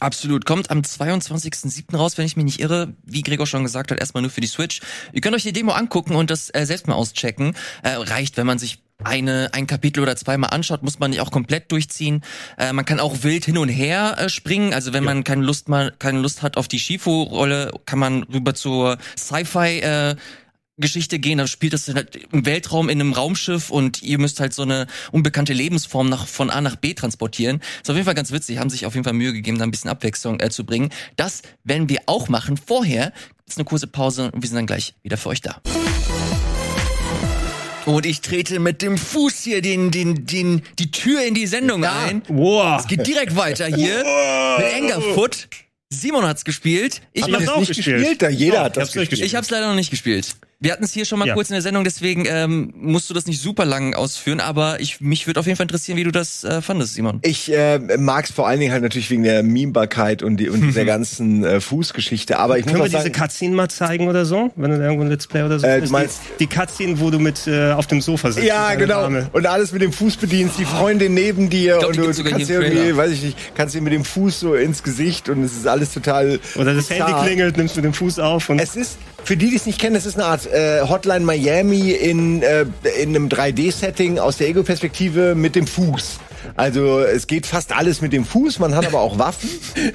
Absolut. 0.00 0.44
Kommt 0.44 0.70
am 0.70 0.80
22.07. 0.80 1.96
raus, 1.96 2.18
wenn 2.18 2.26
ich 2.26 2.36
mich 2.36 2.44
nicht 2.44 2.60
irre. 2.60 2.94
Wie 3.04 3.22
Gregor 3.22 3.46
schon 3.46 3.62
gesagt 3.62 3.90
hat, 3.90 3.98
erstmal 3.98 4.22
nur 4.22 4.30
für 4.30 4.42
die 4.42 4.46
Switch. 4.46 4.80
Ihr 5.12 5.20
könnt 5.22 5.34
euch 5.34 5.42
die 5.42 5.52
Demo 5.52 5.72
angucken 5.72 6.14
und 6.14 6.30
das 6.30 6.50
äh, 6.50 6.66
selbst 6.66 6.86
mal 6.86 6.94
auschecken. 6.94 7.54
Äh, 7.82 7.90
reicht, 7.92 8.36
wenn 8.36 8.46
man 8.46 8.58
sich 8.58 8.82
eine, 9.02 9.50
ein 9.52 9.66
Kapitel 9.66 10.02
oder 10.02 10.16
zweimal 10.16 10.50
anschaut, 10.50 10.82
muss 10.82 10.98
man 10.98 11.10
nicht 11.10 11.20
auch 11.20 11.30
komplett 11.30 11.70
durchziehen. 11.72 12.22
Äh, 12.58 12.72
man 12.72 12.84
kann 12.84 13.00
auch 13.00 13.22
wild 13.22 13.44
hin 13.44 13.58
und 13.58 13.68
her 13.68 14.16
äh, 14.18 14.28
springen. 14.28 14.74
Also 14.74 14.92
wenn 14.92 15.04
man 15.04 15.24
keine 15.24 15.42
Lust 15.42 15.68
mal, 15.68 15.92
keine 15.98 16.20
Lust 16.20 16.42
hat 16.42 16.56
auf 16.56 16.68
die 16.68 16.78
Shifu-Rolle, 16.78 17.72
kann 17.86 17.98
man 17.98 18.22
rüber 18.24 18.54
zur 18.54 18.98
Sci-Fi 19.16 19.80
äh, 19.80 20.16
Geschichte 20.78 21.18
gehen, 21.18 21.38
dann 21.38 21.48
spielt 21.48 21.72
das 21.72 21.88
halt 21.88 22.16
im 22.32 22.44
Weltraum 22.44 22.88
in 22.88 23.00
einem 23.00 23.12
Raumschiff 23.14 23.70
und 23.70 24.02
ihr 24.02 24.18
müsst 24.18 24.40
halt 24.40 24.52
so 24.52 24.62
eine 24.62 24.86
unbekannte 25.10 25.52
Lebensform 25.54 26.08
nach, 26.08 26.26
von 26.26 26.50
A 26.50 26.60
nach 26.60 26.76
B 26.76 26.92
transportieren. 26.92 27.62
Ist 27.82 27.88
auf 27.88 27.96
jeden 27.96 28.04
Fall 28.04 28.14
ganz 28.14 28.30
witzig, 28.30 28.58
haben 28.58 28.68
sich 28.68 28.84
auf 28.84 28.94
jeden 28.94 29.04
Fall 29.04 29.14
Mühe 29.14 29.32
gegeben, 29.32 29.58
da 29.58 29.64
ein 29.64 29.70
bisschen 29.70 29.90
Abwechslung 29.90 30.38
äh, 30.40 30.50
zu 30.50 30.64
bringen. 30.66 30.90
Das 31.16 31.42
werden 31.64 31.88
wir 31.88 32.00
auch 32.06 32.28
machen. 32.28 32.56
Vorher 32.58 33.12
ist 33.46 33.56
eine 33.56 33.64
kurze 33.64 33.86
Pause 33.86 34.30
und 34.32 34.42
wir 34.42 34.48
sind 34.48 34.56
dann 34.56 34.66
gleich 34.66 34.94
wieder 35.02 35.16
für 35.16 35.30
euch 35.30 35.40
da. 35.40 35.62
Und 37.86 38.04
ich 38.04 38.20
trete 38.20 38.58
mit 38.58 38.82
dem 38.82 38.98
Fuß 38.98 39.44
hier 39.44 39.62
den, 39.62 39.92
den, 39.92 40.26
den, 40.26 40.62
die 40.78 40.90
Tür 40.90 41.22
in 41.24 41.34
die 41.34 41.46
Sendung 41.46 41.84
ein. 41.84 42.22
Wow! 42.28 42.80
Es 42.80 42.88
geht 42.88 43.06
direkt 43.06 43.36
weiter 43.36 43.66
hier 43.66 44.04
mit 44.58 44.66
Engerfoot. 44.72 45.48
Simon 45.88 46.24
hat's 46.26 46.44
gespielt. 46.44 47.00
Ich 47.12 47.22
Hab 47.22 47.30
das 47.30 47.42
Hast 47.42 47.48
auch 47.48 47.60
nicht 47.60 47.68
gespielt. 47.68 47.98
gespielt? 47.98 48.22
Da 48.22 48.28
jeder 48.28 48.56
Doch, 48.56 48.64
hat 48.64 48.70
ich 48.72 48.74
das 48.74 48.84
gespielt. 48.88 48.96
durchgespielt. 49.02 49.30
Ich 49.30 49.36
hab's 49.36 49.50
leider 49.50 49.68
noch 49.68 49.76
nicht 49.76 49.90
gespielt. 49.90 50.36
Wir 50.58 50.72
hatten 50.72 50.84
es 50.84 50.92
hier 50.94 51.04
schon 51.04 51.18
mal 51.18 51.28
Ja. 51.28 51.34
kurz 51.34 51.50
in 51.50 51.52
der 51.52 51.60
Sendung, 51.60 51.84
deswegen 51.84 52.24
ähm, 52.26 52.72
musst 52.74 53.10
du 53.10 53.14
das 53.14 53.26
nicht 53.26 53.42
super 53.42 53.66
lang 53.66 53.92
ausführen, 53.94 54.40
aber 54.40 54.80
ich 54.80 55.02
mich 55.02 55.26
würde 55.26 55.38
auf 55.38 55.44
jeden 55.44 55.58
Fall 55.58 55.64
interessieren, 55.64 55.98
wie 55.98 56.04
du 56.04 56.10
das 56.10 56.44
äh, 56.44 56.62
fandest, 56.62 56.94
Simon. 56.94 57.18
Ich 57.24 57.52
äh, 57.52 57.78
mag's 57.98 58.30
vor 58.30 58.48
allen 58.48 58.58
Dingen 58.60 58.72
halt 58.72 58.82
natürlich 58.82 59.10
wegen 59.10 59.22
der 59.22 59.42
Memebarkeit 59.42 60.22
und, 60.22 60.38
die, 60.38 60.48
und 60.48 60.62
dieser 60.62 60.84
ganzen 60.86 61.44
äh, 61.44 61.60
Fußgeschichte. 61.60 62.38
Aber 62.38 62.56
ich 62.58 62.64
Können 62.64 62.78
muss 62.78 62.90
wir 62.90 62.98
auch 62.98 63.02
diese 63.02 63.12
sagen, 63.14 63.22
Cutscene 63.26 63.54
mal 63.54 63.68
zeigen 63.68 64.08
oder 64.08 64.24
so? 64.24 64.50
Wenn 64.56 64.70
du 64.70 64.78
da 64.78 64.84
irgendwo 64.84 65.04
ein 65.04 65.10
Let's 65.10 65.26
Play 65.26 65.42
oder 65.42 65.58
so 65.58 65.66
Äh, 65.66 65.82
meinst- 65.88 66.20
die, 66.40 66.46
die 66.46 66.54
Cutscene, 66.56 67.00
wo 67.00 67.10
du 67.10 67.18
mit 67.18 67.46
äh, 67.46 67.72
auf 67.72 67.86
dem 67.86 68.00
Sofa 68.00 68.32
sitzt. 68.32 68.46
ja, 68.46 68.68
deiner 68.68 68.76
genau. 68.80 69.02
Dame. 69.02 69.28
Und 69.34 69.44
alles 69.46 69.72
mit 69.72 69.82
dem 69.82 69.92
Fuß 69.92 70.16
bedienst, 70.16 70.58
die 70.58 70.64
Freundin 70.64 71.12
neben 71.12 71.50
dir 71.50 71.76
glaub, 71.80 71.88
und 71.88 71.96
die 72.16 72.22
du, 72.22 72.30
kannst 72.30 72.48
irgendwie, 72.48 72.96
weiß 72.96 73.10
ich 73.12 73.22
nicht, 73.22 73.38
kannst 73.54 73.74
dir 73.74 73.82
mit 73.82 73.92
dem 73.92 74.06
Fuß 74.06 74.40
so 74.40 74.54
ins 74.54 74.82
Gesicht 74.82 75.28
und 75.28 75.42
es 75.44 75.52
ist 75.54 75.66
alles 75.66 75.92
total. 75.92 76.40
Oder 76.54 76.72
das 76.72 76.88
Handy 76.88 77.04
bizarr. 77.04 77.24
klingelt, 77.26 77.56
nimmst 77.58 77.76
du 77.76 77.82
den 77.82 77.92
Fuß 77.92 78.18
auf 78.20 78.48
und 78.48 78.58
Es 78.58 78.74
ist, 78.74 78.96
für 79.26 79.36
die, 79.36 79.50
die 79.50 79.56
es 79.56 79.66
nicht 79.66 79.80
kennen, 79.80 79.96
es 79.96 80.06
ist 80.06 80.14
eine 80.14 80.24
Art 80.24 80.46
äh, 80.46 80.82
Hotline 80.82 81.24
Miami 81.24 81.90
in, 81.90 82.42
äh, 82.42 82.64
in 83.02 83.08
einem 83.08 83.28
3D-Setting 83.28 84.20
aus 84.20 84.36
der 84.36 84.48
Ego-Perspektive 84.48 85.34
mit 85.34 85.56
dem 85.56 85.66
Fuß. 85.66 86.20
Also 86.56 87.00
es 87.00 87.26
geht 87.26 87.46
fast 87.46 87.76
alles 87.76 88.00
mit 88.00 88.12
dem 88.12 88.24
Fuß, 88.24 88.58
man 88.58 88.74
hat 88.74 88.86
aber 88.86 89.00
auch 89.00 89.18
Waffen. 89.18 89.48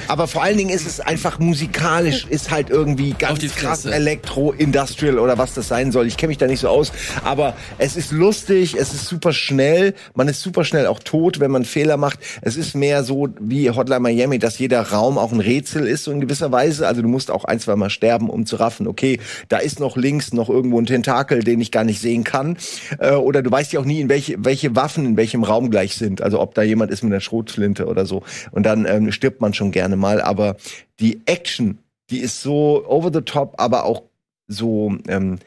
aber 0.08 0.28
vor 0.28 0.44
allen 0.44 0.58
Dingen 0.58 0.70
ist 0.70 0.88
es 0.88 1.00
einfach 1.00 1.39
musikalisch, 1.39 2.26
ist 2.30 2.52
halt 2.52 2.70
irgendwie 2.70 3.14
ganz 3.14 3.42
krass. 3.56 3.86
Elektro, 3.86 4.52
Industrial 4.52 5.20
oder 5.20 5.38
was 5.38 5.54
das 5.54 5.68
sein 5.68 5.92
soll. 5.92 6.08
Ich 6.08 6.18
kenne 6.18 6.30
mich 6.30 6.38
da 6.38 6.48
nicht 6.48 6.60
so 6.60 6.70
aus. 6.70 6.92
Aber 7.24 7.56
es 7.78 7.96
ist 7.96 8.12
lustig, 8.12 8.76
es 8.76 8.94
ist 8.94 9.06
super 9.08 9.34
schnell. 9.34 9.94
Man 10.16 10.28
ist 10.28 10.42
super 10.42 10.64
schnell 10.64 10.88
auch 10.88 11.00
tot, 11.00 11.39
wenn 11.39 11.52
man 11.52 11.66
Fehler 11.66 11.98
macht. 11.98 12.20
Es 12.42 12.56
ist 12.56 12.76
mehr 12.76 13.04
so 13.04 13.30
wie 13.39 13.70
Hotline 13.70 14.00
Miami, 14.02 14.39
dass 14.39 14.60
jeder 14.60 14.82
Raum 14.82 15.18
auch 15.18 15.32
ein 15.32 15.39
Rätsel 15.39 15.88
ist, 15.88 16.04
so 16.04 16.12
in 16.12 16.22
gewisser 16.22 16.52
Weise. 16.52 16.88
Also 16.88 17.02
du 17.02 17.08
musst 17.08 17.32
auch 17.32 17.46
ein, 17.46 17.60
zwei 17.60 17.76
Mal 17.76 17.89
sterben, 17.89 18.30
um 18.30 18.46
zu 18.46 18.56
raffen, 18.56 18.88
okay, 18.88 19.20
da 19.50 19.58
ist 19.58 19.80
noch 19.80 19.98
links 19.98 20.34
noch 20.34 20.50
irgendwo 20.50 20.80
ein 20.80 20.86
Tentakel, 20.86 21.44
den 21.44 21.62
ich 21.62 21.72
gar 21.72 21.84
nicht 21.84 22.00
sehen 22.02 22.24
kann. 22.24 22.58
Äh, 23.00 23.12
oder 23.12 23.42
du 23.42 23.52
weißt 23.52 23.74
ja 23.74 23.80
auch 23.80 23.86
nie, 23.86 24.02
in 24.02 24.10
welche, 24.10 24.44
welche 24.44 24.76
Waffen 24.76 25.06
in 25.06 25.18
welchem 25.18 25.44
Raum 25.44 25.70
gleich 25.70 25.96
sind. 25.96 26.22
Also 26.22 26.30
ob 26.39 26.53
da 26.53 26.61
jemand 26.61 26.91
ist 26.91 27.03
mit 27.03 27.11
einer 27.11 27.21
Schrotflinte 27.21 27.88
oder 27.88 28.05
so. 28.05 28.23
Und 28.51 28.63
dann 28.63 28.86
ähm, 28.86 29.11
stirbt 29.11 29.41
man 29.41 29.53
schon 29.53 29.71
gerne 29.71 29.95
mal. 29.95 30.21
Aber 30.21 30.57
die 30.99 31.21
Action, 31.25 31.79
die 32.09 32.19
ist 32.19 32.41
so 32.41 32.86
over 32.88 33.11
the 33.13 33.21
top, 33.21 33.55
aber 33.57 33.86
auch 33.86 34.03
so 34.47 34.95
ähm, 35.07 35.39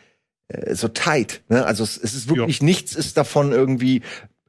äh, 0.49 0.75
so 0.75 0.89
tight. 0.89 1.43
Ne? 1.49 1.65
Also 1.65 1.85
es, 1.85 1.97
ist 1.97 2.29
wirklich 2.29 2.63
nichts 2.63 2.95
ist 2.95 3.17
davon 3.17 3.53
irgendwie 3.53 4.03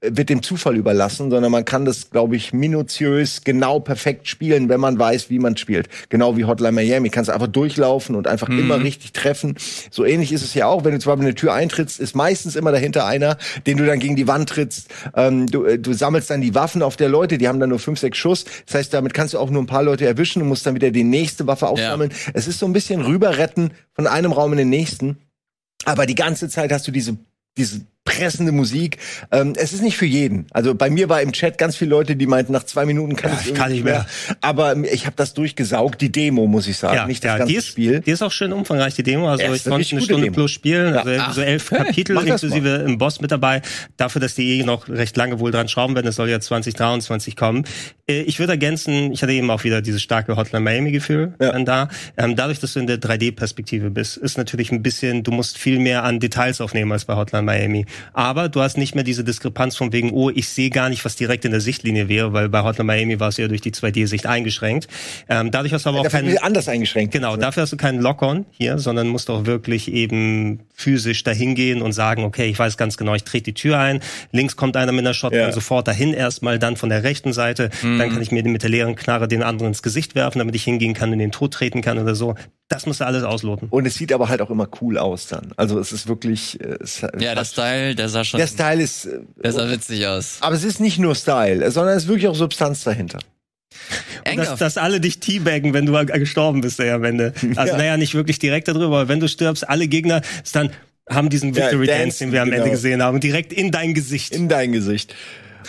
wird 0.10 0.30
dem 0.30 0.44
Zufall 0.44 0.76
überlassen, 0.76 1.30
sondern 1.30 1.52
man 1.52 1.66
kann 1.66 1.86
das, 1.86 2.10
glaube 2.10 2.36
ich, 2.36 2.54
minutiös, 2.54 3.42
genau 3.44 3.80
perfekt 3.80 4.28
spielen, 4.28 4.70
wenn 4.70 4.80
man 4.80 4.98
weiß, 4.98 5.30
wie 5.30 5.40
man 5.40 5.58
spielt. 5.58 5.90
Genau 6.10 6.38
wie 6.38 6.46
Hotline 6.46 6.74
Miami. 6.74 7.10
Kannst 7.10 7.30
einfach 7.30 7.48
durchlaufen 7.48 8.16
und 8.16 8.28
einfach 8.28 8.50
immer 8.50 8.82
richtig 8.84 9.14
treffen. 9.14 9.56
So 9.92 10.06
ähnlich 10.06 10.32
ist 10.32 10.44
es 10.44 10.54
ja 10.54 10.68
auch, 10.68 10.84
wenn 10.84 10.94
du 10.94 11.00
zum 11.00 11.12
Beispiel 11.12 11.28
eine 11.28 11.36
Tür 11.36 11.54
eintrittst, 11.54 12.00
ist 12.00 12.16
meistens 12.16 12.56
immer 12.56 12.72
dahinter 12.72 13.06
einer, 13.06 13.38
den 13.66 13.78
du 13.78 13.86
dann 13.86 14.00
gegen 14.00 14.16
die 14.16 14.28
Wand 14.28 14.50
trittst. 14.50 14.90
Ähm, 15.16 15.48
du, 15.48 15.66
äh, 15.66 15.80
du 15.80 15.94
sammelst 15.94 16.30
dann 16.30 16.42
die 16.42 16.56
Waffen 16.56 16.82
auf 16.82 16.96
der 16.96 17.10
Leute, 17.10 17.38
die 17.38 17.48
haben 17.48 17.60
dann 17.60 17.70
nur 17.70 17.80
fünf, 17.80 18.00
sechs 18.00 18.18
Schuss. 18.18 18.46
Das 18.66 18.76
heißt, 18.76 18.94
damit 18.94 19.14
kannst 19.14 19.34
du 19.34 19.40
auch 19.40 19.50
nur 19.50 19.62
ein 19.62 19.68
paar 19.68 19.84
Leute 19.84 20.06
erwischen 20.06 20.42
und 20.42 20.48
musst 20.48 20.66
dann 20.66 20.76
wieder 20.76 20.92
die 20.92 21.04
nächste 21.04 21.48
Waffe 21.48 21.68
aufsammeln. 21.68 22.12
Es 22.34 22.48
ist 22.48 22.60
so 22.60 22.66
ein 22.66 22.74
bisschen 22.74 23.02
rüberretten 23.02 23.72
von 23.94 24.08
einem 24.08 24.32
Raum 24.32 24.52
in 24.54 24.58
den 24.58 24.70
nächsten. 24.70 25.18
Aber 25.86 26.06
die 26.06 26.16
ganze 26.16 26.50
Zeit 26.50 26.72
hast 26.72 26.88
du 26.88 26.92
diese, 26.92 27.18
diese 27.58 27.86
pressende 28.06 28.52
Musik. 28.52 28.98
Ähm, 29.32 29.54
es 29.58 29.74
ist 29.74 29.82
nicht 29.82 29.98
für 29.98 30.06
jeden. 30.06 30.46
Also 30.52 30.76
bei 30.76 30.90
mir 30.92 31.10
war 31.10 31.22
im 31.22 31.32
Chat 31.34 31.58
ganz 31.58 31.76
viele 31.76 31.90
Leute, 31.90 32.16
die 32.16 32.28
meinten, 32.28 32.54
nach 32.54 32.64
zwei 32.64 32.86
Minuten 32.86 33.16
kann 33.16 33.32
Ja, 33.34 33.40
ich 33.46 33.54
kann 33.56 33.72
nicht 33.72 33.84
mehr. 33.84 34.06
Aber 34.42 34.72
ähm, 34.74 34.86
ich 34.86 35.06
habe 35.08 35.16
das 35.16 35.34
durchgesaugt, 35.34 36.00
die 36.02 36.12
Demo, 36.12 36.46
muss 36.48 36.68
ich 36.68 36.78
sagen, 36.78 36.96
Ja, 36.96 37.08
nicht 37.08 37.24
das 37.24 37.30
ja 37.32 37.38
ganze 37.40 37.52
die, 37.54 37.58
ist, 37.58 37.68
Spiel. 37.68 38.00
die 38.02 38.12
ist 38.12 38.22
auch 38.22 38.32
schön 38.32 38.54
umfangreich, 38.54 38.94
die 38.94 39.02
Demo. 39.04 39.28
Also 39.28 39.44
Ja, 39.44 39.54
ich 39.54 39.64
konnte 39.64 39.90
eine 39.92 40.02
Stunde 40.02 40.24
Demo. 40.26 40.36
plus 40.36 40.52
spielen, 40.52 40.94
Ja. 40.94 41.02
also 41.02 41.20
Ach, 41.20 41.34
so 41.34 41.42
elf 41.42 41.70
Kapitel 41.72 42.14
Mach 42.16 42.26
das 42.26 42.44
inklusive 42.44 42.76
im 42.86 42.98
Boss 43.00 43.22
mit 43.22 43.32
dabei. 43.32 43.64
Dafür, 43.98 44.22
dass 44.22 44.36
die 44.36 44.60
eh 44.60 44.64
noch 44.64 44.88
recht 44.88 45.18
lange 45.18 45.40
wohl 45.40 45.50
dran 45.52 45.68
schrauben 45.68 45.96
werden, 45.96 46.08
es 46.08 46.16
soll 46.16 46.30
ja 46.30 46.40
2023 46.40 47.36
kommen. 47.36 47.66
Äh, 48.08 48.22
Ich 48.22 48.38
würde 48.40 48.54
ergänzen, 48.54 49.12
ich 49.14 49.24
hatte 49.24 49.32
eben 49.34 49.50
auch 49.50 49.64
wieder 49.64 49.82
dieses 49.82 50.04
starke 50.04 50.36
Hotline 50.38 50.64
Miami-Gefühl 50.64 51.34
Ja. 51.42 51.52
dann 51.52 51.66
da. 51.66 51.90
Ähm, 52.18 52.36
dadurch, 52.36 52.60
dass 52.60 52.74
du 52.74 52.80
in 52.80 52.88
der 52.88 52.98
3D-Perspektive 53.00 53.90
bist, 53.90 54.18
ist 54.18 54.38
natürlich 54.38 54.72
ein 54.72 54.84
bisschen, 54.84 55.24
du 55.24 55.32
musst 55.32 55.58
viel 55.58 55.80
mehr 55.80 56.04
an 56.04 56.20
Details 56.20 56.62
aufnehmen 56.62 56.92
als 56.92 57.06
bei 57.06 57.16
Hotline 57.16 57.44
Miami. 57.44 57.86
Aber 58.14 58.50
du 58.50 58.62
hast 58.62 58.78
nicht 58.78 58.96
mehr 58.96 59.04
diese 59.04 59.24
Diskrepanz 59.24 59.76
von 59.76 59.92
wegen, 59.94 60.12
oh, 60.12 60.30
ich 60.30 60.50
sehe 60.50 60.70
gar 60.70 60.90
nicht, 60.90 61.04
was 61.06 61.16
direkt 61.16 61.46
in 61.46 61.52
der 61.52 61.62
Sichtlinie 61.62 62.08
wäre, 62.10 62.34
weil 62.34 62.50
bei 62.50 62.64
Hotline 62.64 62.86
Miami 62.86 63.20
war 63.20 63.30
es 63.30 63.38
ja 63.38 63.48
durch 63.48 63.62
die 63.62 63.72
2D-Sicht 63.72 64.26
eingeschränkt. 64.26 64.88
Ähm, 65.30 65.52
dadurch 65.52 65.74
hast 65.74 65.86
du 65.86 65.90
aber 65.90 66.00
auch 66.00 66.04
Dafür 66.04 66.22
keinen 66.22 66.38
anders 66.40 66.68
eingeschränkt. 66.68 67.14
Genau, 67.14 67.38
dafür 67.38 67.64
hast 67.64 67.74
du 67.74 67.78
keinen 67.78 68.00
Lock-on 68.02 68.46
hier, 68.52 68.78
sondern 68.80 69.08
musst 69.08 69.30
auch 69.30 69.46
wirklich 69.46 69.92
eben 69.92 70.60
physisch 70.74 71.24
dahin 71.24 71.56
gehen 71.56 71.82
und 71.82 71.94
sagen, 71.94 72.24
okay, 72.24 72.48
ich 72.48 72.60
weiß 72.60 72.78
ganz 72.78 72.98
genau, 72.98 73.16
ich 73.16 73.24
trete 73.24 73.46
die 73.46 73.54
Tür 73.54 73.80
ein, 73.80 74.02
links 74.32 74.56
kommt 74.56 74.76
einer 74.78 74.92
mit 74.92 75.06
einer 75.06 75.14
Shotgun, 75.14 75.40
Ja. 75.40 75.52
sofort 75.52 75.88
dahin 75.88 76.14
erstmal, 76.14 76.60
dann 76.60 76.76
von 76.76 76.90
der 76.90 77.04
rechten 77.04 77.32
Seite, 77.34 77.70
dann 77.82 78.10
kann 78.12 78.22
ich 78.22 78.32
mir 78.32 78.44
mit 78.44 78.64
der 78.64 78.70
leeren 78.70 78.96
Knarre 78.96 79.28
den 79.28 79.44
anderen 79.44 79.70
ins 79.72 79.82
Gesicht 79.84 80.16
werfen, 80.16 80.40
damit 80.40 80.56
ich 80.56 80.64
hingehen 80.64 80.94
kann 80.94 81.10
und 81.10 81.14
in 81.14 81.20
den 81.20 81.32
Tod 81.32 81.54
treten 81.54 81.82
kann 81.82 81.98
oder 81.98 82.16
so. 82.16 82.36
Das 82.68 82.88
musst 82.88 83.00
du 83.00 83.06
alles 83.06 83.24
ausloten. 83.24 83.68
Und 83.70 83.86
es 83.86 83.94
sieht 83.94 84.12
aber 84.12 84.28
halt 84.28 84.42
auch 84.42 84.50
immer 84.50 84.68
cool 84.82 84.98
aus 84.98 85.28
dann. 85.28 85.54
Also 85.56 85.78
es 85.80 85.92
ist 85.92 86.08
wirklich. 86.08 86.60
äh, 86.60 86.78
Es, 86.80 87.02
Ja, 87.20 87.36
der 87.36 87.46
Style, 87.46 87.85
der 87.94 88.10
sah 88.10 88.24
schon, 88.24 88.40
der 88.40 88.48
Style 88.48 88.82
ist. 88.82 89.06
äh, 89.06 89.20
der 89.44 89.52
sah 89.52 89.70
witzig 89.70 90.08
aus. 90.08 90.38
Aber 90.40 90.56
es 90.56 90.64
ist 90.64 90.80
nicht 90.80 90.98
nur 90.98 91.14
Style, 91.14 91.70
sondern 91.72 91.96
es 91.96 92.04
ist 92.04 92.10
wirklich 92.10 92.28
auch 92.28 92.36
Substanz 92.36 92.84
dahinter. 92.84 93.20
Und 94.28 94.38
dass, 94.38 94.58
dass 94.58 94.78
alle 94.78 95.00
dich 95.00 95.20
teabaggen, 95.20 95.74
wenn 95.74 95.86
du 95.86 95.94
gestorben 96.06 96.62
bist 96.62 96.80
ey, 96.80 96.90
am 96.92 97.04
Ende. 97.04 97.34
Also 97.56 97.74
Ja. 97.74 97.78
naja, 97.78 97.98
nicht 97.98 98.16
wirklich 98.16 98.40
direkt 98.40 98.68
darüber, 98.68 98.86
aber 98.86 99.08
wenn 99.08 99.20
du 99.20 99.28
stirbst, 99.28 99.68
alle 99.68 99.88
Gegner 99.88 100.22
ist 100.44 100.56
dann 100.56 100.72
haben 101.10 101.30
diesen 101.30 101.54
Ja, 101.54 101.66
Victory 101.66 101.86
Dance, 101.86 102.04
dancen, 102.04 102.24
den 102.28 102.34
wir 102.34 102.42
am 102.42 102.48
Ende 102.48 102.62
genau. 102.62 102.72
gesehen 102.72 103.04
haben, 103.04 103.20
direkt 103.20 103.54
in 103.54 103.70
dein 103.72 103.94
Gesicht. 103.94 104.34
In 104.34 104.50
dein 104.50 104.72
Gesicht. 104.72 105.14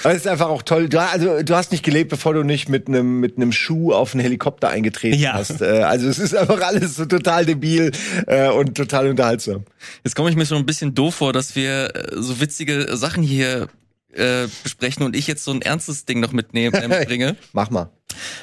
Aber 0.02 0.12
es 0.14 0.18
ist 0.22 0.26
einfach 0.28 0.48
auch 0.48 0.62
toll. 0.62 0.88
Du, 0.88 1.00
also, 1.00 1.42
du 1.42 1.54
hast 1.54 1.72
nicht 1.72 1.84
gelebt, 1.84 2.10
bevor 2.10 2.34
du 2.34 2.42
nicht 2.42 2.68
mit 2.68 2.88
einem 2.88 3.20
mit 3.20 3.36
einem 3.36 3.52
Schuh 3.52 3.92
auf 3.92 4.12
einen 4.14 4.20
Helikopter 4.22 4.68
eingetreten 4.68 5.18
Ja. 5.18 5.34
hast. 5.34 5.60
Äh, 5.62 5.82
also 5.82 6.08
es 6.08 6.18
ist 6.18 6.34
einfach 6.34 6.60
alles 6.62 6.96
so 6.96 7.04
total 7.06 7.46
debil 7.46 7.92
äh, 8.26 8.48
und 8.48 8.76
total 8.76 9.08
unterhaltsam. 9.08 9.64
jetzt 10.04 10.14
komme 10.16 10.30
ich 10.30 10.36
mir 10.36 10.46
schon 10.46 10.58
ein 10.58 10.66
bisschen 10.66 10.94
doof 10.94 11.14
vor, 11.16 11.32
dass 11.32 11.56
wir 11.56 11.94
äh, 11.94 12.16
so 12.16 12.40
witzige 12.40 12.96
Sachen 12.96 13.22
hier 13.22 13.68
äh, 14.12 14.46
besprechen 14.62 15.04
und 15.04 15.14
ich 15.16 15.26
jetzt 15.26 15.44
so 15.44 15.50
ein 15.52 15.62
ernstes 15.62 16.04
Ding 16.04 16.20
noch 16.20 16.32
mitnehme, 16.32 16.76
äh, 16.82 16.88
mitbringe. 17.00 17.36
Mach 17.52 17.70
mal. 17.70 17.90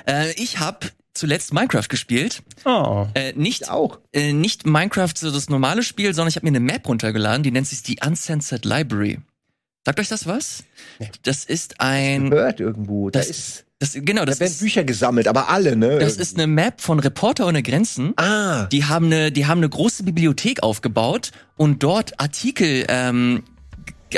Äh, 0.07 0.31
ich 0.41 0.59
habe 0.59 0.87
zuletzt 1.15 1.53
Minecraft 1.53 1.87
gespielt. 1.89 2.41
Oh. 2.65 3.05
Äh, 3.13 3.33
nicht, 3.35 3.61
Ich 3.63 3.69
auch. 3.69 3.99
Äh, 4.13 4.33
nicht 4.33 4.65
Minecraft 4.65 5.13
so 5.15 5.29
das 5.31 5.49
normale 5.49 5.83
Spiel, 5.83 6.13
sondern 6.13 6.29
ich 6.29 6.35
habe 6.35 6.45
mir 6.45 6.49
eine 6.57 6.59
Map 6.59 6.87
runtergeladen, 6.87 7.43
die 7.43 7.51
nennt 7.51 7.67
sich 7.67 7.83
die 7.83 7.97
Uncensored 8.05 8.65
Library. 8.65 9.19
Sagt 9.85 9.99
euch 9.99 10.07
das 10.07 10.25
was? 10.27 10.63
Das 11.23 11.43
ist 11.43 11.81
ein, 11.81 12.31
Hört 12.31 12.59
irgendwo. 12.59 13.09
Da 13.09 13.19
Das- 13.19 13.29
ist 13.29 13.65
das 13.79 13.93
genau, 13.95 14.21
da 14.21 14.27
das 14.27 14.39
werden 14.39 14.51
ist, 14.53 14.59
Bücher 14.61 14.85
gesammelt, 14.85 15.27
aber 15.27 15.49
alle, 15.49 15.75
ne? 15.75 15.99
das 15.99 16.15
ist 16.15 16.37
eine 16.37 16.47
Map 16.47 16.79
von 16.79 16.99
Reporter 16.99 17.45
ohne 17.47 17.61
Grenzen. 17.63 18.13
ah, 18.15 18.63
Die 18.67 18.85
haben 18.85 19.07
eine, 19.07 19.29
die 19.33 19.45
haben 19.45 19.57
eine 19.57 19.67
große 19.67 20.03
Bibliothek 20.03 20.63
aufgebaut 20.63 21.31
und 21.57 21.83
dort 21.83 22.17
Artikel, 22.21 22.85
ähm, 22.87 23.43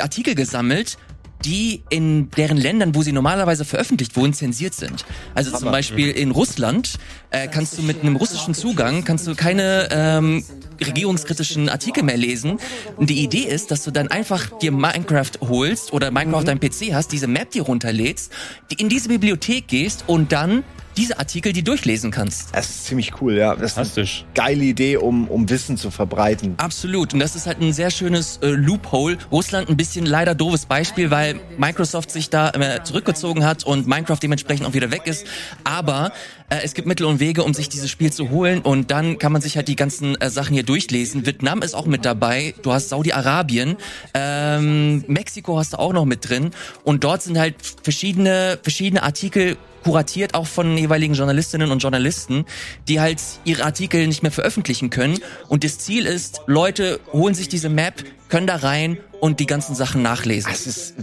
Artikel 0.00 0.36
gesammelt, 0.36 0.98
die 1.46 1.82
in 1.90 2.28
deren 2.32 2.56
Ländern, 2.56 2.94
wo 2.94 3.02
sie 3.02 3.12
normalerweise 3.12 3.64
veröffentlicht 3.64 4.16
wurden, 4.16 4.32
zensiert 4.32 4.74
sind. 4.74 5.04
Also 5.34 5.56
zum 5.56 5.70
Beispiel 5.70 6.10
in 6.10 6.32
Russland 6.32 6.98
äh, 7.30 7.46
kannst 7.46 7.78
du 7.78 7.82
mit 7.82 8.02
einem 8.02 8.16
russischen 8.16 8.52
Zugang 8.52 9.04
kannst 9.04 9.26
du 9.28 9.34
keine 9.36 9.88
ähm, 9.92 10.44
regierungskritischen 10.84 11.68
Artikel 11.68 12.02
mehr 12.02 12.16
lesen. 12.16 12.58
Und 12.96 13.10
die 13.10 13.22
Idee 13.22 13.44
ist, 13.44 13.70
dass 13.70 13.84
du 13.84 13.92
dann 13.92 14.08
einfach 14.08 14.58
dir 14.58 14.72
Minecraft 14.72 15.30
holst 15.40 15.92
oder 15.92 16.10
Minecraft 16.10 16.38
auf 16.38 16.44
deinem 16.44 16.60
PC 16.60 16.92
hast, 16.92 17.12
diese 17.12 17.28
Map 17.28 17.50
dir 17.52 17.62
runterlädst, 17.62 18.32
die 18.70 18.82
in 18.82 18.88
diese 18.88 19.08
Bibliothek 19.08 19.68
gehst 19.68 20.04
und 20.08 20.32
dann 20.32 20.64
diese 20.96 21.18
Artikel 21.18 21.52
die 21.52 21.62
durchlesen 21.62 22.10
kannst. 22.10 22.54
das 22.54 22.70
ist 22.70 22.84
ziemlich 22.86 23.20
cool, 23.20 23.36
ja. 23.36 23.54
Das 23.54 23.72
ist 23.72 23.78
eine 23.78 23.86
Fantastisch. 23.86 24.24
geile 24.34 24.64
Idee, 24.64 24.96
um, 24.96 25.28
um 25.28 25.48
Wissen 25.48 25.76
zu 25.76 25.90
verbreiten. 25.90 26.54
Absolut. 26.58 27.12
Und 27.14 27.20
das 27.20 27.36
ist 27.36 27.46
halt 27.46 27.60
ein 27.60 27.72
sehr 27.72 27.90
schönes 27.90 28.38
äh, 28.42 28.48
Loophole. 28.48 29.18
Russland 29.30 29.68
ein 29.68 29.76
bisschen 29.76 30.06
leider 30.06 30.34
doofes 30.34 30.66
Beispiel, 30.66 31.10
weil 31.10 31.40
Microsoft 31.58 32.10
sich 32.10 32.30
da 32.30 32.50
äh, 32.50 32.82
zurückgezogen 32.82 33.44
hat 33.44 33.64
und 33.64 33.86
Minecraft 33.86 34.18
dementsprechend 34.22 34.66
auch 34.66 34.74
wieder 34.74 34.90
weg 34.90 35.02
ist. 35.04 35.26
Aber 35.64 36.12
äh, 36.48 36.60
es 36.62 36.74
gibt 36.74 36.88
Mittel 36.88 37.06
und 37.06 37.20
Wege, 37.20 37.42
um 37.44 37.54
sich 37.54 37.68
dieses 37.68 37.90
Spiel 37.90 38.12
zu 38.12 38.30
holen. 38.30 38.60
Und 38.60 38.90
dann 38.90 39.18
kann 39.18 39.32
man 39.32 39.42
sich 39.42 39.56
halt 39.56 39.68
die 39.68 39.76
ganzen 39.76 40.20
äh, 40.20 40.30
Sachen 40.30 40.54
hier 40.54 40.62
durchlesen. 40.62 41.26
Vietnam 41.26 41.62
ist 41.62 41.74
auch 41.74 41.86
mit 41.86 42.04
dabei. 42.04 42.54
Du 42.62 42.72
hast 42.72 42.88
Saudi-Arabien. 42.88 43.76
Ähm, 44.14 45.04
Mexiko 45.08 45.58
hast 45.58 45.74
du 45.74 45.78
auch 45.78 45.92
noch 45.92 46.04
mit 46.04 46.28
drin. 46.28 46.50
Und 46.84 47.04
dort 47.04 47.22
sind 47.22 47.38
halt 47.38 47.56
verschiedene, 47.82 48.58
verschiedene 48.62 49.02
Artikel 49.02 49.56
kuratiert 49.86 50.34
auch 50.34 50.46
von 50.48 50.76
jeweiligen 50.76 51.14
Journalistinnen 51.14 51.70
und 51.70 51.78
Journalisten, 51.78 52.44
die 52.88 52.98
halt 53.00 53.22
ihre 53.44 53.62
Artikel 53.64 54.04
nicht 54.08 54.22
mehr 54.24 54.32
veröffentlichen 54.32 54.90
können. 54.90 55.18
Und 55.48 55.62
das 55.62 55.78
Ziel 55.78 56.06
ist, 56.06 56.40
Leute 56.48 56.98
holen 57.12 57.34
sich 57.34 57.48
diese 57.48 57.68
Map, 57.68 58.02
können 58.28 58.48
da 58.48 58.56
rein 58.56 58.98
und 59.20 59.38
die 59.38 59.46
ganzen 59.46 59.76
Sachen 59.76 60.02
nachlesen. 60.02 60.50
Das 60.50 60.66
ist, 60.66 60.94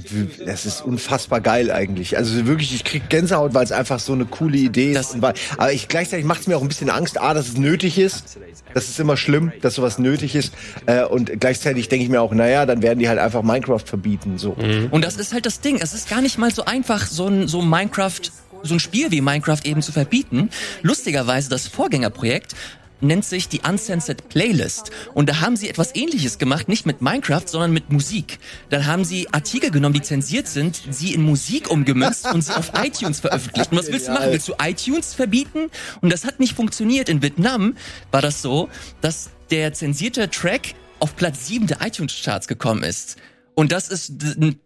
das 0.45 0.65
ist 0.65 0.81
unfassbar 0.81 1.39
geil 1.39 1.71
eigentlich. 1.71 2.17
Also 2.17 2.45
wirklich, 2.45 2.75
ich 2.75 2.83
krieg 2.83 3.09
Gänsehaut, 3.09 3.53
weil 3.53 3.63
es 3.63 3.71
einfach 3.71 3.99
so 3.99 4.11
eine 4.11 4.25
coole 4.25 4.57
Idee 4.57 4.89
ist. 4.91 4.95
Das- 4.97 5.11
Und 5.13 5.21
weil, 5.21 5.33
aber 5.57 5.71
ich 5.71 5.87
gleichzeitig 5.87 6.25
macht 6.25 6.41
es 6.41 6.47
mir 6.47 6.57
auch 6.57 6.61
ein 6.61 6.67
bisschen 6.67 6.89
Angst, 6.89 7.19
a, 7.21 7.33
dass 7.33 7.47
es 7.47 7.57
nötig 7.57 7.97
ist. 7.97 8.37
Das 8.73 8.89
ist 8.89 8.99
immer 8.99 9.15
schlimm, 9.15 9.53
dass 9.61 9.75
sowas 9.75 9.97
nötig 9.99 10.35
ist. 10.35 10.53
Äh, 10.85 11.05
und 11.05 11.31
gleichzeitig 11.39 11.87
denke 11.87 12.03
ich 12.03 12.09
mir 12.11 12.21
auch, 12.21 12.33
naja, 12.33 12.65
dann 12.65 12.81
werden 12.81 12.99
die 12.99 13.07
halt 13.07 13.19
einfach 13.19 13.41
Minecraft 13.41 13.79
verbieten. 13.85 14.37
So. 14.37 14.57
Und 14.91 15.05
das 15.05 15.15
ist 15.15 15.31
halt 15.31 15.45
das 15.45 15.61
Ding. 15.61 15.77
Es 15.81 15.93
ist 15.93 16.09
gar 16.09 16.21
nicht 16.21 16.37
mal 16.37 16.53
so 16.53 16.65
einfach, 16.65 17.07
so 17.07 17.27
ein, 17.27 17.47
so 17.47 17.61
Minecraft, 17.61 18.19
so 18.63 18.73
ein 18.73 18.79
Spiel 18.79 19.11
wie 19.11 19.21
Minecraft 19.21 19.61
eben 19.63 19.81
zu 19.81 19.91
verbieten. 19.91 20.49
Lustigerweise 20.81 21.49
das 21.49 21.67
Vorgängerprojekt 21.67 22.55
nennt 23.03 23.25
sich 23.25 23.49
die 23.49 23.59
Uncensored 23.59 24.29
Playlist. 24.29 24.91
Und 25.13 25.29
da 25.29 25.41
haben 25.41 25.55
sie 25.55 25.69
etwas 25.69 25.95
ähnliches 25.95 26.37
gemacht, 26.37 26.69
nicht 26.69 26.85
mit 26.85 27.01
Minecraft, 27.01 27.43
sondern 27.45 27.73
mit 27.73 27.91
Musik. 27.91 28.39
Dann 28.69 28.85
haben 28.85 29.03
sie 29.03 29.31
Artikel 29.31 29.71
genommen, 29.71 29.93
die 29.93 30.01
zensiert 30.01 30.47
sind, 30.47 30.81
sie 30.89 31.13
in 31.13 31.23
Musik 31.23 31.69
umgemünzt 31.69 32.31
und 32.31 32.41
sie 32.41 32.55
auf 32.55 32.71
iTunes 32.83 33.19
veröffentlicht. 33.19 33.71
Und 33.71 33.77
was 33.77 33.91
willst 33.91 34.07
du 34.07 34.13
machen? 34.13 34.31
Willst 34.31 34.47
du 34.47 34.53
iTunes 34.61 35.13
verbieten? 35.13 35.69
Und 36.01 36.11
das 36.11 36.25
hat 36.25 36.39
nicht 36.39 36.55
funktioniert. 36.55 37.09
In 37.09 37.21
Vietnam 37.21 37.75
war 38.11 38.21
das 38.21 38.41
so, 38.41 38.69
dass 39.01 39.29
der 39.51 39.73
zensierte 39.73 40.29
Track 40.29 40.73
auf 40.99 41.15
Platz 41.15 41.47
7 41.47 41.67
der 41.67 41.81
iTunes-Charts 41.81 42.47
gekommen 42.47 42.83
ist. 42.83 43.17
Und 43.55 43.71
das 43.71 43.89
ist 43.89 44.11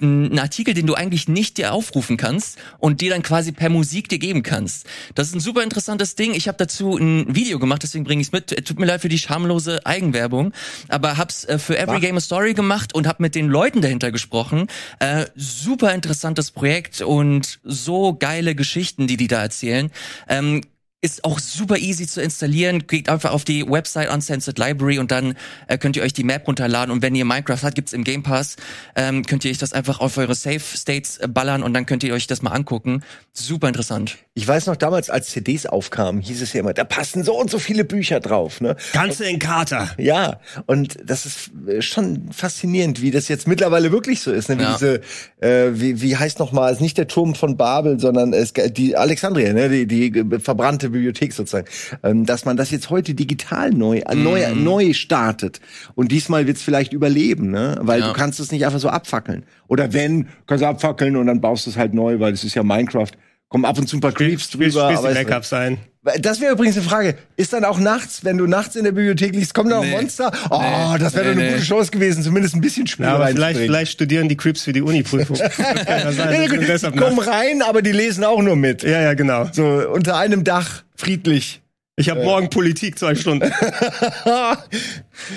ein 0.01 0.39
Artikel, 0.39 0.73
den 0.73 0.87
du 0.87 0.95
eigentlich 0.95 1.27
nicht 1.27 1.57
dir 1.57 1.73
aufrufen 1.73 2.17
kannst 2.17 2.57
und 2.79 3.01
dir 3.01 3.11
dann 3.11 3.23
quasi 3.23 3.51
per 3.51 3.69
Musik 3.69 4.09
dir 4.09 4.19
geben 4.19 4.43
kannst. 4.43 4.85
Das 5.15 5.27
ist 5.27 5.35
ein 5.35 5.39
super 5.39 5.63
interessantes 5.63 6.15
Ding. 6.15 6.33
Ich 6.33 6.47
habe 6.47 6.57
dazu 6.57 6.97
ein 6.97 7.35
Video 7.35 7.59
gemacht, 7.59 7.83
deswegen 7.83 8.03
bringe 8.03 8.21
ich 8.21 8.27
es 8.27 8.31
mit. 8.31 8.65
Tut 8.65 8.79
mir 8.79 8.85
leid 8.85 9.01
für 9.01 9.09
die 9.09 9.19
schamlose 9.19 9.85
Eigenwerbung, 9.85 10.53
aber 10.87 11.17
hab's 11.17 11.43
äh, 11.45 11.59
für 11.59 11.77
Every 11.77 11.99
Game 11.99 12.17
a 12.17 12.21
Story 12.21 12.53
gemacht 12.53 12.93
und 12.93 13.07
hab 13.07 13.19
mit 13.19 13.35
den 13.35 13.47
Leuten 13.47 13.81
dahinter 13.81 14.11
gesprochen. 14.11 14.67
Äh, 14.99 15.25
super 15.35 15.93
interessantes 15.93 16.51
Projekt 16.51 17.01
und 17.01 17.59
so 17.63 18.13
geile 18.13 18.55
Geschichten, 18.55 19.07
die 19.07 19.17
die 19.17 19.27
da 19.27 19.41
erzählen. 19.41 19.91
Ähm, 20.27 20.61
ist 21.01 21.23
auch 21.23 21.37
super 21.39 21.77
easy 21.77 22.07
zu 22.07 22.21
installieren. 22.21 22.87
Geht 22.87 23.07
einfach 23.07 23.31
auf 23.31 23.43
die 23.43 23.69
Website 23.69 24.09
Uncensored 24.11 24.57
Library 24.57 24.97
und 24.97 25.11
dann 25.11 25.35
äh, 25.67 25.77
könnt 25.77 25.95
ihr 25.95 26.01
euch 26.01 26.13
die 26.13 26.23
Map 26.23 26.47
runterladen. 26.47 26.91
Und 26.91 27.03
wenn 27.03 27.13
ihr 27.13 27.23
Minecraft 27.23 27.59
habt, 27.61 27.75
gibt's 27.75 27.93
im 27.93 28.03
Game 28.03 28.23
Pass, 28.23 28.55
ähm, 28.95 29.23
könnt 29.23 29.45
ihr 29.45 29.51
euch 29.51 29.59
das 29.59 29.73
einfach 29.73 29.99
auf 29.99 30.17
eure 30.17 30.33
Save 30.33 30.59
States 30.59 31.17
äh, 31.17 31.27
ballern 31.27 31.61
und 31.61 31.75
dann 31.75 31.85
könnt 31.85 32.03
ihr 32.03 32.13
euch 32.15 32.25
das 32.25 32.41
mal 32.41 32.49
angucken. 32.51 33.03
Super 33.31 33.67
interessant. 33.67 34.17
Ich 34.33 34.47
weiß 34.47 34.65
noch 34.65 34.75
damals, 34.75 35.11
als 35.11 35.29
CDs 35.29 35.67
aufkamen, 35.67 36.19
hieß 36.21 36.41
es 36.41 36.53
ja 36.53 36.61
immer, 36.61 36.73
da 36.73 36.83
passen 36.83 37.23
so 37.23 37.39
und 37.39 37.51
so 37.51 37.59
viele 37.59 37.83
Bücher 37.85 38.19
drauf. 38.19 38.59
Ne? 38.59 38.75
Ganze 38.93 39.25
in 39.25 39.37
Kater. 39.37 39.89
Ja, 39.99 40.39
und 40.65 40.97
das 41.05 41.27
ist 41.27 41.51
äh, 41.67 41.81
schon 41.83 42.31
faszinierend, 42.31 43.03
wie 43.03 43.11
das 43.11 43.27
jetzt 43.27 43.47
mittlerweile 43.47 43.91
wirklich 43.91 44.21
so 44.21 44.31
ist. 44.31 44.49
Ne? 44.49 44.57
Wie 44.57 44.63
Ja. 44.63 44.73
diese, 44.73 45.01
äh, 45.41 45.69
wie, 45.79 46.01
wie 46.01 46.17
heißt 46.17 46.39
noch 46.39 46.51
mal, 46.51 46.73
ist 46.73 46.81
nicht 46.81 46.97
der 46.97 47.07
Turm 47.07 47.35
von 47.35 47.55
Babel, 47.55 47.99
sondern 47.99 48.33
es, 48.33 48.53
die 48.53 48.95
Alexandria, 48.97 49.53
ne? 49.53 49.69
die, 49.69 49.85
die 49.85 50.39
verbrannte 50.39 50.86
Bibliothek 50.89 51.33
sozusagen. 51.33 51.67
Ähm, 52.03 52.25
dass 52.25 52.45
man 52.45 52.57
das 52.57 52.71
jetzt 52.71 52.89
heute 52.89 53.13
digital 53.13 53.71
neu, 53.71 53.99
äh, 53.99 54.15
neu, 54.15 54.47
Mhm. 54.53 54.63
neu 54.63 54.93
startet. 54.93 55.59
Und 55.95 56.11
diesmal 56.11 56.47
wird's 56.47 56.61
vielleicht 56.61 56.93
überleben, 56.93 57.51
ne? 57.51 57.77
weil 57.81 57.99
Ja. 58.01 58.07
du 58.07 58.13
kannst 58.13 58.39
es 58.39 58.51
nicht 58.51 58.65
einfach 58.65 58.79
so 58.79 58.89
abfackeln. 58.89 59.43
Oder 59.67 59.93
wenn, 59.93 60.27
kannst 60.45 60.63
du 60.63 60.67
abfackeln 60.67 61.15
und 61.15 61.27
dann 61.27 61.41
baust 61.41 61.65
du 61.65 61.69
es 61.71 61.77
halt 61.77 61.93
neu, 61.93 62.19
weil 62.19 62.33
es 62.33 62.43
ist 62.43 62.55
ja 62.55 62.63
Minecraft. 62.63 63.11
Kommen 63.49 63.63
ab 63.65 63.77
und 63.79 63.87
zu 63.87 63.97
ein 63.97 64.01
paar 64.01 64.11
Creeps 64.11 64.49
drüber. 64.49 64.65
spielst 64.65 64.77
aber 64.77 64.91
die 65.13 65.17
es- 65.17 65.23
Backups 65.25 65.53
ein. 65.53 65.77
das 66.19 66.41
wäre 66.41 66.51
übrigens 66.51 66.75
eine 66.77 66.85
Frage. 66.85 67.15
Ist 67.37 67.53
dann 67.53 67.63
auch 67.63 67.79
nachts, 67.79 68.25
wenn 68.25 68.37
du 68.37 68.45
nachts 68.45 68.75
in 68.75 68.83
der 68.83 68.91
Bibliothek 68.91 69.33
liegst, 69.33 69.53
kommen 69.53 69.69
da 69.69 69.77
auch 69.79 69.83
Nee. 69.83 69.91
Monster? 69.91 70.31
Oh, 70.49 70.59
Nee. 70.61 70.99
das 70.99 71.13
wäre 71.13 71.29
doch 71.29 71.35
Nee, 71.35 71.41
eine 71.41 71.49
nee. 71.51 71.53
gute 71.55 71.65
Chance 71.65 71.91
gewesen, 71.91 72.23
zumindest 72.23 72.55
ein 72.55 72.61
bisschen 72.61 72.87
Spiel 72.87 73.05
Ja, 73.05 73.15
aber 73.15 73.27
vielleicht, 73.27 73.57
vielleicht 73.59 73.91
studieren 73.93 74.27
die 74.27 74.35
Creeps 74.35 74.63
für 74.63 74.73
die 74.73 74.81
Uni-Prüfung. 74.81 75.37
Ja 75.87 76.11
sein, 76.11 76.95
kommen 76.97 77.19
rein, 77.19 77.61
aber 77.61 77.81
die 77.81 77.93
lesen 77.93 78.25
auch 78.25 78.41
nur 78.41 78.55
mit. 78.57 78.83
ja, 78.83 79.01
ja, 79.01 79.13
genau. 79.13 79.47
So 79.53 79.63
unter 79.93 80.17
einem 80.17 80.43
Dach, 80.43 80.83
friedlich. 80.95 81.61
Ich 81.99 82.09
habe 82.09 82.23
morgen 82.23 82.51
Politik 82.51 82.99
zwei 82.99 83.15
Stunden. 83.15 83.51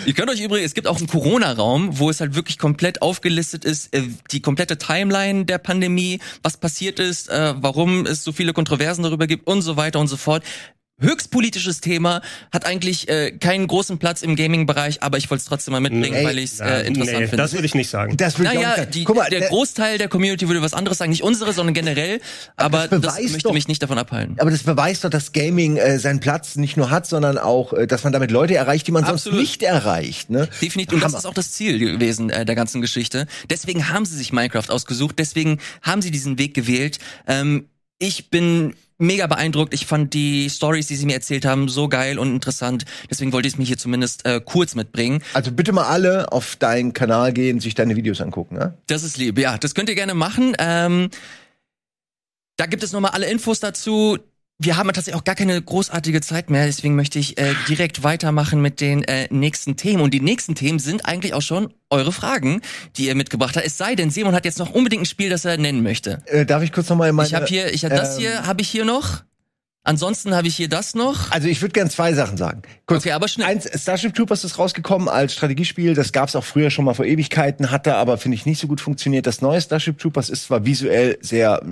Ihr 0.04 0.12
könnt 0.12 0.28
euch 0.28 0.42
übrigens, 0.42 0.66
es 0.66 0.74
gibt 0.74 0.86
auch 0.86 0.98
einen 0.98 1.06
Corona-Raum, 1.06 1.98
wo 1.98 2.10
es 2.10 2.20
halt 2.20 2.34
wirklich 2.34 2.58
komplett 2.58 3.00
aufgelistet 3.00 3.64
ist, 3.64 3.94
äh, 3.94 4.02
die 4.30 4.42
komplette 4.42 4.76
Timeline 4.76 5.46
der 5.46 5.56
Pandemie, 5.56 6.20
was 6.42 6.58
passiert 6.58 6.98
ist, 6.98 7.30
äh, 7.30 7.54
warum 7.56 8.04
es 8.04 8.24
so 8.24 8.32
viele 8.32 8.52
Kontroversen 8.52 9.02
darüber 9.04 9.26
gibt 9.26 9.46
und 9.46 9.62
so 9.62 9.78
weiter 9.78 10.00
und 10.00 10.08
so 10.08 10.18
fort. 10.18 10.44
Höchst 11.00 11.30
politisches 11.30 11.80
Thema, 11.80 12.20
hat 12.52 12.66
eigentlich 12.66 13.08
äh, 13.08 13.32
keinen 13.32 13.66
großen 13.66 13.98
Platz 13.98 14.22
im 14.22 14.36
Gaming-Bereich, 14.36 15.02
aber 15.02 15.18
ich 15.18 15.30
wollte 15.30 15.40
es 15.42 15.46
trotzdem 15.46 15.72
mal 15.72 15.80
mitbringen, 15.80 16.12
Nee. 16.20 16.24
weil 16.24 16.38
ich 16.38 16.52
es 16.52 16.60
äh, 16.60 16.86
interessant 16.86 17.18
nee, 17.20 17.26
finde. 17.26 17.36
das 17.38 17.52
würde 17.52 17.66
ich 17.66 17.74
nicht 17.74 17.90
sagen. 17.90 18.16
Das 18.16 18.38
würde 18.38 18.52
ich 18.52 18.58
auch 18.58 18.62
Naja, 18.62 18.68
nicht 18.68 18.78
sagen. 18.78 18.90
die, 18.92 19.04
Guck 19.04 19.16
mal, 19.16 19.30
der 19.30 19.40
der- 19.40 19.48
Großteil 19.48 19.98
der 19.98 20.08
Community 20.08 20.46
würde 20.48 20.62
was 20.62 20.74
anderes 20.74 20.98
sagen, 20.98 21.10
nicht 21.10 21.22
unsere, 21.22 21.52
sondern 21.52 21.74
generell, 21.74 22.20
aber 22.56 22.86
das 22.86 22.90
das, 22.90 23.00
beweist 23.00 23.32
möchte 23.32 23.48
doch- 23.48 23.54
mich 23.54 23.68
nicht 23.68 23.82
davon 23.82 23.98
abhalten. 23.98 24.36
aber 24.38 24.50
das 24.50 24.62
beweist 24.62 25.04
doch, 25.04 25.10
dass 25.10 25.32
Gaming 25.32 25.76
äh, 25.76 25.98
seinen 25.98 26.20
Platz 26.20 26.56
nicht 26.56 26.76
nur 26.76 26.90
hat, 26.90 27.06
sondern 27.06 27.38
auch, 27.38 27.72
äh, 27.72 27.86
dass 27.86 28.04
man 28.04 28.12
damit 28.12 28.30
Leute 28.30 28.54
erreicht, 28.54 28.86
die 28.86 28.92
man 28.92 29.04
Absolut. 29.04 29.38
sonst 29.38 29.40
nicht 29.40 29.62
erreicht. 29.62 30.30
Ne? 30.30 30.48
Definitiv. 30.60 30.94
Und 30.94 31.02
das 31.04 31.14
ist 31.14 31.24
auch 31.26 31.34
das 31.34 31.52
Ziel 31.52 31.78
gewesen 31.78 32.30
äh, 32.30 32.44
der 32.44 32.54
ganzen 32.54 32.80
Geschichte. 32.80 33.26
Deswegen 33.48 33.88
haben 33.88 34.04
sie 34.04 34.16
sich 34.16 34.32
Minecraft 34.32 34.68
ausgesucht. 34.70 35.16
Deswegen 35.18 35.58
haben 35.82 36.02
sie 36.02 36.10
diesen 36.10 36.38
Weg 36.38 36.54
gewählt. 36.54 36.98
Ähm, 37.26 37.68
ich 38.00 38.30
bin 38.30 38.74
mega 38.98 39.26
beeindruckt. 39.26 39.72
Ich 39.72 39.86
fand 39.86 40.12
die 40.14 40.50
Stories, 40.50 40.88
die 40.88 40.96
sie 40.96 41.06
mir 41.06 41.14
erzählt 41.14 41.44
haben, 41.44 41.68
so 41.68 41.88
geil 41.88 42.18
und 42.18 42.34
interessant. 42.34 42.84
Deswegen 43.08 43.32
wollte 43.32 43.48
ich 43.48 43.54
es 43.54 43.58
mir 43.58 43.64
hier 43.64 43.78
zumindest 43.78 44.26
äh, 44.26 44.40
kurz 44.44 44.74
mitbringen. 44.74 45.22
Also 45.32 45.52
bitte 45.52 45.72
mal 45.72 45.84
alle 45.84 46.32
auf 46.32 46.56
deinen 46.56 46.92
Kanal 46.92 47.32
gehen, 47.32 47.60
sich 47.60 47.74
deine 47.74 47.96
Videos 47.96 48.20
angucken. 48.20 48.56
Ne? 48.56 48.74
Das 48.88 49.02
ist 49.02 49.16
lieb. 49.16 49.38
Ja, 49.38 49.58
das 49.58 49.74
könnt 49.74 49.88
ihr 49.88 49.94
gerne 49.94 50.14
machen. 50.14 50.54
Ähm, 50.58 51.10
da 52.56 52.66
gibt 52.66 52.82
es 52.82 52.92
nochmal 52.92 53.12
alle 53.12 53.30
Infos 53.30 53.60
dazu. 53.60 54.18
Wir 54.62 54.76
haben 54.76 54.88
tatsächlich 54.88 55.14
auch 55.14 55.24
gar 55.24 55.36
keine 55.36 55.60
großartige 55.60 56.20
Zeit 56.20 56.50
mehr, 56.50 56.66
deswegen 56.66 56.94
möchte 56.94 57.18
ich 57.18 57.38
äh, 57.38 57.54
direkt 57.66 58.02
weitermachen 58.02 58.60
mit 58.60 58.82
den 58.82 59.02
äh, 59.04 59.26
nächsten 59.30 59.78
Themen. 59.78 60.02
Und 60.02 60.12
die 60.12 60.20
nächsten 60.20 60.54
Themen 60.54 60.78
sind 60.78 61.06
eigentlich 61.06 61.32
auch 61.32 61.40
schon 61.40 61.72
eure 61.88 62.12
Fragen, 62.12 62.60
die 62.98 63.06
ihr 63.06 63.14
mitgebracht 63.14 63.56
habt. 63.56 63.64
Es 63.64 63.78
sei 63.78 63.94
denn, 63.94 64.10
Simon 64.10 64.34
hat 64.34 64.44
jetzt 64.44 64.58
noch 64.58 64.70
unbedingt 64.70 65.04
ein 65.04 65.06
Spiel, 65.06 65.30
das 65.30 65.46
er 65.46 65.56
nennen 65.56 65.82
möchte. 65.82 66.22
Äh, 66.26 66.44
darf 66.44 66.62
ich 66.62 66.72
kurz 66.72 66.90
noch 66.90 66.96
mal 66.98 67.08
in 67.08 67.14
meine... 67.14 67.26
Ich 67.26 67.34
habe 67.34 67.46
hier, 67.46 67.72
ich 67.72 67.86
habe 67.86 67.94
das 67.94 68.16
ähm, 68.16 68.20
hier, 68.20 68.46
habe 68.46 68.60
ich 68.60 68.68
hier 68.68 68.84
noch. 68.84 69.22
Ansonsten 69.82 70.34
habe 70.34 70.46
ich 70.46 70.56
hier 70.56 70.68
das 70.68 70.94
noch. 70.94 71.30
Also 71.30 71.48
ich 71.48 71.62
würde 71.62 71.72
gern 71.72 71.88
zwei 71.88 72.12
Sachen 72.12 72.36
sagen. 72.36 72.62
Kurz, 72.84 73.04
Okay, 73.04 73.12
aber 73.12 73.28
schnell. 73.28 73.46
Eins, 73.46 73.68
Starship 73.82 74.14
Troopers 74.14 74.44
ist 74.44 74.58
rausgekommen 74.58 75.08
als 75.08 75.32
Strategiespiel. 75.32 75.94
Das 75.94 76.12
gab's 76.12 76.36
auch 76.36 76.44
früher 76.44 76.70
schon 76.70 76.84
mal 76.84 76.92
vor 76.92 77.06
Ewigkeiten, 77.06 77.70
hat 77.70 77.86
da 77.86 77.96
aber, 77.96 78.18
finde 78.18 78.34
ich, 78.34 78.44
nicht 78.44 78.60
so 78.60 78.66
gut 78.66 78.82
funktioniert. 78.82 79.26
Das 79.26 79.40
neue 79.40 79.60
Starship 79.60 79.98
Troopers 79.98 80.28
ist 80.28 80.44
zwar 80.44 80.66
visuell 80.66 81.16
sehr 81.22 81.62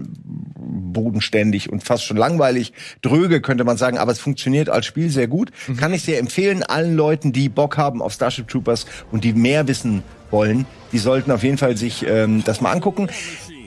bodenständig 0.57 1.71
und 1.71 1.85
fast 1.85 2.05
schon 2.05 2.17
langweilig, 2.17 2.73
dröge 3.03 3.43
könnte 3.43 3.65
man 3.65 3.77
sagen, 3.77 3.99
aber 3.99 4.13
es 4.13 4.21
funktioniert 4.21 4.71
als 4.71 4.87
Spiel 4.87 5.11
sehr 5.11 5.29
gut. 5.29 5.51
Mhm. 5.67 5.77
Kann 5.77 5.93
ich 5.93 6.03
sehr 6.03 6.19
empfehlen 6.19 6.63
allen 6.63 6.97
Leuten, 6.97 7.33
die 7.33 7.51
Bock 7.51 7.77
haben 7.77 8.01
auf 8.01 8.15
Starship 8.15 8.49
Troopers 8.49 8.87
und 9.13 9.23
die 9.23 9.35
mehr 9.35 9.69
wissen 9.69 10.03
wollen. 10.31 10.67
Die 10.93 10.99
sollten 10.99 11.31
auf 11.31 11.43
jeden 11.43 11.59
Fall 11.59 11.77
sich 11.77 12.07
ähm, 12.07 12.43
das 12.45 12.61
mal 12.63 12.73
angucken. 12.73 13.09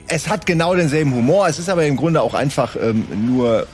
Es 0.08 0.28
hat 0.28 0.46
genau 0.46 0.76
denselben 0.76 1.14
Humor. 1.14 1.48
Es 1.48 1.60
ist 1.60 1.70
aber 1.70 1.86
im 1.86 1.96
Grunde 1.96 2.22
auch 2.22 2.34
einfach 2.34 2.76
ähm, 2.76 3.06
nur 3.28 3.68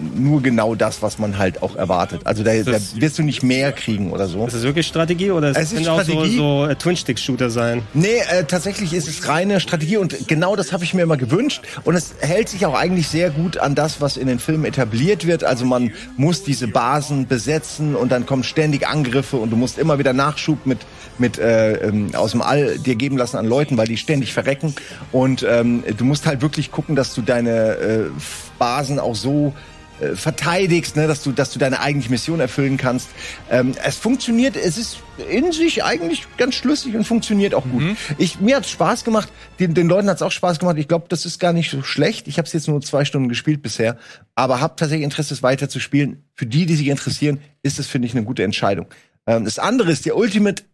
nur 0.00 0.42
genau 0.42 0.74
das, 0.74 1.02
was 1.02 1.18
man 1.18 1.38
halt 1.38 1.62
auch 1.62 1.76
erwartet. 1.76 2.22
Also 2.24 2.42
da, 2.42 2.54
da 2.62 2.78
wirst 2.94 3.18
du 3.18 3.22
nicht 3.22 3.42
mehr 3.42 3.72
kriegen 3.72 4.12
oder 4.12 4.26
so. 4.26 4.46
Ist 4.46 4.54
es 4.54 4.62
wirklich 4.62 4.86
Strategie 4.86 5.30
oder 5.30 5.50
Es 5.50 5.72
es 5.72 5.74
können 5.74 5.88
auch 5.88 6.02
so, 6.02 6.24
so 6.24 6.66
äh, 6.66 6.74
Twin-Stick-Shooter 6.76 7.50
sein? 7.50 7.82
Nee, 7.94 8.18
äh, 8.30 8.44
tatsächlich 8.44 8.92
ist 8.92 9.08
es 9.08 9.28
reine 9.28 9.60
Strategie 9.60 9.96
und 9.96 10.28
genau 10.28 10.56
das 10.56 10.72
habe 10.72 10.84
ich 10.84 10.94
mir 10.94 11.02
immer 11.02 11.16
gewünscht. 11.16 11.62
Und 11.84 11.94
es 11.94 12.14
hält 12.20 12.48
sich 12.48 12.66
auch 12.66 12.74
eigentlich 12.74 13.08
sehr 13.08 13.30
gut 13.30 13.58
an 13.58 13.74
das, 13.74 14.00
was 14.00 14.16
in 14.16 14.26
den 14.26 14.38
Filmen 14.38 14.64
etabliert 14.64 15.26
wird. 15.26 15.44
Also 15.44 15.64
man 15.64 15.92
muss 16.16 16.42
diese 16.42 16.68
Basen 16.68 17.26
besetzen 17.26 17.96
und 17.96 18.12
dann 18.12 18.26
kommen 18.26 18.44
ständig 18.44 18.86
Angriffe 18.86 19.36
und 19.36 19.50
du 19.50 19.56
musst 19.56 19.78
immer 19.78 19.98
wieder 19.98 20.12
Nachschub 20.12 20.66
mit 20.66 20.78
mit 21.18 21.38
äh, 21.38 21.74
ähm, 21.74 22.14
aus 22.14 22.32
dem 22.32 22.42
All 22.42 22.78
dir 22.78 22.96
geben 22.96 23.16
lassen 23.16 23.36
an 23.36 23.46
Leuten, 23.46 23.76
weil 23.76 23.86
die 23.86 23.96
ständig 23.96 24.32
verrecken. 24.32 24.74
Und 25.12 25.44
ähm, 25.48 25.84
du 25.96 26.04
musst 26.04 26.26
halt 26.26 26.42
wirklich 26.42 26.70
gucken, 26.70 26.96
dass 26.96 27.14
du 27.14 27.22
deine 27.22 27.76
äh, 27.76 28.04
Basen 28.58 28.98
auch 28.98 29.14
so 29.14 29.52
äh, 30.04 30.16
verteidigst, 30.16 30.96
ne, 30.96 31.06
dass 31.06 31.22
du, 31.22 31.32
dass 31.32 31.52
du 31.52 31.58
deine 31.58 31.80
eigentliche 31.80 32.10
Mission 32.10 32.40
erfüllen 32.40 32.76
kannst. 32.76 33.08
Ähm, 33.50 33.74
es 33.84 33.96
funktioniert, 33.96 34.56
es 34.56 34.78
ist 34.78 34.98
in 35.30 35.52
sich 35.52 35.84
eigentlich 35.84 36.26
ganz 36.36 36.54
schlüssig 36.54 36.94
und 36.94 37.04
funktioniert 37.04 37.54
auch 37.54 37.64
gut. 37.64 37.82
Ich, 38.18 38.40
mir 38.40 38.56
hat's 38.56 38.70
Spaß 38.70 39.04
gemacht, 39.04 39.28
den, 39.60 39.74
den 39.74 39.88
Leuten 39.88 40.08
hat's 40.08 40.22
auch 40.22 40.32
Spaß 40.32 40.58
gemacht. 40.58 40.76
Ich 40.78 40.88
glaube, 40.88 41.06
das 41.08 41.24
ist 41.24 41.38
gar 41.38 41.52
nicht 41.52 41.70
so 41.70 41.82
schlecht. 41.82 42.28
Ich 42.28 42.38
habe 42.38 42.46
es 42.46 42.52
jetzt 42.52 42.68
nur 42.68 42.80
zwei 42.80 43.04
Stunden 43.04 43.28
gespielt 43.28 43.62
bisher, 43.62 43.96
aber 44.34 44.60
habe 44.60 44.74
tatsächlich 44.76 45.04
Interesse, 45.04 45.34
es 45.34 45.42
weiter 45.42 45.68
zu 45.68 45.80
spielen. 45.80 46.24
Für 46.34 46.46
die, 46.46 46.66
die 46.66 46.74
sich 46.74 46.88
interessieren, 46.88 47.40
ist 47.62 47.78
es, 47.78 47.86
finde 47.86 48.06
ich, 48.06 48.14
eine 48.14 48.24
gute 48.24 48.42
Entscheidung. 48.42 48.86
Ähm, 49.26 49.44
das 49.44 49.58
andere 49.58 49.92
ist 49.92 50.06
der 50.06 50.16
Ultimate 50.16 50.64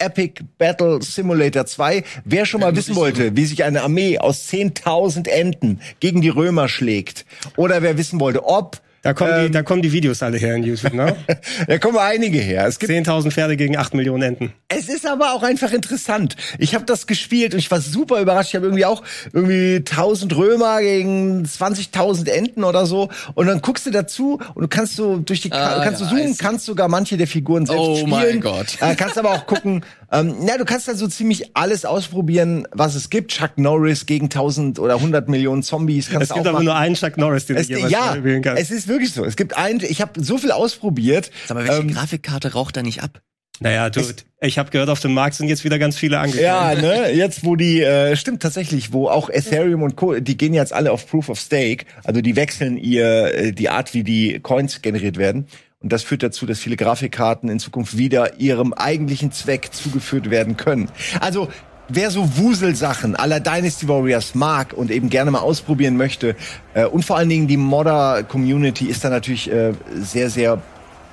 Epic 0.00 0.44
Battle 0.58 1.02
Simulator 1.02 1.66
2. 1.66 2.04
Wer 2.24 2.46
schon 2.46 2.60
mal 2.60 2.76
wissen 2.76 2.94
wollte, 2.94 3.36
wie 3.36 3.46
sich 3.46 3.64
eine 3.64 3.82
Armee 3.82 4.18
aus 4.18 4.48
10.000 4.48 5.28
Enten 5.28 5.80
gegen 5.98 6.20
die 6.20 6.28
Römer 6.28 6.68
schlägt, 6.68 7.26
oder 7.56 7.82
wer 7.82 7.98
wissen 7.98 8.20
wollte, 8.20 8.44
ob 8.44 8.80
Da 9.02 9.14
kommen, 9.14 9.32
Ähm. 9.32 9.46
die, 9.46 9.50
da 9.52 9.62
kommen 9.62 9.80
die 9.82 9.92
Videos 9.92 10.22
alle 10.22 10.38
her 10.38 10.56
in 10.56 10.64
YouTube, 10.64 10.92
ne? 10.92 11.16
da 11.68 11.78
kommen 11.78 11.98
einige 11.98 12.38
her. 12.38 12.66
Es 12.66 12.78
gibt 12.78 12.90
10.000 12.92 13.30
Pferde 13.30 13.56
gegen 13.56 13.76
8 13.76 13.94
Millionen 13.94 14.22
Enten. 14.22 14.52
Es 14.68 14.88
ist 14.88 15.06
aber 15.06 15.32
auch 15.34 15.42
einfach 15.44 15.72
interessant. 15.72 16.36
Ich 16.58 16.74
habe 16.74 16.84
das 16.84 17.06
gespielt 17.06 17.52
und 17.54 17.60
ich 17.60 17.70
war 17.70 17.80
super 17.80 18.20
überrascht. 18.20 18.50
Ich 18.50 18.56
habe 18.56 18.66
irgendwie 18.66 18.84
auch 18.84 19.02
irgendwie 19.32 19.76
1000 19.76 20.34
Römer 20.36 20.80
gegen 20.80 21.44
20.000 21.44 22.28
Enten 22.28 22.64
oder 22.64 22.86
so. 22.86 23.08
Und 23.34 23.46
dann 23.46 23.62
guckst 23.62 23.86
du 23.86 23.90
dazu 23.90 24.40
und 24.54 24.62
du 24.62 24.68
kannst 24.68 24.96
so 24.96 25.18
durch 25.18 25.42
die, 25.42 25.52
Ah, 25.52 25.80
kannst 25.84 26.00
ja, 26.00 26.08
du 26.08 26.16
zoomen, 26.16 26.36
kannst 26.36 26.64
sogar 26.66 26.88
manche 26.88 27.16
der 27.16 27.26
Figuren 27.28 27.66
selbst 27.66 27.80
Oh 27.80 27.94
spielen. 27.96 28.10
mein 28.10 28.40
Gott. 28.40 28.76
Äh, 28.80 28.94
kannst 28.96 29.16
aber 29.16 29.30
auch 29.30 29.46
gucken. 29.46 29.84
Ähm, 30.10 30.36
na, 30.42 30.56
du 30.56 30.64
kannst 30.64 30.88
da 30.88 30.94
so 30.94 31.06
ziemlich 31.06 31.54
alles 31.54 31.84
ausprobieren, 31.84 32.66
was 32.72 32.94
es 32.94 33.10
gibt. 33.10 33.32
Chuck 33.32 33.58
Norris 33.58 34.06
gegen 34.06 34.26
1000 34.26 34.78
oder 34.78 34.94
100 34.94 35.28
Millionen 35.28 35.62
Zombies. 35.62 36.08
Kannst 36.08 36.30
Es 36.30 36.34
gibt 36.34 36.40
auch 36.46 36.50
aber 36.50 36.52
machen. 36.52 36.64
nur 36.64 36.76
einen 36.76 36.94
Chuck 36.94 37.18
Norris, 37.18 37.46
den 37.46 37.56
es, 37.56 37.68
du 37.68 37.74
jeweils 37.74 37.92
ja, 37.92 38.24
wählen 38.24 38.42
kannst. 38.42 38.62
es 38.62 38.70
ist 38.70 38.88
wirklich 38.88 39.12
so. 39.12 39.24
Es 39.24 39.36
gibt 39.36 39.56
einen, 39.56 39.80
ich 39.82 40.00
habe 40.00 40.22
so 40.22 40.38
viel 40.38 40.50
ausprobiert. 40.52 41.30
Sag 41.46 41.56
mal, 41.56 41.66
welche 41.68 41.82
Ähm, 41.82 41.92
Grafikkarte 41.92 42.54
raucht 42.54 42.76
da 42.76 42.82
nicht 42.82 43.02
ab? 43.02 43.20
Naja, 43.60 43.90
du, 43.90 44.00
ich 44.40 44.56
habe 44.56 44.70
gehört, 44.70 44.88
auf 44.88 45.00
dem 45.00 45.12
Markt 45.14 45.34
sind 45.34 45.48
jetzt 45.48 45.64
wieder 45.64 45.80
ganz 45.80 45.96
viele 45.96 46.20
angekommen. 46.20 46.44
Ja, 46.44 46.74
ne, 46.76 47.10
jetzt 47.10 47.44
wo 47.44 47.56
die, 47.56 47.82
äh, 47.82 48.14
stimmt 48.14 48.40
tatsächlich, 48.40 48.92
wo 48.92 49.08
auch 49.08 49.28
Ethereum 49.30 49.82
und 49.82 49.96
Co., 49.96 50.14
die 50.20 50.36
gehen 50.36 50.54
jetzt 50.54 50.72
alle 50.72 50.92
auf 50.92 51.08
Proof 51.08 51.28
of 51.28 51.40
Stake, 51.40 51.84
also 52.04 52.20
die 52.20 52.36
wechseln 52.36 52.76
ihr, 52.78 53.34
äh, 53.34 53.52
die 53.52 53.68
Art, 53.68 53.94
wie 53.94 54.04
die 54.04 54.38
Coins 54.38 54.80
generiert 54.80 55.16
werden. 55.16 55.48
Und 55.80 55.92
das 55.92 56.02
führt 56.02 56.24
dazu, 56.24 56.44
dass 56.44 56.58
viele 56.58 56.76
Grafikkarten 56.76 57.48
in 57.48 57.60
Zukunft 57.60 57.96
wieder 57.96 58.40
ihrem 58.40 58.72
eigentlichen 58.72 59.30
Zweck 59.30 59.72
zugeführt 59.72 60.28
werden 60.28 60.56
können. 60.56 60.88
Also, 61.20 61.48
wer 61.88 62.10
so 62.10 62.36
Wuselsachen 62.36 63.14
aller 63.14 63.38
Dynasty 63.38 63.86
Warriors 63.86 64.34
mag 64.34 64.72
und 64.72 64.90
eben 64.90 65.08
gerne 65.08 65.30
mal 65.30 65.38
ausprobieren 65.38 65.96
möchte 65.96 66.34
äh, 66.74 66.84
und 66.84 67.04
vor 67.04 67.16
allen 67.16 67.28
Dingen 67.28 67.46
die 67.46 67.56
Modder-Community 67.56 68.86
ist 68.86 69.04
da 69.04 69.08
natürlich 69.08 69.50
äh, 69.50 69.72
sehr, 70.00 70.30
sehr 70.30 70.60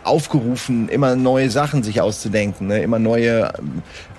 aufgerufen, 0.05 0.89
immer 0.89 1.15
neue 1.15 1.49
Sachen 1.49 1.83
sich 1.83 2.01
auszudenken, 2.01 2.67
ne? 2.67 2.81
immer 2.81 2.99
neue 2.99 3.51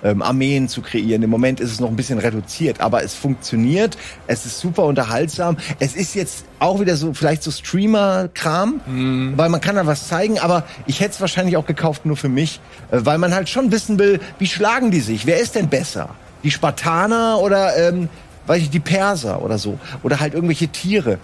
ähm, 0.03 0.21
Armeen 0.21 0.67
zu 0.67 0.81
kreieren. 0.81 1.23
Im 1.23 1.29
Moment 1.29 1.59
ist 1.59 1.71
es 1.71 1.79
noch 1.79 1.89
ein 1.89 1.95
bisschen 1.95 2.19
reduziert, 2.19 2.81
aber 2.81 3.03
es 3.03 3.13
funktioniert. 3.13 3.97
Es 4.27 4.45
ist 4.45 4.59
super 4.59 4.83
unterhaltsam. 4.83 5.57
Es 5.79 5.95
ist 5.95 6.15
jetzt 6.15 6.45
auch 6.59 6.79
wieder 6.79 6.95
so 6.95 7.13
vielleicht 7.13 7.43
so 7.43 7.51
Streamer-Kram, 7.51 8.81
weil 9.37 9.49
man 9.49 9.61
kann 9.61 9.75
da 9.75 9.85
was 9.85 10.07
zeigen, 10.07 10.39
aber 10.39 10.65
ich 10.85 10.99
hätte 10.99 11.11
es 11.11 11.21
wahrscheinlich 11.21 11.57
auch 11.57 11.65
gekauft 11.65 12.05
nur 12.05 12.17
für 12.17 12.29
mich, 12.29 12.59
äh, 12.91 12.99
weil 13.03 13.17
man 13.17 13.33
halt 13.33 13.49
schon 13.49 13.71
wissen 13.71 13.97
will, 13.99 14.19
wie 14.39 14.47
schlagen 14.47 14.91
die 14.91 15.01
sich? 15.01 15.25
Wer 15.25 15.39
ist 15.39 15.55
denn 15.55 15.69
besser? 15.69 16.09
Die 16.43 16.51
Spartaner 16.51 17.39
oder 17.39 17.75
ähm, 17.77 18.09
weiß 18.47 18.61
ich, 18.61 18.69
die 18.69 18.79
Perser 18.79 19.41
oder 19.41 19.57
so. 19.57 19.77
Oder 20.03 20.19
halt 20.19 20.33
irgendwelche 20.33 20.69
Tiere. 20.69 21.19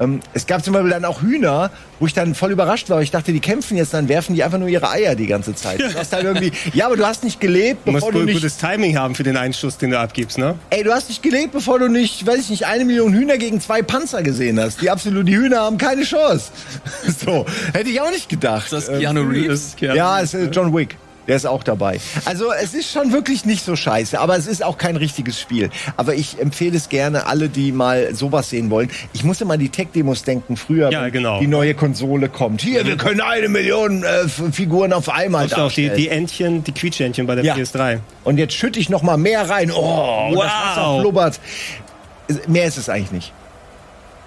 Ähm, 0.00 0.20
es 0.32 0.46
gab 0.46 0.64
zum 0.64 0.74
Beispiel 0.74 0.90
dann 0.90 1.04
auch 1.04 1.22
Hühner, 1.22 1.70
wo 1.98 2.06
ich 2.06 2.14
dann 2.14 2.34
voll 2.34 2.52
überrascht 2.52 2.88
war. 2.90 3.02
Ich 3.02 3.10
dachte, 3.10 3.32
die 3.32 3.40
kämpfen 3.40 3.76
jetzt, 3.76 3.94
dann 3.94 4.08
werfen 4.08 4.34
die 4.34 4.44
einfach 4.44 4.58
nur 4.58 4.68
ihre 4.68 4.90
Eier 4.90 5.14
die 5.14 5.26
ganze 5.26 5.54
Zeit. 5.54 5.80
Du 5.80 5.94
hast 5.94 6.12
halt 6.12 6.24
irgendwie, 6.24 6.52
ja, 6.72 6.86
aber 6.86 6.96
du 6.96 7.06
hast 7.06 7.24
nicht 7.24 7.40
gelebt, 7.40 7.86
Du 7.86 7.92
musst 7.92 8.06
bevor 8.06 8.20
du 8.20 8.24
nicht, 8.24 8.34
gutes 8.34 8.56
Timing 8.58 8.96
haben 8.96 9.14
für 9.14 9.24
den 9.24 9.36
Einschuss, 9.36 9.78
den 9.78 9.90
du 9.90 9.98
abgibst, 9.98 10.38
ne? 10.38 10.54
ey, 10.70 10.84
du 10.84 10.92
hast 10.92 11.08
nicht 11.08 11.22
gelebt, 11.22 11.52
bevor 11.52 11.78
du 11.78 11.88
nicht, 11.88 12.26
weiß 12.26 12.38
ich 12.38 12.50
nicht, 12.50 12.66
eine 12.66 12.84
Million 12.84 13.12
Hühner 13.12 13.38
gegen 13.38 13.60
zwei 13.60 13.82
Panzer 13.82 14.22
gesehen 14.22 14.60
hast. 14.60 14.80
Die 14.80 14.90
absolut, 14.90 15.26
die 15.26 15.36
Hühner 15.36 15.60
haben 15.60 15.78
keine 15.78 16.02
Chance. 16.02 16.50
So, 17.24 17.46
hätte 17.72 17.90
ich 17.90 18.00
auch 18.00 18.10
nicht 18.10 18.28
gedacht. 18.28 18.72
Ist 18.72 18.72
das 18.72 18.98
Keanu 18.98 19.22
Reeves? 19.22 19.74
Ja, 19.80 20.20
es 20.20 20.34
ist 20.34 20.54
John 20.54 20.74
Wick. 20.74 20.96
Der 21.28 21.36
ist 21.36 21.46
auch 21.46 21.62
dabei. 21.62 22.00
Also 22.24 22.52
es 22.52 22.72
ist 22.72 22.90
schon 22.90 23.12
wirklich 23.12 23.44
nicht 23.44 23.62
so 23.64 23.76
scheiße, 23.76 24.18
aber 24.18 24.36
es 24.38 24.46
ist 24.46 24.64
auch 24.64 24.78
kein 24.78 24.96
richtiges 24.96 25.38
Spiel. 25.38 25.68
Aber 25.98 26.14
ich 26.14 26.40
empfehle 26.40 26.76
es 26.76 26.88
gerne, 26.88 27.26
alle, 27.26 27.50
die 27.50 27.70
mal 27.70 28.14
sowas 28.14 28.48
sehen 28.48 28.70
wollen. 28.70 28.90
Ich 29.12 29.24
muss 29.24 29.40
immer 29.42 29.54
an 29.54 29.60
die 29.60 29.68
Tech-Demos 29.68 30.22
denken, 30.24 30.56
früher, 30.56 30.90
Ja, 30.90 31.02
wenn 31.04 31.12
genau. 31.12 31.38
die 31.38 31.46
neue 31.46 31.74
Konsole 31.74 32.30
kommt. 32.30 32.62
Hier, 32.62 32.86
wir 32.86 32.96
können 32.96 33.20
eine 33.20 33.48
Million 33.50 34.02
äh, 34.04 34.26
Figuren 34.26 34.94
auf 34.94 35.10
einmal 35.10 35.44
Hast 35.44 35.52
du 35.52 35.56
auch 35.60 35.70
die, 35.70 35.88
darstellen. 35.88 35.96
die 35.96 36.08
Entchen, 36.08 36.64
die 36.64 36.72
Quietschentchen 36.72 37.26
bei 37.26 37.34
der 37.34 37.44
Ja. 37.44 37.54
PS3. 37.56 38.00
Und 38.24 38.38
jetzt 38.38 38.54
schütte 38.54 38.80
ich 38.80 38.88
noch 38.88 39.02
mal 39.02 39.18
mehr 39.18 39.48
rein. 39.50 39.70
Oh, 39.70 40.28
und 40.30 40.34
das 40.36 40.44
Wasser 40.46 40.80
Wow. 40.86 41.00
blubbert. 41.02 41.40
Es- 42.28 42.48
Mehr 42.48 42.64
ist 42.66 42.78
es 42.78 42.88
eigentlich 42.88 43.12
nicht. 43.12 43.32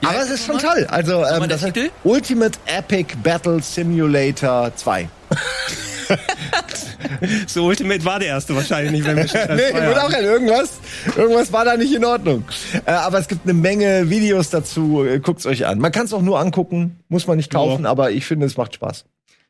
Aber 0.03 0.21
es 0.21 0.29
ist 0.29 0.45
schon 0.45 0.57
toll. 0.59 0.87
Also 0.89 1.25
ähm, 1.25 1.47
das 1.49 1.61
Titel? 1.61 1.89
Ultimate 2.03 2.57
Epic 2.67 3.15
Battle 3.23 3.59
Simulator 3.61 4.71
2. 4.75 5.07
So 7.47 7.65
Ultimate 7.65 8.03
war 8.05 8.19
der 8.19 8.29
erste 8.29 8.55
wahrscheinlich 8.55 8.91
nicht, 8.91 9.05
wenn 9.05 9.17
wir 9.17 9.27
schon 9.27 9.39
nee, 9.55 9.73
wird 9.73 9.97
auch 9.97 10.11
irgendwas. 10.11 10.79
Irgendwas 11.15 11.51
war 11.51 11.65
da 11.65 11.77
nicht 11.77 11.93
in 11.93 12.05
Ordnung. 12.05 12.45
Äh, 12.85 12.91
aber 12.91 13.19
es 13.19 13.27
gibt 13.27 13.43
eine 13.43 13.53
Menge 13.53 14.09
Videos 14.09 14.49
dazu. 14.49 15.03
Äh, 15.03 15.19
Guckt's 15.19 15.45
euch 15.45 15.65
an. 15.65 15.79
Man 15.79 15.91
kann 15.91 16.05
es 16.05 16.13
auch 16.13 16.21
nur 16.21 16.39
angucken, 16.39 16.99
muss 17.09 17.27
man 17.27 17.37
nicht 17.37 17.51
kaufen, 17.51 17.85
aber 17.85 18.11
ich 18.11 18.25
finde, 18.25 18.45
es 18.45 18.57
macht 18.57 18.75
Spaß. 18.75 19.05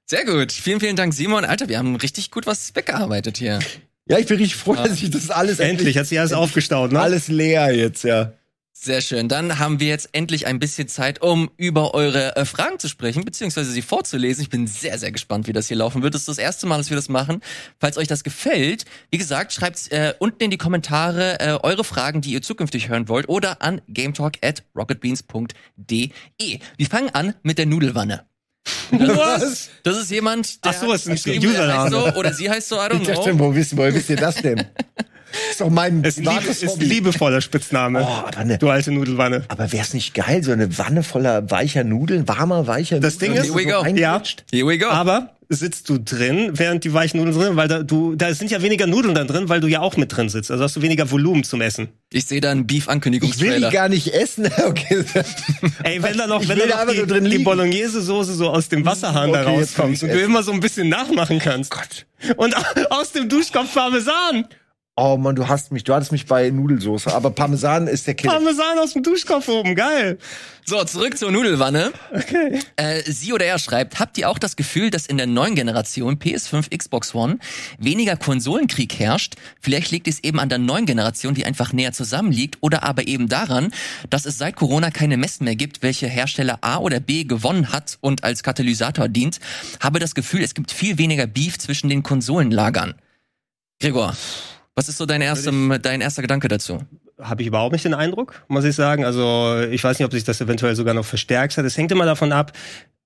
Sehr 0.06 0.26
gut. 0.26 0.52
Vielen, 0.52 0.80
vielen 0.80 0.96
Dank, 0.96 1.14
Simon. 1.14 1.46
Alter, 1.46 1.70
wir 1.70 1.78
haben 1.78 1.96
richtig 1.96 2.32
gut 2.32 2.48
was 2.48 2.76
weggearbeitet 2.76 3.38
hier. 3.38 3.60
Ja, 4.08 4.18
ich 4.18 4.26
bin 4.26 4.38
richtig 4.38 4.58
froh, 4.58 4.76
dass 4.76 5.02
ich 5.02 5.10
das 5.10 5.30
alles 5.30 5.60
Endlich 5.60 5.98
hat 5.98 6.08
sich 6.08 6.20
alles 6.20 6.34
aufgestaut, 6.34 6.92
ne? 6.92 7.00
alles 7.00 7.28
leer 7.28 7.74
jetzt, 7.74 8.04
ja. 8.04 8.34
Sehr 8.74 9.02
schön. 9.02 9.28
Dann 9.28 9.60
haben 9.60 9.80
wir 9.80 9.88
jetzt 9.90 10.10
endlich 10.14 10.48
ein 10.48 10.58
bisschen 10.58 10.88
Zeit, 10.88 11.22
um 11.22 11.52
über 11.58 11.94
eure 11.94 12.36
äh, 12.36 12.46
Fragen 12.46 12.80
zu 12.80 12.88
sprechen, 12.88 13.24
beziehungsweise 13.26 13.70
sie 13.72 13.82
vorzulesen. 13.82 14.42
Ich 14.42 14.50
bin 14.50 14.66
sehr, 14.66 14.98
sehr 14.98 15.12
gespannt, 15.12 15.46
wie 15.48 15.54
das 15.54 15.68
hier 15.68 15.78
laufen 15.78 16.02
wird. 16.02 16.16
Das 16.16 16.22
ist 16.22 16.30
das 16.30 16.38
erste 16.38 16.66
Mal, 16.68 16.78
dass 16.78 16.90
wir 16.90 16.96
das 16.96 17.10
machen. 17.10 17.42
Falls 17.80 17.98
euch 17.98 18.08
das 18.08 18.24
gefällt, 18.24 18.86
wie 19.12 19.18
gesagt, 19.18 19.52
schreibt 19.54 19.92
äh, 19.92 20.14
unten 20.20 20.42
in 20.44 20.52
die 20.52 20.58
Kommentare 20.58 21.40
äh, 21.40 21.60
eure 21.62 21.84
Fragen, 21.84 22.22
die 22.22 22.32
ihr 22.32 22.42
zukünftig 22.42 22.88
hören 22.90 23.08
wollt, 23.08 23.30
oder 23.30 23.62
an 23.62 23.82
gametalk 23.88 24.38
at 24.42 24.64
rocketbeans.de. 24.76 26.10
Wir 26.78 26.88
fangen 26.90 27.10
an 27.10 27.36
mit 27.44 27.58
der 27.58 27.66
Nudelwanne. 27.68 28.26
Was? 28.92 29.70
Das 29.84 29.98
ist 29.98 30.12
jemand, 30.12 30.64
der 30.64 30.72
Ach 30.72 30.82
so, 30.82 30.94
ist 30.94 31.08
ein 31.08 31.14
heißt 31.14 31.28
Username. 31.28 31.90
so, 31.92 32.14
oder 32.14 32.34
sie 32.34 32.50
heißt 32.50 32.70
so, 32.70 32.76
I 32.78 32.80
don't 32.86 33.02
Ich 33.02 33.08
dachte, 33.08 33.32
know. 33.32 33.40
wo 33.50 33.56
wisst, 33.56 33.76
woher 33.76 33.94
wisst 33.94 34.10
ihr 34.10 34.18
das 34.18 34.36
denn? 34.36 34.66
ist 35.52 35.62
doch 35.62 35.70
mein 35.70 36.04
Ist, 36.04 36.18
liebe, 36.18 36.30
privates 36.32 36.64
ist 36.64 36.82
liebevoller 36.82 37.42
Spitzname. 37.42 38.02
Oh, 38.02 38.28
aber 38.28 38.44
ne- 38.44 38.58
Du 38.58 38.70
alte 38.70 38.92
Nudelwanne. 38.92 39.44
Aber 39.48 39.72
wär's 39.72 39.94
nicht 39.94 40.14
geil, 40.14 40.44
so 40.44 40.52
eine 40.52 40.78
Wanne 40.78 41.04
voller 41.04 41.50
weicher 41.52 41.84
Nudeln, 41.84 42.28
warmer, 42.28 42.68
weicher 42.68 43.00
Das 43.00 43.18
Ding 43.18 43.30
Nudeln, 43.32 43.46
ist- 43.48 43.54
wo 43.54 43.60
Here 43.60 43.68
we 43.68 43.72
so 43.74 43.78
go. 43.78 43.84
reinrutscht? 43.84 44.44
Here 44.52 44.68
we 44.68 44.78
go. 44.78 44.88
Aber 44.88 45.32
sitzt 45.54 45.90
du 45.90 45.98
drin, 45.98 46.52
während 46.54 46.86
die 46.86 46.94
weichen 46.94 47.18
Nudeln 47.20 47.38
drin, 47.38 47.56
weil 47.58 47.68
da 47.68 47.84
du 47.84 48.16
da 48.16 48.34
sind 48.34 48.52
ja 48.52 48.62
weniger 48.62 48.88
Nudeln 48.88 49.14
dann 49.14 49.28
drin, 49.28 49.50
weil 49.50 49.60
du 49.60 49.68
ja 49.68 49.82
auch 49.82 49.98
mit 49.98 50.16
drin 50.16 50.30
sitzt. 50.30 50.50
Also 50.50 50.64
hast 50.64 50.78
du 50.78 50.82
weniger 50.82 51.12
Volumen 51.12 51.44
zum 51.44 51.60
Essen. 51.60 51.90
Ich 52.10 52.24
sehe 52.26 52.40
da 52.40 52.52
einen 52.52 52.62
Ich 52.62 52.64
will 52.64 52.68
die 52.70 52.76
Beef-Ankündigungstrailer. 52.80 53.70
gar 53.70 53.90
nicht 53.90 54.14
essen. 54.14 54.48
Okay. 54.66 55.04
Ey, 55.84 56.02
wenn 56.02 56.18
da 56.18 56.28
noch, 56.28 56.42
Ich 56.44 56.48
wenn 56.48 56.58
da 56.60 56.68
da 56.68 56.86
noch 56.86 56.94
die, 56.94 57.06
drin 57.06 57.26
die. 57.26 57.40
Bolognese-Soße 57.40 58.34
so 58.34 58.50
aus 58.50 58.70
dem 58.70 58.86
Wasserhahn 58.86 59.34
da 59.34 59.42
Okay, 59.42 59.50
rauskommst 59.60 59.92
ich's 59.96 60.04
und 60.04 60.10
du 60.10 60.16
essen. 60.16 60.26
immer 60.26 60.44
so 60.44 60.54
ein 60.54 60.62
bisschen 60.62 60.88
nachmachen 60.88 61.40
kannst. 61.40 61.70
Gott. 61.72 62.06
Und 62.38 62.56
aus 62.90 63.12
dem 63.12 63.28
Duschkopf 63.28 63.74
Parmesan. 63.74 64.46
Oh 64.98 65.16
Mann, 65.16 65.36
du 65.36 65.48
hast 65.48 65.72
mich. 65.72 65.86
Du 65.86 65.94
hattest 65.94 66.12
mich 66.12 66.26
bei 66.26 66.50
Nudelsoße. 66.50 67.14
Aber 67.14 67.32
Parmesan 67.32 67.88
ist 67.88 68.08
der 68.08 68.14
Killer. 68.14 68.34
Parmesan 68.34 68.78
aus 68.78 68.92
dem 68.92 69.04
Duschkopf 69.04 69.48
oben, 69.48 69.74
geil. 69.74 70.18
So, 70.66 70.84
zurück 70.84 71.18
zur 71.18 71.32
Nudelwanne. 71.32 71.94
Okay. 72.14 72.60
Äh, 72.76 73.02
sie 73.10 73.32
oder 73.32 73.46
er 73.46 73.58
schreibt, 73.58 74.00
habt 74.00 74.18
ihr 74.18 74.30
auch 74.30 74.38
das 74.38 74.58
Gefühl, 74.58 74.90
dass 74.90 75.06
in 75.06 75.18
der 75.18 75.28
neuen 75.28 75.56
Generation 75.56 76.18
PS5, 76.20 76.78
Xbox 76.78 77.16
One 77.16 77.40
weniger 77.80 78.18
Konsolenkrieg 78.18 79.00
herrscht? 79.00 79.36
Vielleicht 79.62 79.92
liegt 79.92 80.10
es 80.10 80.24
eben 80.24 80.40
an 80.40 80.50
der 80.50 80.58
neuen 80.58 80.86
Generation, 80.86 81.36
die 81.36 81.46
einfach 81.46 81.72
näher 81.72 81.94
zusammenliegt, 81.94 82.58
oder 82.60 82.84
aber 82.84 83.08
eben 83.08 83.30
daran, 83.30 83.74
dass 84.10 84.26
es 84.26 84.38
seit 84.38 84.58
Corona 84.58 84.92
keine 84.92 85.16
Messen 85.16 85.46
mehr 85.46 85.56
gibt, 85.56 85.84
welche 85.84 86.08
Hersteller 86.08 86.60
A 86.62 86.78
oder 86.78 87.00
B 87.00 87.24
gewonnen 87.24 87.72
hat 87.72 87.98
und 88.02 88.26
als 88.26 88.44
Katalysator 88.44 89.08
dient. 89.08 89.40
Habe 89.80 90.00
das 90.00 90.16
Gefühl, 90.16 90.44
es 90.44 90.54
gibt 90.54 90.72
viel 90.72 90.98
weniger 90.98 91.28
Beef 91.28 91.58
zwischen 91.58 91.90
den 91.90 92.04
Konsolenlagern. 92.04 92.96
Gregor, 93.80 94.16
was 94.82 94.90
ist 94.90 94.98
so 94.98 95.06
dein 95.06 95.22
erster, 95.22 95.52
dein 95.80 96.02
erster 96.02 96.22
Gedanke 96.24 96.48
dazu? 96.48 96.80
habe 97.20 97.44
ich 97.44 97.48
überhaupt 97.50 97.74
nicht 97.74 97.86
den 97.86 97.94
Eindruck, 97.94 98.44
muss 98.48 98.66
ich 98.66 98.76
sagen. 98.76 99.06
Also 99.06 99.62
ich 99.70 99.84
weiß 99.84 100.00
nicht, 100.00 100.06
ob 100.08 100.12
sich 100.12 100.24
das 100.24 100.42
eventuell 100.42 100.76
sogar 100.76 100.96
noch 100.96 101.06
verstärkt 101.06 101.56
hat. 101.56 101.66
Es 101.66 101.78
hängt 101.78 101.92
immer 101.92 102.06
davon 102.06 102.32
ab, 102.32 102.52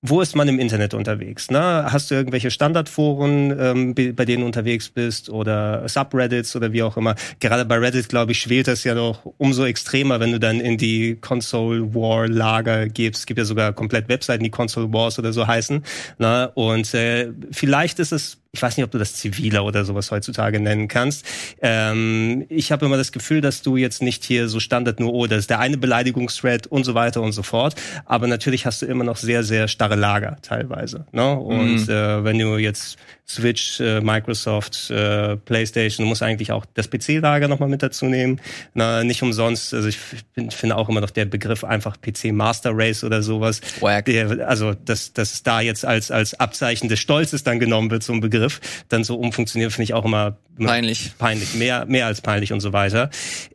wo 0.00 0.22
ist 0.22 0.34
man 0.34 0.48
im 0.48 0.58
Internet 0.58 0.94
unterwegs? 0.94 1.50
Ne? 1.50 1.58
Hast 1.92 2.10
du 2.10 2.14
irgendwelche 2.14 2.50
Standardforen, 2.50 3.54
ähm, 3.58 3.94
be- 3.94 4.14
bei 4.14 4.24
denen 4.24 4.40
du 4.40 4.46
unterwegs 4.46 4.88
bist 4.88 5.28
oder 5.28 5.86
Subreddits 5.86 6.56
oder 6.56 6.72
wie 6.72 6.82
auch 6.82 6.96
immer? 6.96 7.14
Gerade 7.40 7.66
bei 7.66 7.76
Reddit, 7.76 8.08
glaube 8.08 8.32
ich, 8.32 8.40
schwelt 8.40 8.68
das 8.68 8.84
ja 8.84 8.94
noch 8.94 9.26
umso 9.36 9.64
extremer, 9.64 10.18
wenn 10.20 10.32
du 10.32 10.40
dann 10.40 10.60
in 10.60 10.78
die 10.78 11.16
Console 11.20 11.94
War 11.94 12.26
Lager 12.28 12.88
gehst. 12.88 13.16
Es 13.16 13.26
gibt 13.26 13.38
ja 13.38 13.44
sogar 13.44 13.74
komplett 13.74 14.08
Webseiten, 14.08 14.44
die 14.44 14.50
Console 14.50 14.90
Wars 14.94 15.18
oder 15.18 15.32
so 15.34 15.46
heißen. 15.46 15.84
Ne? 16.18 16.50
Und 16.54 16.94
äh, 16.94 17.32
vielleicht 17.50 17.98
ist 17.98 18.12
es 18.12 18.38
ich 18.56 18.62
weiß 18.62 18.76
nicht, 18.76 18.84
ob 18.84 18.90
du 18.90 18.98
das 18.98 19.14
ziviler 19.14 19.64
oder 19.64 19.84
sowas 19.84 20.10
heutzutage 20.10 20.58
nennen 20.60 20.88
kannst. 20.88 21.26
Ähm, 21.60 22.46
ich 22.48 22.72
habe 22.72 22.86
immer 22.86 22.96
das 22.96 23.12
Gefühl, 23.12 23.42
dass 23.42 23.60
du 23.60 23.76
jetzt 23.76 24.02
nicht 24.02 24.24
hier 24.24 24.48
so 24.48 24.60
Standard 24.60 24.98
nur, 24.98 25.12
oh, 25.12 25.26
das 25.26 25.40
ist 25.40 25.50
der 25.50 25.60
eine 25.60 25.76
Beleidigungsthread 25.76 26.66
und 26.66 26.84
so 26.84 26.94
weiter 26.94 27.20
und 27.20 27.32
so 27.32 27.42
fort. 27.42 27.74
Aber 28.06 28.26
natürlich 28.26 28.64
hast 28.64 28.80
du 28.80 28.86
immer 28.86 29.04
noch 29.04 29.18
sehr, 29.18 29.44
sehr 29.44 29.68
starre 29.68 29.94
Lager 29.94 30.38
teilweise. 30.40 31.06
Ne? 31.12 31.36
Und 31.36 31.88
äh, 31.88 32.24
wenn 32.24 32.38
du 32.38 32.56
jetzt 32.56 32.96
Switch, 33.28 33.80
äh, 33.80 34.00
Microsoft, 34.00 34.88
äh, 34.90 35.36
PlayStation, 35.36 36.04
du 36.04 36.08
musst 36.08 36.22
eigentlich 36.22 36.52
auch 36.52 36.64
das 36.74 36.88
PC-Lager 36.88 37.48
nochmal 37.48 37.68
mit 37.68 37.82
dazu 37.82 38.06
nehmen. 38.06 38.40
Na, 38.74 39.02
nicht 39.02 39.20
umsonst, 39.22 39.74
also 39.74 39.88
ich 39.88 39.98
finde 39.98 40.76
auch 40.76 40.88
immer 40.88 41.00
noch 41.00 41.10
der 41.10 41.24
Begriff 41.24 41.64
einfach 41.64 41.96
PC 42.00 42.26
Master 42.32 42.70
Race 42.72 43.02
oder 43.02 43.22
sowas. 43.22 43.60
Der, 44.06 44.48
also, 44.48 44.74
dass 44.74 45.12
das 45.12 45.42
da 45.42 45.60
jetzt 45.60 45.84
als, 45.84 46.12
als 46.12 46.38
Abzeichen 46.38 46.88
des 46.88 47.00
Stolzes 47.00 47.42
dann 47.42 47.58
genommen 47.58 47.90
wird, 47.90 48.04
so 48.04 48.12
ein 48.12 48.20
Begriff, 48.20 48.45
dann 48.88 49.04
so 49.04 49.16
umfunktioniert, 49.16 49.72
finde 49.72 49.84
ich 49.84 49.94
auch 49.94 50.04
immer 50.04 50.36
Peinlich. 50.58 51.12
peinlich, 51.18 51.54
mehr, 51.54 51.84
mehr 51.86 52.06
als 52.06 52.20
peinlich 52.20 52.52
und 52.52 52.60
so 52.60 52.72
weiter. 52.72 53.10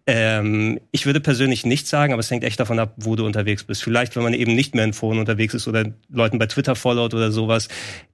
Ähm, 0.06 0.80
ich 0.92 1.06
würde 1.06 1.20
persönlich 1.20 1.66
nicht 1.66 1.88
sagen, 1.88 2.14
aber 2.14 2.20
es 2.20 2.30
hängt 2.30 2.44
echt 2.44 2.60
davon 2.60 2.80
ab, 2.80 2.94
wo 2.98 3.16
du 3.16 3.26
unterwegs 3.26 3.64
bist. 3.64 3.84
Vielleicht, 3.84 4.16
wenn 4.16 4.24
man 4.24 4.34
eben 4.34 4.54
nicht 4.54 4.76
mehr 4.76 4.84
in 4.84 4.94
Foren 4.94 5.20
unterwegs 5.20 5.54
ist 5.54 5.68
oder 5.68 5.86
Leuten 6.10 6.38
bei 6.38 6.46
Twitter 6.46 6.76
followt 6.76 7.14
oder 7.14 7.32
sowas. 7.32 7.70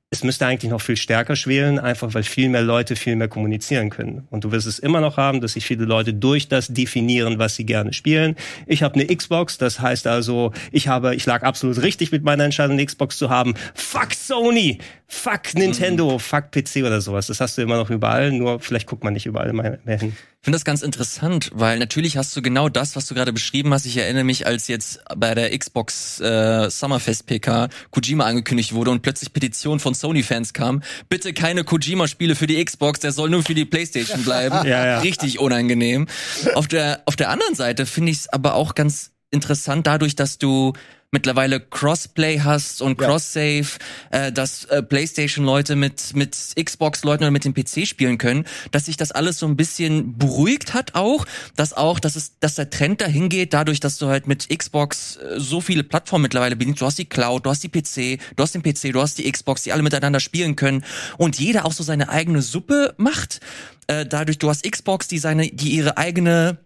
Es 0.09 0.23
müsste 0.23 0.45
eigentlich 0.45 0.71
noch 0.71 0.79
viel 0.79 0.95
stärker 0.95 1.35
schwelen, 1.35 1.79
einfach 1.79 2.13
weil 2.13 2.23
viel 2.23 2.47
mehr 2.47 2.61
Leute 2.61 2.95
viel 2.95 3.17
mehr 3.17 3.27
kommunizieren 3.27 3.89
können. 3.89 4.25
Und 4.29 4.45
du 4.45 4.53
wirst 4.53 4.65
es 4.65 4.79
immer 4.79 5.01
noch 5.01 5.17
haben, 5.17 5.41
dass 5.41 5.53
sich 5.53 5.65
viele 5.65 5.83
Leute 5.83 6.13
durch 6.13 6.47
das 6.47 6.69
definieren, 6.69 7.39
was 7.39 7.55
sie 7.55 7.65
gerne 7.65 7.91
spielen. 7.91 8.37
Ich 8.67 8.83
habe 8.83 8.95
eine 8.95 9.13
Xbox, 9.13 9.57
das 9.57 9.81
heißt 9.81 10.07
also, 10.07 10.53
ich 10.71 10.87
habe, 10.87 11.13
ich 11.13 11.25
lag 11.25 11.43
absolut 11.43 11.81
richtig 11.81 12.13
mit 12.13 12.23
meiner 12.23 12.45
Entscheidung, 12.45 12.77
eine 12.77 12.85
Xbox 12.85 13.17
zu 13.17 13.29
haben. 13.29 13.55
Fuck 13.73 14.13
Sony, 14.13 14.79
fuck 15.07 15.53
Nintendo, 15.55 16.17
fuck 16.19 16.51
PC 16.51 16.85
oder 16.85 17.01
sowas. 17.01 17.27
Das 17.27 17.41
hast 17.41 17.57
du 17.57 17.61
immer 17.61 17.75
noch 17.75 17.89
überall, 17.89 18.31
nur 18.31 18.61
vielleicht 18.61 18.87
guckt 18.87 19.03
man 19.03 19.11
nicht 19.11 19.25
überall 19.25 19.51
mehr 19.51 19.77
hin. 19.83 20.15
Finde 20.47 20.55
das 20.55 20.63
ganz 20.63 20.81
interessant, 20.81 21.51
weil 21.53 21.77
natürlich 21.77 22.15
hast 22.15 22.33
du 22.33 22.41
genau 22.41 22.69
das, 22.69 22.95
was 22.95 23.05
du 23.05 23.13
gerade 23.13 23.33
beschrieben 23.33 23.73
hast. 23.73 23.85
Ich 23.85 23.97
erinnere 23.97 24.23
mich, 24.23 24.47
als 24.47 24.69
jetzt 24.69 25.01
bei 25.17 25.35
der 25.35 25.49
Xbox 25.57 26.21
äh, 26.21 26.69
Summerfest 26.69 27.25
PK 27.25 27.67
Kojima 27.91 28.23
angekündigt 28.23 28.71
wurde 28.71 28.91
und 28.91 29.01
plötzlich 29.01 29.33
Petition 29.33 29.81
von 29.81 29.93
Sony-Fans 29.93 30.53
kam. 30.53 30.83
Bitte 31.09 31.33
keine 31.33 31.65
Kojima-Spiele 31.65 32.35
für 32.35 32.47
die 32.47 32.63
Xbox, 32.63 33.01
der 33.01 33.11
soll 33.11 33.29
nur 33.29 33.43
für 33.43 33.55
die 33.55 33.65
PlayStation 33.65 34.23
bleiben. 34.23 34.55
Ja, 34.67 34.85
ja. 34.85 34.99
Richtig 34.99 35.39
unangenehm. 35.39 36.07
Auf 36.55 36.67
der 36.69 37.01
auf 37.05 37.17
der 37.17 37.29
anderen 37.29 37.55
Seite 37.55 37.85
finde 37.85 38.13
ich 38.13 38.19
es 38.19 38.29
aber 38.29 38.53
auch 38.53 38.73
ganz 38.73 39.11
interessant 39.31 39.85
dadurch, 39.85 40.15
dass 40.15 40.37
du 40.37 40.73
mittlerweile 41.11 41.61
Crossplay 41.61 42.41
hast 42.41 42.81
und 42.81 42.99
Ja. 42.99 43.07
Cross-Save, 43.07 43.67
äh, 44.11 44.31
dass 44.31 44.65
äh, 44.65 44.83
PlayStation-Leute 44.83 45.75
mit, 45.75 46.15
mit 46.15 46.35
Xbox-Leuten 46.61 47.23
oder 47.23 47.31
mit 47.31 47.45
dem 47.45 47.53
PC 47.53 47.87
spielen 47.87 48.17
können, 48.17 48.45
dass 48.71 48.85
sich 48.85 48.97
das 48.97 49.11
alles 49.13 49.39
so 49.39 49.45
ein 49.47 49.55
bisschen 49.55 50.17
beruhigt 50.17 50.73
hat 50.73 50.95
auch, 50.95 51.25
dass 51.55 51.73
auch, 51.73 51.99
dass 51.99 52.15
es, 52.17 52.37
dass 52.39 52.55
der 52.55 52.69
Trend 52.69 52.99
dahin 53.01 53.29
geht, 53.29 53.53
dadurch, 53.53 53.79
dass 53.79 53.97
du 53.97 54.07
halt 54.07 54.27
mit 54.27 54.49
Xbox 54.49 55.15
äh, 55.17 55.39
so 55.39 55.61
viele 55.61 55.83
Plattformen 55.83 56.23
mittlerweile 56.23 56.57
bedienst. 56.57 56.81
Du 56.81 56.85
hast 56.85 56.97
die 56.97 57.05
Cloud, 57.05 57.45
du 57.45 57.49
hast 57.51 57.63
die 57.63 57.69
PC, 57.69 58.19
du 58.35 58.43
hast 58.43 58.53
den 58.53 58.63
PC, 58.63 58.91
du 58.91 59.01
hast 59.01 59.17
die 59.17 59.31
Xbox, 59.31 59.63
die 59.63 59.71
alle 59.71 59.83
miteinander 59.83 60.19
spielen 60.19 60.57
können 60.57 60.83
und 61.17 61.39
jeder 61.39 61.65
auch 61.65 61.71
so 61.73 61.83
seine 61.83 62.09
eigene 62.09 62.41
Suppe 62.41 62.93
macht. 62.97 63.39
Äh, 63.87 64.05
dadurch, 64.05 64.39
du 64.39 64.49
hast 64.49 64.69
Xbox, 64.69 65.07
die 65.07 65.19
seine, 65.19 65.47
die 65.47 65.69
ihre 65.69 65.97
eigene 65.97 66.57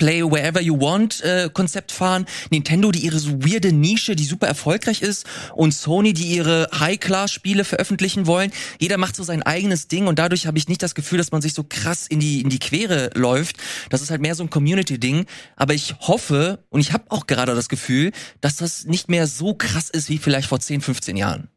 Play 0.00 0.22
Wherever 0.24 0.62
You 0.62 0.80
Want 0.80 1.20
äh, 1.20 1.50
Konzept 1.52 1.92
fahren, 1.92 2.24
Nintendo, 2.50 2.90
die 2.90 3.00
ihre 3.00 3.18
so 3.18 3.32
weirde 3.44 3.70
Nische, 3.70 4.16
die 4.16 4.24
super 4.24 4.46
erfolgreich 4.46 5.02
ist 5.02 5.26
und 5.54 5.74
Sony, 5.74 6.14
die 6.14 6.24
ihre 6.24 6.68
High-Class-Spiele 6.72 7.64
veröffentlichen 7.64 8.26
wollen. 8.26 8.50
Jeder 8.78 8.96
macht 8.96 9.14
so 9.14 9.22
sein 9.24 9.42
eigenes 9.42 9.88
Ding 9.88 10.06
und 10.06 10.18
dadurch 10.18 10.46
habe 10.46 10.56
ich 10.56 10.68
nicht 10.68 10.82
das 10.82 10.94
Gefühl, 10.94 11.18
dass 11.18 11.32
man 11.32 11.42
sich 11.42 11.52
so 11.52 11.64
krass 11.68 12.06
in 12.06 12.18
die 12.18 12.40
in 12.40 12.48
die 12.48 12.58
Quere 12.58 13.10
läuft. 13.14 13.56
Das 13.90 14.00
ist 14.00 14.10
halt 14.10 14.22
mehr 14.22 14.34
so 14.34 14.42
ein 14.42 14.48
Community-Ding. 14.48 15.26
Aber 15.56 15.74
ich 15.74 15.94
hoffe 16.00 16.64
und 16.70 16.80
ich 16.80 16.94
habe 16.94 17.04
auch 17.10 17.26
gerade 17.26 17.54
das 17.54 17.68
Gefühl, 17.68 18.12
dass 18.40 18.56
das 18.56 18.86
nicht 18.86 19.10
mehr 19.10 19.26
so 19.26 19.52
krass 19.52 19.90
ist 19.90 20.08
wie 20.08 20.16
vielleicht 20.16 20.48
vor 20.48 20.60
10, 20.60 20.80
15 20.80 21.18
Jahren. 21.18 21.48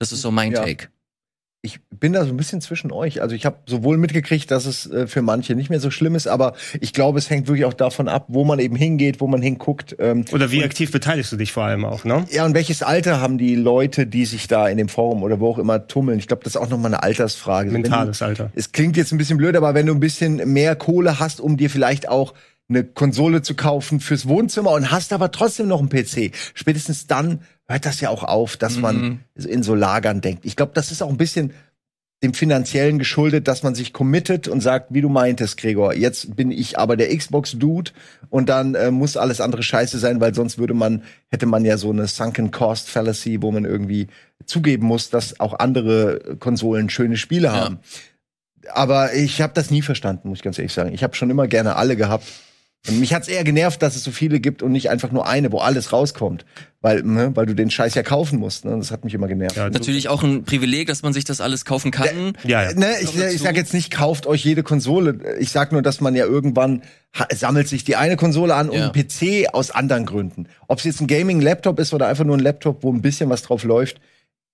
Das 0.00 0.10
ist 0.10 0.22
so 0.22 0.32
mein 0.32 0.50
Ja. 0.50 0.64
Take. 0.64 0.88
Ich 1.64 1.78
bin 1.90 2.12
da 2.12 2.24
so 2.24 2.30
ein 2.30 2.36
bisschen 2.36 2.60
zwischen 2.60 2.90
euch. 2.90 3.22
Also 3.22 3.36
ich 3.36 3.46
habe 3.46 3.58
sowohl 3.66 3.96
mitgekriegt, 3.96 4.50
dass 4.50 4.66
es 4.66 4.90
äh, 4.90 5.06
für 5.06 5.22
manche 5.22 5.54
nicht 5.54 5.70
mehr 5.70 5.78
so 5.78 5.92
schlimm 5.92 6.16
ist, 6.16 6.26
aber 6.26 6.54
ich 6.80 6.92
glaube, 6.92 7.20
es 7.20 7.30
hängt 7.30 7.46
wirklich 7.46 7.64
auch 7.64 7.72
davon 7.72 8.08
ab, 8.08 8.24
wo 8.28 8.44
man 8.44 8.58
eben 8.58 8.74
hingeht, 8.74 9.20
wo 9.20 9.28
man 9.28 9.40
hinguckt. 9.40 9.94
Ähm, 10.00 10.24
Oder 10.32 10.50
wie 10.50 10.64
aktiv 10.64 10.90
beteiligst 10.90 11.30
du 11.30 11.36
dich 11.36 11.52
vor 11.52 11.62
allem 11.62 11.84
auch, 11.84 12.04
ne? 12.04 12.26
ja, 12.32 12.44
und 12.44 12.54
welches 12.54 12.82
Alter 12.82 13.20
haben 13.20 13.38
die 13.38 13.54
Leute, 13.54 14.08
die 14.08 14.24
sich 14.24 14.48
da 14.48 14.66
in 14.66 14.76
dem 14.76 14.88
Forum 14.88 15.22
oder 15.22 15.38
wo 15.38 15.50
auch 15.50 15.58
immer 15.58 15.86
tummeln? 15.86 16.18
Ich 16.18 16.26
glaube, 16.26 16.42
das 16.42 16.56
ist 16.56 16.60
auch 16.60 16.68
nochmal 16.68 16.92
eine 16.92 17.02
Altersfrage. 17.04 17.72
Wenn 17.72 17.82
Mentales 17.82 18.18
du, 18.18 18.24
Alter. 18.24 18.50
Es 18.56 18.72
klingt 18.72 18.96
jetzt 18.96 19.12
ein 19.12 19.18
bisschen 19.18 19.38
blöd, 19.38 19.54
aber 19.54 19.72
wenn 19.74 19.86
du 19.86 19.94
ein 19.94 20.00
bisschen 20.00 20.52
mehr 20.52 20.74
Kohle 20.74 21.20
hast, 21.20 21.40
um 21.40 21.56
dir 21.56 21.70
vielleicht 21.70 22.08
auch 22.08 22.34
eine 22.68 22.82
Konsole 22.82 23.42
zu 23.42 23.54
kaufen 23.54 24.00
fürs 24.00 24.26
Wohnzimmer 24.26 24.72
und 24.72 24.90
hast 24.90 25.12
aber 25.12 25.30
trotzdem 25.30 25.68
noch 25.68 25.78
einen 25.78 25.90
PC, 25.90 26.34
spätestens 26.54 27.06
dann 27.06 27.40
hört 27.72 27.86
das 27.86 28.00
ja 28.00 28.10
auch 28.10 28.22
auf, 28.24 28.56
dass 28.56 28.78
man 28.78 29.20
in 29.34 29.62
so 29.62 29.74
Lagern 29.74 30.20
denkt. 30.20 30.44
Ich 30.44 30.56
glaube, 30.56 30.72
das 30.74 30.92
ist 30.92 31.02
auch 31.02 31.10
ein 31.10 31.16
bisschen 31.16 31.52
dem 32.22 32.34
finanziellen 32.34 33.00
geschuldet, 33.00 33.48
dass 33.48 33.64
man 33.64 33.74
sich 33.74 33.92
committet 33.92 34.46
und 34.46 34.60
sagt, 34.60 34.94
wie 34.94 35.00
du 35.00 35.08
meintest, 35.08 35.56
Gregor, 35.56 35.92
jetzt 35.92 36.36
bin 36.36 36.52
ich 36.52 36.78
aber 36.78 36.96
der 36.96 37.16
Xbox-Dude 37.16 37.90
und 38.30 38.48
dann 38.48 38.76
äh, 38.76 38.92
muss 38.92 39.16
alles 39.16 39.40
andere 39.40 39.64
scheiße 39.64 39.98
sein, 39.98 40.20
weil 40.20 40.32
sonst 40.32 40.56
würde 40.56 40.72
man, 40.72 41.02
hätte 41.30 41.46
man 41.46 41.64
ja 41.64 41.76
so 41.78 41.90
eine 41.90 42.06
Sunken 42.06 42.52
Cost 42.52 42.88
Fallacy, 42.88 43.42
wo 43.42 43.50
man 43.50 43.64
irgendwie 43.64 44.06
zugeben 44.46 44.86
muss, 44.86 45.10
dass 45.10 45.40
auch 45.40 45.58
andere 45.58 46.36
Konsolen 46.38 46.90
schöne 46.90 47.16
Spiele 47.16 47.48
Ja. 47.48 47.54
haben. 47.54 47.80
Aber 48.72 49.14
ich 49.14 49.40
habe 49.40 49.52
das 49.54 49.72
nie 49.72 49.82
verstanden, 49.82 50.28
muss 50.28 50.38
ich 50.38 50.44
ganz 50.44 50.56
ehrlich 50.58 50.72
sagen. 50.72 50.92
Ich 50.94 51.02
habe 51.02 51.16
schon 51.16 51.30
immer 51.30 51.48
gerne 51.48 51.74
alle 51.74 51.96
gehabt. 51.96 52.24
Und 52.88 52.98
mich 52.98 53.14
hat's 53.14 53.28
eher 53.28 53.44
genervt, 53.44 53.80
dass 53.80 53.94
es 53.94 54.02
so 54.02 54.10
viele 54.10 54.40
gibt 54.40 54.60
und 54.60 54.72
nicht 54.72 54.90
einfach 54.90 55.12
nur 55.12 55.28
eine, 55.28 55.52
wo 55.52 55.58
alles 55.58 55.92
rauskommt. 55.92 56.44
Weil, 56.80 57.04
ne, 57.04 57.30
weil 57.34 57.46
du 57.46 57.54
den 57.54 57.70
Scheiß 57.70 57.94
ja 57.94 58.02
kaufen 58.02 58.40
musst. 58.40 58.64
Ne? 58.64 58.76
Das 58.76 58.90
hat 58.90 59.04
mich 59.04 59.14
immer 59.14 59.28
genervt. 59.28 59.56
Ja, 59.56 59.70
Natürlich 59.70 60.08
auch 60.08 60.24
ein 60.24 60.42
Privileg, 60.42 60.88
dass 60.88 61.02
man 61.02 61.12
sich 61.12 61.24
das 61.24 61.40
alles 61.40 61.64
kaufen 61.64 61.92
kann. 61.92 62.32
ja, 62.42 62.64
ja. 62.64 62.74
Ne, 62.74 62.88
ich, 63.00 63.16
ich 63.16 63.40
sag 63.40 63.54
jetzt 63.56 63.72
nicht, 63.72 63.92
kauft 63.92 64.26
euch 64.26 64.44
jede 64.44 64.64
Konsole. 64.64 65.36
Ich 65.38 65.50
sag 65.50 65.70
nur, 65.70 65.80
dass 65.82 66.00
man 66.00 66.16
ja 66.16 66.24
irgendwann 66.26 66.82
sammelt 67.32 67.68
sich 67.68 67.84
die 67.84 67.94
eine 67.94 68.16
Konsole 68.16 68.54
an 68.56 68.68
und 68.68 68.76
Ja. 68.78 68.90
ein 68.90 68.92
PC 68.92 69.54
aus 69.54 69.70
anderen 69.70 70.04
Gründen. 70.04 70.48
Ob 70.66 70.78
es 70.78 70.84
jetzt 70.84 71.00
ein 71.00 71.06
Gaming-Laptop 71.06 71.78
ist 71.78 71.94
oder 71.94 72.08
einfach 72.08 72.24
nur 72.24 72.36
ein 72.36 72.40
Laptop, 72.42 72.82
wo 72.82 72.92
ein 72.92 73.00
bisschen 73.00 73.30
was 73.30 73.42
drauf 73.42 73.62
läuft, 73.62 74.00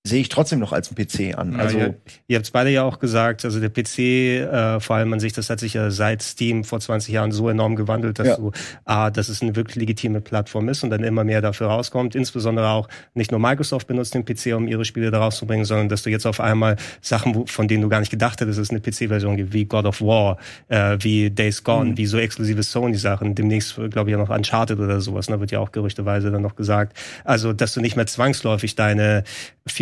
sehe 0.06 0.20
ich 0.20 0.28
trotzdem 0.30 0.58
noch 0.58 0.72
als 0.72 0.90
ein 0.90 0.94
PC 0.94 1.36
an. 1.36 1.52
Ja, 1.52 1.58
Also 1.58 1.78
ihr, 1.78 1.94
ihr 2.28 2.36
habt 2.36 2.46
es 2.46 2.50
beide 2.50 2.70
ja 2.70 2.82
auch 2.84 2.98
gesagt, 2.98 3.44
also 3.44 3.60
der 3.60 3.68
PC, 3.68 3.98
äh, 3.98 4.80
vor 4.80 4.96
allem 4.96 5.12
an 5.12 5.20
sich, 5.20 5.34
das 5.34 5.50
hat 5.50 5.60
sich 5.60 5.74
ja 5.74 5.90
seit 5.90 6.22
Steam 6.22 6.64
vor 6.64 6.80
20 6.80 7.12
Jahren 7.12 7.30
so 7.30 7.48
enorm 7.50 7.76
gewandelt, 7.76 8.18
dass 8.18 8.28
Ja. 8.28 8.36
du, 8.36 8.52
ah, 8.86 9.10
dass 9.10 9.28
es 9.28 9.42
eine 9.42 9.54
wirklich 9.54 9.76
legitime 9.76 10.20
Plattform 10.22 10.68
ist 10.70 10.82
und 10.82 10.90
dann 10.90 11.02
immer 11.04 11.24
mehr 11.24 11.42
dafür 11.42 11.66
rauskommt. 11.66 12.14
Insbesondere 12.14 12.68
auch 12.68 12.88
nicht 13.12 13.32
nur 13.32 13.40
Microsoft 13.40 13.86
benutzt 13.86 14.14
den 14.14 14.24
PC, 14.24 14.54
um 14.56 14.66
ihre 14.66 14.84
Spiele 14.86 15.10
da 15.10 15.18
rauszubringen, 15.18 15.66
sondern 15.66 15.90
dass 15.90 16.04
du 16.04 16.10
jetzt 16.10 16.26
auf 16.26 16.40
einmal 16.40 16.76
Sachen, 17.02 17.34
wo- 17.34 17.44
von 17.46 17.68
denen 17.68 17.82
du 17.82 17.88
gar 17.90 18.00
nicht 18.00 18.10
gedacht 18.10 18.40
hättest, 18.40 18.58
dass 18.58 18.68
es 18.68 18.70
eine 18.70 18.80
PC-Version 18.80 19.36
gibt, 19.36 19.52
wie 19.52 19.66
God 19.66 19.84
of 19.84 20.00
War, 20.00 20.38
äh, 20.68 20.96
wie 21.00 21.28
Days 21.30 21.64
Gone, 21.64 21.98
wie 21.98 22.06
so 22.06 22.18
exklusive 22.18 22.62
Sony-Sachen. 22.62 23.34
Demnächst, 23.34 23.74
glaube 23.90 24.08
ich, 24.08 24.12
ja 24.12 24.18
noch 24.18 24.30
Uncharted 24.30 24.78
oder 24.78 25.00
sowas, 25.02 25.26
da 25.26 25.38
wird 25.38 25.50
ja 25.50 25.58
auch 25.58 25.72
gerüchteweise 25.72 26.30
dann 26.30 26.40
noch 26.42 26.56
gesagt. 26.56 26.96
Also, 27.24 27.52
dass 27.52 27.74
du 27.74 27.80
nicht 27.82 27.96
mehr 27.96 28.06
zwangsläufig 28.06 28.74
deine 28.74 29.24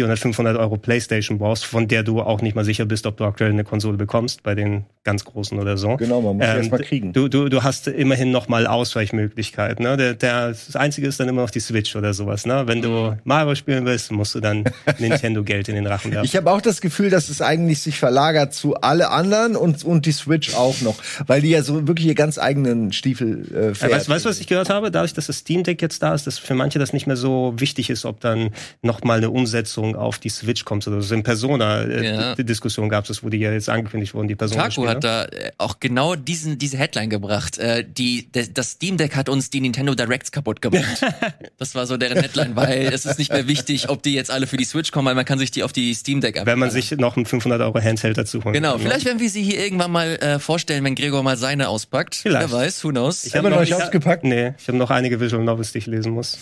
400, 0.07 0.19
500 0.19 0.57
Euro 0.59 0.77
Playstation 0.77 1.39
brauchst, 1.39 1.65
von 1.65 1.89
der 1.89 2.03
du 2.03 2.21
auch 2.21 2.41
nicht 2.41 2.55
mal 2.55 2.65
sicher 2.65 2.85
bist, 2.85 3.07
ob 3.07 3.17
du 3.17 3.25
aktuell 3.25 3.51
eine 3.51 3.65
Konsole 3.65 3.97
bekommst, 3.97 4.43
bei 4.43 4.55
den 4.55 4.85
ganz 5.05 5.25
großen 5.25 5.59
oder 5.59 5.77
so. 5.77 5.97
Genau, 5.97 6.21
man 6.21 6.37
muss 6.37 6.47
sie 6.47 6.57
erst 6.57 6.71
mal 6.71 6.81
kriegen. 6.81 7.13
Du, 7.13 7.29
du, 7.29 7.49
du 7.49 7.63
hast 7.63 7.87
immerhin 7.89 8.31
noch 8.31 8.49
mal 8.49 8.67
Ausweichmöglichkeiten. 8.67 9.85
Ne? 9.85 9.97
Der, 9.97 10.15
der, 10.15 10.49
das 10.49 10.77
Einzige 10.77 11.07
ist 11.07 11.21
dann 11.21 11.29
immer 11.29 11.43
noch 11.43 11.51
die 11.51 11.61
Switch 11.61 11.95
oder 11.97 12.13
sowas. 12.15 12.47
Ne? 12.47 12.65
Wenn 12.67 12.83
du 12.83 13.17
Mario 13.25 13.55
spielen 13.55 13.85
willst, 13.87 14.11
musst 14.13 14.35
du 14.35 14.41
dann 14.41 14.65
Nintendo 14.99 15.43
Geld 15.45 15.69
in 15.69 15.75
den 15.75 15.87
Rachen 15.87 16.11
werfen. 16.13 16.25
Ich 16.25 16.37
habe 16.37 16.51
auch 16.51 16.61
das 16.61 16.81
Gefühl, 16.81 17.11
dass 17.11 17.29
es 17.29 17.41
eigentlich 17.41 17.81
sich 17.81 17.99
verlagert 17.99 18.55
zu 18.55 18.75
alle 18.77 19.11
anderen 19.11 19.57
und, 19.57 19.85
und 19.85 20.07
die 20.07 20.13
Switch 20.13 20.55
auch 20.55 20.81
noch, 20.81 20.97
weil 21.27 21.41
die 21.41 21.51
ja 21.51 21.63
so 21.63 21.87
wirklich 21.87 22.07
ihr 22.07 22.15
ganz 22.15 22.39
eigenen 22.39 22.93
Stiefel 22.93 23.47
äh, 23.53 23.67
Äh, 23.67 23.75
fährt. 23.75 23.93
weißt, 23.93 24.09
weißt 24.09 24.25
du, 24.25 24.29
was 24.29 24.41
ich 24.41 24.47
gehört 24.47 24.71
habe? 24.71 24.91
Dadurch, 24.91 25.15
dass 25.15 25.27
das 25.27 25.39
Steam 25.39 25.63
Deck 25.63 25.81
jetzt 25.83 26.03
da 26.03 26.15
ist, 26.15 26.27
dass 26.27 26.39
für 26.39 26.55
manche 26.55 26.79
das 26.79 26.93
nicht 26.93 27.07
mehr 27.07 27.17
so 27.17 27.55
wichtig 27.57 27.91
ist, 27.91 28.05
ob 28.05 28.21
dann 28.21 28.51
noch 28.83 29.03
mal 29.03 29.19
eine 29.19 29.31
Umsetzung 29.31 29.96
auf 29.97 30.19
die 30.19 30.29
Switch 30.29 30.65
kommt 30.65 30.87
oder 30.87 31.01
so. 31.03 31.15
In 31.15 31.23
Persona 31.23 31.83
äh, 31.83 32.05
Ja. 32.05 32.35
gab 32.89 33.09
es, 33.11 33.23
wo 33.23 33.29
die 33.29 33.39
ja 33.39 33.53
jetzt 33.53 33.69
angekündigt 33.69 34.15
wurden, 34.15 34.29
die 34.29 34.35
Persona. 34.37 34.69
Taku 34.69 34.87
hat 34.87 35.05
da 35.05 35.25
äh, 35.25 35.51
auch 35.59 35.81
genau 35.81 36.15
diesen, 36.15 36.59
diese 36.59 36.77
Headline 36.79 37.11
gebracht. 37.11 37.59
Äh, 37.59 37.85
die, 37.87 38.29
das 38.33 38.73
Steam 38.73 38.97
Deck 38.97 39.17
hat 39.17 39.29
uns 39.29 39.51
die 39.51 39.61
Nintendo 39.61 39.95
Directs 39.95 40.33
kaputt 40.33 40.63
gemacht. 40.63 41.05
das 41.59 41.75
war 41.75 41.87
so 41.87 41.97
deren 41.97 42.19
Headline, 42.21 42.57
weil 42.57 42.91
es 42.93 43.07
ist 43.07 43.19
nicht 43.19 43.33
mehr 43.33 43.49
wichtig, 43.49 43.89
ob 43.89 44.03
die 44.03 44.15
jetzt 44.15 44.31
alle 44.31 44.47
für 44.47 44.57
die 44.57 44.65
Switch 44.65 44.91
kommen, 44.93 45.07
weil 45.07 45.15
man 45.15 45.25
kann 45.25 45.39
sich 45.39 45.51
die 45.51 45.63
auf 45.63 45.73
die 45.73 45.95
Steam 45.95 46.21
Deck 46.21 46.37
wenn 46.37 46.59
man 46.59 46.69
abladen. 46.69 46.83
sich 46.83 46.99
noch 46.99 47.17
einen 47.17 47.27
500 47.27 47.61
Euro 47.61 47.81
Handheld 47.81 48.19
dazu 48.19 48.45
holen 48.45 48.55
Genau, 48.55 48.73
kann, 48.73 48.81
vielleicht 48.83 49.07
werden 49.07 49.21
wir 49.21 49.31
sie 49.31 49.43
hier 49.43 49.59
irgendwann 49.59 49.91
mal 49.91 50.17
äh, 50.17 50.39
vorstellen, 50.39 50.85
wenn 50.85 50.95
Gregor 50.95 51.23
mal 51.23 51.37
seine 51.37 51.69
auspackt. 51.69 52.17
Vielleicht. 52.17 52.51
Wer 52.51 52.59
weiß, 52.59 52.85
who 52.85 52.91
knows. 52.91 53.25
Ich 53.25 53.33
Haben 53.35 53.39
habe 53.39 53.49
wir 53.49 53.57
noch 53.57 53.61
nicht 53.61 53.75
ausgepackt? 53.75 54.25
Nee, 54.25 54.55
ich 54.59 54.69
habe 54.69 54.79
noch 54.79 54.91
einige 54.91 55.21
Visual 55.21 55.43
Novels, 55.43 55.73
die 55.73 55.79
ich 55.79 55.87
lesen 55.87 56.13
muss. 56.13 56.39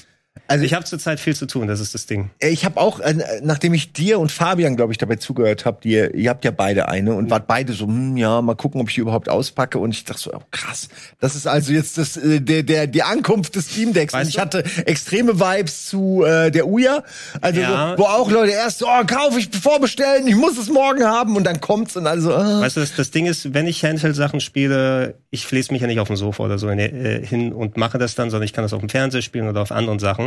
Also 0.47 0.65
Ich 0.65 0.75
habe 0.75 0.85
zurzeit 0.85 1.21
viel 1.21 1.35
zu 1.35 1.47
tun, 1.47 1.69
das 1.69 1.81
ist 1.81 1.95
das 1.95 2.07
Ding. 2.07 2.31
Ich 2.41 2.65
habe 2.65 2.81
auch, 2.81 3.01
äh, 3.01 3.15
nachdem 3.43 3.73
ich 3.73 3.93
dir 3.93 4.19
und 4.19 4.33
Fabian, 4.33 4.77
glaube 4.77 4.93
ich, 4.93 4.99
dabei 4.99 5.17
zugehört 5.17 5.65
habe, 5.65 5.79
ihr, 5.89 6.13
ihr 6.15 6.29
habt 6.29 6.45
ja 6.45 6.51
beide 6.51 6.89
eine 6.89 7.15
und 7.15 7.31
wart 7.31 7.47
beide 7.47 7.73
so, 7.73 7.87
hm, 7.87 8.17
ja, 8.17 8.43
mal 8.43 8.55
gucken, 8.55 8.81
ob 8.81 8.89
ich 8.89 8.97
die 8.97 9.01
überhaupt 9.01 9.29
auspacke. 9.29 9.79
Und 9.79 9.93
ich 9.93 10.05
dachte 10.05 10.21
so, 10.21 10.35
oh, 10.35 10.43
krass, 10.51 10.89
das 11.21 11.35
ist 11.37 11.47
also 11.47 11.73
jetzt 11.73 11.99
das, 11.99 12.17
äh, 12.17 12.41
der, 12.41 12.63
der, 12.65 12.87
die 12.89 13.03
Ankunft 13.03 13.55
des 13.57 13.71
Steam 13.71 13.93
Decks. 13.93 14.13
Weißt 14.13 14.25
und 14.25 14.29
ich 14.29 14.35
du? 14.35 14.41
hatte 14.41 14.65
extreme 14.87 15.39
Vibes 15.39 15.87
zu 15.87 16.25
äh, 16.25 16.51
der 16.51 16.67
Uya. 16.67 17.05
Also 17.41 17.61
Ja. 17.61 17.95
wo, 17.97 18.03
wo 18.03 18.07
auch 18.07 18.31
Leute 18.31 18.53
erst 18.53 18.81
so, 18.81 18.87
oh, 18.87 19.05
kauf 19.07 19.39
ich 19.39 19.49
vorbestellen, 19.49 20.27
ich 20.27 20.37
muss 20.37 20.59
es 20.59 20.69
morgen 20.69 21.05
haben 21.05 21.37
und 21.37 21.45
dann 21.45 21.61
kommt's 21.61 21.97
und 21.97 22.07
also, 22.07 22.35
ah. 22.35 22.61
Weißt 22.61 22.77
du, 22.77 22.81
das, 22.81 22.95
das 22.95 23.11
Ding 23.13 23.27
ist, 23.27 23.55
wenn 23.55 23.67
ich 23.67 23.85
Handheld-Sachen 23.85 24.41
spiele, 24.41 25.15
ich 25.31 25.51
lese 25.51 25.73
mich 25.73 25.81
ja 25.81 25.87
nicht 25.87 26.01
auf 26.01 26.09
dem 26.09 26.17
Sofa 26.17 26.43
oder 26.43 26.59
so 26.59 26.69
äh, 26.69 27.25
hin 27.25 27.53
und 27.53 27.77
mache 27.77 27.99
das 27.99 28.15
dann, 28.15 28.31
sondern 28.31 28.45
ich 28.45 28.53
kann 28.53 28.65
das 28.65 28.73
auf 28.73 28.81
dem 28.81 28.89
Fernseher 28.89 29.23
spielen 29.23 29.49
oder 29.49 29.63
auf 29.63 29.71
anderen 29.73 29.99
Sachen. 30.01 30.24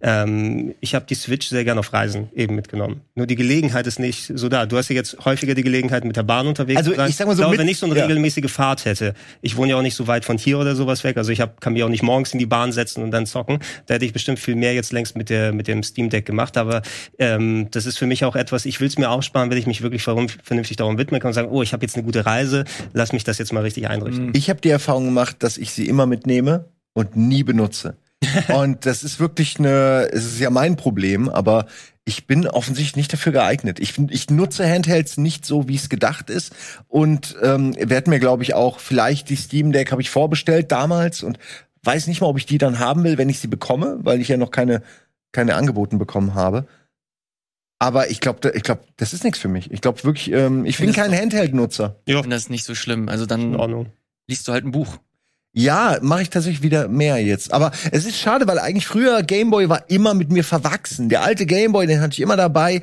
Ähm, 0.00 0.74
ich 0.80 0.94
habe 0.94 1.06
die 1.06 1.14
Switch 1.14 1.48
sehr 1.48 1.64
gerne 1.64 1.80
auf 1.80 1.92
Reisen 1.92 2.28
eben 2.34 2.54
mitgenommen. 2.54 3.00
Nur 3.14 3.26
die 3.26 3.36
Gelegenheit 3.36 3.86
ist 3.86 3.98
nicht 3.98 4.30
so 4.34 4.48
da. 4.48 4.66
Du 4.66 4.76
hast 4.76 4.88
ja 4.88 4.94
jetzt 4.96 5.16
häufiger 5.24 5.54
die 5.54 5.62
Gelegenheit, 5.62 6.04
mit 6.04 6.16
der 6.16 6.22
Bahn 6.22 6.46
unterwegs 6.46 6.78
Also, 6.78 6.90
zu 6.90 6.96
sein. 6.96 7.08
ich 7.10 7.16
sag 7.16 7.26
mal 7.26 7.34
so, 7.34 7.42
glaube, 7.42 7.52
mit- 7.52 7.60
wenn 7.60 7.68
ich 7.68 7.78
so 7.78 7.86
eine 7.86 7.96
ja. 7.96 8.02
regelmäßige 8.04 8.50
Fahrt 8.50 8.84
hätte, 8.84 9.14
ich 9.42 9.56
wohne 9.56 9.70
ja 9.70 9.76
auch 9.76 9.82
nicht 9.82 9.94
so 9.96 10.06
weit 10.06 10.24
von 10.24 10.38
hier 10.38 10.58
oder 10.58 10.74
sowas 10.76 11.04
weg, 11.04 11.16
also 11.16 11.32
ich 11.32 11.40
hab, 11.40 11.60
kann 11.60 11.72
mich 11.72 11.82
auch 11.82 11.88
nicht 11.88 12.02
morgens 12.02 12.32
in 12.32 12.38
die 12.38 12.46
Bahn 12.46 12.72
setzen 12.72 13.02
und 13.02 13.10
dann 13.10 13.26
zocken. 13.26 13.58
Da 13.86 13.94
hätte 13.94 14.04
ich 14.04 14.12
bestimmt 14.12 14.38
viel 14.38 14.54
mehr 14.56 14.74
jetzt 14.74 14.92
längst 14.92 15.16
mit, 15.16 15.30
der, 15.30 15.52
mit 15.52 15.68
dem 15.68 15.82
Steam 15.82 16.10
Deck 16.10 16.26
gemacht, 16.26 16.56
aber 16.56 16.82
ähm, 17.18 17.68
das 17.70 17.86
ist 17.86 17.98
für 17.98 18.06
mich 18.06 18.24
auch 18.24 18.36
etwas, 18.36 18.66
ich 18.66 18.80
will 18.80 18.88
es 18.88 18.98
mir 18.98 19.10
aufsparen, 19.10 19.50
wenn 19.50 19.58
ich 19.58 19.66
mich 19.66 19.82
wirklich 19.82 20.02
vernünftig 20.02 20.76
darum 20.76 20.98
widmen 20.98 21.20
kann 21.20 21.28
und 21.30 21.34
sagen, 21.34 21.48
oh, 21.50 21.62
ich 21.62 21.72
habe 21.72 21.84
jetzt 21.84 21.96
eine 21.96 22.04
gute 22.04 22.26
Reise, 22.26 22.64
lass 22.92 23.12
mich 23.12 23.24
das 23.24 23.38
jetzt 23.38 23.52
mal 23.52 23.62
richtig 23.62 23.88
einrichten. 23.88 24.30
Ich 24.34 24.50
habe 24.50 24.60
die 24.60 24.70
Erfahrung 24.70 25.04
gemacht, 25.06 25.36
dass 25.40 25.58
ich 25.58 25.70
sie 25.72 25.86
immer 25.88 26.06
mitnehme 26.06 26.66
und 26.92 27.16
nie 27.16 27.42
benutze. 27.42 27.96
und 28.48 28.86
das 28.86 29.02
ist 29.02 29.18
wirklich 29.20 29.58
eine, 29.58 30.08
es 30.12 30.24
ist 30.24 30.40
ja 30.40 30.50
mein 30.50 30.76
Problem, 30.76 31.28
aber 31.28 31.66
ich 32.04 32.26
bin 32.26 32.46
offensichtlich 32.46 32.96
nicht 32.96 33.12
dafür 33.12 33.32
geeignet. 33.32 33.78
Ich, 33.78 33.98
ich 33.98 34.30
nutze 34.30 34.68
Handhelds 34.68 35.16
nicht 35.16 35.46
so, 35.46 35.68
wie 35.68 35.76
es 35.76 35.88
gedacht 35.88 36.28
ist. 36.28 36.52
Und 36.88 37.36
ähm, 37.42 37.74
werde 37.78 38.10
mir, 38.10 38.18
glaube 38.18 38.42
ich, 38.42 38.54
auch 38.54 38.80
vielleicht 38.80 39.28
die 39.28 39.36
Steam 39.36 39.72
Deck 39.72 39.92
habe 39.92 40.02
ich 40.02 40.10
vorbestellt 40.10 40.72
damals 40.72 41.22
und 41.22 41.38
weiß 41.82 42.08
nicht 42.08 42.20
mal, 42.20 42.26
ob 42.26 42.36
ich 42.36 42.46
die 42.46 42.58
dann 42.58 42.78
haben 42.78 43.04
will, 43.04 43.16
wenn 43.16 43.28
ich 43.28 43.38
sie 43.38 43.46
bekomme, 43.46 43.98
weil 44.02 44.20
ich 44.20 44.28
ja 44.28 44.36
noch 44.36 44.50
keine, 44.50 44.82
keine 45.32 45.54
Angeboten 45.54 45.98
bekommen 45.98 46.34
habe. 46.34 46.66
Aber 47.78 48.10
ich 48.10 48.20
glaube, 48.20 48.50
ich 48.54 48.62
glaube, 48.62 48.82
das 48.96 49.14
ist 49.14 49.24
nichts 49.24 49.38
für 49.38 49.48
mich. 49.48 49.70
Ich 49.70 49.80
glaube 49.80 50.04
wirklich, 50.04 50.30
ähm, 50.32 50.66
ich 50.66 50.76
bin 50.78 50.92
kein 50.92 51.12
Handheld-Nutzer. 51.12 51.96
Ich 52.04 52.14
finde 52.14 52.36
das 52.36 52.50
nicht 52.50 52.64
so 52.64 52.74
schlimm. 52.74 53.08
Also 53.08 53.24
In 53.24 53.28
dann 53.28 53.56
Ordnung. 53.56 53.86
liest 54.26 54.46
du 54.48 54.52
halt 54.52 54.64
ein 54.64 54.72
Buch. 54.72 54.98
Ja, 55.52 55.98
mache 56.00 56.22
ich 56.22 56.30
tatsächlich 56.30 56.62
wieder 56.62 56.88
mehr 56.88 57.18
jetzt. 57.18 57.52
Aber 57.52 57.72
es 57.90 58.04
ist 58.04 58.16
schade, 58.18 58.46
weil 58.46 58.58
eigentlich 58.58 58.86
früher 58.86 59.22
Gameboy 59.22 59.68
war 59.68 59.90
immer 59.90 60.14
mit 60.14 60.30
mir 60.30 60.44
verwachsen. 60.44 61.08
Der 61.08 61.22
alte 61.22 61.44
Gameboy, 61.46 61.86
den 61.86 62.00
hatte 62.00 62.12
ich 62.12 62.20
immer 62.20 62.36
dabei. 62.36 62.82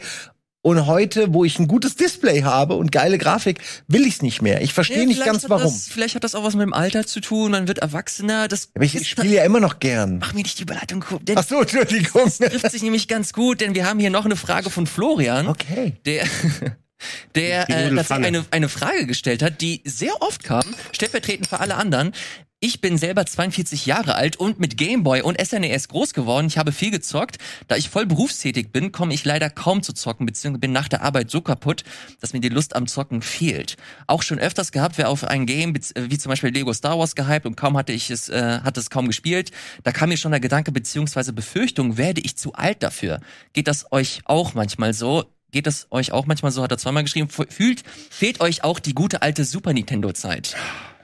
Und 0.64 0.86
heute, 0.86 1.34
wo 1.34 1.46
ich 1.46 1.60
ein 1.60 1.70
gutes 1.70 1.96
Display 1.96 2.42
habe 2.42 2.74
und 2.74 2.92
geile 2.92 3.18
Grafik, 3.18 3.62
will 3.88 4.06
ich's 4.06 4.22
nicht 4.22 4.42
mehr. 4.42 4.62
Ich 4.62 4.74
verstehe 4.74 5.00
Ja, 5.00 5.06
nicht 5.06 5.24
ganz 5.24 5.50
warum. 5.50 5.64
Das, 5.64 5.88
vielleicht 5.88 6.16
hat 6.16 6.26
das 6.26 6.36
auch 6.36 6.44
was 6.44 6.56
mit 6.56 6.64
dem 6.64 6.74
Alter 6.74 7.06
zu 7.06 7.22
tun. 7.22 7.52
Man 7.52 7.70
wird 7.70 7.78
erwachsener. 7.78 8.50
Das 8.50 8.70
Aber 8.76 8.84
ich 8.84 9.08
spiele 9.08 9.34
ja 9.36 9.46
immer 9.46 9.62
noch 9.62 9.80
gern. 9.80 10.18
Mach 10.20 10.34
mir 10.34 10.42
nicht 10.42 10.60
die 10.60 10.64
Überleitung. 10.64 11.06
Denn 11.22 11.38
Ach 11.38 11.48
so, 11.48 11.62
Entschuldigung. 11.62 12.30
trifft 12.30 12.70
sich 12.72 12.84
nämlich 12.84 13.08
ganz 13.08 13.32
gut, 13.32 13.62
denn 13.62 13.76
wir 13.76 13.86
haben 13.86 14.00
hier 14.00 14.10
noch 14.10 14.26
eine 14.26 14.36
Frage 14.36 14.70
von 14.70 14.88
Florian, 14.88 15.48
Okay. 15.48 15.94
der 16.06 16.26
der 17.36 17.70
äh, 17.70 17.96
tatsächlich 17.96 18.28
eine, 18.28 18.46
eine 18.52 18.70
Frage 18.70 19.06
gestellt 19.06 19.44
hat, 19.44 19.62
die 19.62 19.82
sehr 19.86 20.22
oft 20.22 20.44
kam, 20.44 20.64
stellvertretend 20.92 21.48
für 21.48 21.60
alle 21.60 21.76
anderen. 21.76 22.12
Ich 22.60 22.82
bin 22.82 22.98
selber 22.98 23.24
42 23.24 23.86
Jahre 23.86 24.16
alt 24.16 24.36
und 24.36 24.60
mit 24.60 24.78
Gameboy 24.78 25.22
und 25.22 25.40
SNES 25.40 25.90
groß 25.90 26.16
geworden. 26.16 26.48
Ich 26.48 26.58
habe 26.58 26.72
viel 26.72 26.90
gezockt. 26.90 27.38
Da 27.68 27.76
ich 27.76 27.92
voll 27.92 28.08
berufstätig 28.08 28.72
bin, 28.72 28.92
komme 28.92 29.14
ich 29.14 29.24
leider 29.26 29.52
kaum 29.52 29.84
zu 29.84 29.94
zocken, 29.94 30.26
beziehungsweise 30.26 30.62
bin 30.62 30.72
nach 30.72 30.88
der 30.88 31.04
Arbeit 31.04 31.30
so 31.30 31.42
kaputt, 31.42 31.84
dass 32.20 32.34
mir 32.34 32.40
die 32.40 32.50
Lust 32.50 32.76
am 32.76 32.88
Zocken 32.88 33.22
fehlt. 33.22 33.78
Auch 34.08 34.24
schon 34.24 34.40
öfters 34.40 34.72
gehabt, 34.72 34.98
wer 34.98 35.10
auf 35.10 35.24
ein 35.24 35.46
Game, 35.46 35.76
äh, 35.76 36.10
wie 36.10 36.18
zum 36.18 36.32
Beispiel 36.32 36.50
Lego 36.50 36.74
Star 36.74 36.98
Wars 36.98 37.14
gehypt 37.14 37.46
und 37.46 37.58
kaum 37.58 37.78
hatte 37.78 37.94
ich 37.94 38.10
es, 38.10 38.28
äh, 38.28 38.62
hatte 38.64 38.80
es 38.80 38.90
kaum 38.90 39.06
gespielt. 39.06 39.52
Da 39.84 39.92
kam 39.92 40.10
mir 40.10 40.18
schon 40.18 40.32
der 40.32 40.40
Gedanke, 40.40 40.72
beziehungsweise 40.72 41.34
Befürchtung, 41.34 41.98
werde 41.98 42.22
ich 42.22 42.38
zu 42.38 42.54
alt 42.54 42.82
dafür? 42.82 43.20
Geht 43.54 43.68
das 43.68 43.92
euch 43.92 44.22
auch 44.26 44.56
manchmal 44.56 44.96
so? 44.96 45.26
Geht 45.52 45.68
es 45.68 45.86
euch 45.92 46.12
auch 46.12 46.26
manchmal 46.26 46.52
so, 46.52 46.64
hat 46.64 46.72
er 46.72 46.80
zweimal 46.80 47.04
geschrieben, 47.04 47.30
fühlt, 47.30 47.84
fehlt 48.10 48.42
euch 48.42 48.64
auch 48.64 48.80
die 48.80 48.96
gute 48.96 49.22
alte 49.22 49.46
Super 49.46 49.74
Nintendo 49.74 50.12
Zeit? 50.12 50.56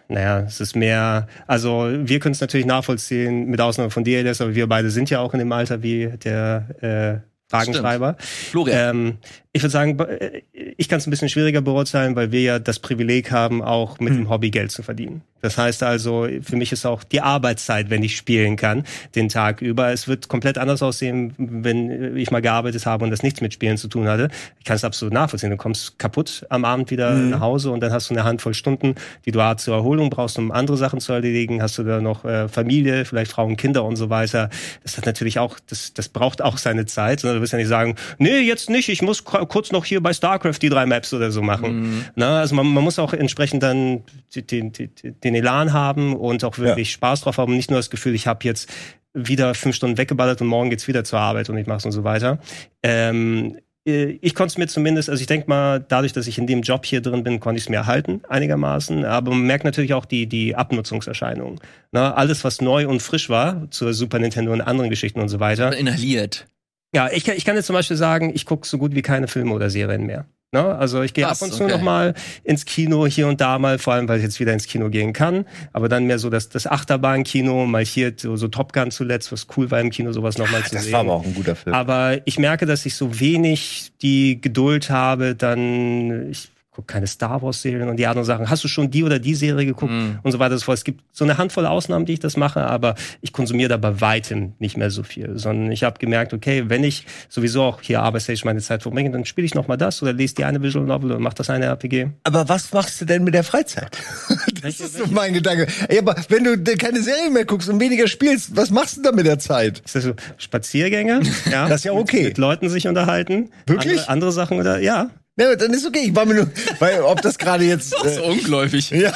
Naja, 0.09 0.41
es 0.41 0.59
ist 0.59 0.75
mehr, 0.75 1.27
also 1.47 1.87
wir 1.89 2.19
können 2.19 2.33
es 2.33 2.41
natürlich 2.41 2.65
nachvollziehen, 2.65 3.45
mit 3.45 3.61
Ausnahme 3.61 3.89
von 3.89 4.03
dir, 4.03 4.19
aber 4.19 4.55
wir 4.55 4.67
beide 4.67 4.89
sind 4.89 5.09
ja 5.09 5.19
auch 5.19 5.33
in 5.33 5.39
dem 5.39 5.51
Alter 5.51 5.81
wie 5.81 6.07
der 6.23 7.21
äh, 7.23 7.32
Fragenschreiber. 7.53 8.15
Florian. 8.19 8.97
Ähm, 8.97 9.17
ich 9.51 9.61
würde 9.61 9.71
sagen, 9.71 9.99
äh, 9.99 10.41
ich 10.77 10.89
kann 10.89 10.97
es 10.97 11.07
ein 11.07 11.11
bisschen 11.11 11.29
schwieriger 11.29 11.61
beurteilen, 11.61 12.15
weil 12.15 12.31
wir 12.31 12.41
ja 12.41 12.59
das 12.59 12.79
Privileg 12.79 13.31
haben, 13.31 13.61
auch 13.61 13.99
mit 13.99 14.13
dem 14.13 14.29
Hobby 14.29 14.49
Geld 14.49 14.71
zu 14.71 14.81
verdienen. 14.81 15.21
Das 15.41 15.57
heißt 15.57 15.83
also, 15.83 16.25
für 16.41 16.55
mich 16.55 16.71
ist 16.71 16.85
auch 16.85 17.03
die 17.03 17.19
Arbeitszeit, 17.19 17.89
wenn 17.89 18.01
ich 18.01 18.15
spielen 18.15 18.55
kann, 18.55 18.85
den 19.13 19.27
Tag 19.27 19.61
über. 19.61 19.91
Es 19.91 20.07
wird 20.07 20.29
komplett 20.29 20.57
anders 20.57 20.81
aussehen, 20.81 21.33
wenn 21.37 22.15
ich 22.15 22.31
mal 22.31 22.41
gearbeitet 22.41 22.85
habe 22.85 23.03
und 23.03 23.11
das 23.11 23.23
nichts 23.23 23.41
mit 23.41 23.53
Spielen 23.53 23.77
zu 23.77 23.89
tun 23.89 24.07
hatte. 24.07 24.29
Ich 24.59 24.63
kann 24.63 24.77
es 24.77 24.85
absolut 24.85 25.13
nachvollziehen. 25.13 25.49
Du 25.49 25.57
kommst 25.57 25.99
kaputt 25.99 26.45
am 26.47 26.63
Abend 26.63 26.91
wieder 26.91 27.13
nach 27.13 27.41
Hause 27.41 27.71
und 27.71 27.81
dann 27.81 27.91
hast 27.91 28.09
du 28.09 28.13
eine 28.13 28.23
Handvoll 28.23 28.53
Stunden, 28.53 28.95
die 29.25 29.31
du 29.31 29.41
A 29.41 29.57
zur 29.57 29.75
Erholung 29.75 30.09
brauchst, 30.09 30.39
um 30.39 30.49
andere 30.53 30.77
Sachen 30.77 31.01
zu 31.01 31.11
erledigen. 31.11 31.61
Hast 31.61 31.77
du 31.77 31.83
da 31.83 31.99
noch 31.99 32.23
äh, 32.23 32.47
Familie, 32.47 33.03
vielleicht 33.03 33.31
Frauen, 33.31 33.57
Kinder 33.57 33.83
und 33.83 33.97
so 33.97 34.09
weiter. 34.09 34.49
Das 34.83 34.95
hat 34.95 35.05
natürlich 35.05 35.39
auch, 35.39 35.59
das, 35.67 35.93
das 35.93 36.07
braucht 36.07 36.41
auch 36.41 36.57
seine 36.57 36.85
Zeit. 36.85 37.21
Du 37.21 37.42
wirst 37.43 37.53
ja 37.53 37.59
nicht 37.59 37.67
sagen, 37.67 37.95
nee, 38.17 38.39
jetzt 38.39 38.71
nicht, 38.71 38.89
ich 38.89 39.03
muss 39.03 39.23
ku- 39.23 39.45
kurz 39.45 39.71
noch 39.71 39.85
hier 39.85 40.01
bei 40.01 40.13
StarCraft 40.13 40.57
die 40.61 40.69
drei 40.69 40.87
Maps 40.87 41.13
oder 41.13 41.29
so 41.29 41.43
machen. 41.43 42.05
Na, 42.15 42.39
also 42.39 42.55
man, 42.55 42.65
man 42.65 42.83
muss 42.83 42.97
auch 42.97 43.13
entsprechend 43.13 43.61
dann 43.61 44.01
den, 44.35 44.71
den, 44.71 44.91
den 45.23 45.35
Elan 45.35 45.73
haben 45.73 46.15
und 46.15 46.43
auch 46.43 46.57
wirklich 46.57 46.91
Spaß 46.91 47.21
drauf 47.21 47.37
haben. 47.37 47.55
Nicht 47.55 47.69
nur 47.69 47.77
das 47.79 47.91
Gefühl, 47.91 48.15
ich 48.15 48.25
habe 48.25 48.39
jetzt 48.45 48.71
wieder 49.13 49.53
fünf 49.53 49.75
Stunden 49.75 49.99
weggeballert 49.99 50.41
und 50.41 50.47
morgen 50.47 50.71
geht's 50.71 50.87
wieder 50.87 51.03
zur 51.03 51.19
Arbeit 51.19 51.47
und 51.49 51.57
ich 51.59 51.67
mach's 51.67 51.85
und 51.85 51.91
so 51.91 52.03
weiter. 52.03 52.39
Ähm, 52.81 53.57
äh, 53.85 54.17
ich 54.21 54.33
konnte 54.33 54.53
es 54.53 54.57
mir 54.57 54.67
zumindest, 54.67 55.09
also 55.09 55.21
ich 55.21 55.27
denke 55.27 55.47
mal, 55.49 55.85
dadurch, 55.87 56.13
dass 56.13 56.25
ich 56.25 56.37
in 56.37 56.47
dem 56.47 56.61
Job 56.61 56.85
hier 56.85 57.01
drin 57.01 57.23
bin, 57.23 57.39
konnte 57.39 57.57
ich 57.57 57.65
es 57.65 57.69
mir 57.69 57.75
erhalten, 57.75 58.21
einigermaßen. 58.27 59.05
Aber 59.05 59.31
man 59.31 59.41
merkt 59.41 59.65
natürlich 59.65 59.93
auch 59.93 60.05
die, 60.05 60.25
die 60.25 60.55
Abnutzungserscheinungen. 60.55 61.59
Na, 61.91 62.13
alles, 62.13 62.43
was 62.43 62.61
neu 62.61 62.87
und 62.87 63.01
frisch 63.01 63.29
war, 63.29 63.69
zur 63.69 63.93
Super 63.93 64.19
Nintendo 64.19 64.51
und 64.51 64.61
anderen 64.61 64.89
Geschichten 64.89 65.19
und 65.19 65.29
so 65.29 65.39
weiter. 65.39 65.75
Inhaliert. 65.77 66.47
Ja, 66.93 67.09
ich, 67.11 67.23
kann- 67.25 67.35
ich 67.35 67.45
kann 67.45 67.55
jetzt 67.55 67.65
zum 67.65 67.75
Beispiel 67.75 67.97
sagen, 67.97 68.31
ich 68.33 68.45
gucke 68.45 68.67
so 68.67 68.77
gut 68.77 68.93
wie 68.95 69.01
keine 69.01 69.27
Filme 69.27 69.53
oder 69.53 69.69
Serien 69.69 70.05
mehr. 70.05 70.25
Ne? 70.51 70.63
Also 70.75 71.01
ich 71.01 71.15
gehe 71.15 71.27
ab 71.27 71.41
und 71.41 71.51
zu 71.51 71.63
okay. 71.63 71.73
noch 71.73 71.81
mal 71.81 72.13
ins 72.43 72.65
Kino 72.65 73.07
hier 73.07 73.27
und 73.27 73.41
da 73.41 73.57
mal, 73.57 73.79
vor 73.79 73.93
allem 73.93 74.07
weil 74.07 74.17
ich 74.19 74.23
jetzt 74.23 74.39
wieder 74.39 74.53
ins 74.53 74.67
Kino 74.67 74.89
gehen 74.89 75.11
kann. 75.11 75.45
Aber 75.73 75.89
dann 75.89 76.05
mehr 76.05 76.19
so 76.19 76.29
das, 76.29 76.49
das 76.49 76.67
Achterbahnkino, 76.67 77.65
mal 77.65 77.83
hier 77.83 78.13
so, 78.15 78.35
so 78.35 78.47
Top 78.47 78.71
Gun 78.71 78.91
zuletzt, 78.91 79.31
was 79.31 79.47
cool 79.57 79.71
war 79.71 79.81
im 79.81 79.89
Kino, 79.89 80.11
sowas 80.11 80.37
noch 80.37 80.51
mal 80.51 80.63
zu 80.63 80.75
Das 80.75 80.83
sehen. 80.83 80.93
war 80.93 80.99
aber 80.99 81.13
auch 81.13 81.25
ein 81.25 81.33
guter 81.33 81.55
Film. 81.55 81.73
Aber 81.75 82.19
ich 82.25 82.37
merke, 82.37 82.67
dass 82.67 82.85
ich 82.85 82.93
so 82.93 83.19
wenig 83.19 83.93
die 84.03 84.39
Geduld 84.39 84.91
habe, 84.91 85.33
dann 85.33 86.29
ich 86.29 86.51
gucke 86.73 86.87
keine 86.91 87.07
Star 87.07 87.41
Wars 87.41 87.61
Serien 87.61 87.87
und 87.87 87.97
die 87.97 88.07
anderen 88.07 88.25
Sachen. 88.25 88.49
Hast 88.49 88.63
du 88.63 88.67
schon 88.67 88.89
die 88.89 89.03
oder 89.03 89.19
die 89.19 89.35
Serie 89.35 89.65
geguckt 89.65 89.91
Mhm. 89.91 90.19
und 90.23 90.31
so 90.31 90.39
weiter 90.39 90.53
und 90.53 90.59
so 90.59 90.65
fort. 90.65 90.77
Es 90.77 90.83
gibt 90.83 91.03
so 91.11 91.23
eine 91.23 91.37
Handvoll 91.37 91.65
Ausnahmen, 91.65 92.05
die 92.05 92.13
ich 92.13 92.19
das 92.19 92.35
mache, 92.35 92.61
aber 92.65 92.95
ich 93.21 93.31
konsumiere 93.31 93.69
da 93.69 93.77
bei 93.77 94.01
weitem 94.01 94.53
nicht 94.59 94.75
mehr 94.77 94.89
so 94.89 95.03
viel, 95.03 95.37
sondern 95.37 95.71
ich 95.71 95.83
habe 95.83 95.99
gemerkt, 95.99 96.33
okay, 96.33 96.63
wenn 96.67 96.83
ich 96.83 97.05
sowieso 97.29 97.63
auch 97.63 97.81
hier 97.81 98.01
arbeitstechnisch 98.01 98.43
meine 98.45 98.59
Zeit 98.59 98.81
verbringe, 98.81 99.11
dann 99.11 99.25
spiele 99.25 99.45
ich 99.45 99.53
noch 99.55 99.67
mal 99.67 99.77
das 99.77 100.01
oder 100.01 100.13
lese 100.13 100.35
die 100.35 100.45
eine 100.45 100.61
Visual 100.61 100.85
Novel 100.85 101.11
oder 101.11 101.19
mach 101.19 101.33
das 101.33 101.49
eine 101.49 101.65
RPG. 101.65 102.07
Aber 102.23 102.49
was 102.49 102.71
machst 102.73 102.99
du 103.01 103.05
denn 103.05 103.23
mit 103.23 103.33
der 103.35 103.43
Freizeit? 103.43 103.95
das 104.63 104.79
ist 104.79 104.97
so 104.97 105.05
mein 105.11 105.33
Gedanke. 105.33 105.67
Ey, 105.89 105.99
aber 105.99 106.15
wenn 106.29 106.43
du 106.43 106.57
keine 106.77 107.01
Serien 107.01 107.33
mehr 107.33 107.45
guckst 107.45 107.69
und 107.69 107.79
weniger 107.79 108.07
spielst, 108.07 108.55
was 108.57 108.71
machst 108.71 108.97
du 108.97 109.01
dann 109.03 109.15
mit 109.15 109.25
der 109.25 109.37
Zeit? 109.39 109.79
Ist 109.85 109.95
das 109.95 110.03
so 110.05 110.13
Spaziergänge? 110.37 111.21
Ja, 111.51 111.67
Das 111.67 111.81
ist 111.81 111.85
ja 111.85 111.93
okay. 111.93 112.17
Mit, 112.17 112.25
mit 112.29 112.37
Leuten 112.39 112.69
sich 112.69 112.87
unterhalten. 112.87 113.49
Wirklich? 113.67 113.93
Andere, 113.99 114.09
andere 114.09 114.31
Sachen 114.31 114.59
oder 114.59 114.79
ja. 114.79 115.09
Ja, 115.35 115.55
dann 115.55 115.73
ist 115.73 115.85
okay. 115.85 116.05
Ich 116.05 116.15
war 116.15 116.25
mir 116.25 116.35
nur, 116.35 116.51
weil 116.79 117.01
ob 117.01 117.21
das 117.21 117.37
gerade 117.37 117.63
jetzt. 117.65 117.95
Äh, 118.03 118.19
ungläubig. 118.19 118.89
ja. 118.91 119.13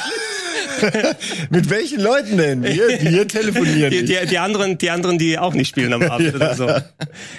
mit 1.50 1.68
welchen 1.70 2.00
Leuten 2.00 2.36
denn? 2.36 2.62
Wir, 2.62 2.88
wir 3.00 3.28
telefonieren. 3.28 3.90
Die, 3.90 4.04
die, 4.04 4.26
die 4.26 4.38
anderen, 4.38 4.78
die 4.78 4.90
anderen, 4.90 5.18
die 5.18 5.38
auch 5.38 5.54
nicht 5.54 5.68
spielen 5.68 5.92
am 5.92 6.02
Abend 6.02 6.34
oder 6.34 6.54
so. 6.54 6.66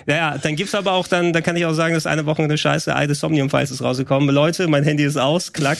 Naja, 0.06 0.38
dann 0.38 0.56
gibt's 0.56 0.76
aber 0.76 0.94
auch 0.94 1.08
dann, 1.08 1.34
dann 1.34 1.44
kann 1.44 1.56
ich 1.56 1.66
auch 1.66 1.74
sagen, 1.74 1.94
dass 1.94 2.06
eine 2.06 2.26
Woche 2.26 2.44
eine 2.44 2.58
Scheiße, 2.58 2.92
Eye 2.92 3.08
des 3.08 3.20
Somnium 3.20 3.50
Files 3.50 3.72
ist 3.72 3.82
rausgekommen. 3.82 4.30
Leute, 4.30 4.68
mein 4.68 4.84
Handy 4.84 5.04
ist 5.04 5.18
aus, 5.18 5.54
klack. 5.54 5.78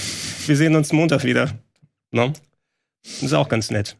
Wir 0.48 0.56
sehen 0.56 0.76
uns 0.76 0.92
Montag 0.92 1.24
wieder. 1.24 1.52
No? 2.12 2.34
Das 3.04 3.24
ist 3.24 3.34
auch 3.34 3.50
ganz 3.50 3.70
nett. 3.72 3.96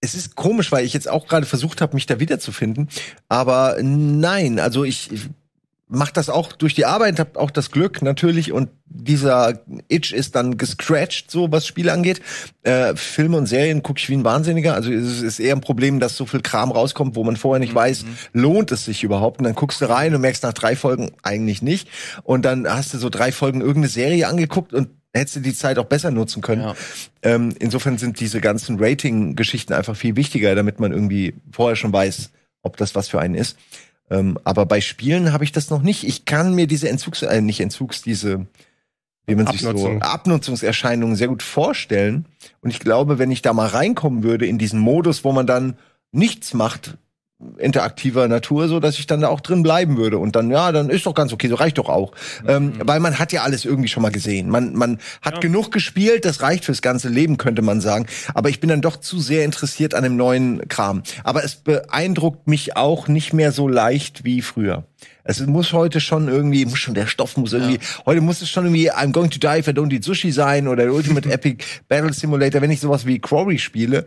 Es 0.00 0.14
ist 0.14 0.34
komisch, 0.34 0.70
weil 0.70 0.84
ich 0.84 0.92
jetzt 0.92 1.08
auch 1.08 1.26
gerade 1.26 1.46
versucht 1.46 1.80
habe, 1.80 1.94
mich 1.94 2.06
da 2.06 2.20
wiederzufinden. 2.20 2.88
Aber 3.28 3.78
nein, 3.80 4.58
also 4.58 4.84
ich, 4.84 5.10
ich 5.10 5.22
mache 5.88 6.12
das 6.12 6.30
auch 6.30 6.52
durch 6.52 6.74
die 6.74 6.86
Arbeit, 6.86 7.18
habe 7.18 7.38
auch 7.38 7.50
das 7.50 7.70
Glück 7.70 8.02
natürlich 8.02 8.52
und 8.52 8.70
dieser 8.86 9.60
Itch 9.88 10.12
ist 10.12 10.34
dann 10.34 10.56
gescratcht, 10.56 11.30
so 11.30 11.50
was 11.52 11.66
Spiele 11.66 11.92
angeht. 11.92 12.22
Äh, 12.62 12.94
Filme 12.96 13.36
und 13.36 13.46
Serien 13.46 13.82
gucke 13.82 13.98
ich 13.98 14.08
wie 14.08 14.16
ein 14.16 14.24
Wahnsinniger. 14.24 14.74
Also 14.74 14.92
es 14.92 15.20
ist 15.20 15.40
eher 15.40 15.54
ein 15.54 15.60
Problem, 15.60 16.00
dass 16.00 16.16
so 16.16 16.26
viel 16.26 16.40
Kram 16.40 16.70
rauskommt, 16.70 17.16
wo 17.16 17.24
man 17.24 17.36
vorher 17.36 17.60
nicht 17.60 17.74
weiß, 17.74 18.04
lohnt 18.32 18.72
es 18.72 18.84
sich 18.84 19.02
überhaupt. 19.02 19.40
Und 19.40 19.44
dann 19.44 19.54
guckst 19.54 19.80
du 19.80 19.88
rein 19.88 20.14
und 20.14 20.20
merkst 20.20 20.42
nach 20.42 20.52
drei 20.52 20.76
Folgen 20.76 21.12
eigentlich 21.22 21.60
nicht. 21.60 21.88
Und 22.22 22.44
dann 22.44 22.68
hast 22.68 22.94
du 22.94 22.98
so 22.98 23.10
drei 23.10 23.32
Folgen 23.32 23.60
irgendeine 23.60 23.88
Serie 23.88 24.28
angeguckt 24.28 24.72
und 24.72 24.88
hättest 25.12 25.36
du 25.36 25.40
die 25.40 25.54
Zeit 25.54 25.78
auch 25.78 25.86
besser 25.86 26.10
nutzen 26.10 26.42
können. 26.42 26.62
Ja. 26.62 26.74
Ähm, 27.22 27.54
insofern 27.58 27.98
sind 27.98 28.20
diese 28.20 28.40
ganzen 28.40 28.78
Rating-Geschichten 28.78 29.72
einfach 29.72 29.96
viel 29.96 30.16
wichtiger, 30.16 30.54
damit 30.54 30.80
man 30.80 30.92
irgendwie 30.92 31.34
vorher 31.52 31.76
schon 31.76 31.92
weiß, 31.92 32.30
ob 32.62 32.76
das 32.76 32.94
was 32.94 33.08
für 33.08 33.20
einen 33.20 33.34
ist. 33.34 33.56
Ähm, 34.10 34.38
aber 34.44 34.66
bei 34.66 34.80
Spielen 34.80 35.32
habe 35.32 35.44
ich 35.44 35.52
das 35.52 35.70
noch 35.70 35.82
nicht. 35.82 36.04
Ich 36.04 36.24
kann 36.24 36.54
mir 36.54 36.66
diese 36.66 36.88
Entzugs, 36.88 37.22
äh, 37.22 37.40
nicht 37.40 37.60
Entzugs, 37.60 38.02
diese, 38.02 38.46
wie 39.26 39.34
man 39.34 39.46
sich 39.46 39.62
so 39.62 39.68
Abnutzung. 39.68 40.02
Abnutzungserscheinungen 40.02 41.16
sehr 41.16 41.28
gut 41.28 41.42
vorstellen. 41.42 42.26
Und 42.60 42.70
ich 42.70 42.80
glaube, 42.80 43.18
wenn 43.18 43.30
ich 43.30 43.42
da 43.42 43.52
mal 43.52 43.68
reinkommen 43.68 44.22
würde 44.22 44.46
in 44.46 44.58
diesen 44.58 44.78
Modus, 44.78 45.24
wo 45.24 45.32
man 45.32 45.46
dann 45.46 45.78
nichts 46.12 46.54
macht, 46.54 46.98
interaktiver 47.58 48.28
Natur, 48.28 48.68
so 48.68 48.80
dass 48.80 48.98
ich 48.98 49.06
dann 49.06 49.20
da 49.20 49.28
auch 49.28 49.40
drin 49.40 49.62
bleiben 49.62 49.96
würde 49.96 50.18
und 50.18 50.36
dann 50.36 50.50
ja, 50.50 50.70
dann 50.72 50.88
ist 50.88 51.04
doch 51.04 51.14
ganz 51.14 51.32
okay, 51.32 51.48
so 51.48 51.56
reicht 51.56 51.78
doch 51.78 51.88
auch, 51.88 52.12
ähm, 52.46 52.74
weil 52.84 53.00
man 53.00 53.18
hat 53.18 53.32
ja 53.32 53.42
alles 53.42 53.64
irgendwie 53.64 53.88
schon 53.88 54.02
mal 54.02 54.12
gesehen. 54.12 54.48
Man 54.48 54.74
man 54.74 54.98
hat 55.20 55.34
Ja. 55.34 55.40
genug 55.40 55.70
gespielt, 55.72 56.24
das 56.24 56.42
reicht 56.42 56.64
fürs 56.64 56.80
ganze 56.80 57.08
Leben, 57.08 57.36
könnte 57.36 57.60
man 57.60 57.80
sagen. 57.80 58.06
Aber 58.34 58.48
ich 58.48 58.60
bin 58.60 58.70
dann 58.70 58.80
doch 58.82 58.96
zu 58.98 59.18
sehr 59.20 59.44
interessiert 59.44 59.94
an 59.94 60.04
dem 60.04 60.16
neuen 60.16 60.68
Kram. 60.68 61.02
Aber 61.24 61.44
es 61.44 61.56
beeindruckt 61.56 62.46
mich 62.46 62.76
auch 62.76 63.08
nicht 63.08 63.32
mehr 63.32 63.52
so 63.52 63.68
leicht 63.68 64.24
wie 64.24 64.40
früher. 64.40 64.84
Es 65.24 65.40
muss 65.44 65.72
heute 65.72 66.00
schon 66.00 66.28
irgendwie, 66.28 66.64
muss 66.66 66.78
schon 66.78 66.94
der 66.94 67.06
Stoff 67.06 67.36
muss 67.36 67.52
irgendwie, 67.52 67.78
heute 68.06 68.20
muss 68.20 68.42
es 68.42 68.48
schon 68.50 68.64
irgendwie 68.64 68.92
I'm 68.92 69.12
going 69.12 69.30
to 69.30 69.38
die 69.38 69.58
if 69.58 69.66
I 69.68 69.72
don't 69.72 69.92
eat 69.92 70.04
sushi 70.04 70.30
sein 70.32 70.68
oder 70.68 70.84
der 70.84 70.94
Ultimate 70.94 71.28
Epic 71.30 71.64
Battle 71.88 72.12
Simulator. 72.12 72.62
Wenn 72.62 72.70
ich 72.70 72.80
sowas 72.80 73.06
wie 73.06 73.18
Quarry 73.18 73.58
spiele, 73.58 74.06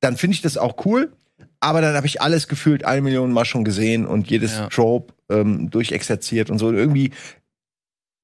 dann 0.00 0.16
finde 0.16 0.34
ich 0.34 0.42
das 0.42 0.56
auch 0.56 0.84
cool. 0.86 1.12
Aber 1.64 1.80
dann 1.80 1.94
habe 1.96 2.06
ich 2.06 2.20
alles 2.20 2.46
gefühlt 2.46 2.84
eine 2.84 3.00
Million 3.00 3.32
Mal 3.32 3.46
schon 3.46 3.64
gesehen 3.64 4.04
und 4.06 4.28
jedes 4.30 4.58
Ja. 4.58 4.68
Trope 4.68 5.14
ähm, 5.30 5.70
durchexerziert 5.70 6.50
und 6.50 6.58
so. 6.58 6.70
Irgendwie 6.70 7.12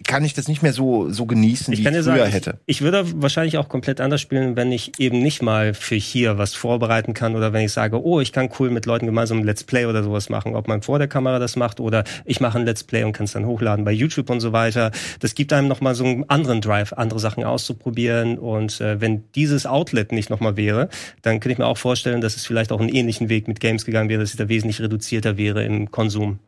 kann 0.06 0.24
ich 0.24 0.35
das 0.35 0.48
nicht 0.48 0.62
mehr 0.62 0.72
so, 0.72 1.10
so 1.10 1.27
genießen, 1.27 1.72
Ich 1.72 1.81
wie 1.81 1.82
ich 1.82 1.89
früher 1.89 2.02
sagen, 2.02 2.24
ich, 2.27 2.35
hätte. 2.35 2.59
ich 2.66 2.82
würde 2.82 3.05
wahrscheinlich 3.22 3.59
auch 3.59 3.68
komplett 3.68 4.01
anders 4.01 4.20
spielen, 4.20 4.56
wenn 4.56 4.72
ich 4.72 4.98
eben 4.98 5.22
nicht 5.22 5.43
mal 5.43 5.74
für 5.74 5.94
hier 5.94 6.39
was 6.39 6.55
vorbereiten 6.55 7.12
kann 7.14 7.36
oder 7.36 7.52
wenn 7.52 7.64
ich 7.64 7.72
sage, 7.72 8.02
oh, 8.02 8.20
ich 8.20 8.32
kann 8.32 8.48
cool 8.59 8.70
mit 8.70 8.86
Leuten 8.86 9.06
gemeinsam 9.06 9.39
ein 9.39 9.44
Let's 9.44 9.62
Play 9.62 9.86
oder 9.86 10.02
sowas 10.02 10.28
machen, 10.28 10.56
ob 10.56 10.68
man 10.68 10.82
vor 10.82 10.98
der 10.98 11.09
Kamera 11.09 11.39
das 11.39 11.56
macht 11.56 11.81
oder 11.81 12.05
ich 12.24 12.40
mache 12.40 12.59
ein 12.59 12.64
Let's 12.64 12.82
Play 12.82 13.05
und 13.05 13.12
kann 13.12 13.24
es 13.24 13.32
dann 13.32 13.47
hochladen 13.47 13.85
bei 13.85 13.93
YouTube 13.93 14.31
und 14.31 14.40
so 14.40 14.52
weiter. 14.52 14.90
Das 15.20 15.35
gibt 15.35 15.52
einem 15.52 15.68
nochmal 15.68 15.94
so 15.94 16.05
einen 16.05 16.28
anderen 16.28 16.60
Drive, 16.60 16.93
andere 16.94 17.20
Sachen 17.20 17.44
auszuprobieren 17.44 18.39
und 18.39 18.81
äh, 18.81 19.01
wenn 19.01 19.24
dieses 19.35 19.66
Outlet 19.66 20.12
nicht 20.12 20.31
nochmal 20.31 20.56
wäre, 20.56 20.89
dann 21.22 21.40
könnte 21.40 21.52
ich 21.52 21.59
mir 21.59 21.66
auch 21.66 21.78
vorstellen, 21.78 22.20
dass 22.20 22.36
es 22.36 22.47
vielleicht 22.47 22.72
auch 22.72 22.81
einen 22.81 22.89
ähnlichen 22.89 23.28
Weg 23.28 23.48
mit 23.48 23.60
Games 23.60 23.85
gegangen 23.85 24.09
wäre, 24.09 24.20
dass 24.20 24.31
es 24.31 24.36
da 24.36 24.48
wesentlich 24.48 24.81
reduzierter 24.81 25.36
wäre 25.36 25.62
im 25.64 25.90
Konsum. 25.90 26.39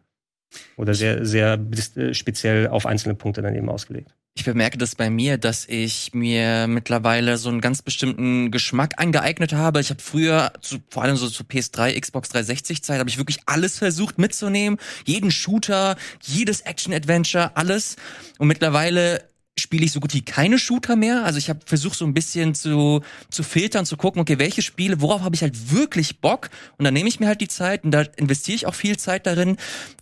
Oder 0.77 0.95
sehr, 0.95 1.25
sehr 1.25 1.59
äh, 1.97 2.15
speziell 2.15 2.69
auf 2.69 2.87
einzelne 2.87 3.15
Punkte 3.15 3.43
dann 3.43 3.55
eben 3.55 3.69
ausgelegt. 3.69 4.15
Ich 4.35 4.45
bemerke 4.45 4.79
das 4.79 4.95
bei 4.95 5.11
mir, 5.11 5.37
dass 5.37 5.69
ich 5.69 6.15
mir 6.15 6.67
mittlerweile 6.67 7.37
so 7.37 7.51
einen 7.51 7.61
ganz 7.61 7.83
bestimmten 7.83 8.51
Geschmack 8.51 8.95
angeeignet 8.97 9.53
habe. 9.53 9.81
Ich 9.81 9.91
habe 9.91 10.01
früher, 10.01 10.53
zu, 10.63 10.79
vor 10.89 11.03
allem 11.03 11.17
so 11.17 11.29
zu 11.29 11.45
PS3, 11.45 12.01
Xbox 12.01 12.31
360 12.31 12.83
Zeit, 12.83 12.99
habe 12.99 13.11
ich 13.11 13.19
wirklich 13.19 13.41
alles 13.45 13.77
versucht 13.77 14.19
mitzunehmen. 14.19 14.79
Jeden 15.05 15.31
Shooter, 15.31 15.97
jedes 16.23 16.63
Action-Adventure, 16.63 17.57
alles. 17.57 17.97
Und 18.39 18.49
mittlerweile 18.49 19.23
spiele 19.59 19.85
ich 19.85 19.93
so 19.93 20.01
gut 20.01 20.15
wie 20.15 20.25
keine 20.25 20.59
Shooter 20.59 20.97
mehr. 20.97 21.25
Also 21.25 21.39
ich 21.39 21.49
habe 21.49 21.61
versucht 21.65 21.99
so 21.99 22.05
ein 22.05 22.15
bisschen 22.15 22.55
zu 22.55 23.03
zu 23.31 23.43
filtern, 23.43 23.85
zu 23.85 23.97
gucken, 23.97 24.21
okay, 24.21 24.39
welche 24.39 24.63
Spiele, 24.63 25.01
worauf 25.01 25.23
habe 25.23 25.35
ich 25.35 25.43
halt 25.43 25.73
wirklich 25.73 26.21
Bock 26.21 26.51
und 26.79 26.85
dann 26.85 26.95
nehme 26.95 27.09
ich 27.09 27.21
mir 27.21 27.27
halt 27.27 27.41
die 27.41 27.49
Zeit 27.49 27.85
und 27.85 27.91
da 27.91 28.03
investiere 28.17 28.57
ich 28.57 28.67
auch 28.67 28.75
viel 28.75 28.97
Zeit 28.97 29.27
darin, 29.27 29.57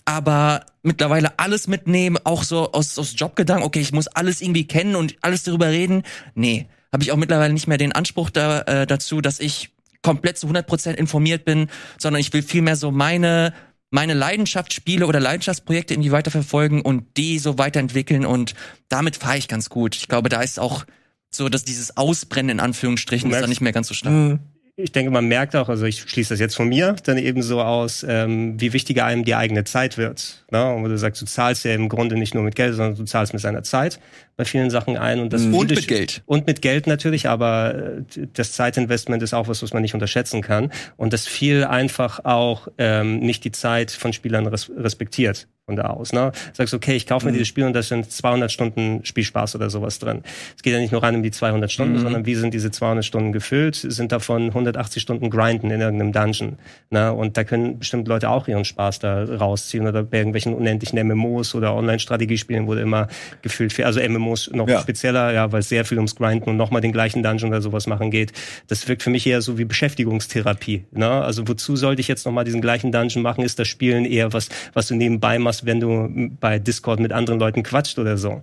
aber 0.04 0.66
mittlerweile 0.82 1.38
alles 1.38 1.66
mitnehmen, 1.66 2.16
auch 2.24 2.44
so 2.44 2.72
aus 2.72 2.98
aus 2.98 3.14
Jobgedanken, 3.16 3.64
okay, 3.64 3.80
ich 3.80 3.92
muss 3.92 4.06
alles 4.06 4.40
irgendwie 4.40 4.66
kennen 4.66 4.94
und 4.94 5.16
alles 5.20 5.42
darüber 5.42 5.68
reden. 5.68 6.04
Nee, 6.34 6.66
habe 6.92 7.02
ich 7.02 7.12
auch 7.12 7.16
mittlerweile 7.16 7.52
nicht 7.52 7.66
mehr 7.66 7.78
den 7.78 7.92
Anspruch 7.92 8.30
da, 8.30 8.62
äh, 8.62 8.86
dazu, 8.86 9.20
dass 9.20 9.40
ich 9.40 9.70
komplett 10.02 10.38
zu 10.38 10.46
100% 10.46 10.94
informiert 10.94 11.44
bin, 11.44 11.68
sondern 11.98 12.20
ich 12.20 12.32
will 12.32 12.42
vielmehr 12.42 12.76
so 12.76 12.90
meine 12.90 13.52
meine 13.90 14.14
Leidenschaftsspiele 14.14 15.06
oder 15.06 15.20
Leidenschaftsprojekte 15.20 15.94
irgendwie 15.94 16.12
weiterverfolgen 16.12 16.80
und 16.82 17.16
die 17.16 17.38
so 17.38 17.58
weiterentwickeln 17.58 18.24
und 18.24 18.54
damit 18.88 19.16
fahre 19.16 19.36
ich 19.36 19.48
ganz 19.48 19.68
gut. 19.68 19.96
Ich 19.96 20.08
glaube, 20.08 20.28
da 20.28 20.40
ist 20.42 20.58
auch 20.60 20.84
so, 21.30 21.48
dass 21.48 21.64
dieses 21.64 21.96
Ausbrennen 21.96 22.50
in 22.50 22.60
Anführungsstrichen 22.60 23.30
ist 23.30 23.36
da 23.36 23.44
merkst- 23.44 23.48
nicht 23.48 23.60
mehr 23.60 23.72
ganz 23.72 23.88
so 23.88 23.94
stark. 23.94 24.12
Mhm. 24.12 24.38
ich 24.76 24.92
denke, 24.92 25.10
man 25.10 25.26
merkt 25.26 25.54
auch, 25.56 25.68
also 25.68 25.84
ich 25.84 26.00
schließe 26.00 26.30
das 26.30 26.40
jetzt 26.40 26.54
von 26.56 26.68
mir, 26.68 26.96
dann 27.04 27.18
eben 27.18 27.42
so 27.42 27.60
aus, 27.60 28.04
ähm, 28.08 28.58
wie 28.60 28.72
wichtiger 28.72 29.04
einem 29.04 29.24
die 29.24 29.34
eigene 29.34 29.64
Zeit 29.64 29.98
wird. 29.98 30.44
Ne? 30.50 30.72
Und 30.72 30.82
wo 30.82 30.88
du 30.88 30.96
sagst, 30.96 31.20
du 31.20 31.26
zahlst 31.26 31.64
ja 31.64 31.74
im 31.74 31.88
Grunde 31.88 32.16
nicht 32.16 32.34
nur 32.34 32.42
mit 32.42 32.54
Geld, 32.54 32.74
sondern 32.74 32.96
du 32.96 33.04
zahlst 33.04 33.32
mit 33.32 33.42
seiner 33.42 33.62
Zeit 33.62 34.00
bei 34.40 34.46
vielen 34.46 34.70
Sachen 34.70 34.96
ein. 34.96 35.20
Und, 35.20 35.34
das 35.34 35.42
Und 35.42 35.52
viele 35.52 35.74
mit 35.74 35.86
Geld. 35.86 36.22
Und 36.24 36.46
mit 36.46 36.62
Geld 36.62 36.86
natürlich, 36.86 37.28
aber 37.28 37.74
äh, 37.74 38.26
das 38.32 38.52
Zeitinvestment 38.52 39.22
ist 39.22 39.34
auch 39.34 39.48
was, 39.48 39.62
was 39.62 39.74
man 39.74 39.82
nicht 39.82 39.92
unterschätzen 39.92 40.40
kann. 40.40 40.72
Und 40.96 41.12
das 41.12 41.26
viel 41.26 41.64
einfach 41.64 42.24
auch 42.24 42.68
ähm, 42.78 43.18
nicht 43.20 43.44
die 43.44 43.52
Zeit 43.52 43.90
von 43.90 44.14
Spielern 44.14 44.46
res 44.46 44.70
respektiert 44.74 45.46
von 45.70 45.76
da 45.76 45.84
aus. 45.90 46.12
Ne? 46.12 46.32
Sagst, 46.52 46.74
okay, 46.74 46.96
ich 46.96 47.06
kaufe 47.06 47.26
mir 47.26 47.32
dieses 47.32 47.46
Spiel 47.46 47.64
und 47.64 47.74
da 47.74 47.82
sind 47.82 48.10
200 48.10 48.50
Stunden 48.50 49.04
Spielspaß 49.04 49.54
oder 49.54 49.70
sowas 49.70 50.00
drin. 50.00 50.22
Es 50.56 50.62
geht 50.62 50.72
ja 50.72 50.80
nicht 50.80 50.90
nur 50.90 51.02
rein 51.02 51.14
um 51.14 51.22
die 51.22 51.30
200 51.30 51.70
Stunden, 51.70 52.00
sondern 52.00 52.26
wie 52.26 52.34
sind 52.34 52.52
diese 52.52 52.72
200 52.72 53.04
Stunden 53.04 53.30
gefüllt? 53.30 53.76
Sind 53.76 54.10
davon 54.10 54.48
180 54.48 55.00
Stunden 55.00 55.30
Grinden 55.30 55.70
in 55.70 55.80
irgendeinem 55.80 56.12
Dungeon? 56.12 56.58
Ne? 56.90 57.12
Und 57.12 57.36
da 57.36 57.44
können 57.44 57.78
bestimmt 57.78 58.08
Leute 58.08 58.30
auch 58.30 58.48
ihren 58.48 58.64
Spaß 58.64 58.98
da 58.98 59.22
rausziehen 59.22 59.86
oder 59.86 60.02
bei 60.02 60.18
irgendwelchen 60.18 60.54
unendlichen 60.54 61.06
MMOs 61.06 61.54
oder 61.54 61.74
Online-Strategiespielen 61.76 62.66
wurde 62.66 62.80
immer 62.80 63.06
gefühlt 63.42 63.72
viel, 63.72 63.84
also 63.84 64.00
MMOs 64.00 64.29
noch 64.52 64.68
Ja. 64.68 64.80
spezieller, 64.80 65.32
ja, 65.32 65.50
weil 65.52 65.60
es 65.60 65.68
sehr 65.68 65.84
viel 65.84 65.98
ums 65.98 66.16
Grinden 66.16 66.50
und 66.50 66.56
nochmal 66.56 66.80
den 66.80 66.92
gleichen 66.92 67.22
Dungeon 67.22 67.50
oder 67.50 67.60
sowas 67.62 67.86
machen 67.86 68.10
geht. 68.10 68.32
Das 68.68 68.86
wirkt 68.88 69.02
für 69.02 69.10
mich 69.10 69.26
eher 69.26 69.42
so 69.42 69.58
wie 69.58 69.64
Beschäftigungstherapie. 69.64 70.84
Ne? 70.92 71.08
Also 71.08 71.46
wozu 71.48 71.76
sollte 71.76 72.00
ich 72.00 72.08
jetzt 72.08 72.26
nochmal 72.26 72.44
diesen 72.44 72.60
gleichen 72.60 72.92
Dungeon 72.92 73.22
machen? 73.22 73.44
Ist 73.44 73.58
das 73.58 73.68
Spielen 73.68 74.04
eher 74.04 74.32
was, 74.32 74.48
was 74.72 74.88
du 74.88 74.94
nebenbei 74.94 75.38
machst, 75.38 75.66
wenn 75.66 75.80
du 75.80 76.30
bei 76.40 76.58
Discord 76.58 77.00
mit 77.00 77.12
anderen 77.12 77.38
Leuten 77.40 77.62
quatscht 77.62 77.98
oder 77.98 78.16
so? 78.18 78.42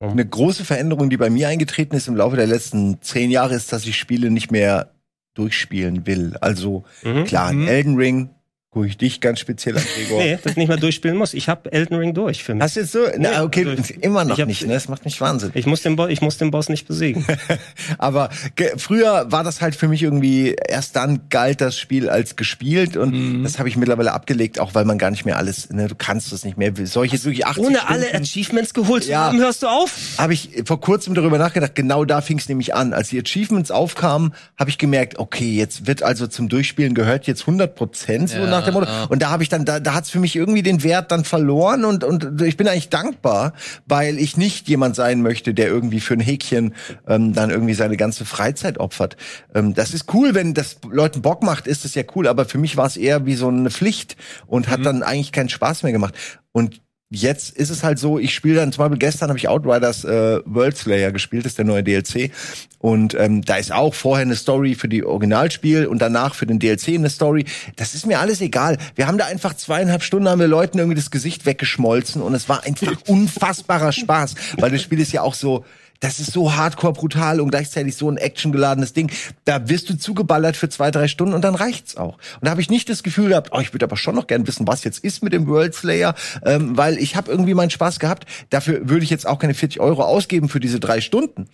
Eine 0.00 0.26
große 0.26 0.64
Veränderung, 0.64 1.10
die 1.10 1.16
bei 1.16 1.30
mir 1.30 1.46
eingetreten 1.48 1.94
ist 1.94 2.08
im 2.08 2.16
Laufe 2.16 2.34
der 2.34 2.48
letzten 2.48 3.00
zehn 3.02 3.30
Jahre, 3.30 3.54
ist, 3.54 3.72
dass 3.72 3.86
ich 3.86 3.96
Spiele 3.96 4.30
nicht 4.32 4.50
mehr 4.50 4.90
durchspielen 5.34 6.06
will. 6.06 6.36
Also 6.40 6.84
Mhm. 7.04 7.24
klar, 7.24 7.48
ein 7.48 7.66
Elden 7.68 7.96
Ring, 7.96 8.30
gucke 8.72 8.86
ich 8.86 8.96
dich 8.96 9.20
ganz 9.20 9.38
speziell 9.38 9.76
an, 9.76 9.84
Gregor. 9.94 10.18
Nee, 10.22 10.38
dass 10.42 10.52
ich 10.52 10.56
nicht 10.56 10.68
mal 10.68 10.78
durchspielen 10.78 11.14
muss. 11.18 11.34
Ich 11.34 11.50
habe 11.50 11.70
Elden 11.70 11.94
Ring 11.94 12.14
durch 12.14 12.42
für 12.42 12.54
mich. 12.54 12.62
Hast 12.62 12.76
du 12.76 12.80
jetzt 12.80 12.92
so? 12.92 13.00
Nee, 13.00 13.28
Na, 13.30 13.42
okay, 13.44 13.66
also 13.68 13.92
immer 14.00 14.24
noch 14.24 14.38
hab- 14.38 14.46
nicht, 14.48 14.66
ne? 14.66 14.72
Das 14.72 14.88
macht 14.88 15.04
mich 15.04 15.20
wahnsinnig. 15.20 15.54
Ich 15.56 15.66
muss 15.66 15.82
den, 15.82 15.94
Bo 15.94 16.06
ich 16.06 16.22
muss 16.22 16.38
den 16.38 16.50
Boss 16.50 16.70
nicht 16.70 16.88
besiegen. 16.88 17.22
Aber 17.98 18.30
früher 18.78 19.26
war 19.30 19.44
das 19.44 19.60
halt 19.60 19.76
für 19.76 19.88
mich 19.88 20.02
irgendwie, 20.02 20.56
erst 20.68 20.96
dann 20.96 21.20
galt 21.28 21.60
das 21.60 21.78
Spiel 21.78 22.08
als 22.08 22.34
gespielt 22.36 22.96
und 22.96 23.12
Mhm. 23.12 23.42
das 23.44 23.58
habe 23.58 23.68
ich 23.68 23.76
mittlerweile 23.76 24.12
abgelegt, 24.14 24.58
auch 24.58 24.74
weil 24.74 24.86
man 24.86 24.96
gar 24.96 25.10
nicht 25.10 25.26
mehr 25.26 25.36
alles, 25.36 25.68
ne, 25.68 25.86
du 25.88 25.94
kannst 25.94 26.32
das 26.32 26.42
nicht 26.42 26.56
mehr. 26.56 26.72
Soll 26.86 27.04
ich 27.04 27.12
jetzt 27.12 27.26
wirklich 27.26 27.44
80 27.46 27.64
Ohne 27.66 27.76
Stunden, 27.78 27.92
alle 27.92 28.14
Achievements 28.14 28.72
geholt 28.72 29.04
zu 29.04 29.10
Ja. 29.10 29.26
haben, 29.26 29.38
hörst 29.38 29.62
du 29.62 29.66
auf? 29.66 29.92
habe 30.16 30.32
ich 30.32 30.62
vor 30.64 30.80
kurzem 30.80 31.12
darüber 31.12 31.36
nachgedacht, 31.36 31.74
genau 31.74 32.06
da 32.06 32.22
fing 32.22 32.38
es 32.38 32.48
nämlich 32.48 32.74
an. 32.74 32.94
Als 32.94 33.10
die 33.10 33.20
Achievements 33.20 33.70
aufkamen, 33.70 34.32
habe 34.58 34.70
ich 34.70 34.78
gemerkt, 34.78 35.18
okay, 35.18 35.52
jetzt 35.56 35.86
wird 35.86 36.02
also 36.02 36.26
zum 36.26 36.48
Durchspielen 36.48 36.94
gehört 36.94 37.26
jetzt 37.26 37.42
100 37.42 37.74
Prozent 37.74 38.30
so 38.30 38.38
Ja, 38.38 38.61
nach 38.62 38.72
dem 38.72 38.74
Motto. 38.74 38.90
Und 39.08 39.22
da 39.22 39.30
habe 39.30 39.42
ich 39.42 39.48
dann, 39.48 39.64
da, 39.64 39.80
da 39.80 39.94
hat 39.94 40.04
es 40.04 40.10
für 40.10 40.20
mich 40.20 40.36
irgendwie 40.36 40.62
den 40.62 40.82
Wert 40.82 41.12
dann 41.12 41.24
verloren 41.24 41.84
und, 41.84 42.04
und 42.04 42.40
ich 42.42 42.56
bin 42.56 42.68
eigentlich 42.68 42.88
dankbar, 42.88 43.52
weil 43.86 44.18
ich 44.18 44.36
nicht 44.36 44.68
jemand 44.68 44.96
sein 44.96 45.22
möchte, 45.22 45.54
der 45.54 45.68
irgendwie 45.68 46.00
für 46.00 46.14
ein 46.14 46.20
Häkchen 46.20 46.74
ähm, 47.06 47.32
dann 47.32 47.50
irgendwie 47.50 47.74
seine 47.74 47.96
ganze 47.96 48.24
Freizeit 48.24 48.78
opfert. 48.78 49.16
Ähm, 49.54 49.74
das 49.74 49.94
ist 49.94 50.12
cool, 50.14 50.34
wenn 50.34 50.54
das 50.54 50.76
Leuten 50.90 51.22
Bock 51.22 51.42
macht, 51.42 51.66
ist 51.66 51.84
es 51.84 51.94
ja 51.94 52.02
cool, 52.14 52.28
aber 52.28 52.44
für 52.44 52.58
mich 52.58 52.76
war 52.76 52.86
es 52.86 52.96
eher 52.96 53.26
wie 53.26 53.34
so 53.34 53.48
eine 53.48 53.70
Pflicht 53.70 54.16
und 54.46 54.68
hat 54.68 54.84
dann 54.84 55.02
eigentlich 55.02 55.32
keinen 55.32 55.48
Spaß 55.48 55.82
mehr 55.82 55.92
gemacht. 55.92 56.14
Und 56.52 56.80
Jetzt 57.14 57.50
ist 57.58 57.68
es 57.68 57.84
halt 57.84 57.98
so, 57.98 58.18
ich 58.18 58.34
spiele 58.34 58.56
dann, 58.56 58.72
zum 58.72 58.84
Beispiel 58.84 58.98
gestern 58.98 59.28
habe 59.28 59.38
ich 59.38 59.46
Outriders 59.46 60.02
äh, 60.04 60.40
World 60.46 60.78
Slayer 60.78 61.12
gespielt, 61.12 61.44
das 61.44 61.52
ist 61.52 61.58
der 61.58 61.66
neue 61.66 61.82
DLC. 61.82 62.30
Und 62.78 63.14
ähm, 63.14 63.42
da 63.42 63.56
ist 63.56 63.70
auch 63.70 63.92
vorher 63.92 64.24
eine 64.24 64.34
Story 64.34 64.74
für 64.74 64.88
die 64.88 65.04
Originalspiel 65.04 65.86
und 65.86 66.00
danach 66.00 66.34
für 66.34 66.46
den 66.46 66.58
DLC 66.58 66.94
eine 66.94 67.10
Story. 67.10 67.44
Das 67.76 67.94
ist 67.94 68.06
mir 68.06 68.18
alles 68.18 68.40
egal. 68.40 68.78
Wir 68.94 69.06
haben 69.06 69.18
da 69.18 69.26
einfach 69.26 69.54
zweieinhalb 69.54 70.02
Stunden, 70.02 70.26
haben 70.26 70.40
wir 70.40 70.48
Leuten 70.48 70.78
irgendwie 70.78 70.96
das 70.96 71.10
Gesicht 71.10 71.44
weggeschmolzen 71.44 72.22
und 72.22 72.34
es 72.34 72.48
war 72.48 72.64
einfach 72.64 72.94
unfassbarer 73.06 73.92
Spaß, 73.92 74.34
weil 74.58 74.70
das 74.70 74.80
Spiel 74.80 74.98
ist 74.98 75.12
ja 75.12 75.20
auch 75.20 75.34
so, 75.34 75.66
das 76.02 76.18
ist 76.18 76.32
so 76.32 76.54
hardcore 76.54 76.92
brutal 76.92 77.40
und 77.40 77.50
gleichzeitig 77.50 77.94
so 77.94 78.10
ein 78.10 78.16
actiongeladenes 78.16 78.92
Ding. 78.92 79.10
Da 79.44 79.68
wirst 79.68 79.88
du 79.88 79.96
zugeballert 79.96 80.56
für 80.56 80.68
zwei, 80.68 80.90
drei 80.90 81.06
Stunden 81.06 81.32
und 81.32 81.42
dann 81.42 81.54
reicht's 81.54 81.96
auch. 81.96 82.14
Und 82.14 82.44
da 82.44 82.50
habe 82.50 82.60
ich 82.60 82.68
nicht 82.68 82.88
das 82.88 83.04
Gefühl 83.04 83.28
gehabt, 83.28 83.50
oh, 83.52 83.60
ich 83.60 83.72
würde 83.72 83.86
aber 83.86 83.96
schon 83.96 84.16
noch 84.16 84.26
gern 84.26 84.44
wissen, 84.48 84.66
was 84.66 84.82
jetzt 84.82 84.98
ist 85.04 85.22
mit 85.22 85.32
dem 85.32 85.46
World 85.46 85.76
Slayer, 85.76 86.16
ähm, 86.44 86.76
weil 86.76 86.98
ich 86.98 87.14
habe 87.14 87.30
irgendwie 87.30 87.54
meinen 87.54 87.70
Spaß 87.70 88.00
gehabt. 88.00 88.26
Dafür 88.50 88.88
würde 88.88 89.04
ich 89.04 89.10
jetzt 89.10 89.28
auch 89.28 89.38
keine 89.38 89.54
40 89.54 89.80
Euro 89.80 90.02
ausgeben 90.02 90.48
für 90.48 90.58
diese 90.58 90.80
drei 90.80 91.00
Stunden. 91.00 91.48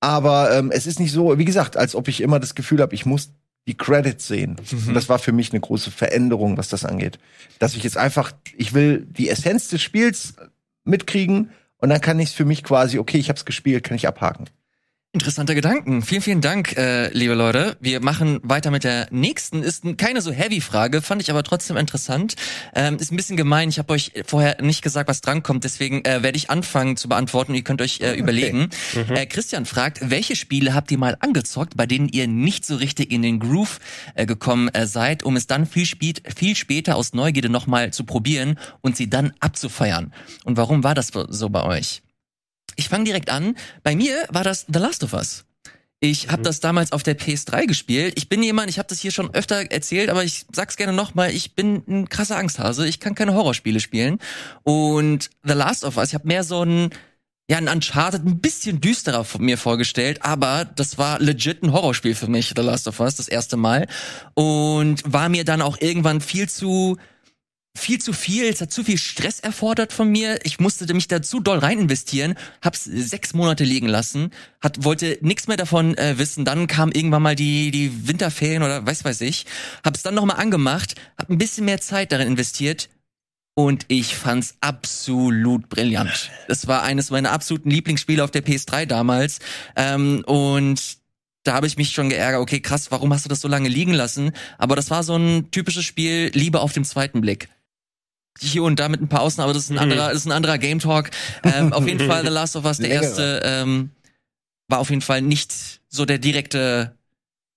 Aber 0.00 0.52
ähm, 0.52 0.72
es 0.72 0.88
ist 0.88 0.98
nicht 0.98 1.12
so, 1.12 1.38
wie 1.38 1.44
gesagt, 1.44 1.76
als 1.76 1.94
ob 1.94 2.08
ich 2.08 2.22
immer 2.22 2.40
das 2.40 2.56
Gefühl 2.56 2.80
habe, 2.80 2.96
ich 2.96 3.06
muss 3.06 3.30
die 3.68 3.76
Credits 3.76 4.26
sehen. 4.26 4.56
Und 4.88 4.94
das 4.94 5.08
war 5.08 5.20
für 5.20 5.30
mich 5.30 5.52
eine 5.52 5.60
große 5.60 5.92
Veränderung, 5.92 6.56
was 6.58 6.68
das 6.68 6.84
angeht. 6.84 7.20
Dass 7.60 7.76
ich 7.76 7.84
jetzt 7.84 7.96
einfach, 7.96 8.32
ich 8.56 8.74
will 8.74 9.06
die 9.08 9.28
Essenz 9.28 9.68
des 9.68 9.80
Spiels 9.80 10.34
mitkriegen 10.82 11.50
und 11.82 11.88
dann 11.88 12.00
kann 12.00 12.20
ich 12.20 12.30
es 12.30 12.34
für 12.34 12.44
mich 12.44 12.62
quasi, 12.62 12.98
okay, 12.98 13.18
ich 13.18 13.28
habe 13.28 13.36
es 13.36 13.44
gespielt, 13.44 13.82
kann 13.82 13.96
ich 13.96 14.06
abhaken. 14.06 14.48
Interessanter 15.14 15.54
Gedanken. 15.54 16.00
Vielen, 16.00 16.22
vielen 16.22 16.40
Dank, 16.40 16.74
äh, 16.78 17.08
liebe 17.08 17.34
Leute. 17.34 17.76
Wir 17.80 18.00
machen 18.00 18.40
weiter 18.44 18.70
mit 18.70 18.82
der 18.82 19.08
nächsten. 19.10 19.62
Ist 19.62 19.84
keine 19.98 20.22
so 20.22 20.32
heavy 20.32 20.62
Frage, 20.62 21.02
fand 21.02 21.20
ich 21.20 21.30
aber 21.30 21.42
trotzdem 21.42 21.76
interessant. 21.76 22.34
Ähm, 22.74 22.96
ist 22.96 23.12
ein 23.12 23.16
bisschen 23.16 23.36
gemein. 23.36 23.68
Ich 23.68 23.78
habe 23.78 23.92
euch 23.92 24.12
vorher 24.24 24.62
nicht 24.62 24.80
gesagt, 24.80 25.10
was 25.10 25.20
drankommt. 25.20 25.64
Deswegen 25.64 26.02
äh, 26.06 26.22
werde 26.22 26.38
ich 26.38 26.48
anfangen 26.48 26.96
zu 26.96 27.10
beantworten. 27.10 27.54
Ihr 27.54 27.62
könnt 27.62 27.82
euch 27.82 28.00
äh, 28.00 28.14
überlegen. 28.14 28.70
Äh, 28.94 29.26
Christian 29.26 29.66
fragt, 29.66 29.98
welche 30.08 30.34
Spiele 30.34 30.72
habt 30.72 30.90
ihr 30.90 30.96
mal 30.96 31.18
angezockt, 31.20 31.76
bei 31.76 31.84
denen 31.84 32.08
ihr 32.08 32.26
nicht 32.26 32.64
so 32.64 32.76
richtig 32.76 33.12
in 33.12 33.20
den 33.20 33.38
Groove 33.38 33.80
äh, 34.14 34.24
gekommen 34.24 34.68
äh, 34.68 34.86
seid, 34.86 35.24
um 35.24 35.36
es 35.36 35.46
dann 35.46 35.66
viel, 35.66 35.84
spät, 35.84 36.22
viel 36.34 36.56
später 36.56 36.96
aus 36.96 37.12
Neugierde 37.12 37.50
nochmal 37.50 37.92
zu 37.92 38.04
probieren 38.04 38.58
und 38.80 38.96
sie 38.96 39.10
dann 39.10 39.34
abzufeiern? 39.40 40.14
Und 40.44 40.56
warum 40.56 40.84
war 40.84 40.94
das 40.94 41.10
so 41.28 41.50
bei 41.50 41.64
euch? 41.64 42.02
Ich 42.76 42.88
fange 42.88 43.04
direkt 43.04 43.30
an. 43.30 43.56
Bei 43.82 43.94
mir 43.94 44.26
war 44.30 44.44
das 44.44 44.66
The 44.72 44.78
Last 44.78 45.04
of 45.04 45.12
Us. 45.12 45.44
Ich 46.04 46.30
habe 46.30 46.42
das 46.42 46.58
damals 46.58 46.90
auf 46.90 47.04
der 47.04 47.16
PS3 47.16 47.66
gespielt. 47.66 48.14
Ich 48.16 48.28
bin 48.28 48.42
jemand, 48.42 48.68
ich 48.68 48.78
habe 48.78 48.88
das 48.88 48.98
hier 48.98 49.12
schon 49.12 49.32
öfter 49.34 49.70
erzählt, 49.70 50.10
aber 50.10 50.24
ich 50.24 50.46
sag's 50.52 50.76
gerne 50.76 50.92
nochmal, 50.92 51.30
ich 51.30 51.54
bin 51.54 51.84
ein 51.86 52.08
krasser 52.08 52.36
Angsthase. 52.36 52.88
Ich 52.88 52.98
kann 52.98 53.14
keine 53.14 53.34
Horrorspiele 53.34 53.78
spielen. 53.78 54.18
Und 54.64 55.30
The 55.44 55.52
Last 55.52 55.84
of 55.84 55.96
Us, 55.98 56.08
ich 56.08 56.14
habe 56.14 56.26
mehr 56.26 56.42
so 56.42 56.64
ein 56.64 56.90
ja, 57.48 57.58
ein 57.58 57.68
Uncharted 57.68 58.24
ein 58.24 58.40
bisschen 58.40 58.80
düsterer 58.80 59.24
von 59.24 59.44
mir 59.44 59.58
vorgestellt, 59.58 60.20
aber 60.22 60.64
das 60.64 60.96
war 60.96 61.20
legit 61.20 61.62
ein 61.62 61.72
Horrorspiel 61.72 62.14
für 62.14 62.28
mich, 62.28 62.54
The 62.56 62.62
Last 62.62 62.88
of 62.88 62.98
Us, 62.98 63.16
das 63.16 63.28
erste 63.28 63.56
Mal. 63.56 63.88
Und 64.34 65.02
war 65.04 65.28
mir 65.28 65.44
dann 65.44 65.60
auch 65.60 65.76
irgendwann 65.80 66.20
viel 66.20 66.48
zu 66.48 66.96
viel 67.76 68.00
zu 68.00 68.12
viel, 68.12 68.44
es 68.44 68.60
hat 68.60 68.70
zu 68.70 68.84
viel 68.84 68.98
Stress 68.98 69.40
erfordert 69.40 69.92
von 69.92 70.08
mir. 70.08 70.38
Ich 70.44 70.60
musste 70.60 70.92
mich 70.92 71.08
da 71.08 71.22
zu 71.22 71.40
doll 71.40 71.58
rein 71.58 71.78
investieren, 71.78 72.34
hab's 72.62 72.84
sechs 72.84 73.34
Monate 73.34 73.64
liegen 73.64 73.88
lassen, 73.88 74.30
hat, 74.60 74.84
wollte 74.84 75.18
nichts 75.22 75.48
mehr 75.48 75.56
davon 75.56 75.96
äh, 75.96 76.18
wissen. 76.18 76.44
Dann 76.44 76.66
kam 76.66 76.92
irgendwann 76.92 77.22
mal 77.22 77.36
die, 77.36 77.70
die 77.70 78.06
Winterferien 78.06 78.62
oder 78.62 78.86
weiß 78.86 79.04
weiß 79.04 79.22
ich. 79.22 79.46
Hab's 79.84 80.02
dann 80.02 80.14
nochmal 80.14 80.36
angemacht, 80.36 80.94
hab 81.16 81.30
ein 81.30 81.38
bisschen 81.38 81.64
mehr 81.64 81.80
Zeit 81.80 82.12
darin 82.12 82.28
investiert 82.28 82.88
und 83.54 83.84
ich 83.88 84.16
fand's 84.16 84.56
absolut 84.60 85.68
brillant. 85.68 86.30
Das 86.48 86.66
war 86.68 86.82
eines 86.82 87.10
meiner 87.10 87.32
absoluten 87.32 87.70
Lieblingsspiele 87.70 88.22
auf 88.22 88.30
der 88.30 88.44
PS3 88.44 88.86
damals. 88.86 89.40
Ähm, 89.76 90.24
und 90.26 90.80
da 91.44 91.54
habe 91.54 91.66
ich 91.66 91.76
mich 91.76 91.90
schon 91.90 92.08
geärgert, 92.08 92.40
okay, 92.40 92.60
krass, 92.60 92.90
warum 92.90 93.12
hast 93.12 93.24
du 93.24 93.28
das 93.28 93.40
so 93.40 93.48
lange 93.48 93.68
liegen 93.68 93.92
lassen? 93.92 94.32
Aber 94.58 94.76
das 94.76 94.90
war 94.90 95.02
so 95.02 95.16
ein 95.16 95.50
typisches 95.50 95.84
Spiel, 95.84 96.30
Liebe 96.34 96.60
auf 96.60 96.72
dem 96.72 96.84
zweiten 96.84 97.20
Blick. 97.20 97.48
Hier 98.40 98.62
und 98.62 98.80
da 98.80 98.88
mit 98.88 99.00
ein 99.00 99.08
paar 99.08 99.20
Ausnahmen, 99.22 99.44
aber 99.50 99.54
das 99.54 99.64
ist 99.64 99.70
ein 99.70 99.78
anderer, 99.78 100.08
das 100.08 100.18
ist 100.18 100.26
ein 100.26 100.32
anderer 100.32 100.58
Game 100.58 100.78
Talk. 100.78 101.10
Ähm, 101.44 101.72
auf 101.72 101.86
jeden 101.86 102.00
Fall 102.08 102.22
The 102.24 102.30
Last 102.30 102.56
of 102.56 102.64
Us, 102.64 102.78
der 102.78 102.88
Längere. 102.88 103.04
erste, 103.04 103.42
ähm, 103.44 103.90
war 104.68 104.78
auf 104.80 104.90
jeden 104.90 105.02
Fall 105.02 105.20
nicht 105.22 105.80
so 105.88 106.04
der 106.06 106.18
direkte, 106.18 106.94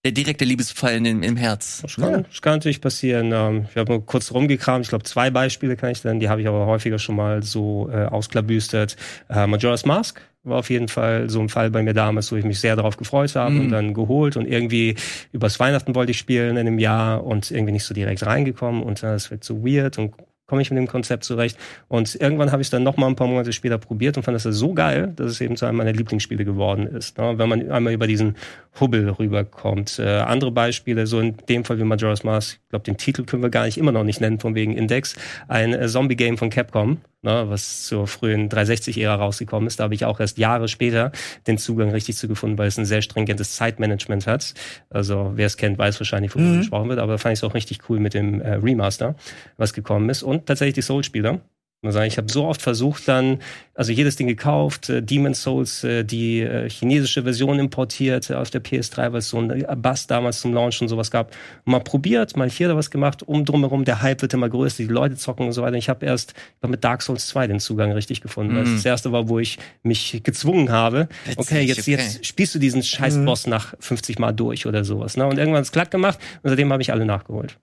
der 0.03 0.11
direkte 0.11 0.45
Liebesfall 0.45 0.95
in, 1.05 1.23
im 1.23 1.37
Herz. 1.37 1.79
Das 1.81 1.95
kann, 1.95 2.25
das 2.29 2.41
kann 2.41 2.53
natürlich 2.55 2.81
passieren. 2.81 3.31
Ähm, 3.33 3.65
Ich 3.71 3.77
habe 3.77 3.93
mal 3.93 4.01
kurz 4.01 4.31
rumgekramt. 4.31 4.83
Ich 4.85 4.89
glaube, 4.89 5.05
zwei 5.05 5.29
Beispiele 5.31 5.75
kann 5.77 5.91
ich 5.91 6.03
nennen. 6.03 6.19
Die 6.19 6.29
habe 6.29 6.41
ich 6.41 6.47
aber 6.47 6.65
häufiger 6.67 6.99
schon 6.99 7.15
mal 7.15 7.41
so 7.41 7.89
äh, 7.91 8.05
ausklabüstert. 8.05 8.97
Äh, 9.29 9.47
Majora's 9.47 9.85
Mask 9.85 10.21
war 10.43 10.59
auf 10.59 10.69
jeden 10.69 10.89
Fall 10.89 11.27
so 11.29 11.39
ein 11.39 11.49
Fall 11.49 11.71
bei 11.71 11.81
mir 11.81 11.93
damals, 11.95 12.31
wo 12.31 12.35
ich 12.35 12.45
mich 12.45 12.59
sehr 12.59 12.75
darauf 12.75 12.97
gefreut 12.97 13.33
habe 13.35 13.55
Mhm. 13.55 13.59
und 13.61 13.69
dann 13.71 13.93
geholt 13.95 14.37
und 14.37 14.45
irgendwie 14.45 14.95
übers 15.31 15.59
Weihnachten 15.59 15.95
wollte 15.95 16.11
ich 16.11 16.19
spielen 16.19 16.51
in 16.51 16.67
einem 16.67 16.77
Jahr 16.77 17.23
und 17.23 17.49
irgendwie 17.49 17.71
nicht 17.71 17.85
so 17.85 17.95
direkt 17.95 18.23
reingekommen 18.23 18.83
und 18.83 19.01
äh, 19.01 19.15
es 19.15 19.31
wird 19.31 19.43
so 19.43 19.65
weird 19.65 19.97
und 19.97 20.13
komme 20.47 20.61
ich 20.61 20.69
mit 20.69 20.77
dem 20.77 20.87
Konzept 20.87 21.23
zurecht. 21.23 21.57
Und 21.87 22.15
irgendwann 22.15 22.51
habe 22.51 22.61
ich 22.61 22.67
es 22.67 22.71
dann 22.71 22.83
noch 22.83 22.97
mal 22.97 23.07
ein 23.07 23.15
paar 23.15 23.27
Monate 23.27 23.53
später 23.53 23.77
probiert 23.77 24.17
und 24.17 24.23
fand 24.23 24.35
das 24.35 24.43
so 24.43 24.73
geil, 24.73 25.13
dass 25.15 25.31
es 25.31 25.41
eben 25.41 25.55
zu 25.55 25.65
einem 25.65 25.77
meiner 25.77 25.93
Lieblingsspiele 25.93 26.45
geworden 26.45 26.87
ist. 26.87 27.17
Ne? 27.17 27.37
Wenn 27.37 27.49
man 27.49 27.71
einmal 27.71 27.93
über 27.93 28.07
diesen 28.07 28.35
Hubbel 28.79 29.09
rüberkommt. 29.09 29.99
Äh, 29.99 30.19
andere 30.19 30.51
Beispiele, 30.51 31.07
so 31.07 31.19
in 31.19 31.37
dem 31.49 31.63
Fall 31.63 31.79
wie 31.79 31.83
Majora's 31.83 32.23
Mask, 32.23 32.59
ich 32.63 32.69
glaube, 32.69 32.83
den 32.83 32.97
Titel 32.97 33.23
können 33.23 33.41
wir 33.41 33.49
gar 33.49 33.65
nicht 33.65 33.77
immer 33.77 33.91
noch 33.91 34.03
nicht 34.03 34.21
nennen, 34.21 34.39
von 34.39 34.55
wegen 34.55 34.73
Index, 34.73 35.15
ein 35.47 35.73
äh, 35.73 35.87
Zombie-Game 35.87 36.37
von 36.37 36.49
Capcom, 36.49 36.97
ne, 37.25 37.49
was 37.49 37.83
zur 37.83 38.07
frühen 38.07 38.49
360-Ära 38.49 39.15
rausgekommen 39.15 39.67
ist. 39.67 39.79
Da 39.79 39.83
habe 39.83 39.95
ich 39.95 40.05
auch 40.05 40.19
erst 40.19 40.37
Jahre 40.37 40.67
später 40.67 41.11
den 41.47 41.57
Zugang 41.57 41.89
richtig 41.91 42.15
zu 42.15 42.27
gefunden, 42.27 42.57
weil 42.57 42.67
es 42.67 42.77
ein 42.77 42.85
sehr 42.85 43.01
stringentes 43.01 43.55
Zeitmanagement 43.55 44.27
hat. 44.27 44.53
Also 44.89 45.33
wer 45.35 45.47
es 45.47 45.57
kennt, 45.57 45.77
weiß 45.77 45.99
wahrscheinlich, 45.99 46.33
worüber 46.35 46.57
gesprochen 46.57 46.89
wird, 46.89 46.99
aber 46.99 47.13
da 47.13 47.17
fand 47.17 47.33
ich 47.33 47.39
es 47.39 47.43
auch 47.43 47.53
richtig 47.53 47.89
cool 47.89 47.99
mit 47.99 48.13
dem 48.13 48.41
äh, 48.41 48.53
Remaster, 48.53 49.15
was 49.57 49.73
gekommen 49.73 50.09
ist. 50.09 50.23
Und 50.23 50.45
tatsächlich 50.45 50.75
die 50.75 50.81
Soul-Spieler. 50.81 51.41
Ich 51.81 51.87
muss 51.87 51.93
sagen, 51.93 52.07
ich 52.07 52.17
habe 52.17 52.31
so 52.31 52.45
oft 52.45 52.63
versucht, 52.63 53.07
dann, 53.07 53.39
also 53.75 53.91
jedes 53.91 54.15
Ding 54.15 54.25
gekauft, 54.25 54.89
äh, 54.89 55.03
Demon's 55.03 55.43
Souls, 55.43 55.83
äh, 55.83 56.03
die 56.03 56.39
äh, 56.41 56.67
chinesische 56.67 57.21
Version 57.21 57.59
importiert 57.59 58.31
auf 58.31 58.49
der 58.49 58.63
PS3, 58.63 59.11
weil 59.11 59.19
es 59.19 59.29
so 59.29 59.37
ein 59.39 59.63
Bass 59.83 60.07
damals 60.07 60.39
zum 60.39 60.51
Launch 60.51 60.81
und 60.81 60.87
sowas 60.87 61.11
gab. 61.11 61.31
Mal 61.63 61.81
probiert, 61.81 62.35
mal 62.37 62.49
hier 62.49 62.69
da 62.69 62.75
was 62.75 62.89
gemacht, 62.89 63.21
um 63.21 63.45
drumherum, 63.45 63.85
der 63.85 64.01
Hype 64.01 64.23
wird 64.23 64.33
immer 64.33 64.49
größer, 64.49 64.77
die 64.81 64.89
Leute 64.89 65.15
zocken 65.15 65.45
und 65.45 65.51
so 65.51 65.61
weiter. 65.61 65.75
Ich 65.77 65.87
habe 65.87 66.03
erst 66.07 66.31
ich 66.35 66.63
hab 66.63 66.71
mit 66.71 66.83
Dark 66.83 67.03
Souls 67.03 67.27
2 67.27 67.45
den 67.47 67.59
Zugang 67.59 67.91
richtig 67.91 68.21
gefunden, 68.21 68.55
weil 68.55 68.63
es 68.63 68.69
Mhm. 68.69 68.75
das 68.77 68.85
erste 68.85 69.11
war, 69.11 69.29
wo 69.29 69.37
ich 69.37 69.59
mich 69.83 70.21
gezwungen 70.23 70.71
habe, 70.71 71.07
Witzig, 71.25 71.37
okay, 71.39 71.61
jetzt, 71.61 71.79
okay. 71.81 71.91
jetzt 71.91 72.25
spielst 72.25 72.55
du 72.55 72.59
diesen 72.59 72.81
scheiß 72.81 73.23
Boss 73.25 73.45
nach 73.45 73.75
50 73.79 74.17
Mal 74.17 74.31
durch 74.31 74.65
oder 74.65 74.83
sowas. 74.85 75.17
Ne? 75.17 75.27
Und 75.27 75.37
irgendwann 75.37 75.59
hat 75.59 75.65
es 75.65 75.71
klack 75.71 75.91
gemacht 75.91 76.17
und 76.41 76.49
seitdem 76.49 76.71
habe 76.73 76.81
ich 76.81 76.91
alle 76.91 77.05
nachgeholt. 77.05 77.59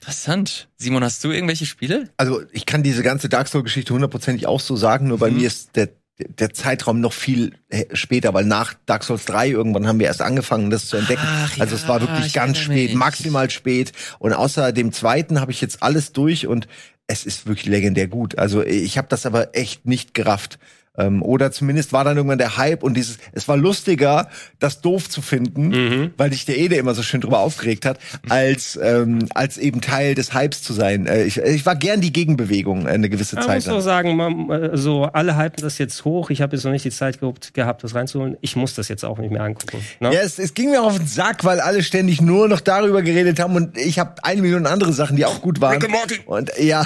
Interessant. 0.00 0.68
Simon, 0.76 1.02
hast 1.02 1.22
du 1.24 1.30
irgendwelche 1.30 1.66
Spiele? 1.66 2.10
Also 2.16 2.42
ich 2.52 2.66
kann 2.66 2.82
diese 2.82 3.02
ganze 3.02 3.28
Dark 3.28 3.48
Souls-Geschichte 3.48 3.94
hundertprozentig 3.94 4.46
auch 4.46 4.60
so 4.60 4.76
sagen, 4.76 5.08
nur 5.08 5.18
bei 5.18 5.30
Mhm. 5.30 5.36
mir 5.38 5.46
ist 5.46 5.76
der, 5.76 5.88
der 6.18 6.52
Zeitraum 6.52 7.00
noch 7.00 7.12
viel 7.14 7.54
äh, 7.70 7.84
später, 7.94 8.34
weil 8.34 8.44
nach 8.44 8.74
Dark 8.86 9.02
Souls 9.04 9.24
3 9.24 9.48
irgendwann 9.48 9.86
haben 9.86 9.98
wir 9.98 10.06
erst 10.06 10.20
angefangen, 10.22 10.70
das 10.70 10.86
zu 10.86 10.96
entdecken. 10.96 11.22
Ach, 11.24 11.58
also 11.58 11.74
es 11.74 11.82
ja, 11.82 11.88
war 11.88 12.00
wirklich 12.02 12.26
ich 12.26 12.32
ganz 12.34 12.58
spät, 12.58 12.90
mich. 12.90 12.94
maximal 12.94 13.48
spät. 13.50 13.92
Und 14.18 14.32
außer 14.34 14.72
dem 14.72 14.92
zweiten 14.92 15.40
habe 15.40 15.52
ich 15.52 15.60
jetzt 15.60 15.82
alles 15.82 16.12
durch 16.12 16.46
und 16.46 16.68
es 17.06 17.24
ist 17.26 17.46
wirklich 17.46 17.66
legendär 17.66 18.06
gut. 18.08 18.38
Also 18.38 18.62
ich 18.62 18.98
habe 18.98 19.08
das 19.08 19.26
aber 19.26 19.56
echt 19.56 19.86
nicht 19.86 20.14
gerafft. 20.14 20.58
Ähm, 20.96 21.22
oder 21.22 21.50
zumindest 21.50 21.92
war 21.92 22.04
dann 22.04 22.16
irgendwann 22.16 22.38
der 22.38 22.56
Hype 22.56 22.82
und 22.84 22.94
dieses, 22.94 23.18
es 23.32 23.48
war 23.48 23.56
lustiger, 23.56 24.28
das 24.60 24.80
doof 24.80 25.08
zu 25.10 25.22
finden, 25.22 25.68
Mhm. 25.68 26.10
weil 26.16 26.30
dich 26.30 26.44
der 26.44 26.56
Ede 26.56 26.76
immer 26.76 26.94
so 26.94 27.02
schön 27.02 27.20
drüber 27.20 27.40
aufgeregt 27.40 27.84
hat, 27.84 27.98
als, 28.28 28.78
ähm, 28.80 29.26
als 29.34 29.58
eben 29.58 29.80
Teil 29.80 30.14
des 30.14 30.34
Hypes 30.34 30.62
zu 30.62 30.72
sein. 30.72 31.06
Äh, 31.06 31.24
ich, 31.24 31.38
ich 31.38 31.66
war 31.66 31.74
gern 31.74 32.00
die 32.00 32.12
Gegenbewegung 32.12 32.86
äh, 32.86 32.90
eine 32.90 33.08
gewisse 33.08 33.34
Man 33.36 33.44
Zeit 33.44 33.56
muss 33.56 33.66
lang. 33.66 33.76
auch 33.76 33.80
sagen, 33.80 34.16
man, 34.16 34.50
äh, 34.50 34.76
so 34.76 35.04
alle 35.04 35.36
hypen 35.36 35.62
das 35.62 35.78
jetzt 35.78 36.04
hoch. 36.04 36.30
Ich 36.30 36.40
habe 36.42 36.54
jetzt 36.54 36.64
noch 36.64 36.70
nicht 36.70 36.84
die 36.84 36.90
Zeit 36.92 37.18
gehabt, 37.20 37.54
gehabt, 37.54 37.82
das 37.82 37.94
reinzuholen. 37.96 38.36
Ich 38.40 38.54
muss 38.54 38.74
das 38.74 38.86
jetzt 38.88 39.04
auch 39.04 39.18
nicht 39.18 39.32
mehr 39.32 39.42
angucken. 39.42 39.78
Ne? 39.98 40.14
Ja, 40.14 40.20
es, 40.20 40.38
es 40.38 40.54
ging 40.54 40.70
mir 40.70 40.82
auf 40.82 40.96
den 40.96 41.06
Sack, 41.08 41.44
weil 41.44 41.58
alle 41.60 41.82
ständig 41.82 42.20
nur 42.20 42.46
noch 42.48 42.60
darüber 42.60 43.02
geredet 43.02 43.40
haben 43.40 43.56
und 43.56 43.76
ich 43.76 43.98
habe 43.98 44.14
eine 44.22 44.42
Million 44.42 44.66
andere 44.66 44.92
Sachen, 44.92 45.16
die 45.16 45.24
auch 45.24 45.40
gut 45.42 45.60
waren. 45.60 45.74
Rick 45.74 45.84
and 45.84 45.92
Morty. 45.92 46.20
Und 46.26 46.52
ja, 46.58 46.84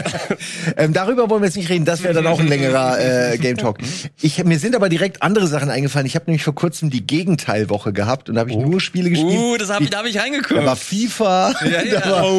ähm, 0.76 0.92
darüber 0.92 1.28
wollen 1.30 1.42
wir 1.42 1.46
jetzt 1.46 1.56
nicht 1.56 1.68
reden. 1.70 1.84
Das 1.84 2.02
wäre 2.02 2.14
dann 2.14 2.26
auch 2.26 2.40
ein 2.40 2.48
längerer 2.48 2.98
äh, 2.98 3.27
Game 3.36 3.56
Talk. 3.56 3.78
Ich, 4.20 4.42
mir 4.44 4.58
sind 4.58 4.74
aber 4.74 4.88
direkt 4.88 5.22
andere 5.22 5.46
Sachen 5.46 5.68
eingefallen. 5.70 6.06
Ich 6.06 6.14
habe 6.14 6.26
nämlich 6.26 6.44
vor 6.44 6.54
kurzem 6.54 6.88
die 6.90 7.06
Gegenteilwoche 7.06 7.92
gehabt 7.92 8.28
und 8.28 8.36
da 8.36 8.40
habe 8.40 8.50
ich 8.50 8.56
nur 8.56 8.80
Spiele 8.80 9.10
gespielt. 9.10 9.38
Uh, 9.38 9.56
das 9.56 9.68
hab, 9.70 9.80
die- 9.80 9.90
da 9.90 9.98
habe 9.98 10.08
ich 10.08 10.14
da 10.14 10.20
war 10.20 10.26
reingeguckt. 10.26 10.78
FIFA, 10.78 11.54
Ja, 11.64 11.82
ja. 11.82 12.00
da 12.04 12.22
war 12.22 12.32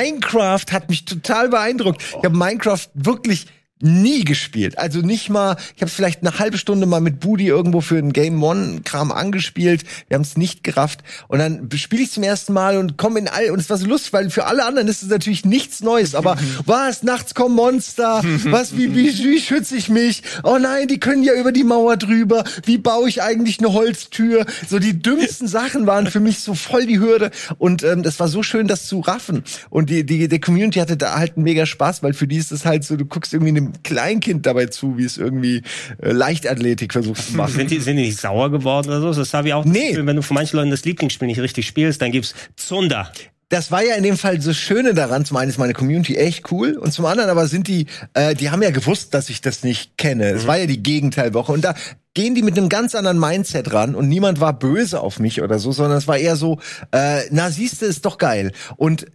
Minecraft 0.00 0.64
hat 0.72 0.88
mich 0.88 1.04
total 1.04 1.48
beeindruckt. 1.48 2.02
Ich 2.02 2.24
habe 2.24 2.36
Minecraft 2.36 2.88
wirklich 2.94 3.46
nie 3.80 4.24
gespielt. 4.24 4.78
Also 4.78 5.00
nicht 5.00 5.30
mal, 5.30 5.56
ich 5.74 5.82
habe 5.82 5.90
vielleicht 5.90 6.20
eine 6.20 6.38
halbe 6.38 6.58
Stunde 6.58 6.86
mal 6.86 7.00
mit 7.00 7.20
Budi 7.20 7.46
irgendwo 7.46 7.80
für 7.80 7.96
einen 7.96 8.12
Game 8.12 8.42
One 8.42 8.82
Kram 8.84 9.10
angespielt. 9.10 9.84
Wir 10.08 10.16
haben 10.16 10.22
es 10.22 10.36
nicht 10.36 10.62
gerafft 10.62 11.00
und 11.28 11.38
dann 11.38 11.68
spiele 11.74 12.02
ich 12.02 12.12
zum 12.12 12.22
ersten 12.22 12.52
Mal 12.52 12.76
und 12.76 12.98
komme 12.98 13.18
in 13.18 13.28
all 13.28 13.50
und 13.50 13.58
es 13.58 13.70
war 13.70 13.78
so 13.78 13.86
lustig, 13.86 14.12
weil 14.12 14.30
für 14.30 14.46
alle 14.46 14.64
anderen 14.64 14.88
ist 14.88 15.02
es 15.02 15.08
natürlich 15.08 15.44
nichts 15.44 15.80
Neues, 15.82 16.14
aber 16.14 16.36
was 16.66 17.02
nachts 17.02 17.34
kommen 17.34 17.54
Monster, 17.54 18.22
was 18.46 18.76
wie 18.76 18.94
wie, 18.94 19.16
wie 19.24 19.40
schütze 19.40 19.76
ich 19.76 19.88
mich? 19.88 20.22
Oh 20.42 20.58
nein, 20.60 20.88
die 20.88 21.00
können 21.00 21.22
ja 21.22 21.32
über 21.34 21.52
die 21.52 21.64
Mauer 21.64 21.96
drüber. 21.96 22.44
Wie 22.64 22.78
baue 22.78 23.08
ich 23.08 23.22
eigentlich 23.22 23.58
eine 23.58 23.72
Holztür? 23.72 24.44
So 24.68 24.78
die 24.78 25.00
dümmsten 25.00 25.48
Sachen 25.48 25.86
waren 25.86 26.06
für 26.06 26.20
mich 26.20 26.40
so 26.40 26.54
voll 26.54 26.86
die 26.86 26.98
Hürde 26.98 27.30
und 27.58 27.82
ähm, 27.82 28.02
das 28.02 28.20
war 28.20 28.28
so 28.28 28.42
schön, 28.42 28.66
das 28.66 28.86
zu 28.86 29.00
raffen. 29.00 29.42
Und 29.70 29.88
die 29.88 30.04
die 30.04 30.28
die 30.28 30.40
Community 30.40 30.80
hatte 30.80 30.96
da 30.96 31.16
halt 31.16 31.36
einen 31.36 31.44
mega 31.44 31.64
Spaß, 31.64 32.02
weil 32.02 32.12
für 32.12 32.26
die 32.26 32.36
ist 32.36 32.52
es 32.52 32.64
halt 32.64 32.84
so, 32.84 32.96
du 32.96 33.06
guckst 33.06 33.32
irgendwie 33.32 33.69
einem 33.74 33.82
Kleinkind 33.82 34.46
dabei 34.46 34.66
zu, 34.66 34.98
wie 34.98 35.04
es 35.04 35.16
irgendwie 35.18 35.62
äh, 36.02 36.12
Leichtathletik 36.12 36.92
versucht 36.92 37.24
zu 37.24 37.36
machen. 37.36 37.52
Sind 37.54 37.70
die, 37.70 37.80
sind 37.80 37.96
die 37.96 38.02
nicht 38.02 38.20
sauer 38.20 38.50
geworden 38.50 38.88
oder 38.88 39.00
so? 39.00 39.12
Das 39.12 39.34
habe 39.34 39.48
ich 39.48 39.54
auch. 39.54 39.64
Nee. 39.64 39.90
Gefühl, 39.90 40.06
Wenn 40.06 40.16
du 40.16 40.22
von 40.22 40.34
manchen 40.34 40.56
Leuten 40.56 40.70
das 40.70 40.84
Lieblingsspiel 40.84 41.28
nicht 41.28 41.40
richtig 41.40 41.66
spielst, 41.66 42.02
dann 42.02 42.12
gibt's 42.12 42.34
Zunder. 42.56 43.10
das 43.48 43.72
war 43.72 43.82
ja 43.82 43.96
in 43.96 44.04
dem 44.04 44.16
Fall 44.16 44.40
so 44.40 44.52
Schöne 44.52 44.94
daran. 44.94 45.24
Zum 45.24 45.36
einen 45.36 45.50
ist 45.50 45.58
meine 45.58 45.72
Community 45.72 46.16
echt 46.16 46.50
cool 46.52 46.76
und 46.76 46.92
zum 46.92 47.04
anderen 47.04 47.30
aber 47.30 47.46
sind 47.48 47.68
die, 47.68 47.86
äh, 48.14 48.34
die 48.34 48.50
haben 48.50 48.62
ja 48.62 48.70
gewusst, 48.70 49.12
dass 49.12 49.28
ich 49.28 49.40
das 49.40 49.62
nicht 49.64 49.98
kenne. 49.98 50.30
Es 50.30 50.46
war 50.46 50.56
ja 50.58 50.66
die 50.66 50.82
Gegenteilwoche 50.82 51.52
und 51.52 51.64
da 51.64 51.74
gehen 52.14 52.34
die 52.34 52.42
mit 52.42 52.56
einem 52.56 52.68
ganz 52.68 52.94
anderen 52.94 53.18
Mindset 53.18 53.72
ran 53.72 53.94
und 53.94 54.08
niemand 54.08 54.40
war 54.40 54.52
böse 54.52 55.00
auf 55.00 55.18
mich 55.18 55.42
oder 55.42 55.58
so, 55.58 55.72
sondern 55.72 55.98
es 55.98 56.08
war 56.08 56.18
eher 56.18 56.36
so, 56.36 56.58
äh, 56.92 57.22
na 57.30 57.50
siehste, 57.50 57.86
ist 57.86 58.04
doch 58.04 58.18
geil. 58.18 58.52
Und 58.76 59.06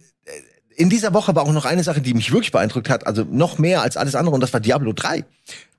in 0.76 0.90
dieser 0.90 1.14
Woche 1.14 1.34
war 1.34 1.44
auch 1.44 1.52
noch 1.52 1.64
eine 1.64 1.82
Sache, 1.82 2.00
die 2.00 2.14
mich 2.14 2.32
wirklich 2.32 2.52
beeindruckt 2.52 2.90
hat, 2.90 3.06
also 3.06 3.26
noch 3.28 3.58
mehr 3.58 3.82
als 3.82 3.96
alles 3.96 4.14
andere 4.14 4.34
und 4.34 4.40
das 4.40 4.52
war 4.52 4.60
Diablo 4.60 4.92
3. 4.92 5.24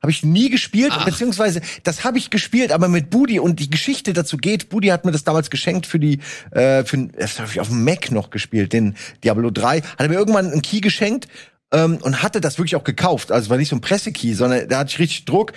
Habe 0.02 0.12
ich 0.12 0.24
nie 0.24 0.50
gespielt, 0.50 0.94
beziehungsweise 1.06 1.62
das 1.84 2.04
habe 2.04 2.18
ich 2.18 2.30
gespielt, 2.30 2.72
aber 2.72 2.88
mit 2.88 3.10
Budi 3.10 3.40
und 3.40 3.60
die 3.60 3.70
Geschichte 3.70 4.14
dazu 4.14 4.38
geht. 4.38 4.70
Budi 4.70 4.88
hat 4.88 5.06
mir 5.06 5.12
das 5.12 5.24
damals 5.24 5.50
geschenkt 5.50 5.88
für 5.88 6.00
die, 6.00 6.20
äh, 6.52 6.84
für, 6.84 6.98
das 7.18 7.40
habe 7.40 7.50
ich 7.52 7.60
auf 7.60 7.70
dem 7.70 7.84
Mac 7.84 8.12
noch 8.12 8.30
gespielt, 8.30 8.74
den 8.74 8.96
Diablo 9.24 9.50
3. 9.50 9.82
Hat 9.82 10.00
er 10.00 10.10
mir 10.10 10.16
irgendwann 10.16 10.52
einen 10.52 10.62
Key 10.62 10.82
geschenkt 10.82 11.28
ähm, 11.72 11.98
und 12.02 12.24
hatte 12.24 12.42
das 12.42 12.58
wirklich 12.58 12.76
auch 12.76 12.84
gekauft. 12.84 13.32
Also 13.32 13.46
es 13.46 13.50
war 13.50 13.58
nicht 13.58 13.70
so 13.70 13.76
ein 13.76 13.82
Pressekey, 13.82 14.34
sondern 14.34 14.68
da 14.70 14.80
hatte 14.80 14.92
ich 14.92 15.00
richtig 15.00 15.26
Druck. 15.26 15.54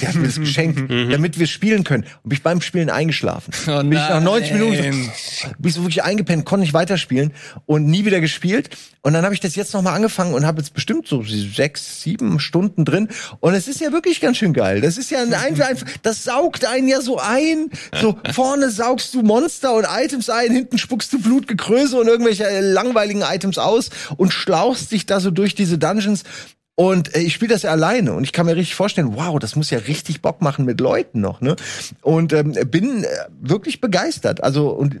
Der 0.00 0.08
hat 0.08 0.16
mir 0.16 0.26
das 0.26 0.36
geschenkt, 0.40 0.90
damit 0.90 1.38
wir 1.38 1.46
spielen 1.46 1.84
können. 1.84 2.04
Und 2.22 2.28
bin 2.30 2.36
ich 2.36 2.42
beim 2.42 2.60
Spielen 2.60 2.90
eingeschlafen. 2.90 3.52
Oh 3.66 3.78
bin 3.78 3.92
ich 3.92 3.98
nach 3.98 4.22
90 4.22 4.50
nein. 4.50 4.60
Minuten 4.60 4.92
so, 4.92 5.48
bin 5.58 5.68
ich 5.68 5.74
so 5.74 5.82
wirklich 5.82 6.02
eingepennt, 6.02 6.44
konnte 6.44 6.62
nicht 6.62 6.74
weiterspielen 6.74 7.32
und 7.66 7.86
nie 7.86 8.04
wieder 8.04 8.20
gespielt. 8.20 8.70
Und 9.02 9.12
dann 9.12 9.24
habe 9.24 9.34
ich 9.34 9.40
das 9.40 9.54
jetzt 9.54 9.74
noch 9.74 9.82
mal 9.82 9.92
angefangen 9.92 10.32
und 10.32 10.46
habe 10.46 10.62
jetzt 10.62 10.72
bestimmt 10.72 11.06
so 11.06 11.22
sechs, 11.22 12.00
sieben 12.00 12.40
Stunden 12.40 12.86
drin. 12.86 13.08
Und 13.40 13.52
es 13.52 13.68
ist 13.68 13.80
ja 13.80 13.92
wirklich 13.92 14.20
ganz 14.20 14.38
schön 14.38 14.54
geil. 14.54 14.80
Das 14.80 14.96
ist 14.96 15.10
ja 15.10 15.20
ein, 15.20 15.34
einfach, 15.34 15.86
das 16.02 16.24
saugt 16.24 16.64
einen 16.64 16.88
ja 16.88 17.02
so 17.02 17.18
ein. 17.18 17.70
So 18.00 18.18
vorne 18.32 18.70
saugst 18.70 19.12
du 19.12 19.22
Monster 19.22 19.74
und 19.74 19.86
Items 19.88 20.30
ein, 20.30 20.52
hinten 20.52 20.78
spuckst 20.78 21.12
du 21.12 21.20
Blutgekröse 21.20 21.98
und 21.98 22.06
irgendwelche 22.06 22.46
äh, 22.46 22.60
langweiligen 22.60 23.22
Items 23.22 23.58
aus 23.58 23.90
und 24.16 24.32
schlauchst 24.32 24.90
dich 24.90 25.04
da 25.04 25.20
so 25.20 25.30
durch 25.30 25.53
diese 25.54 25.78
Dungeons. 25.78 26.24
Und 26.76 27.14
äh, 27.14 27.20
ich 27.20 27.34
spiele 27.34 27.52
das 27.54 27.62
ja 27.62 27.70
alleine 27.70 28.14
und 28.14 28.24
ich 28.24 28.32
kann 28.32 28.46
mir 28.46 28.56
richtig 28.56 28.74
vorstellen, 28.74 29.14
wow, 29.14 29.38
das 29.38 29.54
muss 29.54 29.70
ja 29.70 29.78
richtig 29.78 30.22
Bock 30.22 30.42
machen 30.42 30.64
mit 30.64 30.80
Leuten 30.80 31.20
noch, 31.20 31.40
ne? 31.40 31.56
Und 32.02 32.32
ähm, 32.32 32.52
bin 32.70 33.04
äh, 33.04 33.08
wirklich 33.40 33.80
begeistert. 33.80 34.42
Also 34.42 34.70
und 34.70 35.00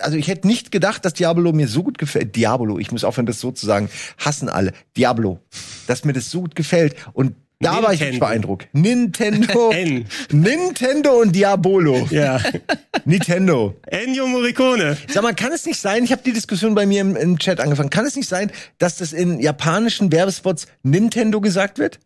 also 0.00 0.16
ich 0.16 0.28
hätte 0.28 0.46
nicht 0.46 0.70
gedacht, 0.70 1.04
dass 1.04 1.14
Diablo 1.14 1.52
mir 1.52 1.66
so 1.66 1.82
gut 1.82 1.98
gefällt. 1.98 2.36
Diablo, 2.36 2.78
ich 2.78 2.92
muss 2.92 3.02
aufhören, 3.02 3.26
das 3.26 3.40
so 3.40 3.50
zu 3.50 3.66
sagen. 3.66 3.90
Hassen 4.16 4.48
alle. 4.48 4.72
Diablo. 4.96 5.40
Dass 5.88 6.04
mir 6.04 6.12
das 6.12 6.30
so 6.30 6.42
gut 6.42 6.54
gefällt. 6.54 6.94
Und 7.14 7.34
da 7.60 7.82
war 7.82 7.92
ich 7.92 8.00
nicht 8.00 8.20
beeindruckt. 8.20 8.68
Nintendo. 8.72 9.70
N. 9.74 10.06
Nintendo 10.30 11.20
und 11.20 11.34
Diabolo. 11.34 12.06
Ja. 12.10 12.40
Nintendo. 13.04 13.74
Ennio 13.86 14.26
Morricone. 14.26 14.96
Sag 15.08 15.22
mal, 15.22 15.34
kann 15.34 15.52
es 15.52 15.66
nicht 15.66 15.80
sein, 15.80 16.04
ich 16.04 16.12
habe 16.12 16.22
die 16.24 16.32
Diskussion 16.32 16.74
bei 16.74 16.86
mir 16.86 17.00
im, 17.00 17.16
im 17.16 17.38
Chat 17.38 17.60
angefangen, 17.60 17.90
kann 17.90 18.06
es 18.06 18.16
nicht 18.16 18.28
sein, 18.28 18.50
dass 18.78 18.96
das 18.98 19.12
in 19.12 19.40
japanischen 19.40 20.12
Werbespots 20.12 20.66
Nintendo 20.82 21.40
gesagt 21.40 21.78
wird? 21.78 21.98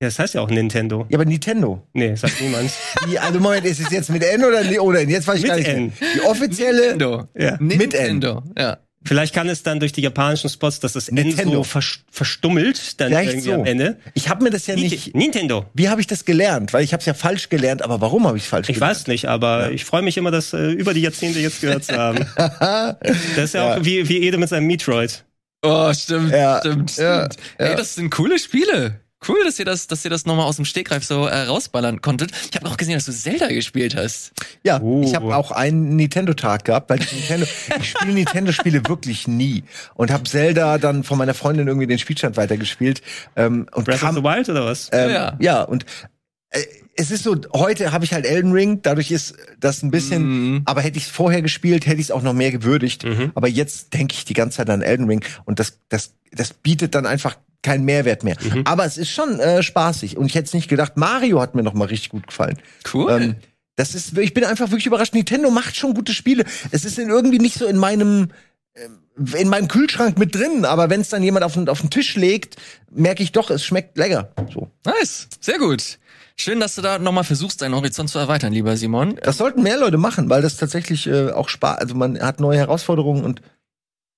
Ja, 0.00 0.08
das 0.08 0.18
heißt 0.18 0.34
ja 0.34 0.40
auch 0.40 0.50
Nintendo. 0.50 1.06
Ja, 1.08 1.18
aber 1.18 1.24
Nintendo. 1.24 1.86
Nee, 1.92 2.14
sagt 2.16 2.40
niemand. 2.40 2.70
Die, 3.08 3.18
also 3.18 3.38
Moment, 3.40 3.64
ist 3.64 3.80
es 3.80 3.90
jetzt 3.90 4.10
mit 4.10 4.22
N 4.24 4.44
oder 4.44 4.60
N- 4.62 4.78
ohne 4.80 5.00
N? 5.00 5.08
Jetzt 5.08 5.26
weiß 5.28 5.36
ich 5.36 5.42
Mit 5.42 5.50
gar 5.50 5.56
nicht. 5.58 5.68
N. 5.68 5.92
mehr. 6.00 6.08
Die 6.14 6.20
offizielle. 6.22 6.80
Nintendo. 6.96 7.28
Ja. 7.38 7.56
Nintendo. 7.60 8.42
Ja. 8.58 8.78
Vielleicht 9.06 9.34
kann 9.34 9.48
es 9.48 9.62
dann 9.62 9.80
durch 9.80 9.92
die 9.92 10.00
japanischen 10.00 10.48
Spots, 10.48 10.80
dass 10.80 10.94
das 10.94 11.08
N 11.08 11.16
Nintendo. 11.16 11.56
so 11.56 11.64
vers 11.64 11.98
verstummelt, 12.10 13.00
dann 13.00 13.08
Vielleicht 13.08 13.30
irgendwie 13.32 13.48
so. 13.48 13.54
am 13.54 13.64
Ende. 13.66 13.98
Ich 14.14 14.28
habe 14.28 14.42
mir 14.42 14.50
das 14.50 14.66
ja 14.66 14.76
nicht. 14.76 15.14
Nintendo. 15.14 15.66
Wie 15.74 15.88
habe 15.88 16.00
ich 16.00 16.06
das 16.06 16.24
gelernt? 16.24 16.72
Weil 16.72 16.84
ich 16.84 16.92
habe 16.92 17.00
es 17.00 17.06
ja 17.06 17.14
falsch 17.14 17.48
gelernt, 17.50 17.82
aber 17.82 18.00
warum 18.00 18.26
habe 18.26 18.36
ich 18.38 18.44
es 18.44 18.48
falsch 18.48 18.68
Ich 18.70 18.76
gelernt? 18.76 18.96
weiß 18.96 19.06
nicht, 19.08 19.26
aber 19.26 19.70
ich 19.72 19.84
freue 19.84 20.02
mich 20.02 20.16
immer, 20.16 20.30
das 20.30 20.52
äh, 20.54 20.70
über 20.72 20.94
die 20.94 21.00
Jahrzehnte 21.02 21.38
jetzt 21.40 21.60
gehört 21.60 21.84
zu 21.84 21.96
haben. 21.96 22.24
das 22.36 22.96
ist 23.36 23.54
ja, 23.54 23.64
Ja. 23.68 23.76
auch 23.76 23.84
wie, 23.84 24.08
wie 24.08 24.18
Ede 24.22 24.38
mit 24.38 24.48
seinem 24.48 24.66
Metroid. 24.66 25.24
Oh, 25.62 25.92
stimmt, 25.94 26.30
Ja, 26.30 26.58
stimmt, 26.60 26.96
ja, 26.96 27.24
stimmt. 27.30 27.36
Ey, 27.58 27.74
das 27.76 27.94
sind 27.94 28.10
coole 28.10 28.38
Spiele. 28.38 29.00
Cool, 29.28 29.38
dass 29.44 29.58
ihr 29.58 29.64
das, 29.64 29.86
dass 29.86 30.04
ihr 30.04 30.10
das 30.10 30.26
nochmal 30.26 30.46
aus 30.46 30.56
dem 30.56 30.64
Stegreif 30.64 31.04
so 31.04 31.26
äh, 31.26 31.42
rausballern 31.42 32.00
konntet. 32.00 32.30
Ich 32.50 32.56
habe 32.56 32.68
auch 32.68 32.76
gesehen, 32.76 32.94
dass 32.94 33.04
du 33.06 33.12
Zelda 33.12 33.48
gespielt 33.48 33.96
hast. 33.96 34.32
Ja, 34.62 34.80
Oh. 34.82 35.02
ich 35.04 35.14
habe 35.14 35.34
auch 35.36 35.50
einen 35.50 35.96
Nintendo-Tag 35.96 36.64
gehabt, 36.64 36.90
weil 36.90 37.00
ich 37.02 37.12
Nintendo, 37.12 37.46
ich 37.80 37.90
spiele 37.90 38.12
Nintendo-Spiele 38.14 38.86
wirklich 38.88 39.26
nie 39.28 39.64
und 39.94 40.10
habe 40.10 40.24
Zelda 40.24 40.78
dann 40.78 41.04
von 41.04 41.18
meiner 41.18 41.34
Freundin 41.34 41.66
irgendwie 41.68 41.86
den 41.86 41.98
Spielstand 41.98 42.36
weitergespielt 42.36 43.02
ähm, 43.36 43.66
und 43.72 43.84
Breath 43.84 44.00
kam, 44.00 44.10
of 44.16 44.22
the 44.22 44.22
Wild 44.22 44.48
oder 44.48 44.64
was? 44.66 44.88
Ähm, 44.92 45.10
Ja. 45.10 45.36
ja. 45.40 45.62
und 45.62 45.84
äh, 46.50 46.62
es 46.96 47.10
ist 47.10 47.24
so, 47.24 47.34
heute 47.52 47.90
habe 47.90 48.04
ich 48.04 48.12
halt 48.12 48.24
Elden 48.24 48.52
Ring, 48.52 48.80
dadurch 48.82 49.10
ist 49.10 49.34
das 49.58 49.82
ein 49.82 49.90
bisschen, 49.90 50.22
Mhm. 50.54 50.62
aber 50.64 50.80
hätte 50.80 50.96
ich 50.98 51.04
es 51.06 51.10
vorher 51.10 51.42
gespielt, 51.42 51.86
hätte 51.86 51.96
ich 51.96 52.06
es 52.06 52.10
auch 52.12 52.22
noch 52.22 52.34
mehr 52.34 52.52
gewürdigt. 52.52 53.04
Mhm. 53.04 53.32
Aber 53.34 53.48
jetzt 53.48 53.94
denke 53.94 54.14
ich 54.14 54.24
die 54.24 54.34
ganze 54.34 54.58
Zeit 54.58 54.70
an 54.70 54.80
Elden 54.80 55.06
Ring 55.08 55.24
und 55.44 55.58
das, 55.58 55.78
das, 55.88 56.14
das 56.30 56.52
bietet 56.52 56.94
dann 56.94 57.04
einfach 57.06 57.36
keinen 57.64 57.84
Mehrwert 57.84 58.22
mehr. 58.22 58.36
Mhm. 58.40 58.62
Aber 58.64 58.84
es 58.84 58.96
ist 58.96 59.10
schon 59.10 59.40
äh, 59.40 59.62
spaßig 59.62 60.16
und 60.16 60.26
ich 60.26 60.36
hätte 60.36 60.46
es 60.46 60.54
nicht 60.54 60.68
gedacht. 60.68 60.96
Mario 60.96 61.40
hat 61.40 61.56
mir 61.56 61.64
noch 61.64 61.74
mal 61.74 61.86
richtig 61.86 62.10
gut 62.10 62.28
gefallen. 62.28 62.58
Cool. 62.92 63.10
Ähm, 63.10 63.36
das 63.74 63.96
ist, 63.96 64.16
ich 64.16 64.34
bin 64.34 64.44
einfach 64.44 64.70
wirklich 64.70 64.86
überrascht. 64.86 65.14
Nintendo 65.14 65.50
macht 65.50 65.74
schon 65.74 65.94
gute 65.94 66.14
Spiele. 66.14 66.44
Es 66.70 66.84
ist 66.84 66.96
irgendwie 66.96 67.38
nicht 67.38 67.58
so 67.58 67.66
in 67.66 67.76
meinem 67.76 68.28
ähm, 68.76 68.98
in 69.34 69.48
meinem 69.48 69.68
Kühlschrank 69.68 70.18
mit 70.18 70.34
drin, 70.34 70.64
aber 70.64 70.90
wenn 70.90 71.00
es 71.00 71.08
dann 71.08 71.22
jemand 71.22 71.44
auf 71.44 71.54
den, 71.54 71.68
auf 71.68 71.80
den 71.80 71.90
Tisch 71.90 72.16
legt, 72.16 72.56
merke 72.90 73.22
ich 73.22 73.30
doch, 73.30 73.50
es 73.50 73.64
schmeckt 73.64 73.96
lecker. 73.96 74.32
So. 74.52 74.70
nice. 74.84 75.28
Sehr 75.40 75.58
gut. 75.58 75.98
Schön, 76.36 76.58
dass 76.58 76.74
du 76.74 76.82
da 76.82 76.98
nochmal 76.98 77.22
versuchst, 77.22 77.62
deinen 77.62 77.76
Horizont 77.76 78.10
zu 78.10 78.18
erweitern, 78.18 78.52
lieber 78.52 78.76
Simon. 78.76 79.20
Das 79.22 79.36
sollten 79.36 79.62
mehr 79.62 79.78
Leute 79.78 79.98
machen, 79.98 80.28
weil 80.30 80.42
das 80.42 80.56
tatsächlich 80.56 81.06
äh, 81.06 81.30
auch 81.30 81.48
Spaß, 81.48 81.78
also 81.78 81.94
man 81.94 82.20
hat 82.20 82.40
neue 82.40 82.58
Herausforderungen 82.58 83.24
und 83.24 83.40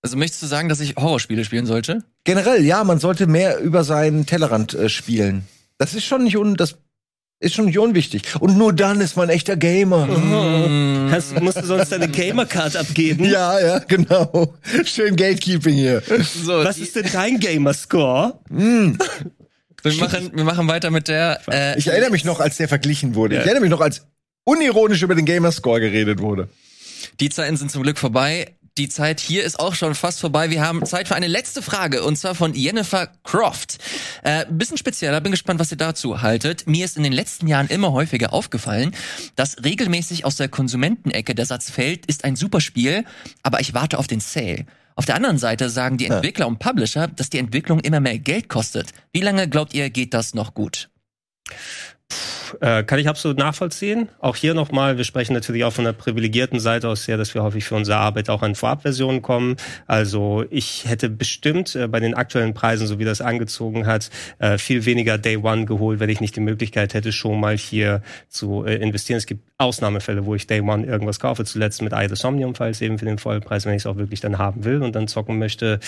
Also 0.07 0.19
möchtest 0.19 0.41
du 0.45 0.47
sagen, 0.47 0.69
dass 0.69 0.79
ich 0.79 0.95
Horrorspiele 0.95 1.45
spielen 1.45 1.67
sollte? 1.67 2.05
generell, 2.23 2.65
ja, 2.65 2.85
man 2.85 3.01
sollte 3.01 3.27
mehr 3.27 3.59
über 3.59 3.83
seinen 3.83 4.25
Tellerrand 4.25 4.73
äh, 4.73 4.89
spielen. 4.89 5.49
Das 5.79 5.95
ist 5.95 6.05
schon 6.05 6.23
nicht 6.23 6.37
un, 6.37 6.55
das 6.55 6.77
ist 7.41 7.57
schon 7.57 7.65
nicht 7.65 7.79
unwichtig. 7.81 8.23
Und 8.39 8.57
nur 8.57 8.73
dann 8.73 9.01
ist 9.01 9.17
man 9.17 9.31
echter 9.31 9.57
Gamer. 9.57 10.07
Mhm. 10.07 11.09
Hast, 11.11 11.41
musst 11.41 11.59
du 11.61 11.67
sonst 11.67 11.91
deine 11.91 12.07
Gamer-Card 12.07 12.77
abgeben? 12.77 13.25
Ja, 13.25 13.59
ja, 13.59 13.79
genau. 13.81 14.55
Schön 14.85 15.17
Gatekeeping 15.17 15.75
hier. 15.75 16.03
So, 16.45 16.53
Was 16.65 16.79
ist 16.79 16.95
denn 16.95 17.07
dein 17.13 17.41
Gamer-Score? 17.41 18.39
wir 18.49 18.97
machen, 19.99 20.31
wir 20.35 20.45
machen 20.45 20.69
weiter 20.69 20.93
mit 20.93 21.09
der. 21.09 21.41
Äh, 21.51 21.77
Ich 21.81 21.89
erinnere 21.89 22.11
mich 22.11 22.25
noch, 22.25 22.39
als 22.39 22.59
der 22.59 22.69
verglichen 22.69 23.17
wurde. 23.17 23.35
Ich 23.35 23.41
erinnere 23.41 23.63
mich 23.63 23.71
noch, 23.71 23.81
als 23.81 24.07
unironisch 24.45 25.03
über 25.03 25.17
den 25.17 25.25
Gamerscore 25.25 25.81
geredet 25.81 26.21
wurde. 26.21 26.49
Die 27.19 27.29
Zeiten 27.29 27.57
sind 27.57 27.73
zum 27.73 27.83
Glück 27.83 27.99
vorbei. 27.99 28.53
Die 28.79 28.91
Zeit 28.91 29.21
hier 29.21 29.43
ist 29.43 29.59
auch 29.59 29.75
schon 29.75 29.95
fast 29.95 30.21
vorbei. 30.21 30.51
Wir 30.51 30.61
haben 30.61 30.85
Zeit 30.85 31.09
für 31.09 31.15
eine 31.15 31.29
letzte 31.29 31.63
Frage 31.63 32.05
und 32.05 32.17
zwar 32.17 32.35
von 32.35 32.53
Jennifer 32.53 33.09
Croft. 33.25 33.79
Äh, 34.23 34.45
bisschen 34.51 34.77
spezieller, 34.77 35.19
bin 35.23 35.31
gespannt, 35.31 35.61
was 35.61 35.71
ihr 35.71 35.79
dazu 35.79 36.21
haltet. 36.21 36.67
Mir 36.67 36.85
ist 36.85 36.99
in 36.99 37.03
den 37.03 37.15
letzten 37.15 37.47
Jahren 37.47 37.69
immer 37.69 37.93
häufiger 37.93 38.35
aufgefallen, 38.35 38.95
dass 39.35 39.65
regelmäßig 39.65 40.27
aus 40.27 40.37
der 40.37 40.49
Konsumentenecke 40.49 41.35
der 41.35 41.47
Satz 41.47 41.71
fällt, 41.71 42.05
ist 42.05 42.25
ein 42.25 42.37
super 42.37 42.61
Spiel, 42.61 43.05
aber 43.43 43.61
ich 43.61 43.73
warte 43.73 43.99
auf 43.99 44.09
den 44.09 44.21
Sale. 44.21 44.67
Auf 44.95 45.07
der 45.07 45.15
anderen 45.15 45.39
Seite 45.39 45.71
sagen 45.71 45.97
die 45.97 46.07
Entwickler 46.07 46.47
und 46.47 46.59
Publisher, 46.59 47.09
dass 47.09 47.31
die 47.31 47.39
Entwicklung 47.39 47.81
immer 47.81 48.01
mehr 48.01 48.19
Geld 48.19 48.51
kostet. 48.51 48.93
Wie 49.11 49.21
lange 49.21 49.49
glaubt 49.49 49.73
ihr, 49.73 49.89
geht 49.89 50.13
das 50.13 50.35
noch 50.35 50.53
gut? 50.53 50.91
Äh, 52.61 52.85
kann 52.85 52.99
ich 52.99 53.09
absolut 53.09 53.39
nachvollziehen. 53.39 54.09
Auch 54.21 54.37
hier 54.37 54.55
nochmal, 54.55 54.97
wir 54.97 55.05
sprechen 55.05 55.33
natürlich 55.33 55.65
auch 55.65 55.73
von 55.73 55.85
der 55.85 55.93
privilegierten 55.93 56.61
Seite 56.61 56.89
aus 56.89 57.07
her, 57.09 57.17
dass 57.17 57.35
wir 57.35 57.43
häufig 57.43 57.65
für 57.65 57.75
unsere 57.75 57.99
Arbeit 57.99 58.31
auch 58.31 58.43
an 58.43 58.55
Vorabversionen 58.55 59.23
kommen. 59.23 59.57
Also 59.87 60.45
ich 60.51 60.85
hätte 60.87 61.09
bestimmt 61.09 61.75
äh, 61.75 61.89
bei 61.89 62.01
den 62.01 62.15
aktuellen 62.15 62.55
Preisen, 62.55 62.87
so 62.87 62.99
wie 62.99 63.05
das 63.05 63.21
angezogen 63.21 63.87
hat, 63.87 64.11
äh, 64.39 64.59
viel 64.59 64.85
weniger 64.85 65.19
Day 65.19 65.37
One 65.37 65.65
geholt, 65.65 66.01
wenn 66.01 66.11
ich 66.11 66.21
nicht 66.21 66.37
die 66.37 66.41
Möglichkeit 66.41 66.95
hätte, 66.95 67.13
schon 67.13 67.41
mal 67.41 67.57
hier 67.57 68.03
zu 68.29 68.65
äh, 68.65 68.77
investieren. 68.77 69.19
Es 69.19 69.27
gibt 69.27 69.43
Ausnahmefälle, 69.59 70.27
wo 70.27 70.35
ich 70.35 70.47
Day 70.47 70.61
One 70.61 70.85
irgendwas 70.85 71.19
kaufe, 71.19 71.45
zuletzt 71.45 71.81
mit 71.81 71.95
the 72.09 72.15
Somnium, 72.15 72.55
falls 72.55 72.81
eben 72.83 72.99
für 72.99 73.07
den 73.07 73.19
Vollpreis, 73.19 73.65
wenn 73.65 73.73
ich 73.73 73.83
es 73.83 73.87
auch 73.87 73.97
wirklich 73.97 74.21
dann 74.21 74.39
haben 74.39 74.65
will 74.65 74.83
und 74.83 74.95
dann 74.95 75.09
zocken 75.09 75.39
möchte. 75.39 75.81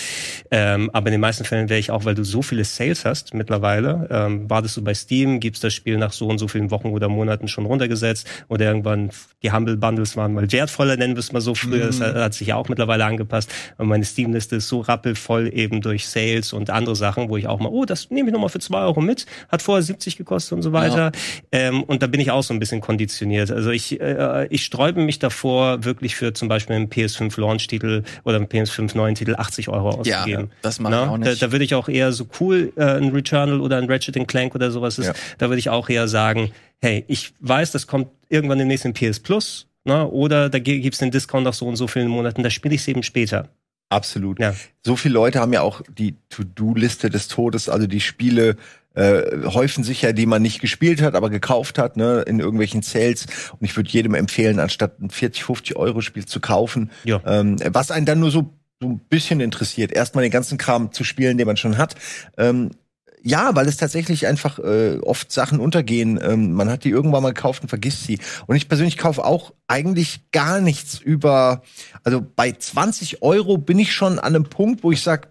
Ähm, 0.49 0.89
aber 0.91 1.07
in 1.07 1.13
den 1.13 1.21
meisten 1.21 1.45
Fällen 1.45 1.69
wäre 1.69 1.79
ich 1.79 1.91
auch, 1.91 2.05
weil 2.05 2.15
du 2.15 2.23
so 2.23 2.41
viele 2.41 2.63
Sales 2.63 3.05
hast 3.05 3.33
mittlerweile, 3.33 4.07
ähm, 4.11 4.49
wartest 4.49 4.77
du 4.77 4.83
bei 4.83 4.93
Steam, 4.93 5.39
gibst 5.39 5.63
das 5.63 5.73
Spiel 5.73 5.97
nach 5.97 6.13
so 6.13 6.27
und 6.27 6.39
so 6.39 6.47
vielen 6.49 6.71
Wochen 6.71 6.89
oder 6.89 7.07
Monaten 7.09 7.47
schon 7.47 7.65
runtergesetzt 7.65 8.27
oder 8.49 8.65
irgendwann 8.65 9.09
die 9.43 9.51
Humble 9.51 9.77
Bundles 9.77 10.17
waren 10.17 10.33
mal 10.33 10.51
wertvoller, 10.51 10.97
nennen 10.97 11.15
wir 11.15 11.19
es 11.19 11.31
mal 11.31 11.39
so 11.41 11.55
früher. 11.55 11.87
Das 11.87 12.01
hat, 12.01 12.15
hat 12.15 12.33
sich 12.33 12.47
ja 12.49 12.55
auch 12.55 12.67
mittlerweile 12.69 13.05
angepasst. 13.05 13.49
Und 13.77 13.87
meine 13.87 14.03
Steam-Liste 14.03 14.57
ist 14.57 14.67
so 14.67 14.81
rappelvoll 14.81 15.49
eben 15.53 15.81
durch 15.81 16.07
Sales 16.07 16.51
und 16.53 16.69
andere 16.69 16.95
Sachen, 16.95 17.29
wo 17.29 17.37
ich 17.37 17.47
auch 17.47 17.59
mal, 17.59 17.69
oh, 17.69 17.85
das 17.85 18.09
nehme 18.11 18.29
ich 18.29 18.33
nochmal 18.33 18.49
für 18.49 18.59
zwei 18.59 18.81
Euro 18.81 19.01
mit, 19.01 19.25
hat 19.49 19.61
vorher 19.61 19.81
70 19.83 20.17
gekostet 20.17 20.53
und 20.53 20.61
so 20.61 20.73
weiter. 20.73 21.11
Ähm, 21.51 21.83
und 21.83 22.01
da 22.03 22.07
bin 22.07 22.19
ich 22.19 22.31
auch 22.31 22.43
so 22.43 22.53
ein 22.53 22.59
bisschen 22.59 22.81
konditioniert. 22.81 23.51
Also 23.51 23.69
ich, 23.69 23.99
äh, 24.01 24.47
ich 24.49 24.65
sträube 24.65 25.01
mich 25.01 25.19
davor, 25.19 25.83
wirklich 25.85 26.15
für 26.15 26.33
zum 26.33 26.47
Beispiel 26.47 26.75
einen 26.75 26.87
PS5 26.89 27.39
Launch-Titel 27.39 28.03
oder 28.23 28.37
einen 28.37 28.47
PS5 28.47 28.95
neuen 28.97 29.15
Titel 29.15 29.35
80 29.35 29.69
Euro 29.69 30.01
Ja, 30.05 30.17
auszugeben. 30.21 30.49
das 30.61 30.79
mache 30.79 30.93
ich 30.93 30.99
Na, 30.99 31.09
auch 31.11 31.17
Da, 31.19 31.29
nicht. 31.29 31.41
da 31.41 31.51
würde 31.51 31.65
ich 31.65 31.75
auch 31.75 31.89
eher 31.89 32.11
so 32.11 32.27
cool 32.39 32.71
äh, 32.75 32.83
ein 32.83 33.09
Returnal 33.09 33.59
oder 33.61 33.77
ein 33.77 33.89
Ratchet 33.89 34.15
Clank 34.27 34.55
oder 34.55 34.71
sowas 34.71 34.97
ist, 34.99 35.07
Ja. 35.07 35.13
da 35.37 35.49
würde 35.49 35.59
ich 35.59 35.69
auch 35.69 35.89
eher 35.89 36.07
sagen, 36.07 36.38
hey, 36.81 37.03
ich 37.07 37.33
weiß, 37.39 37.71
das 37.71 37.87
kommt 37.87 38.07
irgendwann 38.29 38.59
demnächst 38.59 38.85
in 38.85 38.93
PS 38.93 39.19
Plus, 39.19 39.67
na, 39.83 40.05
oder 40.05 40.49
da 40.49 40.59
gi- 40.59 40.79
gibt's 40.81 40.99
den 40.99 41.11
Discount 41.11 41.43
nach 41.45 41.53
so 41.53 41.67
und 41.67 41.75
so 41.75 41.87
vielen 41.87 42.07
Monaten, 42.07 42.43
da 42.43 42.49
spiele 42.49 42.75
ich 42.75 42.81
es 42.81 42.87
eben 42.87 43.03
später. 43.03 43.49
Absolut. 43.89 44.39
Ja. 44.39 44.53
So 44.85 44.95
viele 44.95 45.15
Leute 45.15 45.39
haben 45.39 45.51
ja 45.51 45.61
auch 45.61 45.81
die 45.97 46.15
To-Do-Liste 46.29 47.09
des 47.09 47.27
Todes, 47.27 47.69
also 47.69 47.87
die 47.87 48.01
Spiele 48.01 48.55
äh, 48.93 49.21
häufen 49.45 49.83
sich 49.83 50.01
ja, 50.03 50.11
die 50.11 50.25
man 50.27 50.41
nicht 50.43 50.61
gespielt 50.61 51.01
hat, 51.01 51.15
aber 51.15 51.29
gekauft 51.29 51.77
hat, 51.79 51.97
ne, 51.97 52.21
in 52.27 52.39
irgendwelchen 52.39 52.81
Sales. 52.83 53.25
Und 53.53 53.65
ich 53.65 53.75
würde 53.75 53.89
jedem 53.89 54.13
empfehlen, 54.13 54.59
anstatt 54.59 54.99
ein 54.99 55.09
40, 55.09 55.43
50 55.43 55.75
Euro 55.75 56.01
Spiel 56.01 56.25
zu 56.25 56.39
kaufen, 56.39 56.91
Ja. 57.03 57.21
ähm, 57.25 57.57
was 57.71 57.89
einen 57.91 58.05
dann 58.05 58.19
nur 58.19 58.29
so, 58.31 58.53
so 58.81 58.89
ein 58.89 58.99
bisschen 59.09 59.39
interessiert, 59.41 59.91
erstmal 59.91 60.23
den 60.23 60.31
ganzen 60.31 60.57
Kram 60.57 60.91
zu 60.91 61.03
spielen, 61.03 61.37
den 61.37 61.47
man 61.47 61.57
schon 61.57 61.77
hat. 61.77 61.95
Ähm, 62.37 62.71
ja, 63.21 63.55
weil 63.55 63.67
es 63.67 63.77
tatsächlich 63.77 64.27
einfach 64.27 64.59
äh, 64.59 64.97
oft 65.01 65.31
Sachen 65.31 65.59
untergehen. 65.59 66.19
Ähm, 66.21 66.53
man 66.53 66.69
hat 66.69 66.83
die 66.83 66.89
irgendwann 66.89 67.23
mal 67.23 67.33
gekauft 67.33 67.61
und 67.63 67.69
vergisst 67.69 68.03
sie. 68.03 68.19
Und 68.47 68.55
ich 68.55 68.67
persönlich 68.67 68.97
kaufe 68.97 69.25
auch 69.25 69.53
eigentlich 69.67 70.31
gar 70.31 70.61
nichts 70.61 70.99
über, 70.99 71.63
also 72.03 72.25
bei 72.35 72.51
20 72.51 73.21
Euro 73.21 73.57
bin 73.57 73.79
ich 73.79 73.93
schon 73.93 74.19
an 74.19 74.35
einem 74.35 74.45
Punkt, 74.45 74.83
wo 74.83 74.91
ich 74.91 75.01
sag, 75.01 75.29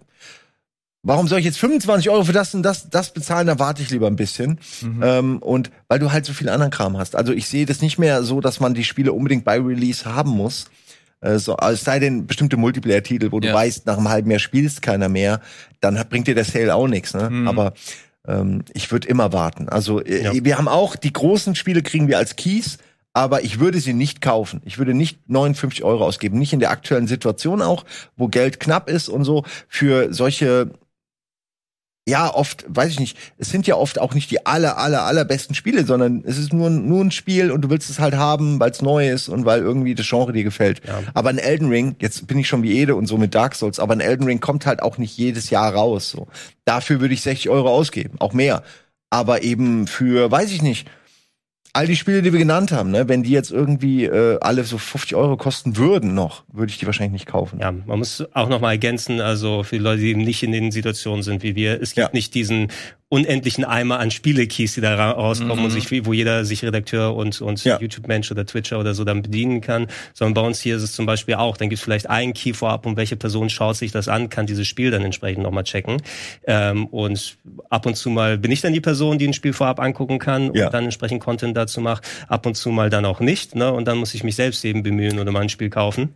warum 1.03 1.29
soll 1.29 1.39
ich 1.39 1.45
jetzt 1.45 1.59
25 1.59 2.11
Euro 2.11 2.25
für 2.25 2.33
das 2.33 2.55
und 2.55 2.63
das, 2.63 2.91
das 2.91 3.13
bezahlen? 3.13 3.47
Da 3.47 3.59
warte 3.59 3.83
ich 3.83 3.91
lieber 3.91 4.07
ein 4.07 4.17
bisschen. 4.17 4.61
Ähm, 5.03 5.39
und 5.39 5.71
weil 5.89 5.99
du 5.99 6.13
halt 6.13 6.27
so 6.27 6.33
viel 6.33 6.49
anderen 6.49 6.71
Kram 6.71 6.99
hast. 6.99 7.17
Also 7.17 7.33
ich 7.33 7.49
sehe 7.49 7.67
das 7.67 7.81
nicht 7.81 7.99
mehr 7.99 8.23
so, 8.23 8.41
dass 8.41 8.61
man 8.61 8.75
die 8.75 8.85
Spiele 8.85 9.13
unbedingt 9.13 9.45
bei 9.45 9.59
Release 9.59 10.05
haben 10.05 10.31
muss. 10.31 10.67
Äh, 11.21 11.39
so, 11.39 11.57
also 11.57 11.75
es 11.75 11.85
sei 11.85 11.99
denn 11.99 12.27
bestimmte 12.27 12.57
Multiplayer-Titel, 12.57 13.33
wo 13.33 13.41
du 13.41 13.49
Ja. 13.49 13.55
weißt, 13.55 13.87
nach 13.87 13.97
einem 13.97 14.09
halben 14.09 14.31
Jahr 14.31 14.41
spielst 14.41 14.83
keiner 14.83 15.09
mehr, 15.09 15.41
dann 15.81 15.99
hat, 15.99 16.11
bringt 16.11 16.27
dir 16.29 16.35
der 16.35 16.45
Sale 16.45 16.75
auch 16.75 16.89
nichts. 16.89 17.15
Ne? 17.15 17.29
Mhm. 17.31 17.49
Aber 17.49 17.73
ähm, 18.27 18.63
ich 18.75 18.91
würde 18.93 19.09
immer 19.09 19.33
warten. 19.33 19.69
Also 19.69 20.01
äh, 20.03 20.23
Ja. 20.25 20.33
wir 20.45 20.59
haben 20.59 20.69
auch 20.69 20.97
die 20.97 21.13
großen 21.13 21.55
Spiele 21.55 21.83
kriegen 21.83 22.09
wir 22.09 22.19
als 22.19 22.37
Keys, 22.37 22.79
aber 23.15 23.43
ich 23.43 23.59
würde 23.59 23.81
sie 23.81 23.95
nicht 23.95 24.21
kaufen. 24.21 24.61
Ich 24.65 24.79
würde 24.79 24.95
nicht 24.95 25.29
59 25.29 25.83
Euro 25.83 26.05
ausgeben, 26.05 26.39
nicht 26.39 26.53
in 26.53 26.61
der 26.61 26.71
aktuellen 26.71 27.07
Situation 27.09 27.63
auch, 27.63 27.85
wo 28.17 28.29
Geld 28.29 28.61
knapp 28.61 28.89
ist 28.89 29.09
und 29.09 29.25
so 29.25 29.45
für 29.67 30.13
solche 30.13 30.71
ja, 32.09 32.35
oft, 32.35 32.65
weiß 32.69 32.93
ich 32.93 33.01
nicht, 33.01 33.19
es 33.37 33.51
sind 33.51 33.67
ja 33.67 33.77
oft 33.77 34.01
auch 34.01 34.15
nicht 34.15 34.31
die 34.31 34.47
aller, 34.47 34.79
aller, 34.79 35.03
allerbesten 35.03 35.55
Spiele, 35.55 35.85
sondern 35.85 36.25
es 36.27 36.39
ist 36.39 36.53
nur, 36.53 36.71
nur 36.71 37.05
ein 37.05 37.11
Spiel 37.11 37.51
und 37.51 37.61
du 37.61 37.71
willst 37.71 37.91
es 37.91 37.99
halt 37.99 38.17
haben, 38.17 38.59
weil 38.59 38.71
es 38.71 38.81
neu 38.81 39.11
ist 39.11 39.29
und 39.29 39.45
weil 39.45 39.61
irgendwie 39.61 39.95
das 39.95 40.09
Genre 40.09 40.33
dir 40.33 40.45
gefällt. 40.45 40.81
Ja. 40.87 41.03
Aber 41.13 41.29
ein 41.29 41.39
Elden 41.39 41.69
Ring, 41.69 41.97
jetzt 42.01 42.27
bin 42.27 42.39
ich 42.39 42.49
schon 42.49 42.63
wie 42.63 42.79
Ede 42.79 42.95
und 42.95 43.07
so 43.07 43.19
mit 43.19 43.35
Dark 43.35 43.55
Souls, 43.55 43.79
aber 43.79 43.93
ein 43.93 44.01
Elden 44.01 44.27
Ring 44.27 44.41
kommt 44.41 44.65
halt 44.65 44.83
auch 44.83 44.97
nicht 44.97 45.17
jedes 45.19 45.51
Jahr 45.51 45.75
raus. 45.75 46.11
So. 46.11 46.29
Dafür 46.65 47.01
würde 47.01 47.13
ich 47.13 47.21
60 47.21 47.51
Euro 47.51 47.69
ausgeben, 47.69 48.17
auch 48.21 48.33
mehr. 48.33 48.63
Aber 49.11 49.43
eben 49.43 49.87
für, 49.87 50.31
weiß 50.31 50.51
ich 50.53 50.63
nicht, 50.63 50.89
all 51.79 51.87
die 51.87 51.95
Spiele, 51.97 52.23
die 52.23 52.33
wir 52.33 52.41
genannt 52.41 52.73
haben, 52.73 52.91
ne, 52.91 53.09
wenn 53.09 53.23
die 53.23 53.31
jetzt 53.31 53.53
irgendwie 53.53 54.05
äh, 54.05 54.37
alle 54.41 54.65
so 54.65 54.79
50 54.79 55.15
Euro 55.15 55.37
kosten 55.37 55.77
würden 55.77 56.13
noch, 56.13 56.43
würde 56.53 56.71
ich 56.71 56.79
die 56.79 56.87
wahrscheinlich 56.87 57.13
nicht 57.13 57.27
kaufen. 57.27 57.61
Ja, 57.61 57.71
man 57.71 57.99
muss 57.99 58.25
auch 58.33 58.49
noch 58.49 58.61
mal 58.61 58.73
ergänzen, 58.73 59.21
also 59.21 59.63
für 59.63 59.77
die 59.77 59.83
Leute, 59.85 60.01
die 60.01 60.09
eben 60.11 60.23
nicht 60.23 60.43
in 60.43 60.51
den 60.51 60.73
Situationen 60.73 61.23
sind 61.23 61.45
wie 61.45 61.55
wir, 61.55 61.81
es 61.81 61.95
gibt 61.95 62.09
Ja. 62.09 62.11
nicht 62.13 62.35
diesen 62.35 62.69
unendlichen 63.11 63.65
Eimer 63.65 63.99
an 64.01 64.11
Spielekeys, 64.11 64.75
die 64.75 64.83
da 64.83 64.95
ra- 64.95 65.13
rauskommen 65.13 65.65
und 65.65 65.71
sich, 65.71 65.91
wo 66.05 66.13
jeder 66.13 66.45
sich 66.45 66.63
Redakteur 66.63 67.15
und, 67.17 67.41
und 67.41 67.65
Ja. 67.65 67.81
YouTube-Mensch 67.81 68.31
oder 68.31 68.45
Twitcher 68.45 68.79
oder 68.79 68.93
so 68.93 69.05
dann 69.05 69.23
bedienen 69.23 69.63
kann, 69.63 69.87
sondern 70.13 70.35
bei 70.35 70.41
uns 70.43 70.61
hier 70.61 70.77
ist 70.77 70.83
es 70.83 70.93
zum 70.93 71.07
Beispiel 71.07 71.37
auch, 71.37 71.57
dann 71.57 71.71
gibt 71.71 71.79
es 71.79 71.85
vielleicht 71.85 72.11
einen 72.11 72.35
Key 72.35 72.53
vorab 72.53 72.85
und 72.85 72.97
welche 72.99 73.17
Person 73.17 73.49
schaut 73.49 73.77
sich 73.77 73.93
das 73.93 74.09
an, 74.09 74.29
kann 74.29 74.47
dieses 74.47 74.67
Spiel 74.67 74.91
dann 74.91 75.03
entsprechend 75.03 75.43
nochmal 75.43 75.65
checken. 75.65 76.03
Ähm, 76.47 76.87
und 76.87 77.39
ab 77.71 77.87
und 77.87 77.97
zu 77.97 78.11
mal 78.11 78.37
bin 78.37 78.53
ich 78.53 78.61
dann 78.61 78.75
die 78.75 78.81
Person, 78.83 79.17
die 79.19 79.27
ein 79.27 79.33
Spiel 79.33 79.55
vorab 79.55 79.81
angucken 79.81 80.19
kann 80.19 80.53
Ja. 80.55 80.67
und 80.67 80.75
dann 80.75 80.85
entsprechend 80.85 81.21
Content 81.21 81.57
dazu 81.57 81.81
macht, 81.81 82.07
ab 82.29 82.45
und 82.45 82.57
zu 82.57 82.69
mal 82.71 82.91
dann 82.91 83.07
auch 83.07 83.21
nicht, 83.21 83.55
ne? 83.55 83.73
Und 83.73 83.89
dann 83.89 83.97
muss 83.97 84.13
ich 84.13 84.23
mich 84.23 84.37
selbst 84.37 84.63
eben 84.67 84.83
bemühen 84.83 85.19
oder 85.19 85.33
mal 85.33 85.41
ein 85.41 85.49
Spiel 85.49 85.71
kaufen. 85.71 86.13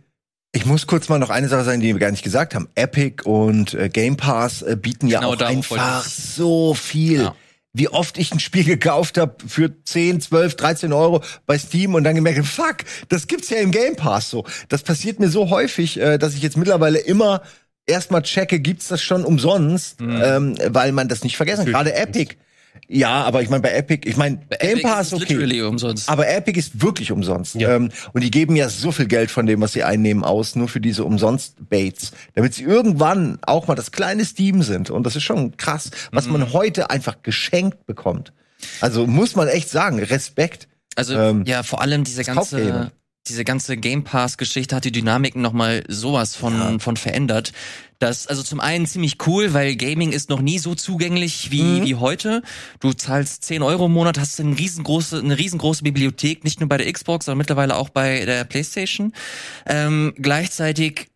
Ich 0.55 0.65
muss 0.67 0.85
kurz 0.85 1.09
mal 1.09 1.17
noch 1.17 1.31
eine 1.31 1.47
Sache 1.49 1.63
sagen, 1.63 1.81
die 1.81 1.87
wir 1.93 1.99
gar 1.99 2.11
nicht 2.11 2.23
gesagt 2.23 2.53
haben. 2.53 2.69
Epic 2.75 3.23
und 3.23 3.73
äh, 3.73 3.89
Game 3.89 4.17
Pass 4.17 4.61
äh, 4.61 4.77
bieten 4.79 5.07
ja 5.07 5.19
Genau, 5.19 5.31
auch 5.31 5.35
darauf 5.35 5.71
wollte 5.71 5.83
einfach 5.83 6.05
so 6.05 6.73
viel. 6.75 7.23
Ja. 7.23 7.35
Wie 7.75 7.89
oft 7.89 8.19
ich 8.19 8.31
ein 8.31 8.39
Spiel 8.39 8.63
gekauft 8.65 9.17
habe 9.17 9.35
für 9.47 9.71
10, 9.83 10.21
12, 10.21 10.55
13 10.55 10.93
Euro 10.93 11.23
bei 11.47 11.57
Steam 11.57 11.95
und 11.95 12.03
dann 12.03 12.13
gemerkt, 12.13 12.37
hab, 12.37 12.45
fuck, 12.45 12.77
das 13.09 13.25
gibt's 13.25 13.49
ja 13.49 13.57
im 13.57 13.71
Game 13.71 13.95
Pass 13.95 14.29
so. 14.29 14.45
Das 14.69 14.83
passiert 14.83 15.19
mir 15.19 15.29
so 15.29 15.49
häufig, 15.49 15.99
äh, 15.99 16.19
dass 16.19 16.35
ich 16.35 16.43
jetzt 16.43 16.55
mittlerweile 16.55 16.99
immer 16.99 17.41
erstmal 17.87 18.21
checke, 18.21 18.59
gibt's 18.59 18.89
das 18.89 19.01
schon 19.01 19.25
umsonst, 19.25 19.99
Mhm. 20.01 20.21
ähm, 20.23 20.55
weil 20.67 20.91
man 20.91 21.07
das 21.07 21.23
nicht 21.23 21.35
vergessen. 21.35 21.65
Gerade 21.65 21.95
Epic. 21.95 22.35
Ja, 22.87 23.23
aber 23.23 23.41
ich 23.41 23.49
meine 23.49 23.61
bei 23.61 23.71
Epic, 23.71 24.07
ich 24.07 24.17
meine 24.17 24.37
Game 24.37 24.71
Epic 24.71 24.81
Pass 24.83 25.13
ist 25.13 25.21
okay. 25.21 25.61
umsonst. 25.61 26.09
Aber 26.09 26.27
Epic 26.27 26.57
ist 26.59 26.81
wirklich 26.81 27.11
umsonst. 27.11 27.55
Ja. 27.55 27.75
Ähm, 27.75 27.89
und 28.13 28.23
die 28.23 28.31
geben 28.31 28.55
ja 28.55 28.69
so 28.69 28.91
viel 28.91 29.07
Geld 29.07 29.31
von 29.31 29.45
dem, 29.45 29.61
was 29.61 29.73
sie 29.73 29.83
einnehmen, 29.83 30.23
aus, 30.23 30.55
nur 30.55 30.67
für 30.67 30.81
diese 30.81 31.03
Umsonst-Baits. 31.05 32.11
Damit 32.35 32.53
sie 32.55 32.63
irgendwann 32.63 33.39
auch 33.43 33.67
mal 33.67 33.75
das 33.75 33.91
kleine 33.91 34.25
Steam 34.25 34.63
sind. 34.63 34.89
Und 34.89 35.05
das 35.05 35.15
ist 35.15 35.23
schon 35.23 35.57
krass, 35.57 35.91
was 36.11 36.25
Mhm. 36.25 36.33
man 36.33 36.53
heute 36.53 36.89
einfach 36.89 37.21
geschenkt 37.23 37.85
bekommt. 37.85 38.33
Also 38.81 39.07
muss 39.07 39.35
man 39.35 39.47
echt 39.47 39.69
sagen, 39.69 39.99
Respekt. 40.01 40.67
Also 40.95 41.15
Ähm, 41.17 41.43
ja, 41.45 41.63
vor 41.63 41.81
allem 41.81 42.03
diese 42.03 42.23
ganze 42.23 42.61
jemand. 42.61 42.91
Diese 43.27 43.43
ganze 43.45 43.77
Game 43.77 44.03
Pass 44.03 44.37
Geschichte 44.37 44.75
hat 44.75 44.85
die 44.85 44.91
Dynamiken 44.91 45.41
noch 45.41 45.53
mal 45.53 45.83
sowas 45.87 46.35
von 46.35 46.79
von 46.79 46.97
verändert. 46.97 47.53
Das 47.99 48.27
also 48.27 48.43
zum 48.43 48.59
einen 48.59 48.85
ziemlich 48.85 49.15
cool, 49.27 49.53
weil 49.53 49.77
Gaming 49.77 50.11
ist 50.11 50.29
noch 50.29 50.41
nie 50.41 50.59
so 50.59 50.75
zugänglich 50.75 51.51
wie 51.51 51.61
Mhm. 51.63 51.85
wie 51.85 51.95
heute. 51.95 52.41
Du 52.81 52.91
zahlst 52.91 53.45
10 53.45 53.63
Euro 53.63 53.85
im 53.85 53.93
Monat, 53.93 54.19
hast 54.19 54.39
eine 54.41 54.57
riesengroße 54.57 55.19
eine 55.19 55.37
riesengroße 55.37 55.83
Bibliothek, 55.83 56.43
nicht 56.43 56.59
nur 56.59 56.67
bei 56.67 56.77
der 56.77 56.91
Xbox, 56.91 57.25
sondern 57.25 57.37
mittlerweile 57.37 57.77
auch 57.77 57.89
bei 57.89 58.25
der 58.25 58.43
PlayStation. 58.43 59.13
Ähm, 59.65 60.13
gleichzeitig 60.17 61.07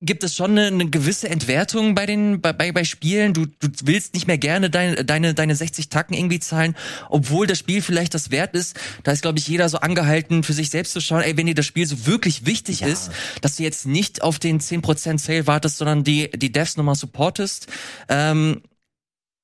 gibt 0.00 0.22
es 0.22 0.36
schon 0.36 0.52
eine, 0.52 0.68
eine 0.68 0.88
gewisse 0.88 1.28
Entwertung 1.28 1.94
bei 1.94 2.06
den 2.06 2.40
bei, 2.40 2.52
bei, 2.52 2.70
bei 2.70 2.84
Spielen. 2.84 3.34
Du, 3.34 3.46
du 3.46 3.68
willst 3.82 4.14
nicht 4.14 4.26
mehr 4.26 4.38
gerne 4.38 4.70
deine 4.70 5.04
deine 5.04 5.34
deine 5.34 5.56
60 5.56 5.88
Tacken 5.88 6.14
irgendwie 6.14 6.38
zahlen, 6.38 6.76
obwohl 7.08 7.46
das 7.46 7.58
Spiel 7.58 7.82
vielleicht 7.82 8.14
das 8.14 8.30
wert 8.30 8.54
ist. 8.54 8.78
Da 9.02 9.10
ist 9.12 9.22
glaube 9.22 9.38
ich 9.38 9.48
jeder 9.48 9.68
so 9.68 9.78
angehalten 9.78 10.44
für 10.44 10.52
sich 10.52 10.70
selbst 10.70 10.92
zu 10.92 11.00
schauen, 11.00 11.22
ey, 11.22 11.36
wenn 11.36 11.46
dir 11.46 11.54
das 11.54 11.66
Spiel 11.66 11.86
so 11.86 12.06
wirklich 12.06 12.46
wichtig 12.46 12.82
ist, 12.82 13.10
dass 13.40 13.56
du 13.56 13.64
jetzt 13.64 13.86
nicht 13.86 14.22
auf 14.22 14.38
den 14.38 14.60
10% 14.60 15.18
Sale 15.18 15.46
wartest, 15.48 15.78
sondern 15.78 16.04
die 16.04 16.30
die 16.30 16.52
Devs 16.52 16.76
nochmal 16.76 16.94
supportest. 16.94 17.66
Ähm, 18.08 18.62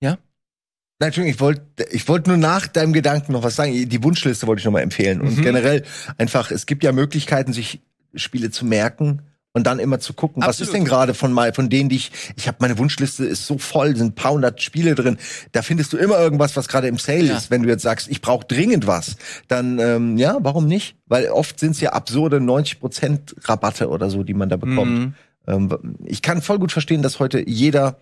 ja? 0.01 0.19
Nein, 1.01 1.09
Entschuldigung, 1.09 1.35
ich 1.35 1.41
wollte 1.41 1.63
ich 1.91 2.07
wollte 2.07 2.31
nur 2.31 2.39
nach 2.39 2.69
deinem 2.69 2.93
Gedanken 2.93 3.33
noch 3.33 3.43
was 3.43 3.57
sagen. 3.57 3.89
Die 3.89 4.03
Wunschliste 4.05 4.47
wollte 4.47 4.61
ich 4.61 4.65
noch 4.67 4.73
mal 4.73 4.83
empfehlen. 4.83 5.21
Und 5.21 5.37
Mhm. 5.37 5.43
generell 5.43 5.83
einfach, 6.17 6.53
es 6.53 6.67
gibt 6.67 6.85
ja 6.85 6.93
Möglichkeiten, 6.93 7.53
sich 7.53 7.81
Spiele 8.15 8.53
zu 8.53 8.65
merken 8.65 9.23
und 9.57 9.65
dann 9.67 9.79
immer 9.79 10.01
zu 10.01 10.13
gucken, 10.13 10.43
was 10.43 10.49
Absolut. 10.61 10.69
ist 10.69 10.75
denn 10.75 10.85
gerade 10.85 11.15
von 11.15 11.33
mal 11.33 11.55
von 11.55 11.71
denen, 11.71 11.89
die 11.89 11.97
ich 11.97 12.11
ich 12.37 12.49
habe 12.49 12.59
meine 12.61 12.77
Wunschliste 12.77 13.25
ist 13.25 13.47
so 13.47 13.57
voll, 13.57 13.97
sind 13.97 14.09
ein 14.09 14.15
paar 14.15 14.33
hundert 14.33 14.61
Spiele 14.61 14.95
drin. 14.97 15.17
Da 15.53 15.63
findest 15.63 15.93
du 15.93 15.97
immer 15.97 16.19
irgendwas, 16.19 16.57
was 16.57 16.67
gerade 16.69 16.89
im 16.89 16.99
Sale 16.99 17.23
Ja. 17.25 17.37
ist. 17.37 17.51
Wenn 17.51 17.63
du 17.63 17.69
jetzt 17.69 17.83
sagst, 17.83 18.09
ich 18.09 18.21
brauche 18.21 18.45
dringend 18.47 18.87
was, 18.89 19.17
dann 19.49 19.79
ähm, 19.79 20.19
ja, 20.19 20.37
warum 20.41 20.67
nicht? 20.67 20.97
Weil 21.07 21.29
oft 21.29 21.59
sind 21.61 21.71
es 21.71 21.81
ja 21.81 21.91
absurde 21.93 22.39
90% 22.39 23.49
Rabatte 23.49 23.89
oder 23.89 24.11
so, 24.11 24.25
die 24.25 24.35
man 24.35 24.49
da 24.49 24.57
bekommt. 24.57 24.91
Mhm. 24.99 25.15
Ähm, 25.47 25.97
ich 26.05 26.21
kann 26.21 26.43
voll 26.43 26.59
gut 26.59 26.73
verstehen, 26.73 27.03
dass 27.03 27.21
heute 27.21 27.49
jeder 27.49 27.99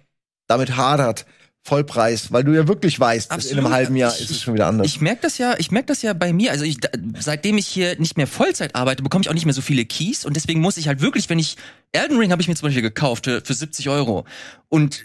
damit 0.46 0.76
hadert, 0.78 1.26
Vollpreis, 1.64 2.32
weil 2.32 2.42
du 2.42 2.52
ja 2.52 2.66
wirklich 2.66 2.98
weißt, 2.98 3.30
in 3.30 3.34
Absolut. 3.36 3.58
einem 3.64 3.72
halben 3.72 3.96
Jahr 3.96 4.12
Ich- 4.14 4.22
ist 4.22 4.30
es 4.30 4.42
schon 4.42 4.54
wieder 4.54 4.66
anders. 4.66 4.86
Ich 4.86 5.00
merke 5.00 5.22
das 5.22 5.38
ja, 5.38 5.54
ich 5.58 5.70
merke 5.70 5.86
das 5.86 6.02
ja 6.02 6.12
bei 6.12 6.32
mir. 6.32 6.50
Also 6.50 6.64
ich, 6.64 6.78
seitdem 7.20 7.56
ich 7.56 7.68
hier 7.68 7.98
nicht 8.00 8.16
mehr 8.16 8.26
Vollzeit 8.26 8.74
arbeite, 8.74 9.02
bekomme 9.04 9.22
ich 9.22 9.28
auch 9.28 9.34
nicht 9.34 9.44
mehr 9.44 9.54
so 9.54 9.62
viele 9.62 9.84
Keys 9.84 10.24
und 10.24 10.34
deswegen 10.34 10.60
muss 10.60 10.76
ich 10.76 10.88
halt 10.88 11.00
wirklich, 11.00 11.28
wenn 11.30 11.38
ich 11.38 11.56
Elden 11.92 12.18
Ring 12.18 12.32
habe 12.32 12.42
ich 12.42 12.48
mir 12.48 12.56
zum 12.56 12.66
Beispiel 12.66 12.82
gekauft 12.82 13.26
für, 13.26 13.42
für 13.44 13.54
70 13.54 13.88
Euro 13.88 14.24
und 14.68 15.04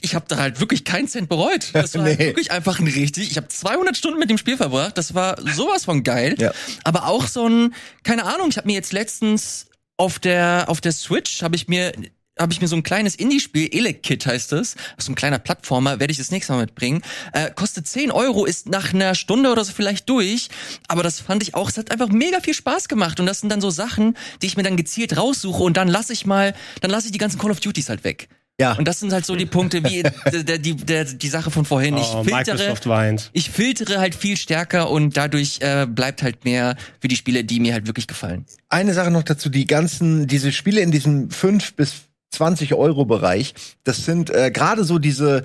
ich 0.00 0.14
habe 0.14 0.24
da 0.26 0.38
halt 0.38 0.58
wirklich 0.60 0.84
keinen 0.84 1.08
Cent 1.08 1.28
bereut. 1.28 1.68
Das 1.74 1.94
war 1.94 2.04
halt 2.04 2.18
Nee. 2.18 2.26
wirklich 2.26 2.50
einfach 2.50 2.80
ein 2.80 2.88
richtig. 2.88 3.30
Ich 3.30 3.36
habe 3.36 3.48
200 3.48 3.94
Stunden 3.96 4.18
mit 4.18 4.30
dem 4.30 4.38
Spiel 4.38 4.56
verbracht. 4.56 4.96
Das 4.98 5.14
war 5.14 5.36
sowas 5.52 5.84
von 5.84 6.02
geil. 6.04 6.34
Ja. 6.38 6.52
Aber 6.84 7.06
auch 7.06 7.28
so 7.28 7.46
ein, 7.48 7.74
keine 8.02 8.24
Ahnung. 8.24 8.48
Ich 8.48 8.56
habe 8.56 8.66
mir 8.66 8.72
jetzt 8.74 8.92
letztens 8.94 9.66
auf 9.98 10.18
der 10.18 10.64
auf 10.68 10.80
der 10.80 10.92
Switch 10.92 11.42
habe 11.42 11.54
ich 11.54 11.68
mir 11.68 11.92
habe 12.38 12.52
ich 12.52 12.60
mir 12.60 12.68
so 12.68 12.76
ein 12.76 12.82
kleines 12.82 13.14
Indie-Spiel, 13.14 13.68
Elec-Kit 13.72 14.26
heißt 14.26 14.52
es, 14.54 14.74
so 14.98 15.12
ein 15.12 15.14
kleiner 15.14 15.38
Plattformer, 15.38 16.00
werde 16.00 16.12
ich 16.12 16.18
das 16.18 16.30
nächste 16.30 16.52
Mal 16.52 16.60
mitbringen. 16.62 17.02
Äh, 17.32 17.50
kostet 17.50 17.86
10 17.86 18.10
Euro, 18.10 18.44
ist 18.46 18.68
nach 18.68 18.94
einer 18.94 19.14
Stunde 19.14 19.50
oder 19.52 19.64
so 19.64 19.72
vielleicht 19.72 20.08
durch. 20.08 20.48
Aber 20.88 21.02
das 21.02 21.20
fand 21.20 21.42
ich 21.42 21.54
auch, 21.54 21.68
es 21.68 21.76
hat 21.78 21.90
einfach 21.90 22.08
mega 22.08 22.40
viel 22.40 22.54
Spaß 22.54 22.88
gemacht. 22.88 23.20
Und 23.20 23.26
das 23.26 23.40
sind 23.40 23.50
dann 23.50 23.60
so 23.60 23.70
Sachen, 23.70 24.16
die 24.40 24.46
ich 24.46 24.56
mir 24.56 24.62
dann 24.62 24.76
gezielt 24.76 25.16
raussuche 25.16 25.62
und 25.62 25.76
dann 25.76 25.88
lasse 25.88 26.12
ich 26.12 26.24
mal, 26.26 26.54
dann 26.80 26.90
lasse 26.90 27.06
ich 27.06 27.12
die 27.12 27.18
ganzen 27.18 27.38
Call 27.38 27.50
of 27.50 27.60
Duties 27.60 27.88
halt 27.88 28.04
weg. 28.04 28.28
Ja. 28.60 28.74
Und 28.74 28.86
das 28.86 29.00
sind 29.00 29.12
halt 29.12 29.26
so 29.26 29.34
die 29.34 29.46
Punkte, 29.46 29.82
wie 29.84 30.02
der, 30.32 30.58
die, 30.58 30.76
der, 30.76 31.04
die 31.04 31.28
Sache 31.28 31.50
von 31.50 31.64
vorhin. 31.64 31.96
Ich 31.96 32.04
Oh, 32.04 32.22
filtere, 32.22 32.56
Microsoft 32.56 32.86
weint. 32.86 33.30
ich 33.32 33.50
filtere 33.50 33.98
halt 33.98 34.14
viel 34.14 34.36
stärker 34.36 34.90
und 34.90 35.16
dadurch 35.16 35.58
äh, 35.60 35.86
bleibt 35.86 36.22
halt 36.22 36.44
mehr 36.44 36.76
für 37.00 37.08
die 37.08 37.16
Spiele, 37.16 37.44
die 37.44 37.60
mir 37.60 37.72
halt 37.72 37.86
wirklich 37.86 38.06
gefallen. 38.06 38.44
Eine 38.68 38.94
Sache 38.94 39.10
noch 39.10 39.22
dazu, 39.22 39.48
die 39.48 39.66
ganzen, 39.66 40.26
diese 40.26 40.52
Spiele 40.52 40.80
in 40.80 40.90
diesem 40.92 41.30
5 41.30 41.74
bis 41.74 41.92
20 42.32 42.74
Euro 42.74 43.04
Bereich, 43.04 43.54
das 43.84 44.04
sind 44.04 44.30
äh, 44.30 44.50
gerade 44.50 44.84
so 44.84 44.98
diese 44.98 45.44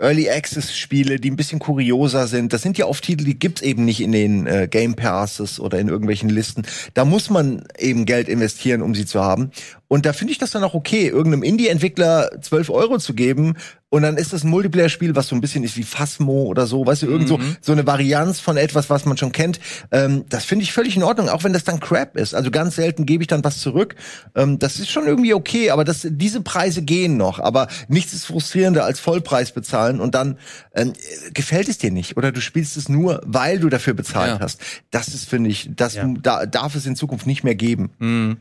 Early 0.00 0.28
Access 0.28 0.76
Spiele, 0.76 1.18
die 1.18 1.30
ein 1.30 1.36
bisschen 1.36 1.58
kurioser 1.58 2.26
sind. 2.26 2.52
Das 2.52 2.62
sind 2.62 2.76
ja 2.76 2.86
oft 2.86 3.04
Titel, 3.04 3.24
die 3.24 3.38
gibt's 3.38 3.62
eben 3.62 3.84
nicht 3.84 4.00
in 4.00 4.12
den 4.12 4.46
äh, 4.46 4.68
Game 4.70 4.94
Passes 4.94 5.58
oder 5.58 5.78
in 5.78 5.88
irgendwelchen 5.88 6.28
Listen. 6.28 6.62
Da 6.92 7.04
muss 7.04 7.30
man 7.30 7.64
eben 7.78 8.04
Geld 8.04 8.28
investieren, 8.28 8.82
um 8.82 8.94
sie 8.94 9.06
zu 9.06 9.22
haben. 9.22 9.50
Und 9.88 10.06
da 10.06 10.12
finde 10.12 10.32
ich 10.32 10.38
das 10.38 10.50
dann 10.50 10.64
auch 10.64 10.74
okay, 10.74 11.06
irgendeinem 11.08 11.42
Indie-Entwickler 11.42 12.40
12 12.40 12.70
Euro 12.70 12.98
zu 12.98 13.14
geben 13.14 13.54
und 13.90 14.02
dann 14.02 14.16
ist 14.16 14.32
das 14.32 14.42
ein 14.42 14.50
Multiplayer-Spiel, 14.50 15.14
was 15.14 15.28
so 15.28 15.36
ein 15.36 15.40
bisschen 15.40 15.62
ist 15.62 15.76
wie 15.76 15.84
Phasmo 15.84 16.44
oder 16.44 16.66
so, 16.66 16.84
weißt 16.84 17.02
du, 17.02 17.06
irgend 17.06 17.28
so, 17.28 17.38
so 17.60 17.70
eine 17.70 17.86
Varianz 17.86 18.40
von 18.40 18.56
etwas, 18.56 18.90
was 18.90 19.04
man 19.04 19.16
schon 19.16 19.30
kennt. 19.30 19.60
Ähm, 19.92 20.24
das 20.28 20.44
finde 20.44 20.64
ich 20.64 20.72
völlig 20.72 20.96
in 20.96 21.04
Ordnung, 21.04 21.28
auch 21.28 21.44
wenn 21.44 21.52
das 21.52 21.62
dann 21.62 21.78
Crap 21.78 22.16
ist. 22.16 22.34
Also 22.34 22.50
ganz 22.50 22.74
selten 22.74 23.06
gebe 23.06 23.22
ich 23.22 23.28
dann 23.28 23.44
was 23.44 23.60
zurück. 23.60 23.94
Ähm, 24.34 24.58
das 24.58 24.80
ist 24.80 24.90
schon 24.90 25.06
irgendwie 25.06 25.32
okay, 25.34 25.70
aber 25.70 25.84
das, 25.84 26.04
diese 26.10 26.40
Preise 26.40 26.82
gehen 26.82 27.16
noch. 27.16 27.38
Aber 27.38 27.68
nichts 27.86 28.12
ist 28.14 28.24
frustrierender 28.26 28.84
als 28.84 28.98
Vollpreis 28.98 29.52
bezahlen 29.52 30.00
und 30.00 30.16
dann 30.16 30.38
ähm, 30.74 30.94
äh, 30.94 31.30
gefällt 31.30 31.68
es 31.68 31.78
dir 31.78 31.92
nicht 31.92 32.16
oder 32.16 32.32
du 32.32 32.40
spielst 32.40 32.76
es 32.76 32.88
nur, 32.88 33.20
weil 33.24 33.60
du 33.60 33.68
dafür 33.68 33.94
bezahlt 33.94 34.32
Ja. 34.32 34.40
hast. 34.40 34.60
Das 34.90 35.06
ist, 35.08 35.28
finde 35.28 35.50
ich, 35.50 35.70
das 35.76 35.94
Ja. 35.94 36.12
da, 36.20 36.46
darf 36.46 36.74
es 36.74 36.86
in 36.86 36.96
Zukunft 36.96 37.28
nicht 37.28 37.44
mehr 37.44 37.54
geben. 37.54 37.90
Mhm. 37.98 38.38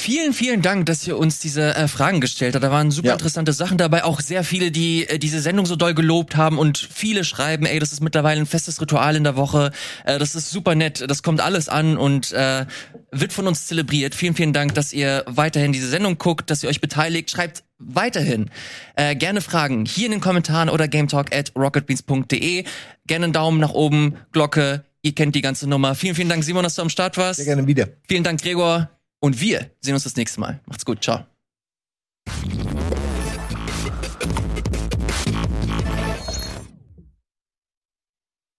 Vielen, 0.00 0.32
vielen 0.32 0.62
Dank, 0.62 0.86
dass 0.86 1.04
ihr 1.08 1.18
uns 1.18 1.40
diese 1.40 1.74
äh, 1.74 1.88
Fragen 1.88 2.20
gestellt 2.20 2.54
habt. 2.54 2.62
Da 2.62 2.70
waren 2.70 2.92
super 2.92 3.08
Ja. 3.08 3.12
interessante 3.14 3.52
Sachen 3.52 3.78
dabei. 3.78 4.04
Auch 4.04 4.20
sehr 4.20 4.44
viele, 4.44 4.70
die 4.70 5.08
äh, 5.08 5.18
diese 5.18 5.40
Sendung 5.40 5.66
so 5.66 5.74
doll 5.74 5.92
gelobt 5.92 6.36
haben 6.36 6.56
und 6.56 6.78
viele 6.78 7.24
schreiben, 7.24 7.66
ey, 7.66 7.80
das 7.80 7.90
ist 7.90 8.00
mittlerweile 8.00 8.40
ein 8.40 8.46
festes 8.46 8.80
Ritual 8.80 9.16
in 9.16 9.24
der 9.24 9.34
Woche. 9.34 9.72
Äh, 10.04 10.20
das 10.20 10.36
ist 10.36 10.50
super 10.50 10.76
nett. 10.76 11.04
Das 11.08 11.24
kommt 11.24 11.40
alles 11.40 11.68
an 11.68 11.96
und 11.98 12.30
äh, 12.30 12.64
wird 13.10 13.32
von 13.32 13.48
uns 13.48 13.66
zelebriert. 13.66 14.14
Vielen, 14.14 14.36
vielen 14.36 14.52
Dank, 14.52 14.72
dass 14.76 14.92
ihr 14.92 15.24
weiterhin 15.26 15.72
diese 15.72 15.88
Sendung 15.88 16.16
guckt, 16.16 16.48
dass 16.50 16.62
ihr 16.62 16.68
euch 16.68 16.80
beteiligt. 16.80 17.28
Schreibt 17.28 17.64
weiterhin 17.80 18.50
äh, 18.94 19.16
gerne 19.16 19.40
Fragen 19.40 19.84
hier 19.84 20.06
in 20.06 20.12
den 20.12 20.20
Kommentaren 20.20 20.68
oder 20.68 20.86
gametalk 20.86 21.34
at 21.34 21.50
rocketbeans.de. 21.56 22.62
Gerne 23.08 23.24
einen 23.24 23.32
Daumen 23.32 23.58
nach 23.58 23.72
oben, 23.72 24.14
Glocke. 24.30 24.84
Ihr 25.02 25.14
kennt 25.16 25.34
die 25.34 25.42
ganze 25.42 25.68
Nummer. 25.68 25.96
Vielen, 25.96 26.14
vielen 26.14 26.28
Dank, 26.28 26.44
Simon, 26.44 26.62
dass 26.62 26.76
du 26.76 26.82
am 26.82 26.88
Start 26.88 27.16
warst. 27.16 27.38
Sehr 27.38 27.46
gerne 27.46 27.66
wieder. 27.66 27.88
Vielen 28.08 28.22
Dank, 28.22 28.40
Gregor. 28.42 28.90
Und 29.20 29.40
wir 29.40 29.70
sehen 29.80 29.94
uns 29.94 30.04
das 30.04 30.16
nächste 30.16 30.40
Mal. 30.40 30.60
Macht's 30.66 30.84
gut. 30.84 31.02
Ciao. 31.02 31.26